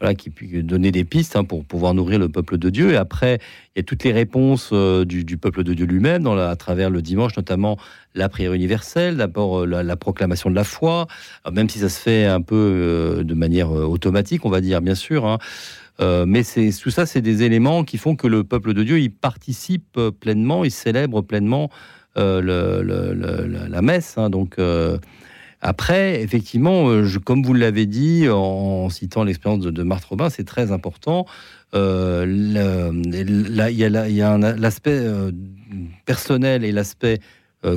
voilà, 0.00 0.14
qui 0.14 0.30
peut 0.30 0.62
donner 0.62 0.92
des 0.92 1.04
pistes 1.04 1.36
hein, 1.36 1.44
pour 1.44 1.64
pouvoir 1.64 1.92
nourrir 1.92 2.18
le 2.18 2.28
peuple 2.28 2.56
de 2.56 2.70
Dieu. 2.70 2.92
Et 2.92 2.96
après, 2.96 3.38
il 3.74 3.78
y 3.78 3.80
a 3.80 3.82
toutes 3.82 4.02
les 4.02 4.12
réponses 4.12 4.70
euh, 4.72 5.04
du, 5.04 5.36
peuple 5.36 5.62
de 5.62 5.74
Dieu 5.74 5.84
lui-même, 5.84 6.26
à 6.26 6.56
travers 6.56 6.88
le 6.88 7.02
dimanche, 7.02 7.36
notamment 7.36 7.76
la 8.14 8.30
prière 8.30 8.54
universelle, 8.54 9.18
d'abord 9.18 9.60
euh, 9.60 9.82
la, 9.82 9.96
proclamation 9.96 10.48
de 10.48 10.54
la 10.54 10.64
foi, 10.64 11.06
même 11.52 11.68
si 11.68 11.78
ça 11.80 11.90
se 11.90 12.00
fait 12.00 12.24
un 12.24 12.40
peu 12.40 12.56
euh, 12.56 13.24
de 13.24 13.34
manière 13.34 13.70
automatique, 13.70 14.46
on 14.46 14.50
va 14.50 14.62
dire, 14.62 14.80
bien 14.80 14.94
sûr. 14.94 15.26
Hein. 15.26 15.38
mais 16.26 16.42
c'est 16.42 16.70
tout 16.72 16.90
ça, 16.90 17.04
c'est 17.04 17.20
des 17.20 17.42
éléments 17.42 17.84
qui 17.84 17.98
font 17.98 18.16
que 18.16 18.26
le 18.26 18.42
peuple 18.42 18.72
de 18.72 18.82
Dieu, 18.82 19.00
il 19.00 19.10
participe 19.10 20.00
pleinement, 20.18 20.64
il 20.64 20.70
célèbre 20.70 21.20
pleinement 21.20 21.68
la 22.16 23.82
messe. 23.82 24.16
Hein. 24.16 24.30
donc 24.30 24.56
après, 25.62 26.22
effectivement, 26.22 26.88
euh, 26.88 27.06
comme 27.22 27.42
vous 27.42 27.52
l'avez 27.52 27.84
dit 27.84 28.28
en, 28.30 28.88
citant 28.88 29.24
l'expérience 29.24 29.60
de, 29.60 29.82
Marthe 29.82 30.04
Robin, 30.04 30.30
c'est 30.30 30.44
très 30.44 30.72
important. 30.72 31.26
Euh, 31.74 32.24
il 32.26 33.76
y 33.76 34.22
a 34.22 34.38
l'aspect 34.38 34.98
euh, 34.98 35.30
personnel 36.06 36.64
et 36.64 36.72
l'aspect 36.72 37.20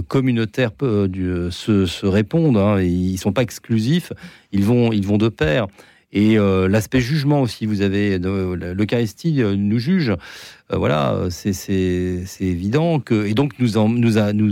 communautaire 0.07 0.71
se, 0.79 1.85
se, 1.85 2.05
répondent. 2.05 2.55
Hein, 2.55 2.79
ils 2.79 3.11
ne 3.11 3.17
sont 3.17 3.33
pas 3.33 3.41
exclusifs, 3.41 4.13
ils 4.53 4.63
vont, 4.63 4.93
ils 4.93 5.05
vont 5.05 5.17
de 5.17 5.27
pair. 5.27 5.67
Et 6.13 6.37
l'aspect 6.37 7.01
jugement 7.01 7.41
aussi, 7.41 7.65
vous 7.65 7.81
avez 7.81 8.17
l'Eucharistie 8.17 9.43
nous 9.43 9.79
juge. 9.79 10.13
Euh, 10.71 10.77
voilà, 10.77 11.25
c'est 11.29 12.15
évident 12.39 12.99
que 12.99 13.25
et 13.25 13.33
donc 13.33 13.53
nous 13.59 13.77
en, 13.77 13.89
nous 13.89 14.17
a 14.17 14.31
nous, 14.31 14.47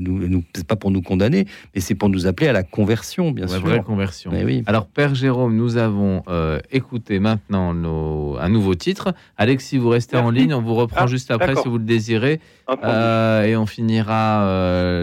nous, 0.00 0.44
c'est 0.54 0.66
pas 0.66 0.76
pour 0.76 0.90
nous 0.90 1.02
condamner, 1.02 1.46
mais 1.74 1.82
c'est 1.82 1.94
pour 1.94 2.08
nous 2.08 2.26
appeler 2.26 2.48
à 2.48 2.52
la 2.52 2.62
conversion, 2.62 3.30
bien 3.30 3.46
sûr. 3.46 3.60
Vraie 3.60 3.82
conversion. 3.82 4.30
oui. 4.44 4.62
Alors 4.66 4.86
Père 4.86 5.14
Jérôme, 5.14 5.56
nous 5.56 5.76
avons 5.76 6.22
euh, 6.28 6.60
écouté 6.70 7.18
maintenant 7.18 7.74
nos, 7.74 8.38
un 8.40 8.48
nouveau 8.48 8.74
titre. 8.74 9.12
Alexis, 9.36 9.76
vous 9.76 9.90
restez 9.90 10.16
en 10.16 10.30
ligne, 10.30 10.54
on 10.54 10.62
vous 10.62 10.74
reprend 10.74 11.02
ah, 11.02 11.06
juste 11.06 11.30
après 11.30 11.54
si 11.56 11.68
vous 11.68 11.78
le 11.78 11.84
désirez, 11.84 12.40
euh, 12.82 13.42
et 13.44 13.54
on 13.56 13.66
finira 13.66 14.46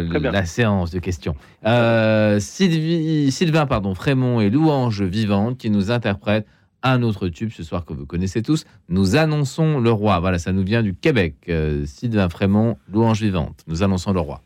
la 0.10 0.46
séance 0.46 0.90
de 0.90 1.00
questions. 1.00 1.36
Sylvie, 2.40 3.32
Sylvain, 3.32 3.68
pardon, 3.68 3.94
Frémont 3.94 4.42
et 4.42 4.50
Louange 4.50 5.04
Vivante 5.04 5.58
qui 5.58 5.70
nous 5.70 5.92
interprètent 5.92 6.48
un 6.92 7.04
autre 7.04 7.28
tube 7.30 7.52
ce 7.52 7.64
soir 7.64 7.86
que 7.86 7.94
vous 7.94 8.06
connaissez 8.06 8.42
tous. 8.42 8.66
Nous 8.90 9.16
annonçons 9.16 9.80
le 9.80 9.92
roi. 9.92 10.20
Voilà, 10.20 10.40
ça 10.40 10.52
nous 10.52 10.64
vient 10.64 10.84
du 10.84 10.96
Québec. 10.96 11.36
Euh, 11.50 11.86
Sylvain 11.86 12.30
Frémont, 12.30 12.78
louange 12.92 13.22
vivante. 13.22 13.64
Nous 13.68 13.84
annonçons 13.84 14.14
le 14.14 14.20
roi. 14.20 14.42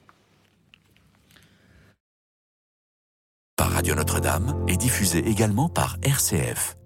Par 3.58 3.72
Radio 3.72 3.96
Notre-Dame 3.96 4.66
et 4.68 4.76
diffusé 4.76 5.20
également 5.20 5.70
par 5.70 5.98
RCF. 6.02 6.78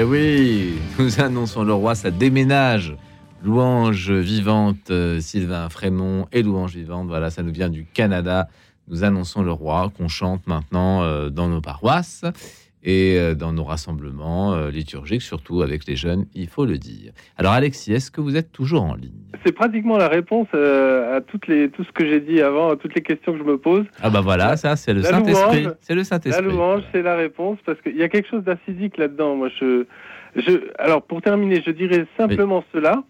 Eh 0.00 0.02
oui, 0.02 0.78
nous 0.98 1.20
annonçons 1.20 1.62
le 1.62 1.74
roi, 1.74 1.94
ça 1.94 2.10
déménage. 2.10 2.96
Louange 3.42 4.10
vivante, 4.10 4.90
euh, 4.90 5.20
Sylvain 5.20 5.68
Frémont 5.68 6.26
et 6.32 6.42
louange 6.42 6.74
vivante, 6.74 7.06
voilà, 7.08 7.28
ça 7.28 7.42
nous 7.42 7.52
vient 7.52 7.68
du 7.68 7.84
Canada. 7.84 8.48
Nous 8.88 9.04
annonçons 9.04 9.42
le 9.42 9.52
roi 9.52 9.92
qu'on 9.94 10.08
chante 10.08 10.46
maintenant 10.46 11.02
euh, 11.02 11.28
dans 11.28 11.48
nos 11.48 11.60
paroisses 11.60 12.24
et 12.82 13.18
euh, 13.18 13.34
dans 13.34 13.52
nos 13.52 13.64
rassemblements 13.64 14.68
liturgiques, 14.68 15.20
surtout 15.20 15.60
avec 15.60 15.86
les 15.86 15.96
jeunes, 15.96 16.24
il 16.32 16.48
faut 16.48 16.64
le 16.64 16.78
dire. 16.78 17.12
Alors 17.36 17.52
Alexis, 17.52 17.92
est-ce 17.92 18.10
que 18.10 18.22
vous 18.22 18.36
êtes 18.36 18.52
toujours 18.52 18.84
en 18.84 18.94
ligne? 18.94 19.19
C'est 19.44 19.52
pratiquement 19.52 19.96
la 19.96 20.08
réponse 20.08 20.48
euh, 20.54 21.16
à 21.16 21.20
toutes 21.20 21.46
les, 21.46 21.70
tout 21.70 21.82
ce 21.84 21.92
que 21.92 22.06
j'ai 22.06 22.20
dit 22.20 22.42
avant, 22.42 22.70
à 22.70 22.76
toutes 22.76 22.94
les 22.94 23.00
questions 23.00 23.32
que 23.32 23.38
je 23.38 23.44
me 23.44 23.56
pose. 23.56 23.84
Ah 24.02 24.10
bah 24.10 24.20
voilà, 24.20 24.56
ça 24.56 24.76
c'est 24.76 24.92
le 24.92 25.00
La 25.00 25.08
Saint-Esprit. 25.08 25.66
C'est 25.80 25.94
le 25.94 26.00
La 26.00 26.04
Saint-Esprit. 26.04 26.44
louange, 26.46 26.82
c'est 26.92 27.02
la 27.02 27.16
réponse 27.16 27.58
parce 27.64 27.80
qu'il 27.80 27.96
y 27.96 28.02
a 28.02 28.08
quelque 28.08 28.28
chose 28.28 28.44
d'acidique 28.44 28.98
là-dedans. 28.98 29.36
Moi, 29.36 29.48
je, 29.58 29.86
je, 30.36 30.52
alors 30.78 31.02
pour 31.02 31.22
terminer, 31.22 31.62
je 31.64 31.70
dirais 31.70 32.06
simplement 32.18 32.64
cela. 32.72 33.02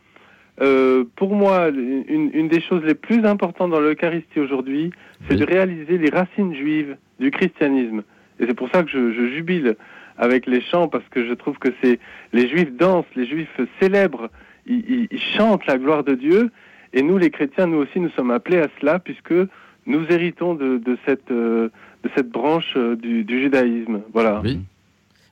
Euh, 0.61 1.05
pour 1.17 1.35
moi, 1.35 1.69
une, 1.71 2.31
une 2.35 2.49
des 2.49 2.61
choses 2.61 2.83
les 2.85 2.95
plus 2.95 3.25
importantes 3.25 3.71
dans 3.71 3.81
l'Eucharistie 3.81 4.41
aujourd'hui, 4.41 4.91
c'est 5.27 5.37
de 5.37 5.45
réaliser 5.45 5.97
les 5.97 6.11
racines 6.11 6.55
juives 6.55 6.97
du 7.19 7.31
christianisme. 7.31 8.03
Et 8.39 8.47
c'est 8.47 8.55
pour 8.55 8.69
ça 8.71 8.83
que 8.83 8.91
je, 8.91 9.13
je 9.13 9.27
jubile 9.35 9.77
avec 10.19 10.47
les 10.47 10.61
chants 10.61 10.87
parce 10.89 11.05
que 11.11 11.27
je 11.27 11.33
trouve 11.33 11.59
que 11.59 11.71
c'est 11.83 11.99
les 12.33 12.47
Juifs 12.49 12.73
dansent, 12.77 13.07
les 13.17 13.27
Juifs 13.27 13.61
célèbrent, 13.81 14.29
ils, 14.67 14.85
ils- 14.89 15.09
ils 15.11 15.21
chantent 15.37 15.67
la 15.67 15.79
gloire 15.79 16.05
de 16.05 16.15
Dieu. 16.15 16.51
Et 16.93 17.03
nous, 17.03 17.19
les 17.19 17.31
chrétiens, 17.31 17.67
nous 17.67 17.79
aussi, 17.79 18.01
nous 18.01 18.11
sommes 18.11 18.31
appelés 18.31 18.59
à 18.59 18.69
cela 18.81 18.99
puisque 18.99 19.35
nous 19.87 20.05
héritons 20.11 20.55
de, 20.55 20.79
de 20.79 20.99
cette 21.07 21.31
euh, 21.31 21.69
de 22.05 22.11
cette 22.17 22.31
branche 22.31 22.73
euh, 22.77 22.97
du, 22.97 23.25
du 23.25 23.41
judaïsme. 23.43 24.01
Voilà. 24.13 24.41
Oui. 24.43 24.61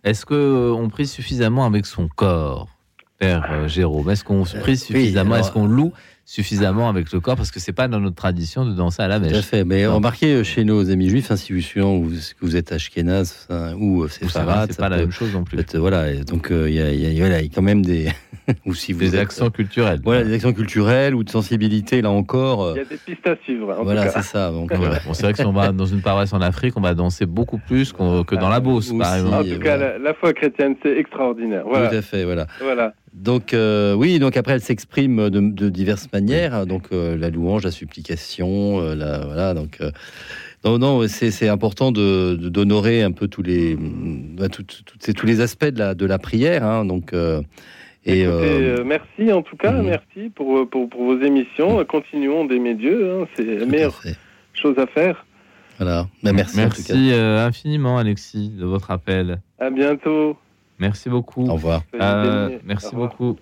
Est-ce 0.04 0.24
que 0.26 0.34
euh, 0.34 0.72
on 0.72 0.88
prie 0.88 1.06
suffisamment 1.06 1.64
avec 1.66 1.86
son 1.86 2.08
corps, 2.08 2.68
Père 3.18 3.68
Jérôme? 3.68 4.08
Est-ce 4.10 4.22
qu'on 4.24 4.44
prie 4.44 4.76
suffisamment? 4.76 5.36
Est-ce 5.36 5.50
qu'on 5.50 5.66
loue 5.66 5.92
suffisamment 6.32 6.90
avec 6.90 7.10
le 7.10 7.20
corps 7.20 7.36
Parce 7.36 7.50
que 7.50 7.58
c'est 7.58 7.72
pas 7.72 7.88
dans 7.88 8.00
notre 8.00 8.14
tradition 8.16 8.66
de 8.66 8.72
danser 8.74 9.02
à 9.02 9.08
la 9.08 9.18
mèche. 9.18 9.32
Tout 9.32 9.38
à 9.38 9.42
fait. 9.42 9.64
Mais 9.64 9.86
remarquez 9.86 10.34
euh, 10.34 10.44
chez 10.44 10.62
nos 10.64 10.90
amis 10.90 11.08
juifs, 11.08 11.30
hein, 11.30 11.36
si 11.36 11.54
vous 11.54 11.60
suivez, 11.62 11.86
vous, 11.86 12.10
que 12.10 12.42
vous 12.42 12.54
êtes 12.54 12.70
ashkénaze 12.70 13.46
hein, 13.48 13.72
ou 13.78 14.02
euh, 14.02 14.08
ça 14.08 14.20
va, 14.20 14.28
séfarade, 14.28 14.68
c'est 14.70 14.76
ça 14.76 14.82
pas 14.82 14.88
la 14.90 14.96
peut- 14.96 15.02
même 15.04 15.10
chose 15.10 15.32
non 15.32 15.44
plus. 15.44 15.58
voilà. 15.76 16.14
donc 16.24 16.50
euh, 16.50 16.68
il 16.68 16.76
y, 16.76 16.82
a, 16.82 16.92
il 16.92 17.00
y 17.00 17.06
a- 17.16 17.18
voilà, 17.26 17.40
il 17.40 17.46
y 17.46 17.50
a 17.50 17.54
quand 17.54 17.62
même 17.62 17.82
des 17.82 18.08
ou 18.66 18.74
si 18.74 18.92
vous 18.92 19.00
Des 19.00 19.14
êtes- 19.16 19.22
accents 19.22 19.48
culturels. 19.50 20.00
Voilà, 20.04 20.22
des 20.24 20.34
accents 20.34 20.52
culturels 20.52 21.14
ou 21.14 21.24
de 21.24 21.30
sensibilité 21.30 22.02
là 22.02 22.10
encore. 22.10 22.62
euh, 22.62 22.72
Il 22.74 22.78
y 22.78 22.80
a 22.82 22.84
des 22.84 22.96
pistes 22.98 23.26
à 23.26 23.36
suivre. 23.44 23.74
En 23.78 23.82
voilà, 23.84 24.06
tout 24.06 24.12
cas. 24.12 24.22
c'est 24.22 24.28
ça. 24.28 24.50
Donc, 24.52 24.70
Voilà. 24.74 25.00
Bon, 25.06 25.14
c'est 25.14 25.22
vrai 25.22 25.32
que 25.32 25.38
si 25.38 25.46
on 25.46 25.52
va 25.52 25.72
dans 25.72 25.86
une 25.86 26.02
paroisse 26.02 26.34
en 26.34 26.42
Afrique, 26.42 26.74
on 26.76 26.82
va 26.82 26.92
danser 26.92 27.24
beaucoup 27.24 27.58
plus 27.58 27.92
que 27.94 28.34
dans 28.34 28.48
la 28.50 28.60
Beauce, 28.60 28.92
par 28.92 29.12
Aussi, 29.12 29.20
exemple. 29.20 29.34
En 29.50 29.54
tout 29.54 29.60
cas, 29.60 29.76
la, 29.78 29.98
la 29.98 30.12
foi 30.14 30.34
chrétienne, 30.34 30.74
c'est 30.82 30.94
extraordinaire. 30.98 31.64
Voilà. 31.66 31.88
Tout 31.88 31.96
à 31.96 32.02
fait, 32.02 32.24
voilà. 32.24 32.46
Voilà. 32.60 32.92
Donc 33.20 33.52
euh, 33.52 33.94
oui, 33.94 34.18
donc 34.18 34.36
après 34.36 34.52
elle 34.52 34.60
s'exprime 34.60 35.28
de, 35.30 35.40
de 35.40 35.68
diverses 35.68 36.08
manières, 36.12 36.66
donc 36.66 36.84
euh, 36.92 37.16
la 37.16 37.30
louange, 37.30 37.64
la 37.64 37.70
supplication, 37.70 38.80
euh, 38.80 38.94
la, 38.94 39.18
voilà, 39.26 39.54
donc 39.54 39.78
euh, 39.80 39.90
non, 40.64 40.78
non, 40.78 41.08
c'est 41.08 41.30
c'est 41.30 41.48
important 41.48 41.90
de 41.92 42.36
de- 42.40 42.48
d'honorer 42.48 43.02
un 43.02 43.12
peu 43.12 43.26
tous 43.28 43.42
les 43.42 43.76
bah, 43.76 44.48
tout- 44.48 44.64
tous 44.64 45.26
les 45.26 45.40
aspects 45.40 45.66
de 45.66 45.78
la 45.78 45.94
de 45.94 46.06
la 46.06 46.18
prière, 46.18 46.64
hein, 46.64 46.84
donc 46.84 47.12
euh, 47.12 47.42
et 48.06 48.22
Écoutez, 48.22 48.84
merci 48.84 49.32
en 49.32 49.42
tout 49.42 49.56
cas, 49.56 49.72
merci 49.72 50.30
pour, 50.34 50.68
pour, 50.70 50.88
pour 50.88 51.04
vos 51.04 51.20
émissions. 51.20 51.84
Continuons 51.84 52.44
d'aimer 52.46 52.74
Dieu, 52.74 53.10
hein, 53.10 53.26
c'est 53.34 53.44
la 53.44 53.66
meilleure 53.66 54.00
chose 54.54 54.78
à 54.78 54.86
faire. 54.86 55.26
voilà, 55.78 56.06
Bah, 56.22 56.32
merci, 56.32 56.60
en 56.60 56.68
tout 56.68 56.76
cas. 56.82 56.94
Merci 56.94 57.10
euh, 57.12 57.44
infiniment, 57.44 57.98
Alexis, 57.98 58.50
de 58.50 58.64
votre 58.64 58.90
appel. 58.92 59.40
À 59.58 59.68
bientôt. 59.70 60.36
Merci 60.78 61.08
beaucoup. 61.08 61.46
Au 61.46 61.54
revoir. 61.54 61.82
Euh, 61.94 62.58
merci 62.64 62.86
Au 62.86 62.90
revoir. 62.90 63.10
beaucoup. 63.10 63.38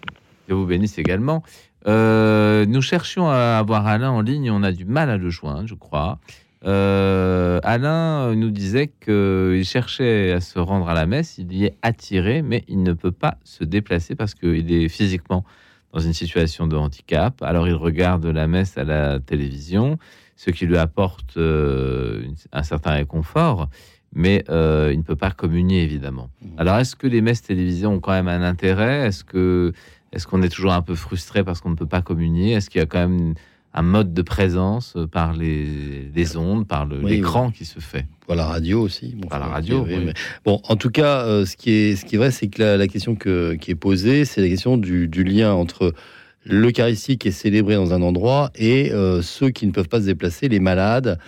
Dieu 0.47 0.55
vous 0.57 0.67
bénisse 0.67 0.99
également. 0.99 1.43
Euh, 1.87 2.67
nous 2.67 2.83
cherchions 2.83 3.29
à 3.29 3.59
avoir 3.59 3.87
Alain 3.87 4.11
en 4.11 4.21
ligne. 4.21 4.51
On 4.51 4.63
a 4.63 4.73
du 4.73 4.85
mal 4.85 5.11
à 5.11 5.17
le 5.17 5.31
joindre, 5.31 5.67
je 5.67 5.75
crois. 5.75 6.19
Euh, 6.65 7.61
Alain 7.63 8.35
nous 8.35 8.51
disait 8.51 8.89
qu'il 8.89 9.65
cherchait 9.65 10.33
à 10.33 10.41
se 10.41 10.59
rendre 10.59 10.89
à 10.89 10.95
la 10.95 11.07
messe. 11.07 11.39
Il 11.39 11.53
y 11.53 11.65
est 11.65 11.77
attiré, 11.83 12.43
mais 12.43 12.65
il 12.69 12.83
ne 12.83 12.93
peut 12.93 13.13
pas 13.13 13.37
se 13.45 13.65
déplacer 13.65 14.15
parce 14.15 14.35
qu'il 14.35 14.73
est 14.73 14.89
physiquement 14.89 15.45
dans 15.93 16.01
une 16.01 16.13
situation 16.13 16.67
de 16.67 16.77
handicap. 16.77 17.43
Alors 17.43 17.69
il 17.69 17.75
regarde 17.75 18.27
la 18.27 18.47
messe 18.47 18.77
à 18.79 18.85
la 18.85 19.21
télévision, 19.21 19.99
ce 20.37 20.51
qui 20.51 20.67
lui 20.67 20.77
apporte 20.77 21.37
euh, 21.37 22.23
un 22.53 22.63
certain 22.63 22.93
réconfort, 22.93 23.69
mais 24.19 24.43
euh, 24.49 24.91
il 24.93 24.99
ne 24.99 25.03
peut 25.05 25.15
pas 25.15 25.31
communier 25.31 25.83
évidemment. 25.83 26.31
Alors 26.57 26.77
est-ce 26.79 26.97
que 26.97 27.07
les 27.07 27.21
messes 27.21 27.43
télévisées 27.43 27.87
ont 27.87 28.01
quand 28.01 28.13
même 28.13 28.29
un 28.29 28.43
intérêt? 28.43 29.07
Est-ce 29.07 29.23
que 29.23 29.73
est-ce 30.13 30.27
qu'on 30.27 30.43
est 30.43 30.49
toujours 30.49 30.73
un 30.73 30.81
peu 30.83 30.95
frustré 30.95 31.45
parce 31.45 31.61
qu'on 31.61 31.69
ne 31.71 31.77
peut 31.77 31.87
pas 31.87 32.01
communier? 32.01 32.53
Est-ce 32.53 32.71
qu'il 32.71 32.79
y 32.81 32.83
a 32.83 32.87
quand 32.87 33.07
même 33.07 33.35
un 33.75 33.83
mode 33.83 34.15
de 34.15 34.23
présence 34.23 34.95
euh, 34.97 35.07
par 35.07 35.35
les, 35.35 36.09
les 36.15 36.37
ondes, 36.39 36.67
par 36.67 36.89
Oui, 36.91 37.11
l'écran 37.11 37.51
qui 37.51 37.67
se 37.67 37.79
fait? 37.79 38.07
Pour 38.25 38.35
la 38.35 38.47
radio 38.47 38.81
aussi. 38.81 39.15
Bon, 39.19 39.29
Par 39.29 39.39
la 39.39 39.47
radio, 39.47 39.85
oui, 39.87 39.95
oui. 39.99 40.03
mais- 40.07 40.15
Bon, 40.47 40.63
en 40.67 40.77
tout 40.77 40.89
cas, 40.91 41.27
euh, 41.27 41.45
ce, 41.45 41.57
qui 41.59 41.71
est, 41.71 41.97
ce 41.97 42.07
qui 42.07 42.15
est 42.15 42.19
vrai, 42.19 42.31
c'est 42.31 42.49
que 42.49 42.63
la, 42.63 42.77
la 42.79 42.89
question 42.89 43.15
que, 43.17 43.53
qui 43.61 43.71
est 43.73 43.75
posée, 43.77 44.25
c'est 44.25 44.41
la 44.41 44.49
question 44.49 44.79
du, 44.79 45.09
du 45.09 45.23
lien 45.25 45.53
entre 45.53 45.93
l'Eucharistie 46.47 47.19
qui 47.19 47.29
est 47.29 47.33
célébrée 47.33 47.75
dans 47.75 47.93
un 47.93 48.01
endroit 48.03 48.51
et 48.55 48.93
euh, 48.93 49.21
ceux 49.21 49.51
qui 49.51 49.67
ne 49.67 49.73
peuvent 49.73 49.89
pas 49.89 50.01
se 50.01 50.07
déplacer, 50.07 50.49
les 50.49 50.61
malades, 50.61 51.19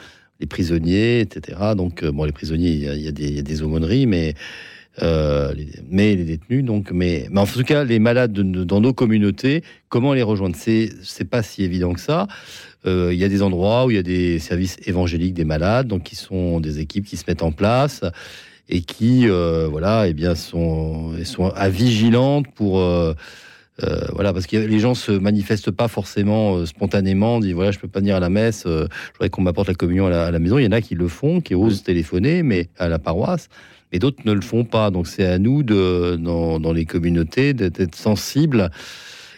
les 0.40 0.46
prisonniers, 0.46 1.20
etc. 1.20 1.58
Donc, 1.76 2.02
euh, 2.02 2.12
bon, 2.12 2.24
les 2.24 2.32
prisonniers, 2.32 2.70
il 2.70 3.00
y 3.02 3.08
a, 3.08 3.42
des, 3.42 3.62
aumôneries, 3.62 4.06
mais, 4.06 4.34
euh, 5.02 5.52
les, 5.54 5.68
mais 5.90 6.14
les 6.14 6.24
détenus, 6.24 6.64
donc, 6.64 6.90
mais, 6.92 7.26
mais 7.30 7.40
en 7.40 7.46
tout 7.46 7.62
cas, 7.64 7.84
les 7.84 7.98
malades 7.98 8.32
de- 8.32 8.42
de- 8.42 8.64
dans 8.64 8.80
nos 8.80 8.92
communautés, 8.92 9.62
comment 9.88 10.12
les 10.14 10.22
rejoindre? 10.22 10.56
C'est 10.56 11.28
pas 11.28 11.42
si 11.42 11.64
évident 11.64 11.92
que 11.92 12.00
ça. 12.00 12.28
Euh, 12.86 13.10
il 13.12 13.18
y 13.18 13.24
a 13.24 13.28
des 13.28 13.42
endroits 13.42 13.86
où 13.86 13.90
il 13.90 13.96
y 13.96 13.98
a 13.98 14.04
des 14.04 14.38
services 14.38 14.76
évangéliques 14.86 15.34
des 15.34 15.44
malades, 15.44 15.88
donc 15.88 16.04
qui 16.04 16.14
sont 16.16 16.60
des 16.60 16.78
équipes 16.78 17.04
qui 17.04 17.16
se 17.16 17.24
mettent 17.26 17.42
en 17.42 17.52
place 17.52 18.04
et 18.68 18.82
qui, 18.82 19.26
voilà, 19.26 20.06
eh 20.06 20.12
bien, 20.12 20.34
sont, 20.34 21.12
sont 21.24 21.52
vigilantes 21.70 22.46
pour, 22.54 22.78
euh, 23.82 24.00
voilà, 24.12 24.32
parce 24.32 24.46
que 24.46 24.56
les 24.56 24.80
gens 24.80 24.94
se 24.94 25.12
manifestent 25.12 25.70
pas 25.70 25.88
forcément 25.88 26.56
euh, 26.56 26.66
spontanément, 26.66 27.38
disent 27.38 27.54
voilà, 27.54 27.70
je 27.70 27.78
peux 27.78 27.88
pas 27.88 28.00
venir 28.00 28.16
à 28.16 28.20
la 28.20 28.28
messe, 28.28 28.64
euh, 28.66 28.86
je 28.90 29.12
voudrais 29.14 29.30
qu'on 29.30 29.42
m'apporte 29.42 29.68
la 29.68 29.74
communion 29.74 30.06
à 30.06 30.10
la, 30.10 30.26
à 30.26 30.30
la 30.30 30.38
maison. 30.38 30.58
Il 30.58 30.64
y 30.64 30.66
en 30.66 30.72
a 30.72 30.80
qui 30.80 30.94
le 30.94 31.08
font, 31.08 31.40
qui 31.40 31.54
osent 31.54 31.82
téléphoner, 31.82 32.42
mais 32.42 32.68
à 32.78 32.88
la 32.88 32.98
paroisse. 32.98 33.48
Et 33.92 33.98
d'autres 33.98 34.22
ne 34.24 34.32
le 34.32 34.40
font 34.40 34.64
pas. 34.64 34.90
Donc 34.90 35.06
c'est 35.06 35.24
à 35.24 35.38
nous 35.38 35.62
de, 35.62 36.16
dans, 36.20 36.60
dans 36.60 36.72
les 36.72 36.84
communautés 36.84 37.54
d'être 37.54 37.94
sensibles 37.94 38.70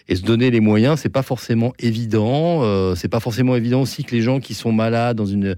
et 0.08 0.16
se 0.16 0.22
donner 0.22 0.50
les 0.50 0.58
moyens, 0.58 0.98
c'est 0.98 1.08
pas 1.08 1.22
forcément 1.22 1.72
évident. 1.78 2.94
C'est 2.96 3.06
pas 3.06 3.20
forcément 3.20 3.54
évident 3.54 3.82
aussi 3.82 4.02
que 4.02 4.10
les 4.10 4.22
gens 4.22 4.40
qui 4.40 4.54
sont 4.54 4.72
malades 4.72 5.16
dans 5.16 5.26
une 5.26 5.54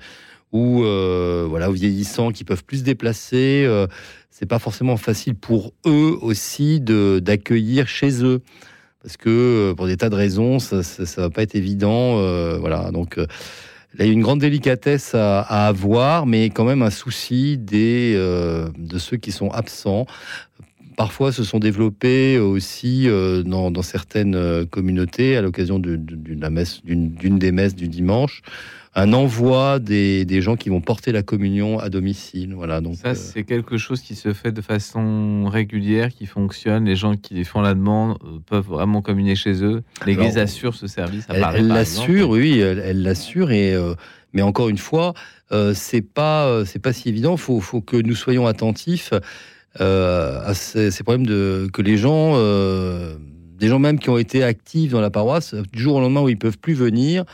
ou 0.53 0.85
euh, 0.85 1.47
voilà, 1.49 1.71
ou 1.71 1.73
vieillissants, 1.73 2.31
qui 2.31 2.45
peuvent 2.45 2.65
plus 2.65 2.79
se 2.79 2.85
déplacer, 2.85 3.65
euh, 3.67 3.87
c'est 4.31 4.47
pas 4.47 4.59
forcément 4.59 4.97
facile 4.97 5.35
pour 5.35 5.73
eux 5.87 6.17
aussi 6.21 6.81
de 6.81 7.21
d'accueillir 7.23 7.89
chez 7.89 8.23
eux, 8.23 8.43
parce 9.03 9.17
que 9.17 9.29
euh, 9.29 9.75
pour 9.75 9.87
des 9.87 9.97
tas 9.97 10.09
de 10.09 10.15
raisons, 10.15 10.59
ça, 10.59 10.83
ça 10.83 11.23
va 11.23 11.31
pas 11.31 11.43
être 11.43 11.55
évident. 11.55 12.19
euh, 12.19 12.57
voilà, 12.59 12.91
donc 12.93 13.19
euh, 13.19 13.27
il 13.95 14.07
y 14.07 14.09
a 14.09 14.13
une 14.13 14.23
grande 14.23 14.41
délicatesse 14.41 15.15
à, 15.15 15.41
avoir, 15.67 16.25
mais 16.25 16.47
quand 16.47 16.65
même 16.65 16.83
un 16.83 16.91
souci 16.91 17.59
des 17.59 18.15
de 18.15 18.99
ceux 18.99 19.19
qui 19.19 19.33
sont 19.33 19.51
absents 19.51 20.07
parfois 20.97 21.31
se 21.31 21.45
sont 21.45 21.59
développés 21.59 22.39
aussi 22.39 23.07
dans, 23.45 23.83
certaines 23.83 24.65
communautés 24.65 25.37
à 25.37 25.43
l'occasion 25.43 25.79
d'une 25.79 27.39
des 27.39 27.53
messes 27.53 27.75
du 27.75 27.89
dimanche, 27.89 28.41
un 28.95 29.15
envoi 29.15 29.79
des, 29.79 30.27
des 30.27 30.43
gens 30.43 30.57
qui 30.57 30.69
vont 30.69 30.83
porter 30.83 31.13
la 31.13 31.23
communion 31.23 31.79
à 31.79 31.89
domicile. 31.89 32.53
Voilà, 32.55 32.83
donc 32.83 32.97
Ça, 32.97 33.09
euh, 33.09 33.15
c'est 33.15 33.45
quelque 33.45 33.79
chose 33.79 34.03
qui 34.03 34.15
se 34.15 34.35
fait 34.35 34.53
de 34.53 34.61
façon 34.61 35.47
régulière, 35.47 36.11
qui 36.11 36.27
fonctionne. 36.27 36.85
Les 36.85 36.97
gens 36.97 37.17
qui 37.17 37.43
font 37.45 37.63
la 37.63 37.73
demande 37.73 38.19
euh, 38.23 38.39
peuvent 38.45 38.67
vraiment 38.67 39.01
communier 39.01 39.35
chez 39.35 39.65
eux. 39.65 39.83
L'Église 40.05 40.37
assure 40.37 40.75
ce 40.75 40.87
service. 40.87 41.25
à 41.31 41.35
Elle 41.35 41.41
Paris, 41.41 41.57
elle 41.61 41.69
par 41.69 41.77
l'assure, 41.79 42.31
oui, 42.31 42.59
elle 42.59 43.03
l'assure. 43.03 43.51
Et 43.51 43.75
euh, 43.75 43.95
mais 44.35 44.43
encore 44.43 44.69
une 44.69 44.79
fois, 44.79 45.15
euh, 45.53 45.73
c'est 45.75 46.03
pas 46.03 46.65
c'est 46.67 46.79
pas 46.79 46.93
si 46.93 47.09
évident. 47.09 47.39
Faut 47.39 47.61
faut 47.61 47.81
que 47.81 47.97
nous 47.97 48.15
soyons 48.15 48.47
attentifs 48.47 49.13
à 49.79 50.53
ces, 50.53 50.91
ces 50.91 51.03
problèmes 51.03 51.27
de 51.27 51.67
que 51.73 51.81
les 51.81 51.97
gens, 51.97 52.37
des 53.59 53.69
gens 53.69 53.79
même 53.79 53.99
qui 53.99 54.11
ont 54.11 54.19
été 54.19 54.45
actifs 54.45 54.93
dans 54.93 55.01
la 55.01 55.11
paroisse, 55.11 55.55
du 55.55 55.81
jour 55.81 55.97
au 55.97 56.01
lendemain 56.01 56.21
où 56.21 56.29
ils 56.29 56.37
peuvent 56.39 56.59
plus 56.59 56.75
venir. 56.75 57.25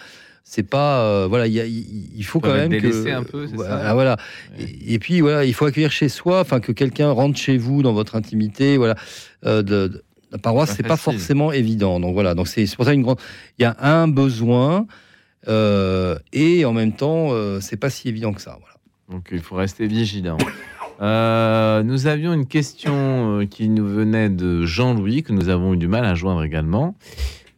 C'est 0.50 0.62
pas 0.62 1.02
euh, 1.02 1.26
voilà, 1.28 1.46
il 1.46 2.24
faut 2.24 2.40
quand 2.40 2.54
même 2.54 2.70
délaissés 2.70 3.04
que 3.04 3.14
un 3.14 3.22
peu, 3.22 3.46
c'est 3.46 3.54
voilà, 3.54 3.82
ça 3.82 3.92
voilà. 3.92 4.16
Et, 4.58 4.94
et 4.94 4.98
puis 4.98 5.20
voilà, 5.20 5.44
il 5.44 5.52
faut 5.52 5.66
accueillir 5.66 5.92
chez 5.92 6.08
soi, 6.08 6.40
enfin 6.40 6.58
que 6.58 6.72
quelqu'un 6.72 7.10
rentre 7.10 7.38
chez 7.38 7.58
vous 7.58 7.82
dans 7.82 7.92
votre 7.92 8.16
intimité, 8.16 8.78
voilà. 8.78 8.94
Euh, 9.44 9.62
de, 9.62 9.88
de- 9.88 10.04
la 10.32 10.38
paroisse, 10.38 10.72
c'est 10.74 10.82
pas 10.82 10.96
forcément 10.96 11.52
évident. 11.52 12.00
Donc 12.00 12.14
voilà, 12.14 12.34
donc 12.34 12.48
c'est 12.48 12.64
pour 12.76 12.86
ça 12.86 12.94
une 12.94 13.02
grande. 13.02 13.18
Il 13.58 13.62
y 13.62 13.66
a 13.66 13.76
un 13.80 14.08
besoin 14.08 14.86
euh, 15.48 16.18
et 16.32 16.64
en 16.64 16.72
même 16.72 16.92
temps, 16.92 17.28
c'est 17.60 17.76
pas 17.76 17.90
si 17.90 18.08
évident 18.08 18.32
que 18.32 18.40
ça. 18.40 18.58
Voilà. 18.58 18.74
Donc 19.10 19.28
il 19.32 19.40
faut 19.40 19.56
rester 19.56 19.86
vigilant. 19.86 20.38
Euh, 21.00 21.84
nous 21.84 22.08
avions 22.08 22.32
une 22.32 22.46
question 22.48 23.46
qui 23.48 23.68
nous 23.68 23.86
venait 23.86 24.30
de 24.30 24.66
Jean-Louis, 24.66 25.22
que 25.22 25.32
nous 25.32 25.48
avons 25.48 25.74
eu 25.74 25.76
du 25.76 25.86
mal 25.86 26.04
à 26.04 26.16
joindre 26.16 26.42
également. 26.42 26.96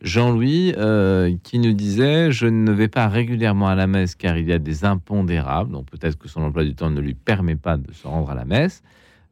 Jean-Louis 0.03 0.73
euh, 0.77 1.37
qui 1.43 1.59
nous 1.59 1.73
disait 1.73 2.33
Je 2.33 2.47
ne 2.47 2.73
vais 2.73 2.89
pas 2.89 3.09
régulièrement 3.09 3.69
à 3.69 3.75
la 3.75 3.87
messe 3.87 4.15
car 4.15 4.37
il 4.39 4.47
y 4.49 4.53
a 4.53 4.59
des 4.59 4.85
impondérables. 4.85 5.73
Donc 5.73 5.91
peut-être 5.91 6.19
que 6.19 6.29
son 6.29 6.43
emploi 6.43 6.65
du 6.65 6.75
temps 6.75 6.91
ne 6.91 7.01
lui 7.01 7.15
permet 7.15 7.57
pas 7.57 7.77
de 7.77 7.93
se 7.93 8.07
rendre 8.07 8.31
à 8.31 8.35
la 8.35 8.45
messe. 8.45 8.83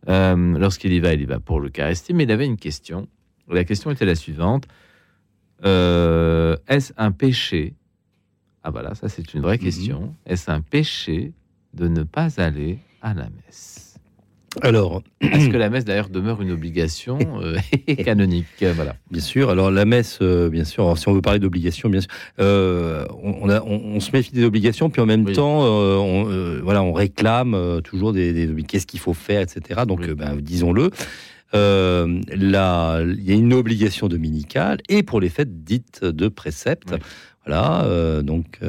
Euh, 0.09 0.59
Lorsqu'il 0.59 0.93
y 0.93 1.01
va, 1.01 1.15
il 1.15 1.23
y 1.23 1.25
va 1.25 1.41
pour 1.41 1.61
l'Eucharistie. 1.61 2.15
Mais 2.15 2.25
il 2.25 2.31
avait 2.33 2.47
une 2.47 2.57
question. 2.59 3.09
La 3.51 3.65
question 3.65 3.91
était 3.91 4.05
la 4.05 4.15
suivante 4.15 4.67
Euh, 5.65 6.57
Est-ce 6.69 6.93
un 6.97 7.13
péché? 7.13 7.75
Ah 8.63 8.71
voilà, 8.71 8.95
ça 8.95 9.09
c'est 9.09 9.33
une 9.35 9.41
vraie 9.41 9.59
question. 9.59 10.15
Est-ce 10.27 10.51
un 10.51 10.61
péché 10.61 11.33
de 11.75 11.89
ne 11.89 12.03
pas 12.03 12.41
aller 12.41 12.79
à 13.03 13.15
la 13.15 13.29
messe? 13.31 13.78
Alors, 14.63 15.03
Est-ce 15.21 15.49
que 15.49 15.57
la 15.57 15.71
messe 15.71 15.85
d'ailleurs 15.85 16.09
demeure 16.09 16.43
une 16.43 16.51
obligation 16.51 17.19
euh, 17.43 17.57
canonique 18.05 18.47
Voilà. 18.75 18.97
Bien 19.11 19.21
sûr. 19.21 19.51
Alors 19.51 19.71
la 19.71 19.85
messe, 19.85 20.19
euh, 20.23 20.49
bien 20.51 20.65
sûr. 20.65 20.85
alors, 20.85 20.99
si 20.99 21.09
on 21.09 21.13
veut 21.13 21.21
parler 21.23 21.39
d'obligations, 21.39 21.89
bien 21.89 22.01
sûr, 22.01 22.11
euh, 22.41 23.05
on, 23.23 23.37
on 23.43 23.49
a- 23.49 23.63
on- 23.63 23.81
on 23.97 24.01
se 24.01 24.11
méfie 24.13 24.33
des 24.33 24.45
obligations, 24.45 24.91
puis 24.91 25.01
en 25.01 25.07
même 25.07 25.25
temps, 25.33 25.61
on, 25.63 26.61
voilà, 26.63 26.83
on 26.83 26.93
réclame 26.93 27.81
toujours 27.85 28.13
des, 28.13 28.33
des 28.33 28.63
qu'est-ce 28.65 28.87
qu'il 28.87 29.01
faut 29.01 29.15
faire, 29.15 29.41
etc. 29.43 29.83
Donc, 29.87 30.07
ben, 30.11 30.37
disons-le. 30.41 30.91
Là, 31.53 33.01
il 33.03 33.23
y 33.25 33.33
a 33.33 33.35
une 33.35 33.53
obligation 33.55 34.09
dominicale 34.09 34.79
et 34.89 35.03
pour 35.03 35.21
les 35.21 35.29
fêtes 35.29 35.65
dites 35.65 36.05
de 36.05 36.29
précepte, 36.29 36.95
voilà, 37.47 37.87
donc 38.23 38.61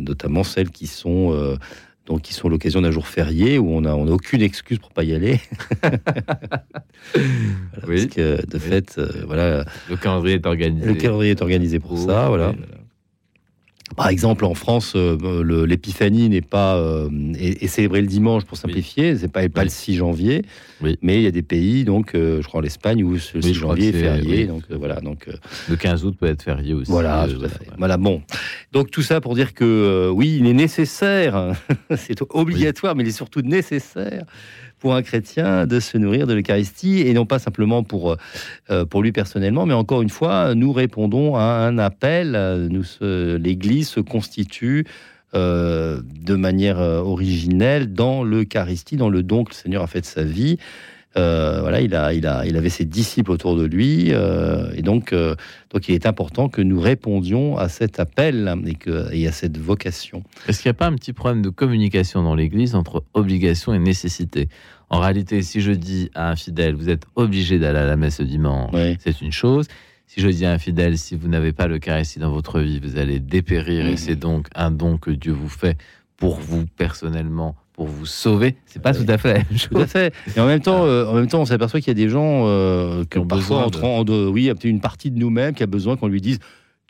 notamment 0.00 0.42
celles 0.44 0.70
qui 0.70 0.86
sont 0.86 1.56
donc 2.06 2.22
qui 2.22 2.32
sont 2.32 2.48
l'occasion 2.48 2.80
d'un 2.80 2.90
jour 2.90 3.06
férié 3.06 3.58
où 3.58 3.68
on 3.70 3.84
a 3.84 3.92
on 3.94 4.06
a 4.06 4.10
aucune 4.10 4.42
excuse 4.42 4.78
pour 4.78 4.90
pas 4.92 5.04
y 5.04 5.14
aller. 5.14 5.40
Voilà, 7.14 7.86
Parce 7.86 8.06
que 8.06 8.46
de 8.46 8.58
fait, 8.58 8.96
euh, 8.98 9.24
voilà, 9.26 9.64
Le 9.88 9.96
calendrier 9.96 10.36
est 10.36 10.46
organisé. 10.46 10.86
le 10.86 10.94
calendrier 10.94 11.32
est 11.32 11.42
organisé 11.42 11.78
pour 11.78 11.98
ça, 11.98 12.28
voilà. 12.28 12.54
Par 13.94 14.08
exemple, 14.08 14.44
en 14.44 14.54
France, 14.54 14.94
euh, 14.96 15.16
le- 15.44 15.64
l'épiphanie 15.64 16.28
n'est 16.28 16.40
pas 16.40 16.76
euh, 16.76 17.08
est, 17.38 17.62
est 17.62 17.66
célébrée 17.68 18.00
le 18.00 18.08
dimanche 18.08 18.44
pour 18.44 18.56
simplifier. 18.58 19.16
C'est 19.16 19.28
pas 19.30 19.48
pas 19.48 19.62
le 19.62 19.70
6 19.70 19.94
janvier, 19.94 20.42
mais 20.80 21.16
il 21.18 21.22
y 21.22 21.26
a 21.28 21.30
des 21.30 21.42
pays, 21.42 21.84
donc 21.84 22.14
euh, 22.16 22.42
je 22.42 22.48
crois 22.48 22.62
l'Espagne 22.62 23.04
où 23.04 23.16
ce 23.16 23.40
6 23.40 23.54
je 23.54 23.60
crois 23.60 23.74
janvier 23.76 23.88
est 23.90 23.92
férié. 23.92 24.36
oui. 24.42 24.46
Donc 24.48 24.64
euh, 24.72 24.76
voilà, 24.76 25.00
donc 25.00 25.28
Le 25.68 25.76
15 25.76 26.04
août 26.04 26.16
peut 26.18 26.26
être 26.26 26.42
férié 26.42 26.74
aussi. 26.74 26.90
voilà, 26.90 27.28
tout 27.32 27.44
à 27.44 27.48
fait. 27.48 27.68
Voilà, 27.78 27.96
bon. 27.96 28.22
Donc 28.72 28.90
tout 28.90 29.02
ça 29.02 29.20
pour 29.20 29.36
dire 29.36 29.54
que 29.54 30.10
oui, 30.12 30.36
il 30.40 30.46
est 30.48 30.52
nécessaire, 30.52 31.52
c'est 31.96 32.20
obligatoire, 32.30 32.96
mais 32.96 33.04
il 33.04 33.08
est 33.08 33.12
surtout 33.12 33.42
nécessaire 33.42 34.24
pour 34.78 34.94
un 34.94 35.02
chrétien 35.02 35.66
de 35.66 35.80
se 35.80 35.98
nourrir 35.98 36.26
de 36.26 36.34
l'Eucharistie 36.34 37.00
et 37.00 37.12
non 37.12 37.26
pas 37.26 37.38
simplement 37.38 37.82
pour 37.82 38.16
euh, 38.70 38.84
pour 38.84 39.02
lui 39.02 39.12
personnellement, 39.12 39.66
mais 39.66 39.74
encore 39.74 40.02
une 40.02 40.10
fois, 40.10 40.54
nous 40.54 40.72
répondons 40.72 41.36
à 41.36 41.42
un 41.42 41.78
appel. 41.78 42.68
l'Église 43.00 43.88
se 43.88 44.00
constitue. 44.00 44.86
euh, 45.34 46.00
de 46.22 46.34
manière 46.34 46.80
euh, 46.80 47.00
originelle 47.00 47.92
dans 47.92 48.22
l'Eucharistie, 48.22 48.96
dans 48.96 49.10
le 49.10 49.22
don 49.22 49.44
que 49.44 49.50
le 49.50 49.54
Seigneur 49.54 49.82
a 49.82 49.86
fait 49.86 50.00
de 50.00 50.06
sa 50.06 50.22
vie. 50.22 50.58
Euh, 51.16 51.60
voilà, 51.62 51.80
il, 51.80 51.94
a, 51.94 52.12
il, 52.12 52.26
a, 52.26 52.44
il 52.44 52.56
avait 52.56 52.68
ses 52.68 52.84
disciples 52.84 53.30
autour 53.30 53.56
de 53.56 53.64
lui, 53.64 54.08
euh, 54.12 54.70
et 54.74 54.82
donc, 54.82 55.14
euh, 55.14 55.34
donc 55.72 55.88
il 55.88 55.94
est 55.94 56.04
important 56.04 56.50
que 56.50 56.60
nous 56.60 56.78
répondions 56.78 57.56
à 57.56 57.70
cet 57.70 57.98
appel 58.00 58.54
et, 58.66 58.74
que, 58.74 59.10
et 59.12 59.26
à 59.26 59.32
cette 59.32 59.56
vocation. 59.56 60.22
Est-ce 60.46 60.60
qu'il 60.60 60.68
n'y 60.68 60.76
a 60.76 60.78
pas 60.78 60.86
un 60.86 60.94
petit 60.94 61.14
problème 61.14 61.40
de 61.40 61.48
communication 61.48 62.22
dans 62.22 62.34
l'Église 62.34 62.74
entre 62.74 63.02
obligation 63.14 63.72
et 63.72 63.78
nécessité? 63.78 64.48
En 64.90 65.00
réalité, 65.00 65.40
si 65.40 65.62
je 65.62 65.72
dis 65.72 66.10
à 66.14 66.30
un 66.30 66.36
fidèle, 66.36 66.74
vous 66.74 66.90
êtes 66.90 67.06
obligé 67.14 67.58
d'aller 67.58 67.78
à 67.78 67.86
la 67.86 67.96
messe 67.96 68.20
le 68.20 68.26
dimanche, 68.26 68.74
c'est 69.00 69.20
une 69.22 69.32
chose. 69.32 69.66
Si 70.06 70.20
je 70.20 70.28
dis 70.28 70.44
à 70.44 70.52
un 70.52 70.58
fidèle, 70.58 70.98
si 70.98 71.16
vous 71.16 71.28
n'avez 71.28 71.52
pas 71.52 71.66
l'Eucharistie 71.66 72.18
dans 72.18 72.30
votre 72.30 72.60
vie, 72.60 72.78
vous 72.78 72.98
allez 72.98 73.20
dépérir, 73.20 73.86
et 73.86 73.96
c'est 73.96 74.16
donc 74.16 74.48
un 74.54 74.70
don 74.70 74.98
que 74.98 75.10
Dieu 75.10 75.32
vous 75.32 75.48
fait 75.48 75.76
pour 76.16 76.36
vous 76.36 76.64
personnellement, 76.76 77.56
pour 77.76 77.86
vous 77.86 78.06
sauver. 78.06 78.56
C'est 78.64 78.82
pas 78.82 78.94
tout 78.94 79.04
à 79.06 79.18
fait 79.18 79.28
la 79.28 79.38
même 79.38 79.46
chose. 79.50 79.68
Tout 79.70 79.78
à 79.78 79.86
fait. 79.86 80.14
Et 80.34 80.40
en 80.40 80.46
même 80.46 80.60
temps, 80.60 80.84
euh, 80.84 81.04
en 81.06 81.12
même 81.12 81.28
temps, 81.28 81.42
on 81.42 81.44
s'aperçoit 81.44 81.80
qu'il 81.80 81.88
y 81.88 81.90
a 81.90 82.02
des 82.02 82.08
gens 82.08 82.44
euh, 82.46 83.04
que 83.04 83.18
ont 83.18 83.26
parfois 83.26 83.58
besoin 83.58 83.66
entrant 83.66 83.98
en 83.98 84.04
de, 84.04 84.26
oui, 84.26 84.50
une 84.64 84.80
partie 84.80 85.10
de 85.10 85.18
nous-mêmes 85.18 85.54
qui 85.54 85.62
a 85.62 85.66
besoin 85.66 85.96
qu'on 85.96 86.08
lui 86.08 86.22
dise. 86.22 86.38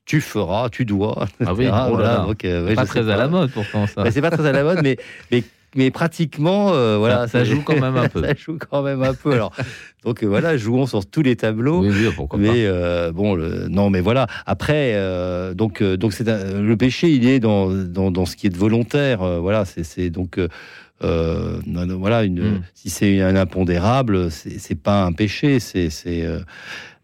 Tu 0.04 0.20
feras, 0.20 0.68
tu 0.70 0.84
dois. 0.84 1.26
Ah 1.44 1.52
oui, 1.52 1.64
etc. 1.64 1.70
oh 1.90 1.98
là 1.98 2.24
Voilà, 2.24 2.26
euh, 2.44 2.66
ouais, 2.66 2.74
pas 2.74 2.86
très 2.86 3.10
à 3.10 3.16
la 3.16 3.26
mode 3.26 3.50
pourtant 3.50 3.88
ça. 3.88 4.04
Bah, 4.04 4.10
c'est 4.12 4.20
pas 4.20 4.30
très 4.30 4.46
à 4.46 4.52
la 4.52 4.62
mode, 4.62 4.78
mais, 4.80 4.96
mais, 5.32 5.42
mais 5.76 5.90
pratiquement, 5.90 6.72
euh, 6.72 6.96
voilà. 6.98 7.26
Ça- 7.26 7.28
ça 7.28 7.38
c'est- 7.44 7.50
joue 7.52 7.62
quand 7.62 7.78
même 7.80 7.96
un 7.96 8.08
peu. 8.08 8.22
ça 8.22 8.34
joue 8.34 8.58
quand 8.58 8.82
même 8.82 9.02
un 9.02 9.14
peu. 9.14 9.32
Alors, 9.32 9.52
donc 10.04 10.22
euh, 10.22 10.26
voilà, 10.26 10.56
jouons 10.56 10.86
sur 10.86 11.06
tous 11.06 11.22
les 11.22 11.36
tableaux. 11.36 11.80
Oui, 11.82 11.90
oui, 11.90 12.08
pourquoi 12.14 12.38
mais 12.38 12.64
euh, 12.66 13.12
bon, 13.12 13.34
le- 13.34 13.68
non, 13.68 13.90
mais 13.90 14.00
voilà. 14.00 14.26
Après, 14.46 14.92
euh, 14.94 15.54
donc, 15.54 15.82
euh, 15.82 15.96
donc 15.96 16.12
c'est 16.12 16.24
le 16.26 16.76
péché, 16.76 17.10
il 17.10 17.28
est 17.28 17.40
dans, 17.40 17.68
dans, 17.70 18.10
dans 18.10 18.26
ce 18.26 18.36
qui 18.36 18.46
est 18.46 18.50
de 18.50 18.58
volontaire. 18.58 19.22
euh, 19.22 19.38
voilà, 19.38 19.64
c'est- 19.64 20.10
donc. 20.10 20.38
non, 21.02 21.86
non, 21.86 21.98
voilà, 21.98 22.24
une, 22.24 22.40
Mm. 22.56 22.62
si 22.74 22.88
c'est 22.90 23.20
un 23.20 23.36
impondérable, 23.36 24.30
c'est 24.30 24.80
pas 24.80 25.04
un 25.04 25.12
péché, 25.12 25.60
c'est 25.60 25.90
c'est, 25.90 26.26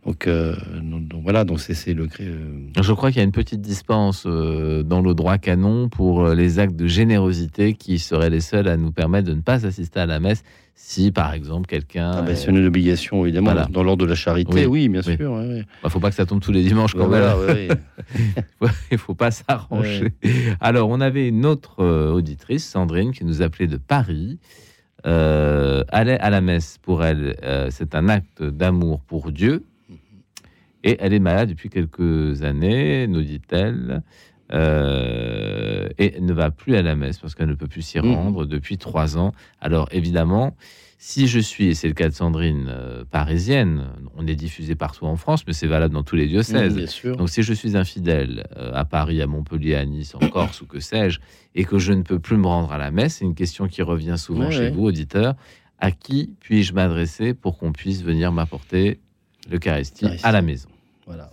donc, 0.05 0.27
euh, 0.27 0.57
donc, 0.83 1.07
donc 1.07 1.23
voilà, 1.23 1.45
donc 1.45 1.61
c'est 1.61 1.75
c'est 1.75 1.95
le 1.95 2.09
euh, 2.21 2.59
Je 2.81 2.93
crois 2.93 3.11
qu'il 3.11 3.19
y 3.19 3.21
a 3.21 3.25
une 3.25 3.31
petite 3.33 3.61
dispense 3.61 4.25
euh, 4.27 4.83
dans 4.83 5.01
le 5.01 5.15
droit 5.15 5.39
canon 5.39 5.89
pour 5.89 6.29
les 6.29 6.59
actes 6.59 6.75
de 6.75 6.89
générosité 6.89 7.75
qui 7.75 7.99
seraient 8.01 8.31
les 8.31 8.41
seuls 8.41 8.67
à 8.67 8.77
nous 8.77 8.91
permettre 8.91 9.29
de 9.29 9.35
ne 9.35 9.41
pas 9.43 9.65
assister 9.65 10.01
à 10.01 10.07
la 10.07 10.19
messe 10.19 10.43
si, 10.75 11.13
par 11.13 11.33
exemple, 11.35 11.69
quelqu'un. 11.69 12.11
ah 12.15 12.23
ben, 12.23 12.33
est- 12.33 12.35
c'est 12.37 12.51
une 12.51 12.67
obligation 12.67 13.25
évidemment 13.25 13.53
Voilà. 13.53 13.69
dans 13.71 13.85
l'ordre 13.85 14.05
de 14.05 14.09
la 14.09 14.17
charité, 14.17 14.67
oui, 14.67 14.89
bien 14.89 15.03
oui. 15.07 15.17
sûr. 15.17 15.31
ouais, 15.31 15.47
ouais. 15.47 15.65
Bah, 15.85 15.89
faut 15.91 16.01
pas 16.01 16.09
que 16.11 16.17
ça 16.17 16.27
tombe 16.27 16.41
tous 16.41 16.51
les 16.51 16.65
dimanches 16.65 16.95
quand 16.95 17.09
même. 17.09 17.23
ouais. 18.61 18.69
Il 18.91 18.99
faut 18.99 19.15
pas 19.15 19.31
s'arranger. 19.31 20.13
Alors, 20.61 20.89
on 20.89 21.01
avait 21.01 21.29
une 21.29 21.47
autre 21.47 21.85
auditrice, 21.85 22.69
Sandrine, 22.69 23.13
qui 23.13 23.25
nous 23.25 23.41
appelait 23.43 23.69
de 23.69 23.77
Paris. 23.77 24.39
Aller 25.05 26.15
à 26.21 26.31
la 26.31 26.41
messe, 26.41 26.79
pour 26.83 27.05
elle, 27.05 27.37
c'est 27.71 27.95
un 27.95 28.09
acte 28.09 28.43
d'amour 28.43 29.01
pour 29.03 29.31
Dieu. 29.31 29.63
Et 30.85 30.97
elle 31.01 31.13
est 31.13 31.21
malade 31.21 31.49
depuis 31.51 31.69
quelques 31.71 32.43
années, 32.43 33.07
nous 33.07 33.23
dit-elle. 33.23 34.03
euh, 34.55 35.89
et 35.99 36.21
ne 36.21 36.33
va 36.35 36.51
plus 36.51 36.77
à 36.77 36.83
la 36.83 36.95
messe 36.95 37.19
parce 37.19 37.35
qu'elle 37.35 37.49
ne 37.49 37.55
peut 37.55 37.69
plus 37.69 37.81
s'y 37.83 37.99
Mhm. 37.99 38.13
rendre 38.13 38.45
depuis 38.45 38.77
trois 38.77 39.17
ans. 39.17 39.33
Alors 39.63 39.89
évidemment, 39.93 40.55
si 40.99 41.27
je 41.27 41.39
suis, 41.41 41.69
et 41.69 41.75
c'est 41.75 41.89
le 41.89 41.95
cas 41.95 42.09
de 42.11 42.15
Sandrine, 42.15 42.67
euh, 42.69 43.05
parisienne, 43.11 43.89
on 44.17 44.27
est 44.27 44.35
diffusé 44.35 44.75
partout 44.75 45.07
en 45.07 45.17
France, 45.17 45.45
mais 45.47 45.55
c'est 45.55 45.67
valable 45.67 45.95
dans 45.95 46.03
tous 46.03 46.17
les 46.17 46.27
diocèses. 46.27 46.73
Mhm, 46.75 46.79
bien 46.81 46.87
sûr. 46.87 47.17
Donc 47.17 47.31
si 47.31 47.43
je 47.43 47.55
suis 47.55 47.77
infidèle 47.79 48.47
euh, 48.59 48.73
à 48.75 48.85
Paris, 48.85 49.23
à 49.23 49.27
Montpellier, 49.27 49.75
à 49.75 49.87
Nice, 49.87 50.15
en 50.15 50.19
Corse 50.29 50.61
ou 50.61 50.67
que 50.67 50.81
sais-je, 50.81 51.21
et 51.55 51.65
que 51.65 51.79
je 51.79 51.93
ne 51.95 52.03
peux 52.03 52.19
plus 52.19 52.37
me 52.37 52.47
rendre 52.47 52.73
à 52.73 52.79
la 52.79 52.91
messe, 52.91 53.17
c'est 53.17 53.25
une 53.25 53.35
question 53.35 53.69
qui 53.69 53.81
revient 53.83 54.17
souvent 54.19 54.47
Ouais, 54.47 54.53
chez 54.53 54.61
ouais. 54.65 54.71
vous, 54.71 54.85
auditeurs. 54.85 55.35
À 55.79 55.91
qui 55.93 56.35
puis-je 56.41 56.75
m'adresser 56.75 57.33
pour 57.35 57.57
qu'on 57.59 57.73
puisse 57.73 58.03
venir 58.03 58.31
m'apporter 58.33 59.01
l'Eucharistie 59.51 60.07
à 60.23 60.31
la 60.31 60.43
maison? 60.43 60.69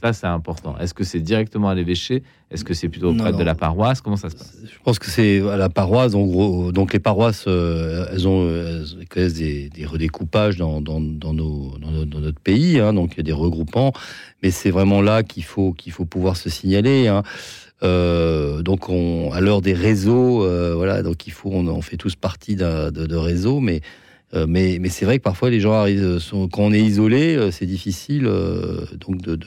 Ça, 0.01 0.13
c'est 0.13 0.27
important. 0.27 0.75
Est-ce 0.79 0.93
que 0.93 1.03
c'est 1.03 1.19
directement 1.19 1.69
à 1.69 1.75
l'évêché? 1.75 2.23
Est-ce 2.49 2.63
que 2.63 2.73
c'est 2.73 2.89
plutôt 2.89 3.11
auprès 3.11 3.31
de 3.31 3.43
la 3.43 3.53
paroisse? 3.55 4.01
Comment 4.01 4.15
ça 4.17 4.29
se 4.29 4.35
passe? 4.35 4.57
Je 4.63 4.79
pense 4.83 4.97
que 4.97 5.05
c'est 5.09 5.47
à 5.47 5.57
la 5.57 5.69
paroisse, 5.69 6.15
en 6.15 6.25
gros. 6.25 6.71
Donc 6.71 6.91
les 6.93 6.99
paroisses, 6.99 7.45
euh, 7.47 8.07
elles 8.11 8.27
ont 8.27 8.49
elles 8.49 9.07
connaissent 9.07 9.35
des, 9.35 9.69
des 9.69 9.85
redécoupages 9.85 10.57
dans, 10.57 10.81
dans, 10.81 10.99
dans 10.99 11.33
nos, 11.33 11.77
dans, 11.77 11.91
nos- 11.91 12.05
dans 12.05 12.19
notre 12.19 12.39
pays, 12.39 12.79
hein, 12.79 12.93
donc 12.93 13.13
il 13.13 13.17
y 13.17 13.19
a 13.19 13.23
des 13.23 13.31
regroupements. 13.31 13.93
Mais 14.41 14.49
c'est 14.51 14.71
vraiment 14.71 15.01
là 15.01 15.21
qu'il 15.23 15.43
faut 15.43 15.73
qu'il 15.73 15.91
faut 15.91 16.05
pouvoir 16.05 16.35
se 16.37 16.49
signaler. 16.49 17.07
hein. 17.07 17.21
Euh, 17.83 18.61
donc 18.61 18.89
on, 18.89 19.31
à 19.31 19.39
l'heure 19.39 19.61
des 19.61 19.73
réseaux, 19.73 20.43
euh, 20.43 20.73
voilà, 20.75 21.01
donc 21.03 21.27
il 21.27 21.31
faut, 21.31 21.49
on, 21.53 21.67
on 21.67 21.81
fait 21.81 21.95
tous 21.97 22.15
partie 22.15 22.55
de, 22.55 22.89
de 22.89 23.15
réseaux, 23.15 23.59
mais 23.61 23.81
mais, 24.33 24.77
mais 24.79 24.89
c'est 24.89 25.05
vrai 25.05 25.17
que 25.17 25.23
parfois 25.23 25.49
les 25.49 25.59
gens 25.59 25.73
arrivent, 25.73 26.19
sont, 26.19 26.47
quand 26.47 26.63
on 26.63 26.71
est 26.71 26.79
isolé, 26.81 27.35
euh, 27.35 27.51
c'est 27.51 27.65
difficile. 27.65 28.25
euh, 28.27 28.85
donc 28.99 29.21
de, 29.21 29.37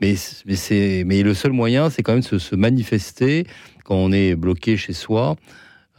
mais 0.00 0.14
mais 0.46 0.56
c'est 0.56 1.04
mais 1.06 1.22
le 1.22 1.34
seul 1.34 1.52
moyen, 1.52 1.90
c'est 1.90 2.02
quand 2.02 2.12
même 2.12 2.22
se, 2.22 2.38
se 2.38 2.54
manifester 2.56 3.44
quand 3.84 3.96
on 3.96 4.12
est 4.12 4.34
bloqué 4.34 4.76
chez 4.76 4.92
soi. 4.92 5.36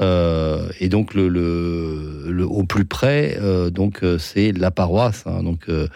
Euh, 0.01 0.69
et 0.79 0.89
donc 0.89 1.13
le, 1.13 1.27
le, 1.27 2.45
au 2.45 2.63
plus 2.63 2.85
près, 2.85 3.37
euh, 3.39 3.69
donc 3.69 4.03
euh, 4.03 4.17
c'est 4.17 4.51
la 4.51 4.71
paroisse. 4.71 5.23
hein, 5.27 5.43
donc 5.43 5.69
euh, 5.69 5.87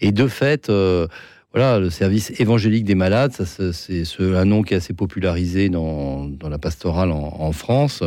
et 0.00 0.10
de 0.10 0.26
fait, 0.26 0.70
euh, 0.70 1.06
voilà, 1.52 1.78
le 1.78 1.90
service 1.90 2.32
évangélique 2.40 2.84
des 2.84 2.94
malades, 2.94 3.32
c'est- 3.44 3.72
c'est 3.72 4.04
ce- 4.06 4.34
un 4.34 4.46
nom 4.46 4.62
qui 4.62 4.72
est 4.72 4.78
assez 4.78 4.94
popularisé 4.94 5.68
dans, 5.68 6.24
dans 6.26 6.48
la 6.48 6.58
pastorale 6.58 7.10
en 7.12 7.52
France, 7.52 8.02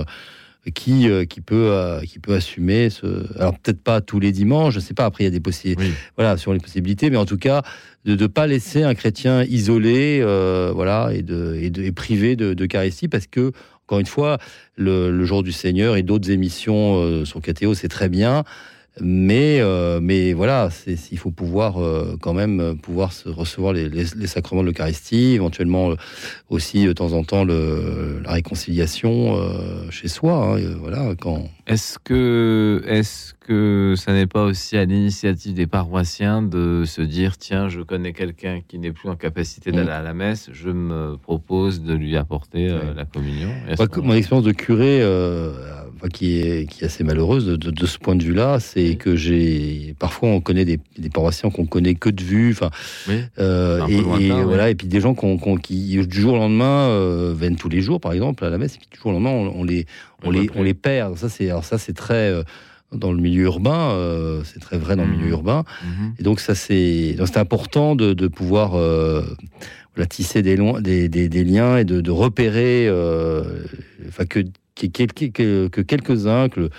qui 0.73 1.09
euh, 1.09 1.25
qui 1.25 1.41
peut 1.41 1.69
euh, 1.71 2.01
qui 2.01 2.19
peut 2.19 2.33
assumer 2.33 2.89
ce. 2.89 3.05
Alors 3.39 3.57
peut-être 3.59 3.81
pas 3.81 4.01
tous 4.01 4.19
les 4.19 4.31
dimanches, 4.31 4.73
je 4.73 4.79
sais 4.79 4.93
pas. 4.93 5.05
Après 5.05 5.23
il 5.23 5.27
y 5.27 5.27
a 5.27 5.31
des 5.31 5.39
possibilités, 5.39 5.91
voilà, 6.15 6.37
sur 6.37 6.53
les 6.53 6.59
possibilités, 6.59 7.09
mais 7.09 7.17
en 7.17 7.25
tout 7.25 7.37
cas 7.37 7.63
de 8.05 8.15
ne 8.15 8.27
pas 8.27 8.47
laisser 8.47 8.83
un 8.83 8.93
chrétien 8.93 9.43
isolé, 9.43 10.19
euh, 10.21 10.71
voilà, 10.73 11.11
et 11.13 11.21
de 11.21 11.55
et, 11.59 11.69
de, 11.69 11.83
et 11.83 11.91
privé 11.91 12.35
de, 12.35 12.53
d'Eucharistie, 12.53 13.07
parce 13.07 13.27
que 13.27 13.51
encore 13.83 13.99
une 13.99 14.07
fois, 14.07 14.39
le, 14.77 15.11
le 15.11 15.25
jour 15.25 15.43
du 15.43 15.51
Seigneur 15.51 15.95
et 15.95 16.01
d'autres 16.01 16.31
émissions 16.31 17.23
sur 17.23 17.39
KTO, 17.39 17.75
c'est 17.75 17.87
très 17.87 18.09
bien. 18.09 18.43
Mais, 19.01 19.59
euh, 19.59 19.99
mais 20.01 20.31
voilà, 20.33 20.69
il 20.87 21.17
faut 21.17 21.31
pouvoir 21.31 21.77
euh, 21.83 22.15
quand 22.21 22.33
même 22.33 22.59
euh, 22.61 22.73
pouvoir 22.75 23.11
se 23.11 23.27
recevoir 23.27 23.73
les, 23.73 23.89
les- 23.89 24.05
les 24.15 24.27
sacrements 24.27 24.61
de 24.61 24.67
l'Eucharistie, 24.67 25.33
éventuellement 25.33 25.93
aussi 26.49 26.85
de 26.85 26.93
temps 26.93 27.11
en 27.11 27.23
temps 27.23 27.43
le, 27.43 28.21
la 28.23 28.31
réconciliation 28.31 29.35
euh, 29.37 29.89
chez 29.91 30.07
soi. 30.07 30.55
hein, 30.57 30.75
voilà, 30.79 31.13
quand 31.19 31.43
Est-ce 31.67 31.99
que, 31.99 32.81
est-ce 32.87 33.33
que 33.33 33.95
ça 33.97 34.13
n'est 34.13 34.27
pas 34.27 34.43
aussi 34.45 34.77
à 34.77 34.85
l'initiative 34.85 35.53
des 35.53 35.67
paroissiens 35.67 36.41
de 36.41 36.83
se 36.85 37.01
dire 37.01 37.37
tiens, 37.37 37.67
je 37.67 37.81
connais 37.81 38.13
quelqu'un 38.13 38.61
qui 38.65 38.79
n'est 38.79 38.91
plus 38.93 39.09
en 39.09 39.15
capacité 39.15 39.71
d'aller 39.73 39.89
à 39.91 40.01
la 40.03 40.13
messe, 40.13 40.49
je 40.53 40.69
me 40.69 41.17
propose 41.17 41.81
de 41.83 41.93
lui 41.93 42.15
apporter 42.15 42.69
la 42.95 43.03
communion? 43.05 43.49
Moi, 43.77 43.87
mon 44.03 44.13
expérience 44.13 44.45
de 44.45 44.51
curé, 44.53 45.01
qui, 46.11 46.39
est, 46.39 46.69
qui 46.69 46.83
est 46.83 46.87
assez 46.87 47.03
malheureuse 47.03 47.45
de, 47.45 47.55
de- 47.55 47.71
de 47.71 47.85
ce 47.85 47.97
point 47.97 48.15
de 48.15 48.23
vue-là, 48.23 48.59
c'est 48.59 48.95
que 48.95 49.15
j'ai 49.15 49.95
parfois 49.99 50.29
on 50.29 50.41
connaît 50.41 50.65
des, 50.65 50.79
des 50.97 51.09
paroissiens 51.09 51.49
qu'on 51.49 51.65
connaît 51.65 51.95
que 51.95 52.09
de 52.09 52.23
vue, 52.23 52.51
enfin, 52.51 52.69
euh, 53.39 53.85
et, 53.87 54.01
lointain, 54.01 54.19
et 54.21 54.31
oui. 54.31 54.43
voilà, 54.43 54.69
et 54.69 54.75
puis 54.75 54.87
des 54.87 54.99
gens 55.01 55.13
qui 55.61 55.97
du 56.05 56.21
jour 56.21 56.33
au 56.33 56.37
lendemain 56.37 56.89
euh, 56.89 57.33
viennent 57.39 57.55
tous 57.55 57.69
les 57.69 57.81
jours, 57.81 57.99
par 57.99 58.13
exemple, 58.13 58.43
à 58.45 58.49
la 58.49 58.57
messe, 58.57 58.75
et 58.75 58.77
puis 58.79 58.87
du 58.91 58.97
jour 58.97 59.07
au 59.07 59.11
lendemain, 59.13 59.29
on, 59.31 59.61
on 59.61 59.63
les, 59.63 59.85
on, 60.23 60.31
les, 60.31 60.39
on 60.55 60.63
les 60.63 60.73
perd. 60.73 61.17
Ça, 61.17 61.29
c'est, 61.29 61.49
alors 61.49 61.63
ça, 61.65 61.77
c'est 61.77 61.93
très 61.93 62.29
euh, 62.31 62.43
dans 62.91 63.11
le 63.11 63.19
milieu 63.21 63.43
urbain, 63.43 63.91
euh, 63.91 64.41
c'est 64.45 64.59
très 64.59 64.77
vrai 64.77 64.95
dans 64.95 65.05
le 65.05 65.11
milieu 65.17 65.29
urbain. 65.29 65.63
Et 66.19 66.23
donc 66.23 66.39
ça, 66.39 66.55
c'est, 66.55 67.15
c'est 67.25 67.37
important 67.37 67.95
de, 67.95 68.13
de 68.13 68.27
pouvoir 68.27 68.75
euh, 68.75 69.21
voilà, 69.95 70.07
tisser 70.07 70.41
des, 70.41 70.55
loin- 70.55 70.81
des, 70.81 71.09
des, 71.09 71.27
des 71.29 71.43
liens 71.43 71.77
et 71.77 71.83
de, 71.83 71.99
de 72.01 72.11
repérer, 72.11 72.85
euh, 72.87 73.43
enfin 74.07 74.25
que, 74.75 74.87
que, 74.87 75.03
que, 75.05 75.25
que- 75.27 75.67
que 75.67 75.81
quelques-uns, 75.81 76.49
que 76.49 76.59
le- 76.61 76.69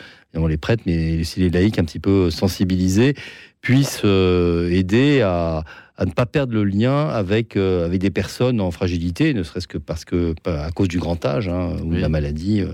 les 0.49 0.59
prêtres, 0.59 0.83
mais 0.87 1.21
aussi 1.21 1.41
les 1.41 1.49
laïcs 1.51 1.79
un 1.79 1.85
petit 1.85 1.99
peu 1.99 2.31
sensibilisés, 2.31 3.15
puissent 3.63 4.03
euh, 4.05 4.69
aider 4.71 5.23
à, 5.23 5.65
à 5.97 6.05
ne 6.05 6.11
pas 6.13 6.27
perdre 6.27 6.53
le 6.53 6.63
lien 6.65 7.09
avec, 7.09 7.57
euh, 7.57 7.87
avec 7.87 8.01
des 8.01 8.11
personnes 8.11 8.61
en 8.61 8.71
fragilité, 8.71 9.33
ne 9.33 9.43
serait-ce 9.43 9.67
que 9.67 9.79
parce 9.79 10.05
que 10.05 10.35
à 10.45 10.71
cause 10.73 10.89
du 10.89 10.99
grand 10.99 11.25
âge 11.25 11.49
hein, 11.49 11.71
ou 11.83 11.95
de 11.95 12.01
la 12.01 12.09
maladie. 12.11 12.61
euh, 12.61 12.69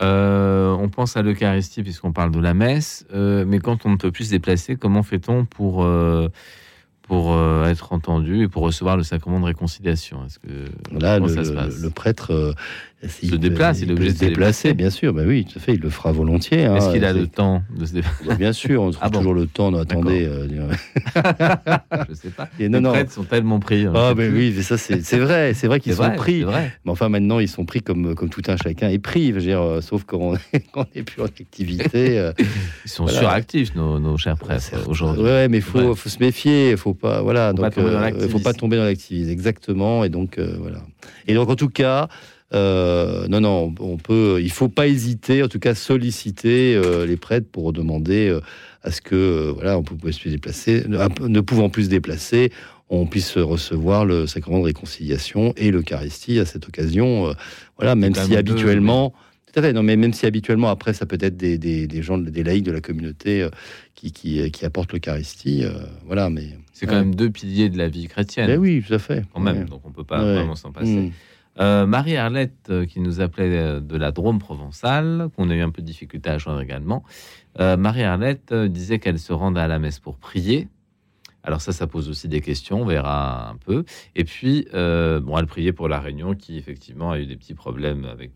Euh, 0.00 0.70
on 0.78 0.88
pense 0.88 1.16
à 1.16 1.22
l'Eucharistie 1.22 1.82
puisqu'on 1.82 2.12
parle 2.12 2.30
de 2.32 2.40
la 2.40 2.54
messe, 2.54 3.06
euh, 3.12 3.44
mais 3.46 3.58
quand 3.58 3.86
on 3.86 3.90
ne 3.90 3.96
peut 3.96 4.10
plus 4.10 4.24
se 4.26 4.30
déplacer, 4.30 4.76
comment 4.76 5.02
fait-on 5.02 5.44
pour, 5.44 5.84
euh, 5.84 6.28
pour 7.02 7.36
être 7.66 7.92
entendu 7.92 8.42
et 8.44 8.48
pour 8.48 8.62
recevoir 8.62 8.96
le 8.96 9.02
sacrement 9.02 9.38
de 9.38 9.44
réconciliation? 9.44 10.24
Est-ce 10.26 10.38
que 10.38 10.98
Là, 10.98 11.18
le, 11.18 11.28
ça 11.28 11.44
se 11.44 11.52
passe 11.52 11.78
le 11.80 11.90
prêtre 11.90 12.54
euh, 13.04 13.08
s'il 13.08 13.30
Se 13.30 13.34
déplace, 13.36 13.80
il 13.82 13.90
est 13.90 13.92
obligé 13.92 14.12
de 14.12 14.18
se 14.18 14.24
déplacer, 14.24 14.74
bien 14.74 14.90
sûr. 14.90 15.12
Bah 15.12 15.22
oui, 15.26 15.44
tout 15.44 15.58
à 15.58 15.60
fait, 15.60 15.74
il 15.74 15.80
le 15.80 15.90
fera 15.90 16.12
volontiers. 16.12 16.64
hein, 16.64 16.76
Est-ce 16.76 16.92
qu'il 16.92 17.04
a 17.04 17.12
le 17.12 17.26
temps 17.26 17.62
de 17.76 17.84
se 17.86 17.92
déplacer 17.94 18.24
Bah, 18.26 18.34
Bien 18.36 18.52
sûr, 18.52 18.82
on 18.82 18.90
trouve 18.90 19.02
Ah 19.04 19.08
bon 19.10 19.18
toujours 19.18 19.34
le 19.34 19.46
temps. 19.46 19.74
Attendez. 19.74 20.24
euh, 20.26 20.46
Je 22.08 22.14
sais 22.14 22.30
pas. 22.30 22.48
Et 22.58 22.64
Les 22.68 22.68
non, 22.80 22.90
prêtres 22.90 23.12
sont 23.12 23.24
tellement 23.24 23.60
pris. 23.60 23.84
hein, 23.86 23.92
Ah, 23.94 24.14
plus. 24.14 24.28
oui, 24.30 24.52
mais 24.56 24.62
ça, 24.62 24.76
c'est 24.78 25.18
vrai. 25.18 25.54
C'est 25.54 25.66
vrai 25.66 25.80
qu'ils 25.80 25.94
sont 25.94 26.02
vrai, 26.04 26.16
pris. 26.16 26.42
vrai. 26.42 26.72
Mais 26.84 26.90
enfin, 26.90 27.08
maintenant, 27.08 27.38
ils 27.38 27.48
sont 27.48 27.64
pris 27.64 27.80
comme, 27.82 28.14
comme 28.14 28.28
tout 28.28 28.42
un 28.48 28.56
chacun 28.56 28.88
est 28.88 28.98
pris. 28.98 29.28
Je 29.28 29.32
veux 29.34 29.40
dire, 29.40 29.60
euh, 29.62 29.80
sauf 29.80 30.04
quand 30.04 30.18
on 30.18 30.32
n'est 30.94 31.02
plus 31.02 31.22
en 31.22 31.26
activité. 31.26 32.18
euh, 32.18 32.32
Ils 32.84 32.90
sont 32.90 33.04
voilà. 33.04 33.18
suractifs, 33.18 33.74
nos, 33.74 33.98
nos 33.98 34.16
chers 34.16 34.36
prêtres, 34.36 34.70
aujourd'hui. 34.88 35.22
Ouais, 35.24 35.48
mais 35.48 35.60
faut, 35.60 35.94
faut 35.94 36.08
se 36.08 36.18
méfier, 36.18 36.76
faut 36.76 36.94
pas, 36.94 37.22
voilà, 37.22 37.50
Faut 37.54 37.62
pas 37.62 37.70
donc, 37.70 37.78
euh, 37.78 38.28
faut 38.28 38.38
pas 38.38 38.52
tomber 38.52 38.76
dans 38.76 38.84
l'activisme, 38.84 39.30
exactement, 39.30 40.04
et 40.04 40.08
donc 40.08 40.38
euh, 40.38 40.56
voilà. 40.60 40.78
Et 41.26 41.34
donc 41.34 41.48
en 41.50 41.56
tout 41.56 41.68
cas, 41.68 42.08
euh, 42.52 43.26
non, 43.28 43.40
non, 43.40 43.74
on 43.80 43.96
peut, 43.96 44.38
il 44.42 44.50
faut 44.50 44.68
pas 44.68 44.86
hésiter, 44.86 45.42
en 45.42 45.48
tout 45.48 45.58
cas 45.58 45.74
solliciter 45.74 46.76
euh, 46.76 47.06
les 47.06 47.16
prêtres 47.16 47.48
pour 47.50 47.72
demander 47.72 48.28
euh, 48.28 48.40
à 48.82 48.90
ce 48.90 49.00
que, 49.00 49.50
voilà, 49.54 49.78
on 49.78 49.82
peut 49.82 50.12
se 50.12 50.28
déplacer, 50.28 50.84
ne, 50.86 50.98
ne 51.26 51.40
pouvant 51.40 51.68
plus 51.70 51.84
se 51.84 51.88
déplacer, 51.90 52.52
on 52.90 53.06
puisse 53.06 53.36
recevoir 53.38 54.04
le 54.04 54.26
sacrement 54.26 54.58
de 54.58 54.64
réconciliation 54.64 55.52
et 55.56 55.70
l'Eucharistie 55.70 56.38
à 56.38 56.44
cette 56.44 56.68
occasion, 56.68 57.34
voilà, 57.76 57.94
même 57.94 58.14
si 58.14 58.36
habituellement. 58.36 59.14
Tout 59.52 59.60
à 59.60 59.62
fait, 59.62 59.72
non, 59.72 59.84
mais 59.84 59.94
même 59.94 60.12
si 60.12 60.26
habituellement, 60.26 60.68
après, 60.68 60.92
ça 60.94 61.06
peut 61.06 61.16
être 61.20 61.36
des, 61.36 61.58
des, 61.58 61.86
des 61.86 62.02
gens, 62.02 62.18
des 62.18 62.42
laïcs 62.42 62.64
de 62.64 62.72
la 62.72 62.80
communauté 62.80 63.48
qui, 63.94 64.10
qui, 64.12 64.50
qui 64.50 64.64
apportent 64.66 64.92
l'Eucharistie, 64.92 65.64
voilà, 66.06 66.28
mais... 66.28 66.48
C'est 66.72 66.86
quand 66.86 66.96
même 66.96 67.14
deux 67.14 67.30
piliers 67.30 67.68
de 67.70 67.78
la 67.78 67.88
vie 67.88 68.06
chrétienne. 68.08 68.48
Ben 68.48 68.58
oui, 68.58 68.82
tout 68.86 68.92
à 68.92 68.98
fait. 68.98 69.22
Quand 69.32 69.40
même, 69.40 69.58
Ouais. 69.60 69.64
donc 69.64 69.80
on 69.84 69.90
peut 69.92 70.02
pas 70.04 70.18
Ouais. 70.24 70.34
vraiment 70.34 70.56
s'en 70.56 70.72
passer. 70.72 70.90
Mm. 70.90 71.12
Euh, 71.60 71.86
Marie-Arlette, 71.86 72.68
euh, 72.70 72.84
qui 72.84 73.00
nous 73.00 73.20
appelait 73.20 73.56
euh, 73.56 73.80
de 73.80 73.96
la 73.96 74.10
Drôme 74.10 74.40
provençale, 74.40 75.28
qu'on 75.36 75.50
a 75.50 75.54
eu 75.54 75.60
un 75.60 75.70
peu 75.70 75.82
de 75.82 75.86
difficulté 75.86 76.28
à 76.30 76.38
joindre 76.38 76.60
également. 76.60 77.04
Marie-Arlette 77.56 78.52
disait 78.52 78.98
qu'elle 78.98 79.20
se 79.20 79.32
rendait 79.32 79.60
à 79.60 79.68
la 79.68 79.78
messe 79.78 80.00
pour 80.00 80.16
prier. 80.16 80.66
Alors 81.44 81.60
ça, 81.60 81.70
ça 81.70 81.86
pose 81.86 82.08
aussi 82.08 82.26
des 82.26 82.40
questions, 82.40 82.82
on 82.82 82.84
verra 82.84 83.48
un 83.48 83.54
peu. 83.54 83.84
Et 84.16 84.24
puis, 84.24 84.66
bon, 84.72 85.38
elle 85.38 85.46
priait 85.46 85.72
pour 85.72 85.88
la 85.88 86.00
Réunion, 86.00 86.34
qui 86.34 86.58
effectivement 86.58 87.12
a 87.12 87.20
eu 87.20 87.26
des 87.26 87.36
petits 87.36 87.54
problèmes 87.54 88.06
avec 88.06 88.32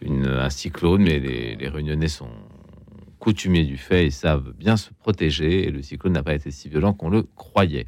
une, 0.00 0.26
un 0.26 0.48
cyclone, 0.48 1.02
mais 1.02 1.18
les, 1.18 1.68
Réunionnais 1.68 2.08
sont 2.08 2.30
coutumiers 3.18 3.64
du 3.64 3.76
fait 3.76 4.06
et 4.06 4.10
savent 4.10 4.54
bien 4.58 4.78
se 4.78 4.88
protéger, 4.94 5.68
et 5.68 5.70
le 5.70 5.82
cyclone 5.82 6.14
n'a 6.14 6.22
pas 6.22 6.34
été 6.34 6.50
si 6.50 6.70
violent 6.70 6.94
qu'on 6.94 7.10
le 7.10 7.24
croyait. 7.36 7.86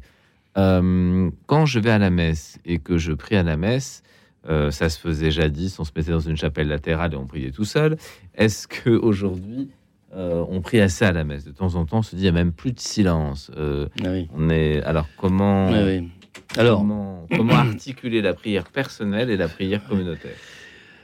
Quand 0.53 1.65
je 1.65 1.79
vais 1.79 1.89
à 1.89 1.97
la 1.97 2.11
messe 2.11 2.59
et 2.63 2.77
que 2.77 2.99
je 2.99 3.13
prie 3.13 3.37
à 3.37 3.43
la 3.43 3.57
messe, 3.57 4.03
euh, 4.49 4.71
ça 4.71 4.89
se 4.89 4.99
faisait 4.99 5.31
jadis, 5.31 5.79
on 5.79 5.83
se 5.83 5.91
mettait 5.95 6.11
dans 6.11 6.19
une 6.19 6.37
chapelle 6.37 6.67
latérale 6.67 7.13
et 7.13 7.17
on 7.17 7.25
priait 7.25 7.51
tout 7.51 7.65
seul. 7.65 7.97
Est-ce 8.35 8.67
que 8.67 8.89
aujourd'hui 8.91 9.69
euh, 10.15 10.43
on 10.49 10.61
prie 10.61 10.79
assez 10.79 11.03
à 11.05 11.11
la 11.11 11.23
messe? 11.23 11.43
De 11.43 11.51
temps 11.51 11.75
en 11.75 11.85
temps, 11.85 11.99
on 11.99 12.01
se 12.01 12.15
dit 12.15 12.21
il 12.23 12.25
y 12.25 12.29
a 12.29 12.31
même 12.31 12.53
plus 12.53 12.71
de 12.71 12.79
silence. 12.79 13.51
Euh, 13.57 13.87
On 14.33 14.49
est 14.49 14.81
alors 14.83 15.07
comment 15.17 15.67
Ah 15.73 15.83
oui. 15.83 16.07
Alors- 16.55 16.79
comment, 16.79 17.27
comment 17.35 17.55
articuler 17.55 18.21
la 18.21 18.33
prière 18.33 18.65
personnelle 18.65 19.29
et 19.29 19.37
la 19.37 19.49
prière 19.49 19.83
communautaire? 19.85 20.35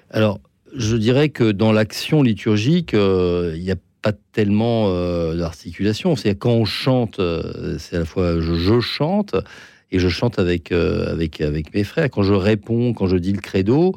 Alors, 0.09 0.39
je 0.75 0.95
dirais 0.95 1.29
que 1.29 1.51
dans 1.51 1.71
l'action 1.71 2.21
liturgique, 2.23 2.93
il 2.93 3.59
n'y 3.61 3.71
a 3.71 3.75
pas 4.01 4.13
tellement 4.31 4.89
d'articulation. 5.35 6.15
C'est 6.15 6.35
quand 6.35 6.51
on 6.51 6.65
chante, 6.65 7.19
c'est 7.77 7.95
à 7.95 7.99
la 7.99 8.05
fois 8.05 8.39
je, 8.39 8.53
je 8.53 8.79
chante 8.79 9.35
et 9.93 9.99
je 9.99 10.09
chante 10.09 10.39
avec, 10.39 10.71
euh, 10.71 11.11
avec, 11.11 11.39
avec 11.39 11.73
mes 11.73 11.83
frères. 11.83 12.09
Quand 12.09 12.23
je 12.23 12.33
réponds, 12.33 12.93
quand 12.93 13.05
je 13.05 13.15
dis 13.15 13.31
le 13.31 13.39
credo, 13.39 13.95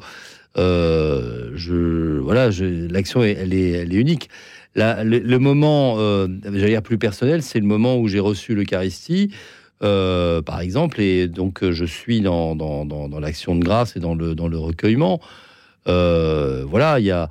euh, 0.57 1.51
je, 1.55 2.19
voilà, 2.19 2.49
l'action, 2.89 3.23
elle 3.23 3.53
est, 3.53 3.71
elle 3.71 3.93
est 3.93 3.97
unique. 3.97 4.29
La- 4.75 5.03
le, 5.03 5.39
moment, 5.39 5.95
euh, 5.97 6.27
j'allais 6.43 6.69
dire 6.69 6.83
plus 6.83 6.99
personnel, 6.99 7.41
c'est 7.41 7.59
le 7.59 7.65
moment 7.65 7.97
où 7.97 8.07
j'ai 8.07 8.19
reçu 8.19 8.53
l'Eucharistie. 8.53 9.33
par 9.79 10.59
exemple, 10.61 11.01
et 11.01 11.27
donc 11.27 11.67
je 11.67 11.85
suis 11.85 12.21
dans, 12.21 12.55
dans, 12.55 12.85
dans, 12.85 13.19
l'action 13.19 13.55
de 13.55 13.63
grâce 13.63 13.95
et 13.95 13.99
dans 13.99 14.13
le, 14.13 14.35
dans 14.35 14.47
le 14.47 14.59
recueillement. 14.59 15.19
Voilà, 15.85 16.99
il 16.99 17.05
y 17.05 17.11
a. 17.11 17.29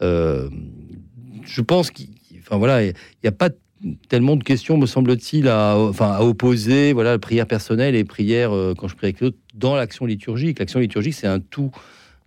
je 0.00 1.60
pense 1.62 1.90
qu'il. 1.90 2.08
Voilà, 2.50 2.84
il 2.84 2.94
n'y 3.24 3.28
a 3.28 3.32
pas. 3.32 3.48
Tellement 4.08 4.36
de 4.36 4.44
questions, 4.44 4.76
me 4.76 4.86
semble-t-il, 4.86 5.48
à, 5.48 5.76
enfin, 5.76 6.12
à 6.12 6.20
opposer 6.22 6.92
voilà, 6.92 7.18
prière 7.18 7.46
personnelle 7.46 7.94
et 7.94 8.04
prière 8.04 8.52
euh, 8.52 8.74
quand 8.76 8.88
je 8.88 8.96
prie 8.96 9.06
avec 9.06 9.20
l'autre 9.20 9.36
dans 9.54 9.74
l'action 9.74 10.06
liturgique. 10.06 10.58
L'action 10.58 10.80
liturgique, 10.80 11.14
c'est 11.14 11.26
un 11.26 11.40
tout. 11.40 11.70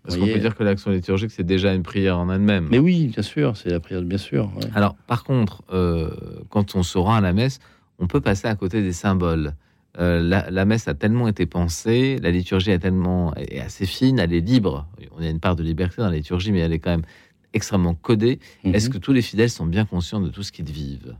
Parce 0.03 0.17
qu'on 0.17 0.27
peut 0.27 0.37
dire 0.37 0.55
que 0.55 0.63
l'action 0.63 0.91
liturgique, 0.91 1.31
c'est 1.31 1.45
déjà 1.45 1.73
une 1.73 1.81
prière 1.81 2.19
en 2.19 2.29
elle-même. 2.29 2.67
Mais 2.69 2.77
oui, 2.77 3.07
bien 3.07 3.23
sûr, 3.23 3.57
c'est 3.57 3.69
la 3.69 3.79
prière, 3.79 4.03
bien 4.03 4.19
sûr. 4.19 4.51
ouais. 4.55 4.69
Alors, 4.75 4.95
par 5.07 5.23
contre, 5.23 5.63
euh, 5.73 6.11
quand 6.49 6.75
on 6.75 6.83
se 6.83 6.99
rend 6.99 7.15
à 7.15 7.21
la 7.21 7.33
messe, 7.33 7.59
on 7.97 8.05
peut 8.05 8.21
passer 8.21 8.47
à 8.47 8.55
côté 8.55 8.83
des 8.83 8.93
symboles. 8.93 9.53
Euh, 9.97 10.21
la, 10.21 10.51
la 10.51 10.65
messe 10.65 10.87
a 10.87 10.93
tellement 10.93 11.27
été 11.27 11.45
pensée, 11.45 12.19
la 12.21 12.29
liturgie 12.29 12.71
est 12.71 12.79
tellement 12.79 13.33
est 13.35 13.59
assez 13.61 13.85
fine, 13.85 14.19
elle 14.19 14.33
est 14.33 14.41
libre. 14.41 14.87
On 15.17 15.23
a 15.23 15.29
une 15.29 15.39
part 15.39 15.55
de 15.55 15.63
liberté 15.63 16.01
dans 16.01 16.09
la 16.09 16.17
liturgie, 16.17 16.51
mais 16.51 16.59
elle 16.59 16.73
est 16.73 16.79
quand 16.79 16.91
même 16.91 17.05
extrêmement 17.53 17.95
codée. 17.95 18.39
Mhm. 18.63 18.75
Est-ce 18.75 18.89
que 18.89 18.97
tous 18.97 19.13
les 19.13 19.21
fidèles 19.21 19.49
sont 19.49 19.65
bien 19.65 19.85
conscients 19.85 20.19
de 20.19 20.29
tout 20.29 20.43
ce 20.43 20.51
qu'ils 20.51 20.69
vivent? 20.69 21.15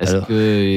Est-ce 0.00 0.16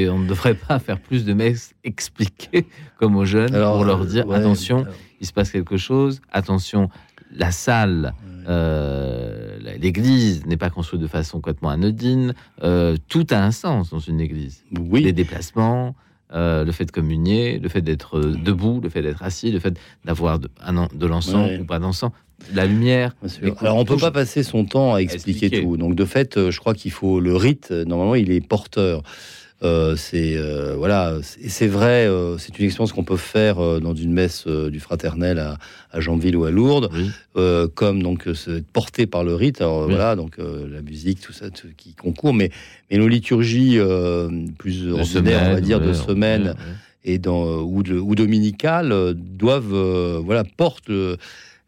qu'on 0.09 0.19
ne 0.19 0.27
devrait 0.27 0.53
pas 0.55 0.79
faire 0.79 0.99
plus 0.99 1.25
de 1.25 1.33
messes 1.33 1.73
expliquées 1.83 2.65
comme 2.99 3.15
aux 3.15 3.25
jeunes 3.25 3.55
Alors, 3.55 3.75
pour 3.75 3.85
leur 3.85 4.05
dire 4.05 4.27
ouais, 4.27 4.35
attention, 4.37 4.81
alors- 4.83 4.93
il 5.21 5.25
se 5.27 5.33
passe 5.33 5.51
quelque 5.51 5.77
chose, 5.77 6.21
attention, 6.31 6.89
la 7.31 7.51
salle, 7.51 8.13
euh, 8.49 9.57
l'église 9.79 10.45
n'est 10.45 10.57
pas 10.57 10.69
construite 10.69 11.01
de 11.01 11.07
façon 11.07 11.37
complètement 11.39 11.69
anodine, 11.69 12.33
euh, 12.63 12.97
tout 13.07 13.25
a 13.31 13.37
un 13.43 13.51
sens 13.51 13.89
dans 13.89 13.99
une 13.99 14.19
église. 14.19 14.63
Oui. 14.77 15.01
Les 15.03 15.13
déplacements, 15.13 15.95
euh, 16.33 16.65
le 16.65 16.71
fait 16.71 16.85
de 16.85 16.91
communier, 16.91 17.59
le 17.59 17.69
fait 17.69 17.81
d'être 17.81 18.19
debout, 18.19 18.81
le 18.83 18.89
fait 18.89 19.01
d'être 19.01 19.23
assis, 19.23 19.51
le 19.51 19.59
fait 19.59 19.79
d'avoir 20.03 20.39
de, 20.39 20.49
de 20.93 21.05
l'encens 21.07 21.49
Ouais. 21.49 21.59
ou 21.59 21.65
pas 21.65 21.79
d'encens, 21.79 22.11
la 22.53 22.65
lumière. 22.65 23.15
Alors 23.61 23.77
on 23.77 23.85
peut 23.85 23.97
pas 23.97 24.11
passer 24.11 24.43
son 24.43 24.65
temps 24.65 24.93
à 24.95 24.99
expliquer, 24.99 25.45
expliquer. 25.47 25.63
tout. 25.63 25.77
Donc 25.77 25.95
de 25.95 26.05
fait, 26.05 26.37
euh, 26.37 26.51
je 26.51 26.59
crois 26.59 26.73
qu'il 26.73 26.91
faut 26.91 27.19
le 27.19 27.35
rite. 27.35 27.69
euh, 27.71 27.85
Normalement, 27.85 28.15
il 28.15 28.31
est 28.31 28.41
porteur. 28.41 29.03
Euh, 29.63 29.95
c'est 29.95 30.35
euh, 30.35 30.75
voilà, 30.77 31.19
c'est 31.23 31.67
vrai. 31.67 32.05
euh, 32.05 32.37
c'est 32.37 32.59
une 32.59 32.65
expérience 32.65 32.91
qu'on 32.91 33.05
peut 33.05 33.15
faire 33.15 33.79
dans 33.79 33.93
une 33.95 34.11
messe 34.11 34.45
du 34.45 34.81
fraternel 34.81 35.39
à, 35.39 35.57
à 35.91 36.01
Janville 36.01 36.35
ou 36.35 36.43
à 36.43 36.51
Lourdes, 36.51 36.89
Oui. 36.93 37.09
comme 37.73 38.03
donc 38.03 38.27
porté 38.73 39.05
par 39.07 39.23
le 39.23 39.35
rite. 39.35 39.61
Alors 39.61 39.83
Oui. 39.87 39.93
voilà, 39.93 40.17
donc 40.17 40.35
la 40.37 40.81
musique, 40.81 41.21
tout 41.21 41.31
ça, 41.31 41.49
tout- 41.49 41.67
qui 41.77 41.93
concourt. 41.93 42.33
Mais 42.33 42.49
mais 42.91 42.97
nos 42.97 43.07
liturgies 43.07 43.79
plus 44.57 44.91
ordinaires, 44.91 45.47
on 45.49 45.53
va 45.53 45.61
dire, 45.61 45.79
de 45.79 45.93
semaine 45.93 46.41
ouais, 46.43 46.49
ouais. 46.49 46.55
et 47.05 47.17
dans 47.17 47.61
ou, 47.61 47.83
de, 47.83 47.97
ou 47.97 48.15
dominicales 48.15 49.13
doivent 49.15 50.19
voilà 50.25 50.43
portent 50.43 50.91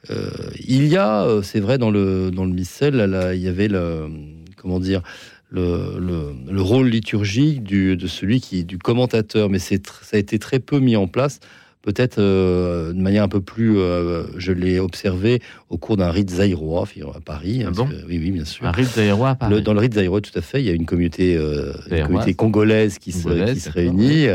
euh, 0.09 0.31
il 0.67 0.87
y 0.87 0.97
a 0.97 1.23
euh, 1.23 1.41
c'est 1.41 1.59
vrai 1.59 1.77
dans 1.77 1.91
le 1.91 2.31
dans 2.31 2.45
missel 2.45 3.31
il 3.33 3.41
y 3.41 3.47
avait 3.47 3.67
le 3.67 4.07
comment 4.57 4.79
dire 4.79 5.01
le, 5.49 5.99
le, 5.99 6.33
le 6.51 6.61
rôle 6.61 6.87
liturgique 6.87 7.63
du, 7.63 7.95
de 7.95 8.07
celui 8.07 8.41
qui 8.41 8.65
du 8.65 8.77
commentateur 8.77 9.49
mais 9.49 9.59
ça 9.59 9.75
a 10.11 10.17
été 10.17 10.39
très 10.39 10.59
peu 10.59 10.79
mis 10.79 10.95
en 10.95 11.07
place 11.07 11.39
peut-être 11.85 12.17
euh, 12.19 12.91
de 12.93 12.99
manière 12.99 13.23
un 13.23 13.27
peu 13.27 13.41
plus 13.41 13.77
euh, 13.77 14.23
je 14.37 14.51
l'ai 14.51 14.79
observé 14.79 15.39
au 15.69 15.77
cours 15.77 15.97
d'un 15.97 16.09
rite 16.09 16.31
zaïrois 16.31 16.85
à 17.15 17.19
Paris 17.19 17.59
Ah 17.61 17.65
parce 17.65 17.77
bon 17.77 17.85
que- 17.87 18.05
oui 18.07 18.19
oui 18.21 18.31
bien 18.31 18.43
sûr 18.45 18.65
Un 18.65 18.71
rite 18.71 18.87
zaïrois 18.95 19.29
à 19.29 19.35
Paris. 19.35 19.53
le- 19.53 19.61
dans 19.61 19.73
le 19.73 19.79
rite 19.79 19.93
zaïrois, 19.93 20.19
tout 20.21 20.31
à 20.37 20.41
fait, 20.41 20.59
il 20.61 20.65
y 20.65 20.69
a 20.69 20.73
une 20.73 20.85
communauté, 20.87 21.35
euh, 21.37 21.71
une 21.91 22.03
communauté 22.03 22.33
congolaise 22.33 22.97
qui 22.97 23.11
se, 23.11 23.29
qui 23.53 23.69
réunit. 23.69 24.25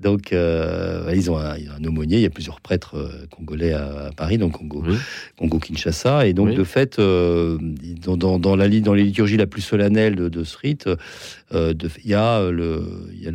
Donc, 0.00 0.32
ils, 0.32 1.30
ont 1.30 1.38
un, 1.38 1.56
ils 1.56 1.70
ont 1.70 1.74
un 1.80 1.84
aumônier. 1.84 2.16
Il 2.18 2.22
y 2.22 2.26
a 2.26 2.30
plusieurs 2.30 2.60
prêtres 2.60 2.96
congolais 3.30 3.72
à, 3.72 4.06
à 4.08 4.10
Paris, 4.12 4.38
donc 4.38 4.52
Congo, 4.58 4.82
Oui. 4.86 4.96
Congo-Kinshasa. 5.38 6.26
Et 6.26 6.32
donc, 6.32 6.48
Oui. 6.48 6.54
de 6.56 6.64
fait, 6.64 6.98
dans, 6.98 8.16
dans, 8.16 8.38
dans 8.38 8.56
la, 8.56 8.68
dans 8.80 8.94
les 8.94 9.04
liturgies 9.04 9.36
la 9.36 9.46
plus 9.46 9.62
solennelle 9.62 10.16
de, 10.16 10.28
de 10.28 10.42
ce 10.44 10.56
rite, 10.58 10.88
il 11.52 11.86
y 12.04 12.14
a 12.14 12.50
le, 12.50 12.82
y 13.20 13.28
a 13.28 13.32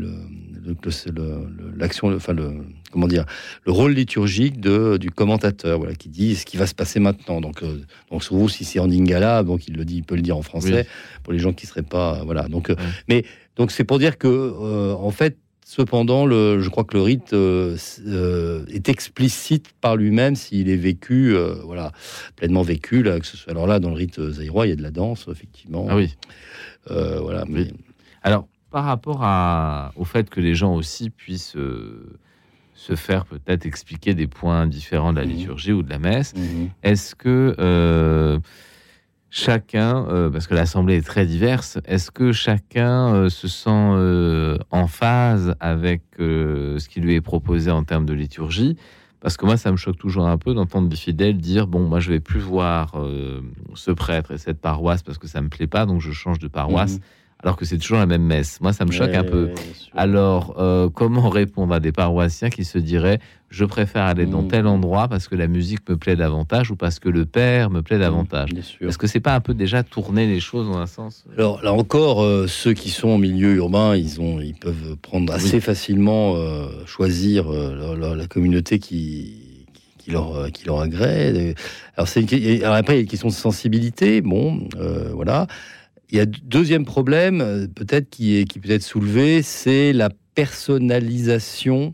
l'action, 1.77 2.13
enfin 2.15 2.33
le, 2.33 2.49
comment 2.95 3.09
dire, 3.09 3.25
le 3.65 3.73
rôle 3.73 3.91
liturgique 3.91 4.61
de, 4.61 4.95
du 4.95 5.11
commentateur, 5.11 5.77
voilà, 5.77 5.95
qui 5.95 6.07
dit 6.07 6.33
ce 6.33 6.45
qui 6.45 6.55
va 6.55 6.65
se 6.65 6.73
passer 6.73 7.01
maintenant. 7.01 7.41
Donc, 7.41 7.61
euh, 7.61 7.81
donc 8.09 8.23
souvent, 8.23 8.47
si 8.47 8.63
c'est 8.63 8.79
en 8.79 8.87
lingala, 8.87 9.43
donc 9.43 9.67
il 9.67 9.75
le 9.75 9.83
dit, 9.83 9.97
il 9.97 10.03
peut 10.03 10.15
le 10.15 10.21
dire 10.21 10.37
en 10.37 10.41
français 10.41 10.87
Oui. 10.87 11.19
pour 11.21 11.33
les 11.33 11.39
gens 11.39 11.51
qui 11.51 11.65
seraient 11.67 11.81
pas, 11.81 12.23
voilà. 12.23 12.47
Donc, 12.47 12.69
euh, 12.69 12.75
mais 13.09 13.25
donc 13.57 13.71
c'est 13.71 13.83
pour 13.83 13.99
dire 13.99 14.17
que, 14.17 14.29
euh, 14.29 14.93
en 14.93 15.11
fait, 15.11 15.37
cependant, 15.65 16.25
le, 16.25 16.61
je 16.61 16.69
crois 16.69 16.85
que 16.85 16.95
le 16.95 17.03
rite 17.03 17.33
euh, 17.33 17.75
euh, 18.07 18.63
est 18.69 18.87
explicite 18.87 19.73
par 19.81 19.97
lui-même 19.97 20.37
s'il 20.37 20.69
est 20.69 20.77
vécu, 20.77 21.35
euh, 21.35 21.55
voilà, 21.65 21.91
pleinement 22.37 22.61
vécu. 22.61 23.03
Là, 23.03 23.19
que 23.19 23.25
ce 23.25 23.35
soit, 23.35 23.51
alors 23.51 23.67
là, 23.67 23.81
dans 23.81 23.89
le 23.89 23.95
rite 23.97 24.19
euh, 24.19 24.31
zaïrois, 24.31 24.67
il 24.67 24.69
y 24.69 24.73
a 24.73 24.77
de 24.77 24.83
la 24.83 24.91
danse, 24.91 25.25
effectivement. 25.29 25.87
Ah 25.89 25.97
oui. 25.97 26.15
Euh, 26.91 27.19
voilà. 27.19 27.43
Mais. 27.49 27.67
Alors, 28.23 28.47
par 28.71 28.85
rapport 28.85 29.19
à, 29.23 29.91
au 29.97 30.05
fait 30.05 30.29
que 30.29 30.39
les 30.39 30.55
gens 30.55 30.75
aussi 30.75 31.09
puissent 31.09 31.57
euh, 31.57 32.19
se 32.75 32.95
faire 32.95 33.25
peut-être 33.25 33.65
expliquer 33.65 34.13
des 34.13 34.27
points 34.27 34.67
différents 34.67 35.13
de 35.13 35.19
la 35.19 35.25
Mhm. 35.25 35.31
liturgie 35.31 35.71
ou 35.71 35.81
de 35.81 35.89
la 35.89 35.97
messe, 35.97 36.33
Mhm. 36.35 36.69
est-ce 36.83 37.15
que 37.15 37.55
euh, 37.57 38.37
chacun, 39.29 40.05
euh, 40.07 40.29
parce 40.29 40.47
que 40.47 40.53
l'assemblée 40.53 40.97
est 40.97 41.05
très 41.05 41.25
diverse, 41.25 41.79
est-ce 41.85 42.11
que 42.11 42.31
chacun 42.31 43.13
euh, 43.13 43.29
se 43.29 43.47
sent 43.47 43.69
en 44.71 44.87
phase 44.87 45.55
avec 45.59 46.01
ce 46.19 46.87
qui 46.87 46.99
lui 47.01 47.15
est 47.15 47.21
proposé 47.21 47.71
en 47.71 47.83
termes 47.83 48.05
de 48.05 48.13
liturgie? 48.13 48.77
Parce 49.21 49.37
que 49.37 49.45
moi, 49.45 49.57
ça 49.57 49.71
me 49.71 49.77
choque 49.77 49.97
toujours 49.97 50.27
un 50.27 50.37
peu 50.37 50.53
d'entendre 50.53 50.87
des 50.87 50.95
fidèles 50.95 51.37
dire 51.37 51.65
bon, 51.65 51.79
moi, 51.87 51.99
je 51.99 52.11
vais 52.11 52.19
plus 52.19 52.39
voir 52.39 52.93
ce 53.73 53.89
prêtre 53.91 54.31
et 54.31 54.37
cette 54.37 54.61
paroisse 54.61 55.01
parce 55.01 55.17
que 55.17 55.27
ça 55.27 55.41
me 55.41 55.49
plaît 55.49 55.65
pas, 55.67 55.85
donc 55.87 55.99
je 56.01 56.11
change 56.11 56.37
de 56.39 56.47
paroisse, 56.47 56.95
Mhm. 56.95 57.01
Alors 57.45 57.57
que 57.57 57.65
c'est 57.65 57.77
toujours 57.77 57.99
la 57.99 58.07
même 58.07 58.23
messe. 58.23 58.59
Moi, 58.59 58.73
ça 58.73 58.85
me 58.85 58.91
choque 58.91 59.11
Ouais, 59.11 59.17
un 59.17 59.23
peu. 59.23 59.51
Alors, 59.95 60.55
euh, 60.57 60.89
comment 60.89 61.29
répondre 61.29 61.73
à 61.75 61.79
des 61.79 61.91
paroissiens 61.91 62.49
qui 62.49 62.65
se 62.65 62.77
diraient 62.79 63.19
je 63.51 63.63
préfère 63.63 64.03
aller 64.03 64.25
dans 64.25 64.41
Mhm. 64.41 64.47
tel 64.49 64.67
endroit 64.67 65.07
parce 65.07 65.27
que 65.29 65.35
la 65.35 65.47
musique 65.47 65.87
me 65.87 65.95
plaît 65.95 66.15
davantage 66.17 66.71
ou 66.71 66.75
parce 66.75 66.99
que 66.99 67.07
le 67.07 67.25
père 67.25 67.69
me 67.69 67.81
plaît 67.83 67.99
davantage? 67.99 68.51
Bien 68.51 68.63
sûr. 68.63 68.89
Est-ce 68.89 68.97
que 68.97 69.07
c'est 69.07 69.19
pas 69.21 69.33
un 69.35 69.39
peu 69.39 69.53
déjà 69.53 69.83
tourner 69.83 70.25
les 70.27 70.39
choses 70.41 70.67
dans 70.67 70.77
un 70.79 70.87
sens? 70.87 71.23
Alors 71.37 71.61
là 71.63 71.71
encore, 71.71 72.23
euh, 72.23 72.47
ceux 72.47 72.73
qui 72.73 72.89
sont 72.89 73.09
en 73.09 73.17
milieu 73.19 73.53
urbain, 73.55 73.95
ils 73.95 74.19
ont, 74.19 74.41
ils 74.41 74.55
peuvent 74.55 74.97
prendre 75.01 75.31
assez 75.31 75.55
Oui. 75.57 75.61
facilement 75.61 76.35
euh, 76.35 76.65
choisir 76.87 77.45
la 77.49 78.27
communauté 78.27 78.79
qui, 78.79 79.65
qui, 79.99 80.11
leur, 80.11 80.51
qui 80.51 80.65
leur 80.65 80.81
agrée. 80.81 81.53
Alors 81.95 82.07
c'est 82.09 82.21
après 82.65 82.93
il 82.95 82.97
y 82.97 82.99
a 82.99 83.01
une 83.01 83.07
question 83.07 83.29
de 83.29 83.33
sensibilité. 83.33 84.19
Bon, 84.21 84.67
euh, 84.77 85.11
voilà. 85.13 85.47
Il 86.11 86.17
y 86.17 86.21
a 86.21 86.25
deuxième 86.25 86.85
problème, 86.85 87.41
euh, 87.41 87.67
peut-être 87.67 88.09
qui 88.09 88.37
est 88.37 88.45
qui 88.45 88.59
peut 88.59 88.71
être 88.71 88.83
soulevé, 88.83 89.41
c'est 89.41 89.91
la 89.93 90.09
personnalisation 90.35 91.93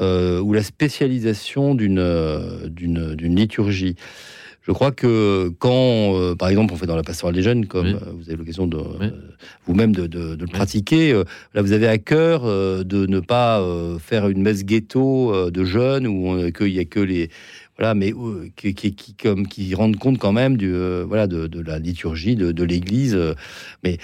euh, 0.00 0.40
ou 0.40 0.52
la 0.52 0.62
spécialisation 0.62 1.74
d'une 1.74 1.98
euh, 1.98 2.68
d'une 2.68 3.16
liturgie. 3.36 3.96
Je 4.66 4.72
crois 4.72 4.92
que 4.92 5.50
quand, 5.58 6.16
euh, 6.18 6.34
par 6.34 6.48
exemple, 6.48 6.72
on 6.72 6.76
fait 6.78 6.86
dans 6.86 6.96
la 6.96 7.02
pastorale 7.02 7.34
des 7.34 7.42
jeunes, 7.42 7.66
comme 7.66 7.86
Oui. 7.88 7.96
vous 8.16 8.28
avez 8.30 8.36
l'occasion 8.38 8.66
de 8.66 8.78
Oui. 8.78 9.08
vous-même 9.66 9.94
de, 9.94 10.06
de- 10.06 10.36
de 10.36 10.40
le 10.40 10.46
pratiquer, 10.50 11.12
là 11.52 11.60
vous 11.60 11.72
avez 11.72 11.86
à 11.86 11.98
cœur 11.98 12.44
de 12.44 13.06
ne 13.06 13.20
pas 13.20 13.62
faire 13.98 14.28
une 14.28 14.40
messe 14.40 14.64
ghetto 14.64 15.50
de 15.50 15.64
jeunes 15.64 16.06
où 16.06 16.28
on- 16.30 16.50
qu'il 16.50 16.68
y 16.72 16.78
a 16.78 16.84
que 16.86 17.00
les 17.00 17.28
voilà, 17.78 17.94
mais 17.94 18.12
euh, 18.12 18.48
qui, 18.56 18.74
qui, 18.74 18.94
qui- 18.94 19.14
comme 19.14 19.46
qui 19.46 19.74
rendent 19.74 19.96
compte 19.96 20.18
quand 20.18 20.32
même 20.32 20.56
du 20.56 20.72
euh, 20.72 21.04
voilà 21.06 21.26
de, 21.26 21.46
de 21.46 21.60
la 21.60 21.78
liturgie 21.78 22.36
de, 22.36 22.52
de 22.52 22.64
l'Église. 22.64 23.14
euh, 23.14 23.34
mais 23.82 23.98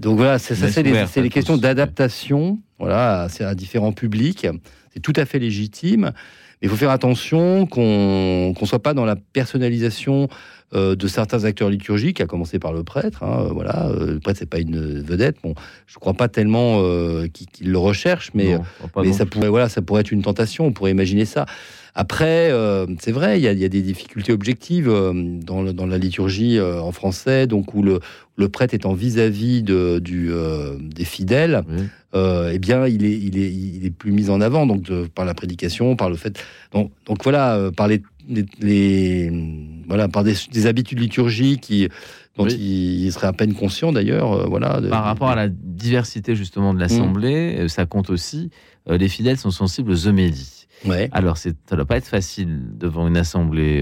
donc 0.00 0.16
voilà, 0.16 0.38
c'est 0.38 0.54
ça, 0.54 0.68
c'est 0.70 0.82
les, 0.82 1.28
questions 1.28 1.56
d'adaptation. 1.56 2.58
Voilà, 2.78 3.26
c'est 3.30 3.44
à 3.44 3.54
différents 3.54 3.92
publics. 3.92 4.46
C'est 4.94 5.00
tout 5.00 5.12
à 5.16 5.24
fait 5.24 5.38
légitime. 5.38 6.12
Mais 6.60 6.66
il 6.66 6.68
faut 6.68 6.76
faire 6.76 6.90
attention 6.90 7.66
qu'on 7.66 8.54
qu'on 8.56 8.66
soit 8.66 8.82
pas 8.82 8.94
dans 8.94 9.04
la 9.04 9.16
personnalisation 9.16 10.28
euh, 10.74 10.96
de 10.96 11.06
certains 11.06 11.44
acteurs 11.44 11.68
liturgiques, 11.70 12.20
à 12.20 12.26
commencer 12.26 12.58
par 12.58 12.72
le 12.72 12.82
prêtre. 12.82 13.22
hein, 13.22 13.46
euh, 13.46 13.52
voilà, 13.52 13.88
euh, 13.88 14.14
le 14.14 14.20
prêtre 14.20 14.38
c'est 14.38 14.48
pas 14.48 14.58
une 14.58 15.00
vedette. 15.02 15.36
Bon, 15.42 15.54
je 15.86 15.98
crois 15.98 16.14
pas 16.14 16.28
tellement 16.28 16.80
euh, 16.82 17.26
qu'il 17.28 17.70
le 17.70 17.78
recherche, 17.78 18.30
mais 18.34 18.54
Non, 18.54 18.62
pas 18.92 19.02
mais 19.02 19.08
non 19.08 19.12
ça 19.14 19.26
pourrait 19.26 19.48
voilà, 19.48 19.68
ça 19.68 19.82
pourrait 19.82 20.00
être 20.00 20.12
une 20.12 20.22
tentation. 20.22 20.66
On 20.66 20.72
pourrait 20.72 20.90
imaginer 20.92 21.24
ça. 21.24 21.46
Après, 21.94 22.50
euh, 22.50 22.86
c'est 23.00 23.12
vrai, 23.12 23.38
il 23.38 23.42
y, 23.42 23.48
a, 23.48 23.52
il 23.52 23.58
y 23.58 23.66
a 23.66 23.68
des 23.68 23.82
difficultés 23.82 24.32
objectives 24.32 24.88
euh, 24.88 25.12
dans, 25.14 25.60
le- 25.62 25.74
dans 25.74 25.84
la 25.86 25.98
liturgie 25.98 26.56
euh, 26.58 26.80
en 26.80 26.90
français, 26.90 27.46
donc 27.46 27.74
où 27.74 27.82
le, 27.82 28.00
le 28.36 28.48
prêtre 28.48 28.72
étant 28.72 28.94
vis-à-vis 28.94 29.62
de, 29.62 29.98
des 29.98 31.04
fidèles, 31.04 31.62
Oui. 31.68 31.82
Euh, 32.14 32.50
eh 32.52 32.58
bien, 32.58 32.86
il 32.86 33.04
est, 33.04 33.18
il, 33.18 33.38
est, 33.38 33.52
il 33.52 33.86
est 33.86 33.90
plus 33.90 34.12
mis 34.12 34.28
en 34.30 34.40
avant, 34.40 34.66
donc 34.66 34.82
de- 34.82 35.06
par 35.06 35.24
la 35.24 35.34
prédication, 35.34 35.96
par 35.96 36.10
le 36.10 36.16
fait. 36.16 36.42
Donc, 36.72 36.90
donc 37.06 37.22
voilà, 37.22 37.54
euh, 37.56 37.70
par 37.70 37.88
les, 37.88 38.02
les, 38.28 38.44
les- 38.60 39.82
voilà, 39.88 40.08
par 40.08 40.24
des, 40.24 40.34
des 40.52 40.66
habitudes 40.66 41.00
liturgiques 41.00 41.60
qui, 41.62 41.88
dont 42.36 42.44
Oui. 42.44 42.54
il, 42.54 43.04
il 43.06 43.12
serait 43.12 43.26
à 43.28 43.32
peine 43.32 43.54
conscient 43.54 43.92
d'ailleurs. 43.92 44.32
euh, 44.32 44.46
voilà, 44.46 44.80
de- 44.80 44.88
Par 44.88 45.04
rapport 45.04 45.28
à 45.30 45.36
la 45.36 45.48
diversité 45.48 46.34
justement 46.36 46.74
de 46.74 46.80
l'assemblée, 46.80 47.56
euh, 47.58 47.68
ça 47.68 47.86
compte 47.86 48.10
aussi. 48.10 48.50
les 48.88 49.08
fidèles 49.08 49.38
sont 49.38 49.50
sensibles 49.52 49.90
aux 49.92 50.06
homélies. 50.08 50.66
Ouais. 50.84 51.08
Alors, 51.12 51.36
ça 51.38 51.50
ne 51.50 51.76
doit 51.76 51.84
pas 51.84 51.96
être 51.96 52.08
facile 52.08 52.60
devant 52.76 53.06
une 53.06 53.16
assemblée 53.16 53.80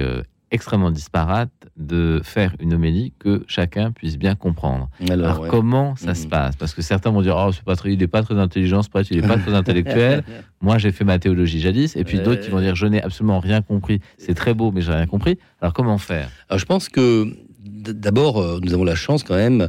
extrêmement 0.50 0.90
disparate 0.90 1.50
de 1.76 2.20
faire 2.24 2.54
une 2.60 2.74
homélie 2.74 3.12
que 3.18 3.44
chacun 3.46 3.92
puisse 3.92 4.18
bien 4.18 4.34
comprendre. 4.34 4.88
Alors, 5.08 5.26
Alors, 5.26 5.40
ouais. 5.42 5.48
comment 5.48 5.94
ça 5.96 6.14
se 6.14 6.24
Mhm. 6.24 6.30
passe? 6.30 6.56
Parce 6.56 6.74
que 6.74 6.82
certains 6.82 7.10
vont 7.10 7.22
dire 7.22 7.36
oh 7.38 7.52
c'est 7.52 7.62
pas 7.64 7.76
très, 7.76 7.92
il 7.92 7.98
n'est 7.98 8.06
pas 8.08 8.22
très 8.22 8.38
intelligent, 8.38 8.82
c'est 8.82 8.90
pas, 8.92 9.02
il 9.02 9.20
n'est 9.20 9.26
pas 9.28 9.38
très 9.38 9.54
intellectuel. 9.54 10.24
Moi 10.60 10.78
j'ai 10.78 10.92
fait 10.92 11.04
ma 11.04 11.18
théologie 11.18 11.60
jadis, 11.60 11.94
et 11.96 12.04
puis 12.04 12.18
Ouais. 12.18 12.24
d'autres 12.24 12.40
qui 12.42 12.50
vont 12.50 12.60
dire 12.60 12.74
je 12.74 12.86
n'ai 12.86 13.02
absolument 13.02 13.38
rien 13.40 13.62
compris. 13.62 14.00
C'est 14.18 14.34
très 14.34 14.54
beau, 14.54 14.72
mais 14.72 14.80
j'ai 14.82 14.92
rien 14.92 15.06
compris. 15.06 15.38
Alors 15.60 15.72
comment 15.72 15.98
faire? 15.98 16.28
Alors, 16.48 16.58
je 16.58 16.66
pense 16.66 16.88
que 16.88 17.28
d'abord, 17.62 18.38
euh, 18.40 18.58
nous 18.62 18.74
avons 18.74 18.84
la 18.84 18.94
chance 18.94 19.22
quand 19.22 19.36
même, 19.36 19.68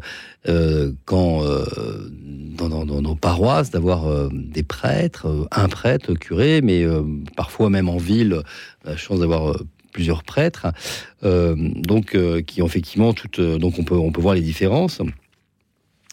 euh, 0.49 0.91
quand 1.06 1.44
euh, 1.44 1.66
dans, 2.58 2.70
dans- 2.70 2.86
dans 2.86 3.02
nos 3.02 3.16
paroisses, 3.16 3.70
d'avoir 3.72 4.08
euh, 4.08 4.30
des 4.34 4.64
prêtres, 4.64 5.48
un 5.52 5.68
prêtre, 5.70 6.14
curé, 6.16 6.62
mais 6.62 6.84
parfois 7.36 7.70
même 7.70 7.88
en 7.90 7.98
ville, 7.98 8.41
la 8.84 8.98
chance 8.98 9.20
d'avoir 9.20 9.56
plusieurs 9.92 10.24
prêtres, 10.24 10.68
euh, 11.24 11.56
donc 11.58 12.16
euh, 12.16 12.42
qui 12.42 12.62
ont 12.62 12.66
effectivement 12.66 13.14
toutes. 13.14 13.40
euh, 13.40 13.58
donc 13.58 13.78
on 13.78 13.84
peut 13.84 13.96
on 13.96 14.12
peut 14.12 14.22
voir 14.22 14.36
les 14.36 14.42
différences. 14.42 15.02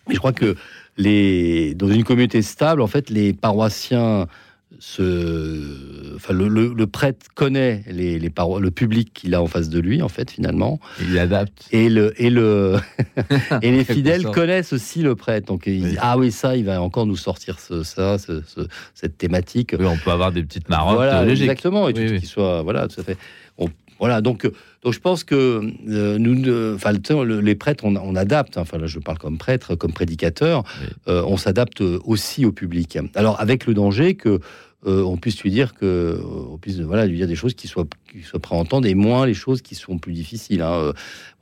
Mais 0.07 0.15
je 0.15 0.19
crois 0.19 0.33
que 0.33 0.57
les 0.97 1.75
dans 1.75 1.89
une 1.89 2.05
communauté 2.05 2.43
stable, 2.43 2.83
en 2.83 2.87
fait, 2.87 3.11
les 3.11 3.33
paroissiens 3.33 4.27
enfin, 4.75 6.33
le, 6.35 6.49
le- 6.49 6.75
le 6.75 6.87
prêtre 6.87 7.27
connaît 7.35 7.83
les, 7.89 8.19
les 8.19 8.31
paro- 8.31 8.61
le 8.61 8.71
public 8.71 9.13
qu'il 9.15 9.35
a 9.35 9.43
en 9.43 9.47
face 9.47 9.69
de 9.69 9.79
lui, 9.81 10.03
en 10.03 10.09
fait, 10.09 10.31
finalement. 10.31 10.79
Il 11.03 11.19
adapte. 11.19 11.69
Et 11.73 11.89
le 11.89 12.13
et 12.21 12.31
le 12.31 12.77
et 13.63 13.71
les 13.71 13.85
fidèles 13.85 14.25
connaissent 14.31 14.73
aussi 14.73 15.03
le 15.03 15.15
prêtre. 15.15 15.47
Donc 15.47 15.65
ils 15.67 15.83
disent 15.83 15.99
ah 16.01 16.19
oui 16.19 16.31
ça, 16.33 16.57
il 16.57 16.65
va 16.65 16.81
encore 16.83 17.07
nous 17.07 17.17
sortir 17.17 17.59
ce, 17.61 17.83
ça, 17.83 18.19
ce- 18.19 18.43
ce- 18.47 18.67
cette 18.95 19.19
thématique. 19.19 19.75
Oui, 19.79 19.87
on 19.87 19.97
peut 19.97 20.11
avoir 20.11 20.33
des 20.33 20.43
petites 20.43 20.69
marottes 20.69 20.97
Voilà, 20.97 21.27
exactement, 21.27 21.89
et 21.89 21.95
tout 21.95 22.01
Oui, 22.01 22.09
oui. 22.13 22.21
qui 22.21 22.27
soit 22.27 22.63
voilà, 22.63 22.89
tout 22.89 23.01
à 23.01 23.05
fait. 23.05 23.17
On- 23.59 23.69
voilà, 23.99 24.21
donc 24.21 24.49
donc 24.83 24.93
je 24.93 25.01
pense 25.01 25.25
que 25.25 25.61
euh, 25.89 26.19
nous, 26.19 26.75
enfin 26.75 26.93
le 26.93 27.41
les 27.41 27.55
prêtres, 27.55 27.85
on, 27.85 27.97
on 27.97 28.15
adapte. 28.15 28.57
hein. 28.57 28.63
Enfin 28.63 28.79
là, 28.79 28.87
je 28.87 28.99
parle 28.99 29.19
comme 29.19 29.39
prêtre, 29.39 29.75
comme 29.75 29.93
prédicateur, 29.93 30.63
euh, 31.09 31.23
on 31.27 31.37
s'adapte 31.37 31.81
aussi 31.81 32.45
au 32.47 32.53
public. 32.53 32.99
Alors 33.15 33.41
avec 33.41 33.67
le 33.67 33.75
danger 33.75 34.15
que 34.15 34.41
euh, 34.87 35.03
on 35.03 35.17
puisse 35.17 35.43
lui 35.43 35.51
dire 35.51 35.75
que 35.75 35.85
euh, 35.85 36.21
on 36.53 36.57
puisse 36.57 36.79
voilà 36.79 37.05
lui 37.07 37.17
dire 37.17 37.27
des 37.27 37.35
choses 37.35 37.55
qui 37.55 37.67
soient 37.67 37.85
qui 38.13 38.23
soient 38.23 38.39
prêts 38.39 38.55
à 38.55 38.59
entendre 38.61 38.87
et 38.87 38.95
moins 38.95 39.27
les 39.27 39.35
choses 39.35 39.61
qui 39.61 39.75
sont 39.75 39.99
plus 39.99 40.13
difficiles. 40.13 40.63
hein. 40.63 40.71
Euh, 40.73 40.93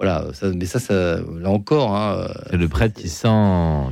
voilà, 0.00 0.26
ça, 0.32 0.48
mais 0.54 0.64
ça, 0.64 0.78
ça 0.78 1.18
là 1.38 1.50
encore. 1.50 1.94
Hein, 1.94 2.28
C'est 2.50 2.56
le 2.56 2.66
prêtre 2.68 2.98
qui 2.98 3.10
sent, 3.10 3.28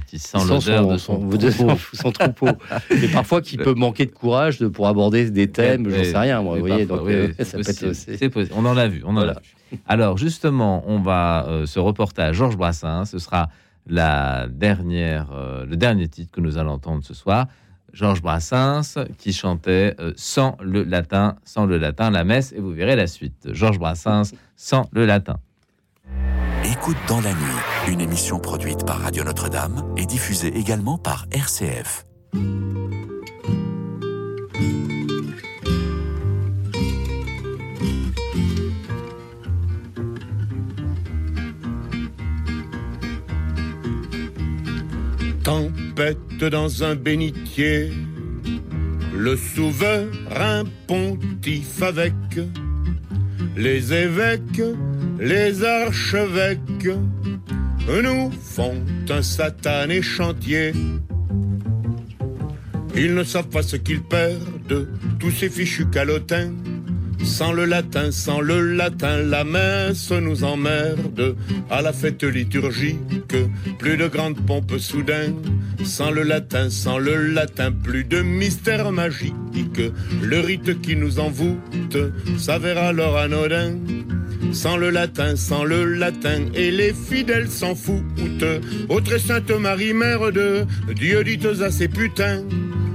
qui 0.06 0.18
sent 0.18 0.38
l'odeur 0.48 0.86
de 0.88 0.96
son, 0.96 1.18
troupeau. 1.18 1.76
son 1.92 2.10
troupeau. 2.10 2.48
Et 2.90 3.08
parfois 3.08 3.42
qui 3.42 3.58
peut 3.58 3.74
manquer 3.74 4.06
de 4.06 4.12
courage 4.12 4.58
de, 4.58 4.66
pour 4.68 4.88
aborder 4.88 5.30
des 5.30 5.50
thèmes, 5.50 5.90
j'en 5.90 6.04
sais 6.04 6.16
rien, 6.18 6.40
moi, 6.42 6.54
vous 6.58 6.66
voyez. 6.66 6.86
parfois, 6.86 7.06
Donc, 7.12 7.14
oui, 7.28 7.34
euh, 7.38 7.44
ça 7.44 7.58
peut 7.58 7.68
être. 7.68 8.28
possible. 8.28 8.54
On 8.56 8.64
en 8.64 8.76
a 8.78 8.88
vu, 8.88 9.02
on 9.04 9.10
en 9.10 9.14
Voilà. 9.14 9.32
a 9.32 9.40
vu. 9.72 9.78
Alors 9.86 10.16
justement, 10.16 10.82
on 10.86 11.00
va 11.00 11.46
se 11.66 11.78
reporter 11.78 12.22
à 12.22 12.32
Georges 12.32 12.56
Brassens. 12.56 13.04
Ce 13.10 13.18
sera 13.18 13.50
la 13.86 14.46
dernière, 14.48 15.26
le 15.68 15.76
dernier 15.76 16.08
titre 16.08 16.30
que 16.32 16.40
nous 16.40 16.56
allons 16.56 16.72
entendre 16.72 17.02
ce 17.04 17.12
soir. 17.12 17.46
Georges 17.94 18.20
Brassens 18.20 18.98
qui 19.16 19.32
chantait 19.32 19.94
euh, 20.00 20.12
sans 20.16 20.58
le 20.60 20.82
latin, 20.82 21.36
sans 21.44 21.64
le 21.64 21.78
latin, 21.78 22.10
la 22.10 22.24
messe, 22.24 22.52
et 22.52 22.60
vous 22.60 22.72
verrez 22.72 22.96
la 22.96 23.06
suite. 23.06 23.48
Georges 23.52 23.78
Brassens 23.78 24.34
sans 24.56 24.88
le 24.92 25.06
latin. 25.06 25.38
Écoute 26.64 26.96
dans 27.08 27.20
la 27.20 27.32
nuit, 27.32 27.92
une 27.92 28.00
émission 28.00 28.40
produite 28.40 28.84
par 28.84 29.00
Radio 29.00 29.22
Notre-Dame 29.22 29.94
et 29.96 30.06
diffusée 30.06 30.56
également 30.56 30.98
par 30.98 31.26
RCF. 31.30 32.04
Tempête 45.44 46.42
dans 46.50 46.82
un 46.82 46.94
bénitier, 46.94 47.92
le 49.14 49.36
souverain 49.36 50.64
pontife 50.86 51.82
avec 51.82 52.14
les 53.54 53.92
évêques, 53.92 54.62
les 55.20 55.62
archevêques, 55.62 56.88
nous 57.86 58.30
font 58.42 58.82
un 59.10 59.22
satané 59.22 60.00
chantier. 60.00 60.72
Ils 62.96 63.14
ne 63.14 63.22
savent 63.22 63.48
pas 63.48 63.62
ce 63.62 63.76
qu'ils 63.76 64.02
perdent, 64.02 64.88
tous 65.18 65.30
ces 65.30 65.50
fichus 65.50 65.90
calotins. 65.90 66.52
Sans 67.24 67.52
le 67.52 67.64
latin, 67.64 68.10
sans 68.12 68.40
le 68.40 68.60
latin, 68.74 69.18
la 69.18 69.44
messe 69.44 70.10
nous 70.12 70.44
emmerde. 70.44 71.36
À 71.70 71.82
la 71.82 71.92
fête 71.92 72.22
liturgique, 72.22 73.34
plus 73.78 73.96
de 73.96 74.06
grandes 74.06 74.44
pompes 74.46 74.78
soudain. 74.78 75.34
Sans 75.84 76.10
le 76.10 76.22
latin, 76.22 76.70
sans 76.70 76.98
le 76.98 77.28
latin, 77.28 77.72
plus 77.72 78.04
de 78.04 78.20
mystère 78.20 78.92
magique. 78.92 79.32
Le 80.22 80.40
rite 80.40 80.80
qui 80.82 80.96
nous 80.96 81.18
envoûte 81.18 81.96
s'avère 82.38 82.78
alors 82.78 83.16
anodin. 83.16 83.74
Sans 84.52 84.76
le 84.76 84.90
latin, 84.90 85.34
sans 85.34 85.64
le 85.64 85.84
latin, 85.84 86.46
et 86.54 86.70
les 86.70 86.92
fidèles 86.92 87.50
s'en 87.50 87.74
foutent. 87.74 88.62
Autre 88.88 89.18
Sainte 89.18 89.50
Marie, 89.50 89.94
mère 89.94 90.30
de 90.30 90.64
Dieu, 90.94 91.24
dites 91.24 91.46
à 91.60 91.70
ces 91.70 91.88
putains 91.88 92.42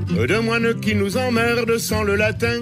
de 0.09 0.39
moines 0.39 0.79
qui 0.79 0.95
nous 0.95 1.17
emmerdent 1.17 1.77
sans 1.77 2.03
le 2.03 2.15
latin. 2.15 2.61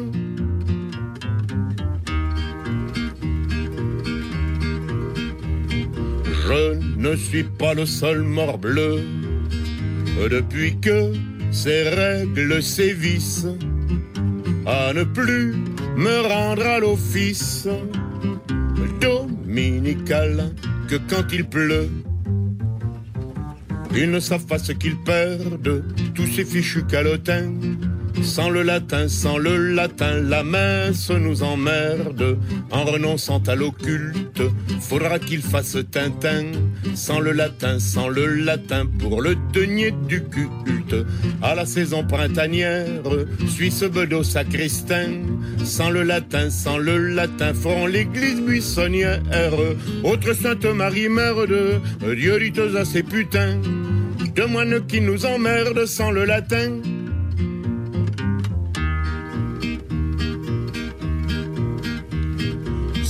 Je 6.48 6.80
ne 6.98 7.14
suis 7.18 7.44
pas 7.44 7.74
le 7.74 7.86
seul 7.86 8.22
morbleu 8.22 9.02
depuis 10.32 10.80
que 10.80 11.12
ces 11.52 11.90
règles 11.90 12.64
sévissent 12.64 13.48
à 14.66 14.94
ne 14.94 15.04
plus 15.04 15.54
me 15.98 16.22
rendre 16.22 16.66
à 16.66 16.80
l'office 16.80 17.68
dominical 19.02 20.54
que 20.88 20.96
quand 21.10 21.34
il 21.34 21.44
pleut. 21.44 21.90
Ils 23.94 24.10
ne 24.10 24.22
savent 24.22 24.46
pas 24.46 24.60
ce 24.60 24.72
qu'ils 24.72 24.98
perdent, 25.04 25.84
tous 26.16 26.28
ces 26.28 26.46
fichus 26.46 26.86
calotins. 26.86 27.52
Sans 28.22 28.50
le 28.50 28.64
latin, 28.64 29.08
sans 29.08 29.38
le 29.38 29.74
latin, 29.74 30.22
la 30.22 30.44
messe 30.44 31.10
nous 31.12 31.44
emmerde. 31.44 32.38
En 32.72 32.84
renonçant 32.84 33.42
à 33.48 33.56
l'occulte, 33.56 34.42
faudra 34.82 35.20
qu'ils 35.20 35.42
fassent 35.42 35.78
Tintin. 35.92 36.52
Sans 36.96 37.20
le 37.20 37.32
latin, 37.32 37.80
sans 37.80 38.08
le 38.08 38.26
latin, 38.36 38.86
pour 39.00 39.22
le 39.22 39.36
denier 39.54 39.92
du 40.08 40.24
culte. 40.24 40.96
À 41.42 41.56
la 41.56 41.66
saison 41.66 42.04
printanière, 42.06 43.04
Suisse 43.48 43.84
bedeau 43.84 44.24
sacristain. 44.24 45.22
Sans 45.64 45.90
le 45.90 46.04
latin, 46.04 46.50
sans 46.50 46.78
le 46.78 47.10
latin, 47.10 47.54
feront 47.54 47.88
l'église 47.88 48.42
buissonnière. 48.42 49.22
Autre 50.04 50.34
Sainte 50.34 50.66
Marie, 50.66 51.10
mère 51.10 51.48
de 51.48 51.80
Dieu, 52.16 52.40
à 52.76 52.86
ces 52.86 53.04
putains. 53.04 53.60
De 54.36 54.44
moines 54.46 54.86
qui 54.88 55.02
nous 55.02 55.26
emmerdent 55.26 55.86
sans 55.86 56.12
le 56.12 56.26
latin. 56.26 56.80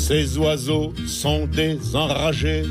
Ces 0.08 0.38
oiseaux 0.38 0.94
sont 1.06 1.48
des 1.48 1.94
enragés, 1.94 2.64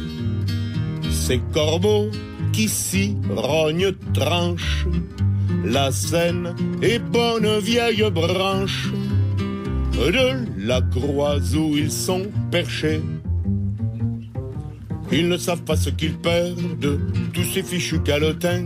ces 1.11 1.39
corbeaux 1.53 2.09
qui 2.51 2.67
s'y 2.67 3.15
rognent 3.29 3.93
tranchent. 4.15 4.87
La 5.63 5.93
Seine 5.93 6.55
est 6.81 6.99
bonne 6.99 7.59
vieille 7.59 8.11
branche 8.11 8.89
de 9.93 10.47
la 10.67 10.81
croix 10.81 11.37
où 11.55 11.77
ils 11.77 11.93
sont 11.93 12.23
perchés. 12.51 13.03
Ils 15.13 15.29
ne 15.29 15.37
savent 15.37 15.65
pas 15.65 15.77
ce 15.77 15.91
qu'ils 15.91 16.17
perdent, 16.17 16.99
tous 17.35 17.45
ces 17.53 17.63
fichus 17.63 18.01
calotins. 18.01 18.65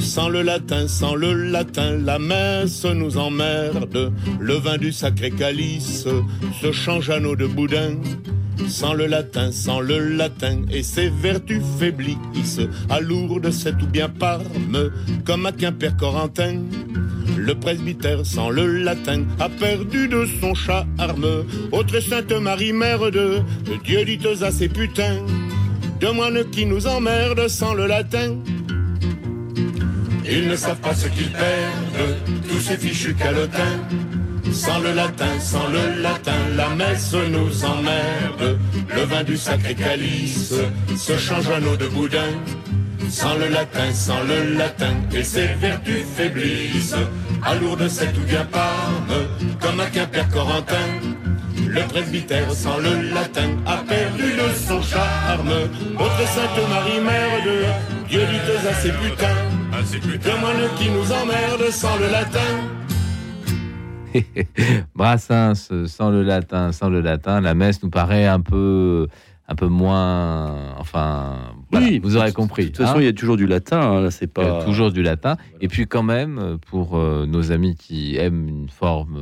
Sans 0.00 0.28
le 0.28 0.42
latin, 0.42 0.88
sans 0.88 1.14
le 1.14 1.32
latin, 1.32 1.98
la 1.98 2.18
messe 2.18 2.84
nous 2.84 3.18
emmerde. 3.18 4.12
Le 4.40 4.54
vin 4.54 4.78
du 4.78 4.92
sacré 4.92 5.30
calice 5.30 6.06
se 6.60 6.72
change 6.72 7.10
à 7.10 7.20
nos 7.20 7.36
de 7.36 7.46
boudin. 7.46 7.96
Sans 8.68 8.92
le 8.94 9.06
latin, 9.06 9.52
sans 9.52 9.80
le 9.80 9.98
latin, 9.98 10.62
et 10.70 10.82
ses 10.82 11.10
vertus 11.10 11.62
faiblissent. 11.78 12.60
À 12.90 13.00
Lourdes, 13.00 13.50
c'est 13.50 13.80
ou 13.82 13.86
bien 13.86 14.08
Parme, 14.08 14.90
comme 15.24 15.46
à 15.46 15.52
Quimper-Corentin. 15.52 16.62
Le 17.36 17.54
presbytère 17.54 18.26
sans 18.26 18.50
le 18.50 18.66
latin 18.82 19.24
a 19.38 19.48
perdu 19.48 20.08
de 20.08 20.26
son 20.40 20.54
charme. 20.54 21.44
Autre 21.72 22.00
Sainte 22.00 22.32
Marie, 22.32 22.72
mère 22.72 23.10
de 23.10 23.40
Dieu, 23.84 24.04
dites 24.04 24.26
à 24.42 24.50
ces 24.50 24.68
putains 24.68 25.24
de 26.00 26.08
moines 26.08 26.44
qui 26.50 26.66
nous 26.66 26.86
emmerdent 26.86 27.48
sans 27.48 27.74
le 27.74 27.86
latin. 27.86 28.36
Ils 30.30 30.46
ne 30.46 30.56
savent 30.56 30.80
pas 30.80 30.94
ce 30.94 31.08
qu'ils 31.08 31.32
perdent, 31.32 32.16
tous 32.48 32.60
ces 32.60 32.76
fichus 32.76 33.14
calotins. 33.14 33.80
Sans 34.52 34.78
le 34.80 34.92
latin, 34.92 35.38
sans 35.40 35.68
le 35.68 36.02
latin, 36.02 36.38
la 36.56 36.68
messe 36.70 37.14
nous 37.14 37.64
emmerde. 37.64 38.58
Le 38.94 39.02
vin 39.02 39.24
du 39.24 39.36
sacré 39.36 39.74
calice 39.74 40.54
se 40.96 41.16
change 41.16 41.48
en 41.48 41.62
eau 41.66 41.76
de 41.76 41.86
boudin. 41.86 42.32
Sans 43.10 43.34
le 43.36 43.48
latin, 43.48 43.92
sans 43.92 44.22
le 44.22 44.54
latin, 44.56 44.94
et 45.14 45.22
ses 45.22 45.46
vertus 45.60 46.04
faiblissent. 46.16 46.94
À 47.42 47.54
Lourdes, 47.54 47.88
c'est 47.88 48.12
tout 48.12 48.26
bien 48.26 48.44
Parme, 48.44 49.28
comme 49.60 49.80
à 49.80 49.86
Quimper 49.86 50.28
Corentin. 50.28 50.88
Le 51.66 51.82
presbytère 51.82 52.52
sans 52.52 52.78
le 52.78 53.14
latin 53.14 53.50
a 53.66 53.78
perdu 53.78 54.32
de 54.32 54.54
son 54.66 54.82
charme. 54.82 55.52
Autre 55.98 56.28
Sainte 56.34 56.68
Marie 56.68 57.00
Mère 57.00 57.44
de 57.44 58.08
Dieu 58.08 58.20
dit 58.20 58.68
à 58.68 58.74
ses 58.74 58.90
putains, 58.90 59.57
à 59.78 59.84
ces 59.84 59.98
putains 60.00 60.36
moines 60.38 60.68
qui 60.76 60.90
nous 60.90 61.12
emmerdent 61.12 61.70
sans 61.70 61.96
le 61.98 62.10
latin. 62.10 62.40
Brassens, 64.96 65.70
sans 65.86 66.10
le 66.10 66.22
latin, 66.24 66.72
sans 66.72 66.88
le 66.88 67.00
latin, 67.00 67.40
la 67.40 67.54
messe 67.54 67.80
nous 67.84 67.90
paraît 67.90 68.26
un 68.26 68.40
peu, 68.40 69.06
un 69.46 69.54
peu 69.54 69.68
moins. 69.68 70.74
Enfin, 70.78 71.54
voilà, 71.70 71.86
Oui, 71.86 72.00
vous 72.02 72.16
aurez 72.16 72.32
compris. 72.32 72.64
De 72.64 72.68
toute 72.68 72.78
façon, 72.78 72.96
hein. 72.96 73.00
il 73.02 73.04
y 73.04 73.08
a 73.08 73.12
toujours 73.12 73.36
du 73.36 73.46
latin. 73.46 73.80
hein, 73.80 74.00
là, 74.00 74.10
c'est 74.10 74.28
Il 74.36 74.42
y 74.42 74.46
a 74.46 74.50
pas 74.50 74.64
toujours 74.64 74.90
du 74.90 75.02
latin. 75.02 75.36
Et 75.60 75.68
puis 75.68 75.86
quand 75.86 76.02
même, 76.02 76.58
pour 76.66 76.98
euh, 76.98 77.26
nos 77.26 77.52
amis 77.52 77.76
qui 77.76 78.16
aiment 78.16 78.48
une 78.48 78.68
forme 78.68 79.20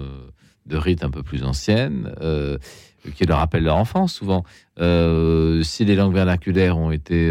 de 0.64 0.76
rite 0.78 1.04
un 1.04 1.10
peu 1.10 1.22
plus 1.22 1.44
ancienne, 1.44 2.14
euh, 2.22 2.56
qui 3.14 3.26
leur 3.26 3.38
rappelle 3.38 3.64
leur 3.64 3.76
enfance 3.76 4.14
souvent, 4.14 4.42
euh, 4.80 5.62
si 5.62 5.84
les 5.84 5.96
langues 5.96 6.14
vernaculaires 6.14 6.78
ont 6.78 6.92
été 6.92 7.30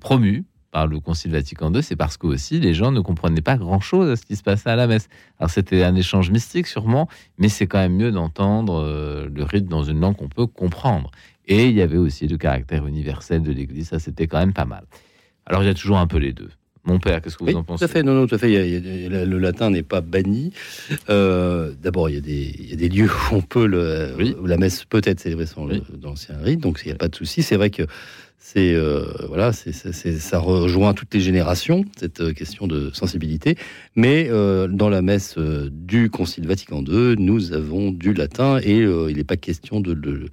promues 0.00 0.44
par 0.74 0.88
le 0.88 0.98
Concile 0.98 1.30
Vatican 1.30 1.72
II, 1.72 1.84
c'est 1.84 1.94
parce 1.94 2.16
que 2.16 2.26
aussi 2.26 2.58
les 2.58 2.74
gens 2.74 2.90
ne 2.90 2.98
comprenaient 3.00 3.40
pas 3.40 3.56
grand-chose 3.56 4.10
à 4.10 4.16
ce 4.16 4.26
qui 4.26 4.34
se 4.34 4.42
passait 4.42 4.70
à 4.70 4.74
la 4.74 4.88
messe. 4.88 5.08
Alors 5.38 5.48
c'était 5.48 5.84
un 5.84 5.94
échange 5.94 6.32
mystique 6.32 6.66
sûrement, 6.66 7.08
mais 7.38 7.48
c'est 7.48 7.68
quand 7.68 7.78
même 7.78 7.94
mieux 7.94 8.10
d'entendre 8.10 8.82
euh, 8.84 9.28
le 9.32 9.44
rite 9.44 9.66
dans 9.68 9.84
une 9.84 10.00
langue 10.00 10.16
qu'on 10.16 10.28
peut 10.28 10.48
comprendre. 10.48 11.12
Et 11.46 11.66
il 11.66 11.74
y 11.76 11.80
avait 11.80 11.96
aussi 11.96 12.26
le 12.26 12.36
caractère 12.38 12.88
universel 12.88 13.40
de 13.42 13.52
l'Église, 13.52 13.90
ça 13.90 14.00
c'était 14.00 14.26
quand 14.26 14.40
même 14.40 14.52
pas 14.52 14.64
mal. 14.64 14.82
Alors 15.46 15.62
il 15.62 15.66
y 15.66 15.70
a 15.70 15.74
toujours 15.74 15.98
un 15.98 16.08
peu 16.08 16.18
les 16.18 16.32
deux. 16.32 16.50
Mon 16.86 16.98
père, 16.98 17.22
qu'est-ce 17.22 17.38
que 17.38 17.44
vous 17.44 17.50
Oui, 17.50 17.54
en 17.56 17.60
tout 17.60 17.66
pensez? 17.66 17.84
à 17.84 17.88
fait. 17.88 18.02
Non, 18.02 18.12
non, 18.12 18.26
tout 18.26 18.34
à 18.34 18.38
fait. 18.38 18.50
Il 18.52 19.04
y 19.04 19.06
a- 19.16 19.24
le- 19.24 19.38
latin 19.38 19.70
n'est 19.70 19.82
pas 19.84 20.00
banni. 20.02 20.52
Euh, 21.08 21.72
D'abord, 21.80 22.10
il 22.10 22.16
y, 22.16 22.18
a 22.18 22.20
des, 22.20 22.54
il 22.58 22.68
y 22.70 22.72
a 22.74 22.76
des 22.76 22.88
lieux 22.90 23.08
où 23.08 23.36
on 23.36 23.40
peut 23.40 23.66
le, 23.66 24.14
où 24.38 24.44
la 24.46 24.58
messe 24.58 24.84
peut 24.84 25.00
être 25.04 25.18
célébrée 25.20 25.46
sans 25.46 25.66
dans 25.66 26.10
l'ancien 26.10 26.36
rite, 26.42 26.60
donc 26.60 26.80
il 26.84 26.88
n'y 26.88 26.92
a 26.92 26.96
pas 26.96 27.08
de 27.08 27.14
souci. 27.16 27.42
C'est 27.42 27.56
vrai 27.56 27.70
que 27.70 27.84
c'est 28.46 28.74
euh, 28.74 29.06
voilà, 29.28 29.54
c'est 29.54 29.72
ça 29.72 30.38
rejoint 30.38 30.92
toutes 30.92 31.14
les 31.14 31.20
générations 31.20 31.82
cette 31.96 32.20
euh, 32.20 32.34
question 32.34 32.66
de 32.66 32.90
sensibilité. 32.92 33.56
Mais 33.96 34.28
euh, 34.28 34.68
dans 34.68 34.90
la 34.90 35.00
messe 35.00 35.36
euh, 35.38 35.70
du 35.72 36.10
Concile 36.10 36.46
Vatican 36.46 36.84
II, 36.86 37.16
nous 37.16 37.54
avons 37.54 37.90
du 37.90 38.12
latin 38.12 38.58
et 38.62 38.80
il 38.80 39.16
n'est 39.16 39.24
pas 39.24 39.38
question 39.38 39.80
de 39.80 39.94
le, 39.94 40.28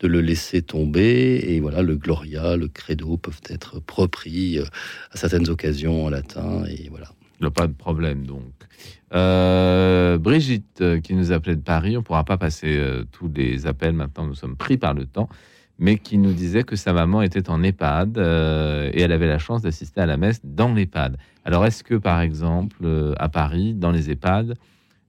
de 0.00 0.06
le 0.06 0.20
laisser 0.20 0.60
tomber. 0.60 1.42
Et 1.48 1.60
voilà, 1.60 1.80
le 1.80 1.96
Gloria, 1.96 2.58
le 2.58 2.68
Credo 2.68 3.16
peuvent 3.16 3.40
être 3.48 3.80
repris 3.90 4.58
à 4.58 5.16
certaines 5.16 5.48
occasions 5.48 6.04
en 6.04 6.10
latin. 6.10 6.64
Et 6.66 6.90
voilà. 6.90 7.12
Il 7.40 7.44
n'y 7.44 7.48
a 7.48 7.50
pas 7.50 7.66
de 7.66 7.72
problème, 7.72 8.26
donc. 8.26 8.42
Brigitte, 10.20 11.00
qui 11.02 11.14
nous 11.14 11.32
appelait 11.32 11.56
de 11.56 11.62
Paris, 11.62 11.96
on 11.96 12.00
ne 12.00 12.04
pourra 12.04 12.24
pas 12.24 12.36
passer 12.36 12.78
tous 13.12 13.30
les 13.34 13.66
appels 13.66 13.94
maintenant, 13.94 14.26
nous 14.26 14.34
sommes 14.34 14.56
pris 14.56 14.76
par 14.76 14.92
le 14.92 15.06
temps, 15.06 15.28
mais 15.78 15.98
qui 15.98 16.18
nous 16.18 16.32
disait 16.32 16.62
que 16.62 16.76
sa 16.76 16.92
maman 16.92 17.22
était 17.22 17.50
en 17.50 17.62
EHPAD 17.62 18.18
euh, 18.18 18.90
et 18.92 19.02
elle 19.02 19.12
avait 19.12 19.26
la 19.26 19.38
chance 19.38 19.62
d'assister 19.62 20.00
à 20.00 20.06
la 20.06 20.16
messe 20.16 20.40
dans 20.44 20.72
l'EHPAD. 20.72 21.16
Alors, 21.44 21.66
est-ce 21.66 21.82
que, 21.82 21.94
par 21.94 22.20
exemple, 22.20 22.76
euh, 22.84 23.14
à 23.18 23.28
Paris, 23.28 23.74
dans 23.74 23.90
les 23.90 24.10
EHPAD, 24.10 24.54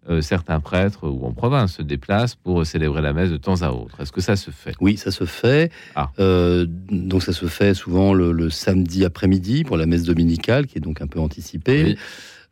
euh, 0.08 0.22
certains 0.22 0.60
prêtres 0.60 1.08
ou 1.08 1.26
en 1.26 1.32
province 1.32 1.78
se 1.78 1.82
déplacent 1.82 2.36
pour 2.36 2.64
célébrer 2.66 3.02
la 3.02 3.14
messe 3.14 3.32
de 3.32 3.38
temps 3.38 3.62
à 3.62 3.72
autre? 3.72 4.02
Est-ce 4.02 4.12
que 4.12 4.22
ça 4.22 4.36
se 4.36 4.52
fait? 4.52 4.76
Oui, 4.80 4.98
ça 4.98 5.12
se 5.12 5.26
fait. 5.26 5.72
Euh, 6.20 6.68
donc 6.90 7.24
ça 7.24 7.34
se 7.34 7.46
fait 7.46 7.74
souvent 7.74 8.14
le, 8.14 8.32
le 8.32 8.50
samedi 8.50 9.06
après-midi 9.06 9.64
pour 9.64 9.78
la 9.78 9.86
messe 9.86 10.04
dominicale, 10.04 10.68
qui 10.68 10.78
est 10.78 10.82
donc 10.82 11.02
un 11.02 11.08
peu 11.08 11.20
anticipée. 11.20 11.94
Euh, 11.94 11.96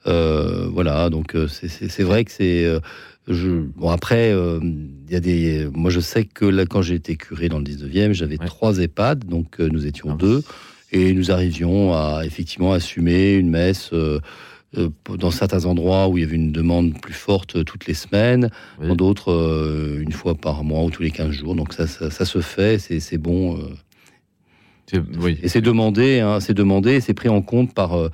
voilà, 0.05 1.09
donc 1.09 1.35
euh, 1.35 1.47
c'est- 1.47 2.03
vrai 2.03 2.23
que 2.25 2.31
c'est. 2.31 2.65
euh, 2.65 2.79
je, 3.27 3.49
bon 3.49 3.89
après, 3.89 4.31
euh, 4.33 4.59
il 4.61 5.13
y 5.13 5.15
a 5.15 5.19
des. 5.21 5.67
Moi, 5.73 5.91
je 5.91 5.99
sais 6.01 6.25
que 6.25 6.45
là, 6.45 6.65
quand 6.65 6.81
j'ai 6.81 6.95
été 6.95 7.15
curé 7.15 7.47
dans 7.49 7.57
le 7.59 7.63
19e, 7.63 8.11
j'avais 8.13 8.37
trois 8.47 8.79
EHPAD, 8.79 9.25
donc 9.25 9.59
euh, 9.61 9.69
nous 9.71 9.85
étions 9.85 10.09
deux, 10.15 10.43
et 10.91 11.13
nous 11.13 11.31
arrivions 11.31 11.93
à 11.93 12.23
effectivement 12.25 12.73
assumer 12.73 13.33
une 13.35 13.49
messe. 13.49 13.91
euh, 13.93 14.19
euh, 14.75 14.89
dans 15.19 15.29
certains 15.29 15.65
endroits 15.65 16.07
où 16.07 16.17
il 16.17 16.21
y 16.21 16.23
avait 16.23 16.35
une 16.35 16.51
demande 16.51 16.99
plus 16.99 17.13
forte 17.13 17.57
euh, 17.57 17.63
toutes 17.63 17.85
les 17.85 17.93
semaines, 17.93 18.49
dans 18.81 18.95
d'autres 18.95 19.31
euh, 19.31 19.99
une 20.01 20.11
fois 20.11 20.33
par 20.33 20.63
mois 20.63 20.83
ou 20.83 20.89
tous 20.89 21.03
les 21.03 21.11
15 21.11 21.29
jours. 21.29 21.53
Donc 21.53 21.73
ça, 21.73 21.85
ça, 21.85 22.09
ça 22.09 22.25
se 22.25 22.41
fait, 22.41 22.79
c'est 22.79 23.17
bon. 23.19 23.55
euh. 23.55 23.69
Et 25.43 25.47
c'est 25.47 25.61
demandé, 25.61 26.19
hein, 26.21 26.39
c'est 26.39 26.55
demandé, 26.55 27.01
c'est 27.01 27.13
pris 27.13 27.29
en 27.29 27.41
compte 27.43 27.73
par, 27.75 27.93
euh, 27.93 28.09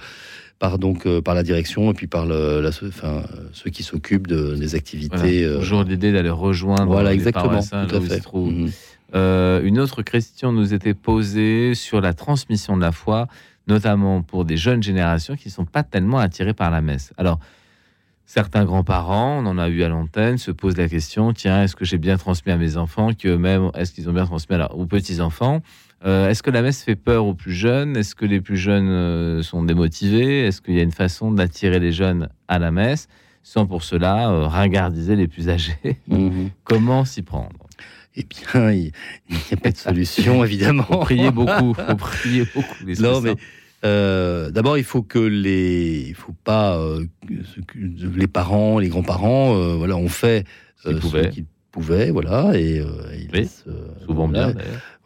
par 0.60 0.77
donc 0.77 1.06
euh, 1.06 1.22
par 1.22 1.34
la 1.36 1.44
direction 1.44 1.90
et 1.90 1.94
puis 1.94 2.07
par 2.07 2.26
le, 2.26 2.61
la, 2.61 2.69
enfin, 2.69 3.23
euh, 3.34 3.49
ceux 3.53 3.69
qui 3.69 3.81
s'occupent 3.84 4.27
de, 4.27 4.56
des 4.56 4.76
activités. 4.76 5.15
Voilà, 5.15 5.56
euh, 5.56 5.60
Toujours 5.60 5.84
l'idée 5.84 6.11
d'aller 6.11 6.30
rejoindre 6.30 6.86
Voilà, 6.91 7.10
les 7.10 7.15
exactement, 7.15 7.45
paroissiens 7.45 7.86
tout 7.88 7.95
à 7.95 8.02
fait. 8.02 8.22
Mhm. 8.34 8.69
Euh, 9.15 9.61
une 9.64 9.80
autre 9.80 10.02
question 10.03 10.52
nous 10.52 10.73
était 10.73 10.94
posée 10.94 11.73
sur 11.73 12.02
la 12.02 12.14
transmission 12.14 12.76
de 12.77 12.81
la 12.81 12.91
foi, 12.91 13.27
notamment 13.68 14.22
pour 14.22 14.45
des 14.45 14.57
jeunes 14.57 14.84
générations 14.84 15.36
qui 15.36 15.48
ne 15.48 15.53
sont 15.53 15.65
pas 15.65 15.84
tellement 15.84 16.19
attirées 16.19 16.53
par 16.53 16.69
la 16.69 16.81
messe. 16.81 17.14
Alors, 17.18 17.40
certains 18.26 18.65
grands-parents, 18.65 19.40
on 19.44 19.48
en 19.48 19.57
a 19.57 19.69
eu 19.69 19.81
à 19.84 19.90
l'antenne, 19.90 20.38
se 20.38 20.52
posent 20.52 20.77
la 20.77 20.88
question 20.90 21.34
tiens, 21.34 21.64
est-ce 21.64 21.76
que 21.76 21.86
j'ai 21.86 21.98
bien 21.98 22.18
transmis 22.18 22.52
à 22.52 22.57
mes 22.57 22.77
enfants 22.77 23.11
qu'eux-mêmes, 23.14 23.72
est-ce 23.76 23.94
qu'ils 23.94 24.10
ont 24.10 24.14
bien 24.14 24.26
transmis 24.26 24.56
à 24.56 24.60
leurs- 24.60 24.77
aux 24.77 24.86
petits-enfants? 24.86 25.61
Euh, 26.05 26.30
Est-ce 26.30 26.41
que 26.43 26.51
la 26.51 26.61
messe 26.61 26.84
fait 26.84 26.95
peur 26.95 27.26
aux 27.26 27.34
plus 27.34 27.53
jeunes? 27.53 27.97
Est-ce 27.97 28.15
que 28.15 28.26
les 28.26 28.39
plus 28.41 28.57
jeunes 28.57 28.89
euh, 28.89 29.43
sont 29.43 29.63
démotivés? 29.63 30.45
Est-ce 30.47 30.61
qu'il 30.61 30.76
y 30.76 30.80
a 30.80 30.84
une 30.84 30.91
façon 30.91 31.31
d'attirer 31.31 31.80
les 31.80 31.91
jeunes 31.91 32.30
à 32.47 32.59
la 32.59 32.71
messe? 32.71 33.07
Sans 33.43 33.65
pour 33.65 33.84
cela 33.84 34.30
euh, 34.30 34.47
ringardiser 34.47 35.15
les 35.15 35.27
plus 35.27 35.49
âgés 35.49 35.97
Comment 36.63 37.03
s'y 37.05 37.21
prendre? 37.21 37.67
Eh 38.15 38.23
bien, 38.26 38.71
il 38.71 38.91
n'y 39.30 39.38
a 39.53 39.57
pas 39.57 39.71
de 39.71 39.77
solution, 39.77 40.43
évidemment. 40.45 40.84
Faut 40.84 40.99
prier 40.99 41.31
beaucoup, 41.31 41.73
faut 41.73 41.95
prier 41.95 42.43
beaucoup. 42.53 42.85
les 42.85 42.95
Non, 42.95 43.21
mais 43.21 43.35
euh, 43.85 44.51
d'abord, 44.51 44.77
il 44.77 44.84
faut 44.84 45.03
que 45.03 45.19
les, 45.19 46.05
il 46.09 46.15
faut 46.15 46.35
pas 46.43 46.77
euh, 46.77 47.05
les 48.15 48.27
parents, 48.27 48.80
les 48.80 48.89
grands-parents, 48.89 49.55
euh, 49.55 49.76
voilà, 49.76 49.95
ont 49.95 50.09
fait 50.09 50.45
ce 50.84 50.89
qu'ils 51.30 51.45
pouvaient, 51.71 52.09
voilà, 52.09 52.51
et 52.55 52.84
ils 53.17 53.30
laissent, 53.31 53.63
euh, 53.67 53.88
souvent 54.05 54.27
voilà. 54.27 54.53
bien. 54.53 54.63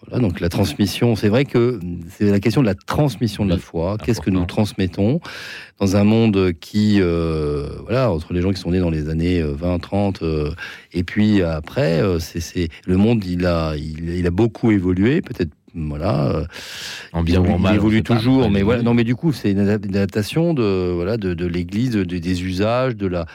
Voilà, 0.07 0.21
donc 0.21 0.39
la 0.41 0.49
transmission, 0.49 1.15
c'est 1.15 1.29
vrai 1.29 1.45
que 1.45 1.79
c'est 2.09 2.29
la 2.29 2.39
question 2.39 2.61
de 2.61 2.65
la 2.67 2.75
transmission 2.75 3.45
de 3.45 3.51
la 3.51 3.57
foi. 3.57 3.97
Qu'est-ce 4.03 4.19
que 4.21 4.29
nous 4.29 4.45
transmettons 4.45 5.21
dans 5.79 5.95
un 5.95 6.03
monde 6.03 6.51
qui, 6.59 6.97
euh, 6.99 7.67
voilà, 7.83 8.11
entre 8.11 8.33
les 8.33 8.41
gens 8.41 8.51
qui 8.51 8.59
sont 8.59 8.71
nés 8.71 8.79
dans 8.79 8.89
les 8.89 9.07
années 9.09 9.39
euh, 9.41 9.53
20, 9.53 9.79
30, 9.79 10.21
euh, 10.23 10.51
et 10.91 11.03
puis 11.03 11.41
après, 11.41 12.01
euh, 12.01 12.19
c'est, 12.19 12.67
le 12.85 12.97
monde, 12.97 13.23
il 13.25 13.45
a, 13.45 13.75
il, 13.77 14.09
il 14.09 14.27
a 14.27 14.31
beaucoup 14.31 14.71
évolué, 14.71 15.21
peut-être. 15.21 15.51
Voilà, 15.75 16.27
euh, 16.27 16.45
En 17.13 17.21
il 17.21 17.25
bien 17.25 17.39
ou 17.41 17.47
en 17.47 17.55
il 17.57 17.61
mal, 17.63 17.71
on 17.73 17.75
évolue 17.77 18.03
pas, 18.03 18.15
toujours, 18.15 18.45
il 18.45 18.51
mais 18.51 18.61
voilà. 18.61 18.83
Non, 18.83 18.93
mais 18.93 19.03
du 19.03 19.15
coup, 19.15 19.31
c'est 19.33 19.49
une 19.49 19.59
adap- 19.65 19.83
une 19.87 19.95
adaptation 19.95 20.53
de 20.53 20.91
voilà 20.93 21.17
de, 21.17 21.33
de 21.33 21.47
l'Église, 21.47 21.89
de- 21.91 22.03
des 22.03 22.43
usages, 22.43 22.95
de 22.95 23.07
la 23.07 23.25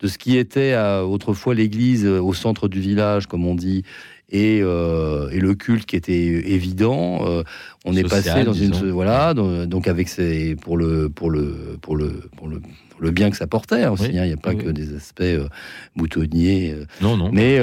de 0.00 0.06
ce 0.08 0.18
qui 0.18 0.36
était 0.36 0.74
euh, 0.74 1.00
autrefois 1.00 1.54
l'Église 1.54 2.04
euh, 2.04 2.20
au 2.20 2.34
centre 2.34 2.68
du 2.68 2.80
village, 2.80 3.26
comme 3.28 3.46
on 3.46 3.54
dit, 3.54 3.82
et, 4.30 4.60
euh, 4.62 5.28
et 5.30 5.38
le 5.38 5.54
culte 5.54 5.86
qui 5.86 5.96
était 5.96 6.12
évident. 6.50 7.20
euh, 7.26 7.42
on 7.84 7.94
est 7.94 8.02
passé 8.08 8.42
dans 8.44 8.52
une 8.52 8.72
voilà, 8.90 9.34
donc 9.34 9.86
avec 9.86 10.08
ces 10.08 10.56
pour 10.56 10.76
le 10.76 11.08
pour 11.08 11.30
le 11.30 11.76
pour 11.80 11.96
le 11.96 12.28
pour 12.36 12.48
le 12.48 12.58
pour 12.60 13.00
le 13.02 13.10
bien 13.12 13.30
que 13.30 13.36
ça 13.36 13.46
portait 13.46 13.86
aussi. 13.86 14.04
Oui, 14.10 14.18
hein, 14.18 14.24
Il 14.24 14.28
n'y 14.28 14.32
a 14.32 14.36
pas 14.38 14.50
oui, 14.54 14.64
que 14.64 14.70
des 14.70 14.96
aspects 14.96 15.20
euh, 15.20 15.48
moutonniers. 15.94 16.72
euh, 16.72 16.84
Non, 17.02 17.16
non. 17.16 17.30
mais, 17.30 17.60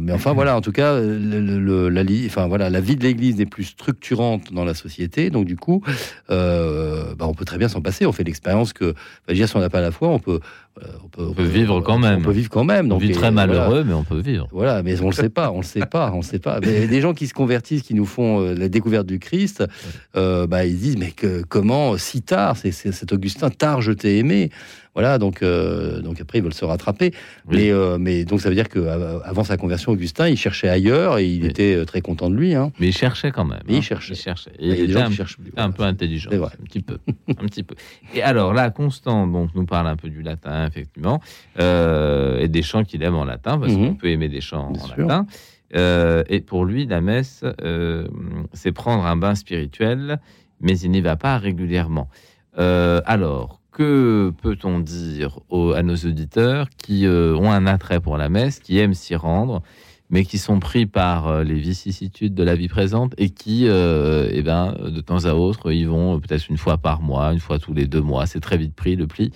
mais 0.00 0.12
enfin 0.12 0.32
voilà, 0.32 0.56
en 0.56 0.60
tout 0.62 0.72
cas, 0.72 0.98
le- 0.98 1.58
le- 1.58 1.88
la, 1.90 2.02
enfin, 2.26 2.48
voilà, 2.48 2.70
la 2.70 2.80
vie 2.80 2.96
de 2.96 3.02
l'Église 3.04 3.36
n'est 3.36 3.46
plus 3.46 3.64
structurante 3.64 4.52
dans 4.52 4.64
la 4.64 4.74
société. 4.74 5.30
Donc 5.30 5.44
du 5.46 5.56
coup, 5.56 5.82
bah, 6.28 7.26
on 7.26 7.34
peut 7.34 7.44
très 7.44 7.58
bien 7.58 7.68
s'en 7.68 7.80
passer. 7.82 8.06
On 8.06 8.12
fait 8.12 8.24
l'expérience 8.24 8.72
que, 8.72 8.94
bah, 9.28 9.34
dire, 9.34 9.48
si 9.48 9.56
on 9.56 9.60
n'a 9.60 9.70
pas 9.70 9.80
la 9.80 9.90
foi, 9.92 10.08
on 10.08 10.18
peut, 10.18 10.40
euh, 10.78 10.86
on 11.04 11.08
peut, 11.08 11.26
On 11.28 11.32
peut 11.32 11.42
vivre 11.42 11.80
quand 11.80 11.98
même. 11.98 12.20
On 12.20 12.22
peut 12.22 12.30
vivre 12.30 12.48
quand 12.48 12.64
même. 12.64 12.92
On 12.92 12.98
vit 12.98 13.10
et 13.10 13.12
très 13.12 13.30
voilà. 13.30 13.46
malheureux, 13.46 13.84
mais 13.84 13.92
on 13.92 14.04
peut 14.04 14.20
vivre. 14.20 14.46
Voilà, 14.52 14.82
mais 14.82 15.00
on 15.00 15.06
le 15.06 15.12
sait 15.12 15.28
pas, 15.28 15.50
on 15.50 15.58
le 15.58 15.64
sait 15.64 15.86
pas. 15.86 16.12
on 16.14 16.22
sait 16.22 16.38
pas. 16.38 16.60
Mais 16.60 16.86
des 16.86 17.00
gens 17.00 17.12
qui 17.12 17.26
se 17.26 17.34
convertissent, 17.34 17.82
qui 17.82 17.94
nous 17.94 18.06
font 18.06 18.40
euh, 18.40 18.54
la 18.54 18.68
découverte 18.68 19.06
du 19.06 19.18
Christ, 19.18 19.64
euh, 20.16 20.46
bah, 20.46 20.64
ils 20.64 20.78
disent 20.78 20.96
mais 20.96 21.10
que, 21.10 21.42
comment 21.42 21.98
si 21.98 22.22
tard 22.22 22.56
c'est 22.56 22.72
cet 22.72 23.12
Augustin 23.12 23.50
tard 23.50 23.80
je 23.80 23.92
t'ai 23.92 24.18
aimé. 24.18 24.50
Voilà, 24.94 25.18
donc 25.18 25.42
euh, 25.42 26.00
donc 26.00 26.20
après 26.20 26.38
ils 26.38 26.42
veulent 26.42 26.52
se 26.52 26.64
rattraper. 26.64 27.12
Mais 27.48 27.70
euh, 27.70 27.96
mais 27.98 28.24
donc 28.24 28.40
ça 28.40 28.48
veut 28.48 28.56
dire 28.56 28.68
que 28.68 28.80
euh, 28.80 29.20
avant 29.24 29.44
sa 29.44 29.56
conversion, 29.56 29.92
Augustin, 29.92 30.28
il 30.28 30.36
cherchait 30.36 30.68
ailleurs 30.68 31.18
et 31.18 31.26
il 31.26 31.46
était 31.46 31.76
euh, 31.76 31.84
très 31.84 32.00
content 32.00 32.28
de 32.28 32.34
lui. 32.34 32.54
Hein. 32.56 32.72
Mais 32.80 32.88
il 32.88 32.92
cherchait 32.92 33.30
quand 33.30 33.44
même. 33.44 33.60
Il 33.68 33.76
hein. 33.76 33.80
cherchait. 33.82 34.14
Il 34.14 34.16
cherchait. 34.20 34.50
Il 34.58 34.68
y 34.68 34.72
a 34.72 34.74
il 34.74 34.78
des 34.78 34.84
était 34.84 34.92
gens 34.94 35.06
un, 35.06 35.08
qui 35.10 35.14
cherchent 35.14 35.38
un 35.56 35.70
peu 35.70 35.84
intelligent. 35.84 36.30
Un 36.32 36.64
petit 36.64 36.80
peu. 36.82 36.98
un 37.28 37.46
petit 37.46 37.62
peu. 37.62 37.76
Et 38.14 38.22
alors 38.22 38.52
là, 38.52 38.70
Constant 38.70 39.28
donc, 39.28 39.50
nous 39.54 39.64
parle 39.64 39.86
un 39.86 39.96
peu 39.96 40.08
du 40.08 40.22
latin, 40.22 40.66
effectivement, 40.66 41.20
euh, 41.60 42.40
et 42.40 42.48
des 42.48 42.62
chants 42.62 42.82
qu'il 42.82 43.02
aime 43.04 43.14
en 43.14 43.24
latin, 43.24 43.58
parce 43.58 43.72
Mhm. 43.72 43.88
qu'on 43.90 43.94
peut 43.94 44.08
aimer 44.08 44.28
des 44.28 44.40
chants 44.40 44.72
Bien 44.72 44.82
en 44.82 44.86
sûr. 44.86 44.96
latin. 45.06 45.26
Et 46.28 46.40
pour 46.40 46.64
lui, 46.64 46.86
la 46.86 47.00
messe, 47.00 47.44
c'est 48.54 48.72
prendre 48.72 49.04
un 49.06 49.16
bain 49.16 49.36
spirituel, 49.36 50.18
mais 50.60 50.76
il 50.80 50.90
n'y 50.90 51.00
va 51.00 51.14
pas 51.14 51.38
régulièrement. 51.38 52.08
Alors, 52.56 53.59
que 53.72 54.32
peut-on 54.42 54.80
dire 54.80 55.38
à 55.74 55.82
nos 55.82 55.96
auditeurs 55.96 56.68
qui 56.76 57.06
euh, 57.06 57.34
ont 57.36 57.50
un 57.50 57.66
attrait 57.66 58.00
pour 58.00 58.16
la 58.16 58.28
messe, 58.28 58.58
qui 58.58 58.78
aiment 58.78 58.94
s'y 58.94 59.14
rendre, 59.14 59.62
mais 60.10 60.24
qui 60.24 60.38
sont 60.38 60.58
pris 60.58 60.86
par 60.86 61.28
euh, 61.28 61.44
les 61.44 61.54
vicissitudes 61.54 62.34
de 62.34 62.42
la 62.42 62.56
vie 62.56 62.68
présente 62.68 63.14
et 63.16 63.30
qui, 63.30 63.68
euh, 63.68 64.28
eh 64.32 64.42
ben, 64.42 64.74
de 64.80 65.00
temps 65.00 65.24
à 65.24 65.34
autre, 65.34 65.72
ils 65.72 65.88
vont 65.88 66.18
peut-être 66.18 66.48
une 66.50 66.58
fois 66.58 66.78
par 66.78 67.00
mois, 67.00 67.32
une 67.32 67.38
fois 67.38 67.58
tous 67.58 67.72
les 67.72 67.86
deux 67.86 68.00
mois. 68.00 68.26
C'est 68.26 68.40
très 68.40 68.58
vite 68.58 68.74
pris 68.74 68.96
le 68.96 69.06
pli 69.06 69.30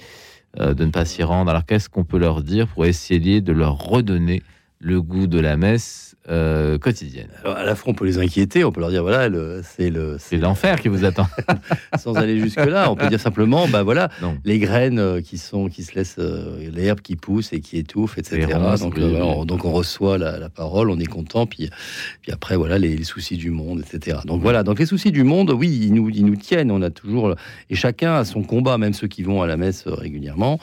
euh, 0.60 0.74
de 0.74 0.84
ne 0.84 0.90
pas 0.90 1.04
s'y 1.04 1.22
rendre. 1.22 1.50
Alors 1.50 1.64
qu'est-ce 1.64 1.88
qu'on 1.88 2.04
peut 2.04 2.18
leur 2.18 2.42
dire 2.42 2.66
pour 2.66 2.84
essayer 2.86 3.40
de 3.40 3.52
leur 3.52 3.78
redonner 3.78 4.42
le 4.80 5.00
goût 5.00 5.28
de 5.28 5.38
la 5.38 5.56
messe 5.56 6.13
euh, 6.30 6.78
quotidienne 6.78 7.28
Alors, 7.44 7.56
à 7.56 7.64
la 7.64 7.74
fois, 7.74 7.92
on 7.92 7.94
peut 7.94 8.06
les 8.06 8.18
inquiéter, 8.18 8.64
on 8.64 8.72
peut 8.72 8.80
leur 8.80 8.90
dire 8.90 9.02
voilà, 9.02 9.28
le- 9.28 9.60
c'est 9.62 9.90
le 9.90 10.16
C'est 10.18 10.38
l'enfer 10.38 10.80
qui 10.80 10.88
vous 10.88 11.04
attend. 11.04 11.26
sans 11.98 12.14
aller 12.14 12.38
jusque 12.40 12.64
là. 12.64 12.90
On 12.90 12.96
peut 12.96 13.08
dire 13.08 13.20
simplement, 13.20 13.68
bah 13.68 13.82
voilà, 13.82 14.08
les 14.44 14.58
graines 14.58 14.98
euh, 14.98 15.20
qui 15.20 15.36
sont, 15.38 15.68
qui 15.68 15.82
se 15.84 15.94
laissent, 15.94 16.16
euh, 16.18 16.70
l'herbe 16.72 17.00
qui 17.00 17.16
pousse 17.16 17.52
et 17.52 17.60
qui 17.60 17.76
étouffe, 17.78 18.16
etc. 18.18 18.46
Ronces, 18.54 18.80
donc, 18.80 18.94
oui, 18.96 19.02
oui. 19.04 19.10
voilà, 19.10 19.26
on, 19.26 19.44
donc 19.44 19.64
on 19.66 19.72
reçoit 19.72 20.16
la, 20.16 20.38
la 20.38 20.48
parole, 20.48 20.90
on 20.90 20.98
est 20.98 21.04
content, 21.06 21.46
puis, 21.46 21.68
puis 22.22 22.32
après 22.32 22.56
voilà 22.56 22.78
les, 22.78 22.96
les 22.96 23.04
soucis 23.04 23.36
du 23.36 23.50
monde, 23.50 23.80
etc. 23.86 24.18
Donc 24.24 24.40
voilà, 24.40 24.62
donc 24.62 24.78
les 24.78 24.86
soucis 24.86 25.12
du 25.12 25.24
monde, 25.24 25.50
oui, 25.50 25.78
ils 25.82 25.92
nous, 25.92 26.08
ils 26.10 26.24
nous 26.24 26.36
tiennent. 26.36 26.70
On 26.70 26.80
a 26.82 26.90
toujours 26.90 27.34
et 27.68 27.74
chacun 27.74 28.14
a 28.14 28.24
son 28.24 28.42
combat, 28.42 28.78
même 28.78 28.94
ceux 28.94 29.08
qui 29.08 29.22
vont 29.22 29.42
à 29.42 29.46
la 29.46 29.56
messe 29.56 29.84
régulièrement. 29.86 30.58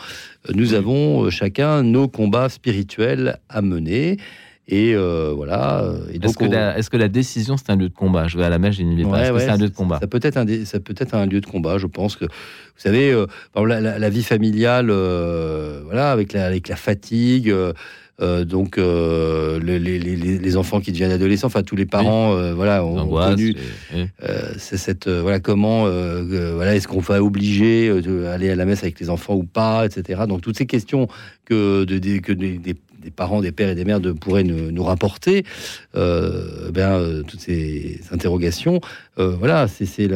Nous 0.56 0.74
avons 0.74 1.30
chacun 1.30 1.84
nos 1.84 2.08
combats 2.08 2.50
spirituels 2.50 3.38
à 3.50 3.62
mener. 3.62 4.18
Et 4.74 4.94
euh, 4.96 5.34
voilà. 5.36 5.84
Est-ce 6.24 6.38
que, 6.38 6.46
on- 6.46 6.50
la, 6.52 6.78
est-ce 6.78 6.90
que 6.90 6.96
la 6.98 7.10
décision, 7.10 7.58
c'est 7.58 7.70
un 7.72 7.76
lieu 7.76 7.90
de 7.90 7.94
combat? 7.94 8.28
Je 8.30 8.38
vais 8.38 8.46
à 8.46 8.50
la 8.50 8.58
messe, 8.58 8.76
je 8.76 8.84
n'y 8.84 8.96
vais 8.96 9.04
pas. 9.04 9.10
Ouais, 9.10 9.20
Est-ce 9.20 9.30
que 9.30 9.34
ouais, 9.36 9.40
c'est 9.42 9.50
un 9.50 9.58
lieu 9.58 9.68
de 9.70 9.76
combat? 9.76 10.00
Ça 10.00 10.08
peut 10.08 10.20
être 10.24 10.38
un, 10.38 10.46
ça 10.66 10.80
peut 10.80 10.96
être 10.98 11.14
un 11.14 11.26
lieu 11.26 11.42
de 11.42 11.46
combat. 11.46 11.78
Je 11.78 11.88
pense 11.88 12.16
que, 12.16 12.24
vous 12.24 12.32
savez, 12.78 13.12
euh, 13.12 13.26
la, 13.56 13.82
la- 13.82 14.00
la 14.00 14.10
vie 14.10 14.24
familiale, 14.24 14.88
euh, 14.90 15.82
voilà, 15.84 16.12
avec 16.12 16.32
la, 16.34 16.46
avec 16.46 16.70
la 16.70 16.78
fatigue. 16.78 17.50
euh, 17.50 17.74
donc 18.46 18.78
euh, 18.78 19.60
le- 19.60 19.78
les, 19.80 19.98
les- 19.98 20.16
les- 20.16 20.38
les 20.38 20.56
enfants 20.58 20.80
qui 20.80 20.92
deviennent 20.92 21.12
adolescents, 21.12 21.48
enfin 21.48 21.64
tous 21.64 21.76
les 21.76 21.88
parents, 21.88 22.36
euh, 22.36 22.54
voilà, 22.54 22.86
ont, 22.86 22.96
ont 23.00 23.08
connu 23.32 23.56
cette 24.58 25.10
voilà 25.10 25.40
comment 25.40 25.86
voilà 25.86 26.76
est-ce 26.76 26.88
qu'on 26.88 27.00
va 27.00 27.24
obliger 27.24 27.90
euh, 27.90 28.00
de 28.02 28.26
aller 28.26 28.52
à 28.52 28.56
la 28.56 28.66
messe 28.66 28.84
avec 28.84 29.00
les 29.00 29.10
enfants 29.10 29.34
ou 29.36 29.44
pas, 29.44 29.88
etc. 29.88 30.22
Donc 30.28 30.42
toutes 30.42 30.58
ces 30.58 30.68
questions 30.68 31.08
que 31.46 31.84
de, 31.84 31.98
des- 31.98 32.22
que 32.22 32.32
des, 32.32 32.60
des- 32.60 32.76
des 33.02 33.12
parents, 33.12 33.42
des 33.42 33.52
pères 33.52 33.70
et 33.70 33.76
des 33.76 33.86
mères 33.86 34.00
de, 34.00 34.12
pourraient 34.12 34.44
nous, 34.44 34.84
rapporter, 34.84 35.44
euh, 35.96 36.72
ben 36.72 36.94
euh, 36.94 37.24
toutes 37.24 37.40
ces 37.40 38.02
interrogations, 38.12 38.80
euh, 39.20 39.36
voilà, 39.38 39.68
c'est 39.68 40.10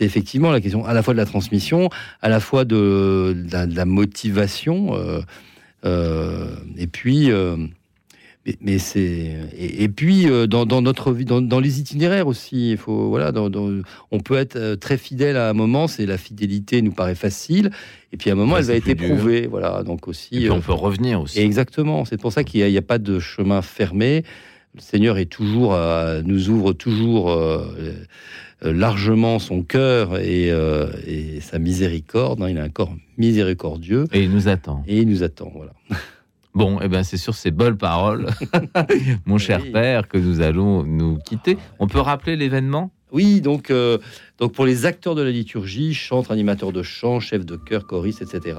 effectivement 0.00 0.50
la 0.50 0.60
question 0.60 0.84
à 0.84 0.92
la 0.92 1.02
fois 1.02 1.14
de 1.14 1.18
la 1.18 1.26
transmission, 1.26 1.88
à 2.22 2.28
la 2.28 2.40
fois 2.40 2.64
de, 2.64 3.36
la, 3.50 3.66
de 3.66 3.76
la 3.76 3.84
motivation, 3.84 4.98
euh, 5.84 6.46
et 6.76 6.86
puis. 6.86 7.30
Mais, 8.48 8.56
mais 8.60 8.78
c'est 8.78 9.36
et, 9.56 9.82
et 9.84 9.88
puis 9.88 10.28
euh, 10.28 10.46
dans, 10.46 10.64
dans 10.66 10.80
notre 10.82 11.12
vie, 11.12 11.24
dans, 11.24 11.40
dans 11.40 11.60
les 11.60 11.80
itinéraires 11.80 12.26
aussi, 12.26 12.70
il 12.72 12.76
faut 12.76 13.08
voilà, 13.08 13.30
dans- 13.32 13.50
on 14.10 14.20
peut 14.20 14.36
être 14.36 14.56
euh, 14.56 14.76
très 14.76 14.96
fidèle 14.96 15.36
à 15.36 15.48
un 15.50 15.52
moment, 15.52 15.86
c'est 15.86 16.06
la 16.06 16.18
fidélité 16.18 16.80
nous 16.82 16.92
paraît 16.92 17.14
facile, 17.14 17.70
et 18.12 18.16
puis 18.16 18.30
à 18.30 18.32
un 18.32 18.36
moment 18.36 18.54
Ouais, 18.54 18.60
elle 18.60 18.66
va 18.66 18.74
être 18.74 18.84
dur. 18.84 18.92
éprouvée, 19.06 19.46
voilà, 19.46 19.82
donc 19.82 20.08
aussi. 20.08 20.44
Et 20.44 20.50
on 20.50 20.58
euh, 20.58 20.60
peut 20.60 20.72
revenir 20.72 21.20
aussi. 21.20 21.40
Exactement, 21.40 22.04
c'est 22.04 22.20
pour 22.20 22.32
ça 22.32 22.44
qu'il 22.44 22.64
n'y 22.66 22.76
a, 22.78 22.82
pas 22.82 22.98
de 22.98 23.18
chemin 23.18 23.60
fermé. 23.62 24.24
Le 24.74 24.80
Seigneur 24.80 25.18
est 25.18 25.26
toujours, 25.26 25.74
à- 25.74 26.22
nous 26.22 26.50
ouvre 26.50 26.72
toujours 26.72 27.30
euh, 27.30 27.64
largement 28.62 29.38
son 29.38 29.62
cœur 29.62 30.18
et, 30.18 30.50
euh, 30.50 30.88
et 31.06 31.40
sa 31.40 31.58
miséricorde. 31.58 32.42
hein. 32.42 32.48
il 32.50 32.58
a 32.58 32.62
un 32.64 32.68
corps 32.68 32.94
miséricordieux. 33.16 34.04
Et 34.12 34.22
il 34.22 34.30
nous 34.30 34.48
attend. 34.48 34.82
Et 34.86 34.98
il 34.98 35.08
nous 35.08 35.22
attend, 35.22 35.52
voilà. 35.54 35.72
Bon, 36.58 36.80
eh 36.82 36.88
ben, 36.88 37.04
c'est 37.04 37.18
sur 37.18 37.36
ces 37.36 37.52
belles 37.52 37.76
paroles, 37.76 38.26
mon 39.26 39.38
cher 39.38 39.60
père, 39.72 40.08
que 40.08 40.18
nous 40.18 40.40
allons 40.40 40.82
nous 40.82 41.18
quitter. 41.18 41.56
On 41.78 41.86
peut 41.86 42.00
rappeler 42.00 42.34
l'événement? 42.34 42.90
Oui, 43.12 43.40
donc, 43.40 43.70
euh, 43.70 43.98
donc 44.40 44.54
pour 44.54 44.66
les 44.66 44.84
acteurs 44.84 45.14
de 45.14 45.22
la 45.22 45.30
liturgie, 45.30 45.94
chantres, 45.94 46.32
animateurs 46.32 46.72
de 46.72 46.82
chant, 46.82 47.20
chefs 47.20 47.46
de 47.46 47.54
chœur, 47.54 47.86
choristes, 47.86 48.22
etc. 48.22 48.58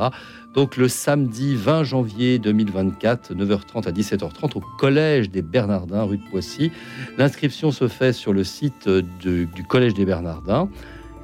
Donc 0.55 0.77
le 0.77 0.88
samedi 0.88 1.55
20 1.55 1.84
janvier 1.84 2.39
2024, 2.39 3.34
9h30 3.35 3.88
à 3.89 3.91
17h30 3.91 4.57
au 4.57 4.61
Collège 4.80 5.30
des 5.30 5.41
Bernardins, 5.41 6.03
rue 6.03 6.19
de 6.19 6.23
Poissy. 6.31 6.71
L'inscription 7.17 7.71
se 7.71 7.89
fait 7.89 8.13
sur 8.13 8.31
le 8.31 8.45
site 8.45 8.88
euh, 8.88 9.01
de- 9.23 9.43
du 9.43 9.63
Collège 9.65 9.93
des 9.93 10.05
Bernardins. 10.05 10.69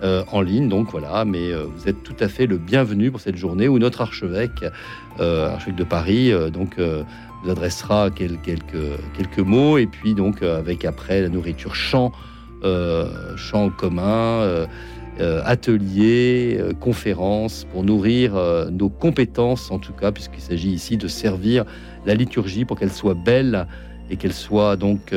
Euh, 0.04 0.24
en 0.32 0.42
ligne, 0.42 0.68
donc 0.68 0.92
voilà, 0.92 1.24
mais 1.24 1.54
euh, 1.54 1.64
vous 1.64 1.88
êtes 1.88 2.04
tout 2.04 2.16
à 2.20 2.28
fait 2.28 2.48
le 2.48 2.58
bienvenu 2.58 3.12
pour 3.12 3.22
cette 3.22 3.38
journée 3.38 3.70
où 3.70 3.80
notre 3.80 4.02
archevêque, 4.02 4.66
euh, 5.22 5.50
archevêque 5.50 5.78
de 5.78 5.84
Paris, 5.86 6.34
donc 6.52 6.78
vous 6.78 7.50
adressera 7.50 8.10
quel- 8.14 8.38
quelques, 8.42 9.40
mots. 9.40 9.78
Et 9.78 9.88
puis 9.88 10.14
donc 10.14 10.44
avec 10.44 10.84
après 10.84 11.22
la 11.22 11.30
nourriture 11.30 11.76
chant, 11.76 12.12
chant 13.38 13.70
commun, 13.70 14.68
ateliers, 15.46 16.60
conférences 16.82 17.66
pour 17.72 17.84
nourrir 17.84 18.34
nos 18.72 18.90
compétences 18.90 19.72
en 19.72 19.80
tout 19.80 19.94
cas, 19.94 20.12
puisqu'il 20.12 20.42
s'agit 20.42 20.72
ici 20.72 20.98
de 20.98 21.08
servir 21.08 21.64
la 22.06 22.16
liturgie 22.16 22.66
pour 22.66 22.78
qu'elle 22.78 22.92
soit 22.92 23.14
belle 23.14 23.68
et 24.10 24.18
qu'elle 24.18 24.34
soit 24.34 24.76
donc 24.76 25.14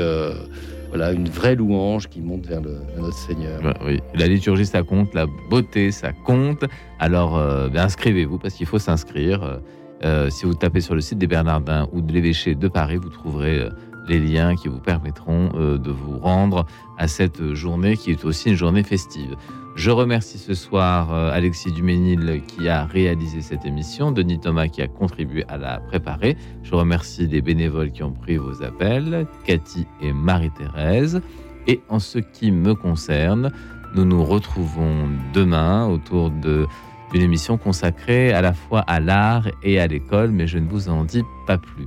voilà 0.88 1.12
une 1.12 1.28
vraie 1.28 1.54
louange 1.54 2.08
qui 2.08 2.20
monte 2.20 2.46
vers, 2.46 2.60
le, 2.60 2.76
notre 2.98 3.16
Seigneur. 3.16 3.60
Oui, 3.84 4.00
la 4.14 4.26
liturgie, 4.26 4.66
ça 4.66 4.82
compte, 4.82 5.14
la 5.14 5.26
beauté, 5.50 5.90
ça 5.90 6.12
compte. 6.12 6.64
Alors, 6.98 7.36
euh, 7.36 7.68
ben, 7.68 7.84
inscrivez-vous 7.84 8.38
parce 8.38 8.54
qu'il 8.54 8.66
faut 8.66 8.78
s'inscrire. 8.78 9.42
Euh, 9.42 9.58
euh, 10.04 10.30
si 10.30 10.46
vous 10.46 10.54
tapez 10.54 10.80
sur 10.80 10.94
le 10.94 11.00
site 11.00 11.18
des 11.18 11.26
Bernardins 11.26 11.88
ou 11.92 12.00
de 12.00 12.12
l'évêché 12.12 12.54
de 12.54 12.68
Paris, 12.68 12.96
vous 12.96 13.08
trouverez 13.08 13.68
les 14.06 14.20
liens 14.20 14.54
qui 14.54 14.68
vous 14.68 14.78
permettront 14.78 15.50
de 15.50 15.90
vous 15.90 16.18
rendre 16.18 16.66
à 16.96 17.08
cette 17.08 17.52
journée 17.52 17.96
qui 17.96 18.12
est 18.12 18.24
aussi 18.24 18.50
une 18.50 18.56
journée 18.56 18.84
festive. 18.84 19.34
Je 19.78 19.92
remercie 19.92 20.38
ce 20.38 20.54
soir 20.54 21.14
euh, 21.14 21.30
Alexis 21.30 21.70
Duménil 21.70 22.42
qui 22.48 22.68
a 22.68 22.84
réalisé 22.84 23.42
cette 23.42 23.64
émission, 23.64 24.10
Denis 24.10 24.40
Thomas 24.40 24.66
qui 24.66 24.82
a 24.82 24.88
contribué 24.88 25.44
à 25.46 25.56
la 25.56 25.78
préparer. 25.78 26.36
Je 26.64 26.74
remercie 26.74 27.28
les 27.28 27.40
bénévoles 27.40 27.92
qui 27.92 28.02
ont 28.02 28.10
pris 28.10 28.38
vos 28.38 28.64
appels, 28.64 29.28
Cathy 29.46 29.86
et 30.02 30.12
Marie-Thérèse. 30.12 31.22
Et 31.68 31.80
en 31.88 32.00
ce 32.00 32.18
qui 32.18 32.50
me 32.50 32.74
concerne, 32.74 33.52
nous 33.94 34.04
nous 34.04 34.24
retrouvons 34.24 35.08
demain 35.32 35.86
autour 35.86 36.32
d'une 36.32 37.22
émission 37.22 37.56
consacrée 37.56 38.32
à 38.32 38.40
la 38.40 38.54
fois 38.54 38.80
à 38.80 38.98
l'art 38.98 39.46
et 39.62 39.78
à 39.78 39.86
l'école, 39.86 40.32
mais 40.32 40.48
je 40.48 40.58
ne 40.58 40.68
vous 40.68 40.88
en 40.88 41.04
dis 41.04 41.22
pas 41.46 41.56
plus. 41.56 41.86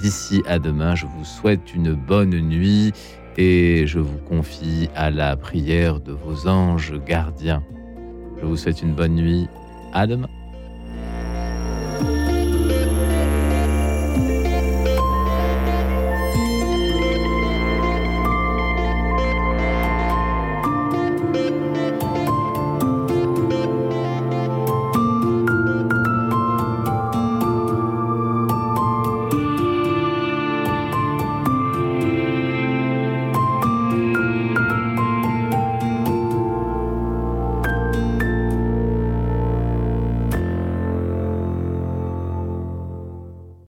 D'ici 0.00 0.42
à 0.48 0.58
demain, 0.58 0.96
je 0.96 1.06
vous 1.06 1.24
souhaite 1.24 1.74
une 1.76 1.94
bonne 1.94 2.30
nuit 2.40 2.92
et 3.36 3.86
je 3.86 3.98
vous 3.98 4.18
confie 4.18 4.88
à 4.94 5.10
la 5.10 5.36
prière 5.36 6.00
de 6.00 6.12
vos 6.12 6.48
anges 6.48 6.94
gardiens. 7.04 7.62
Je 8.40 8.46
vous 8.46 8.56
souhaite 8.56 8.82
une 8.82 8.94
bonne 8.94 9.14
nuit. 9.14 9.48
À 9.92 10.06
demain. 10.06 10.28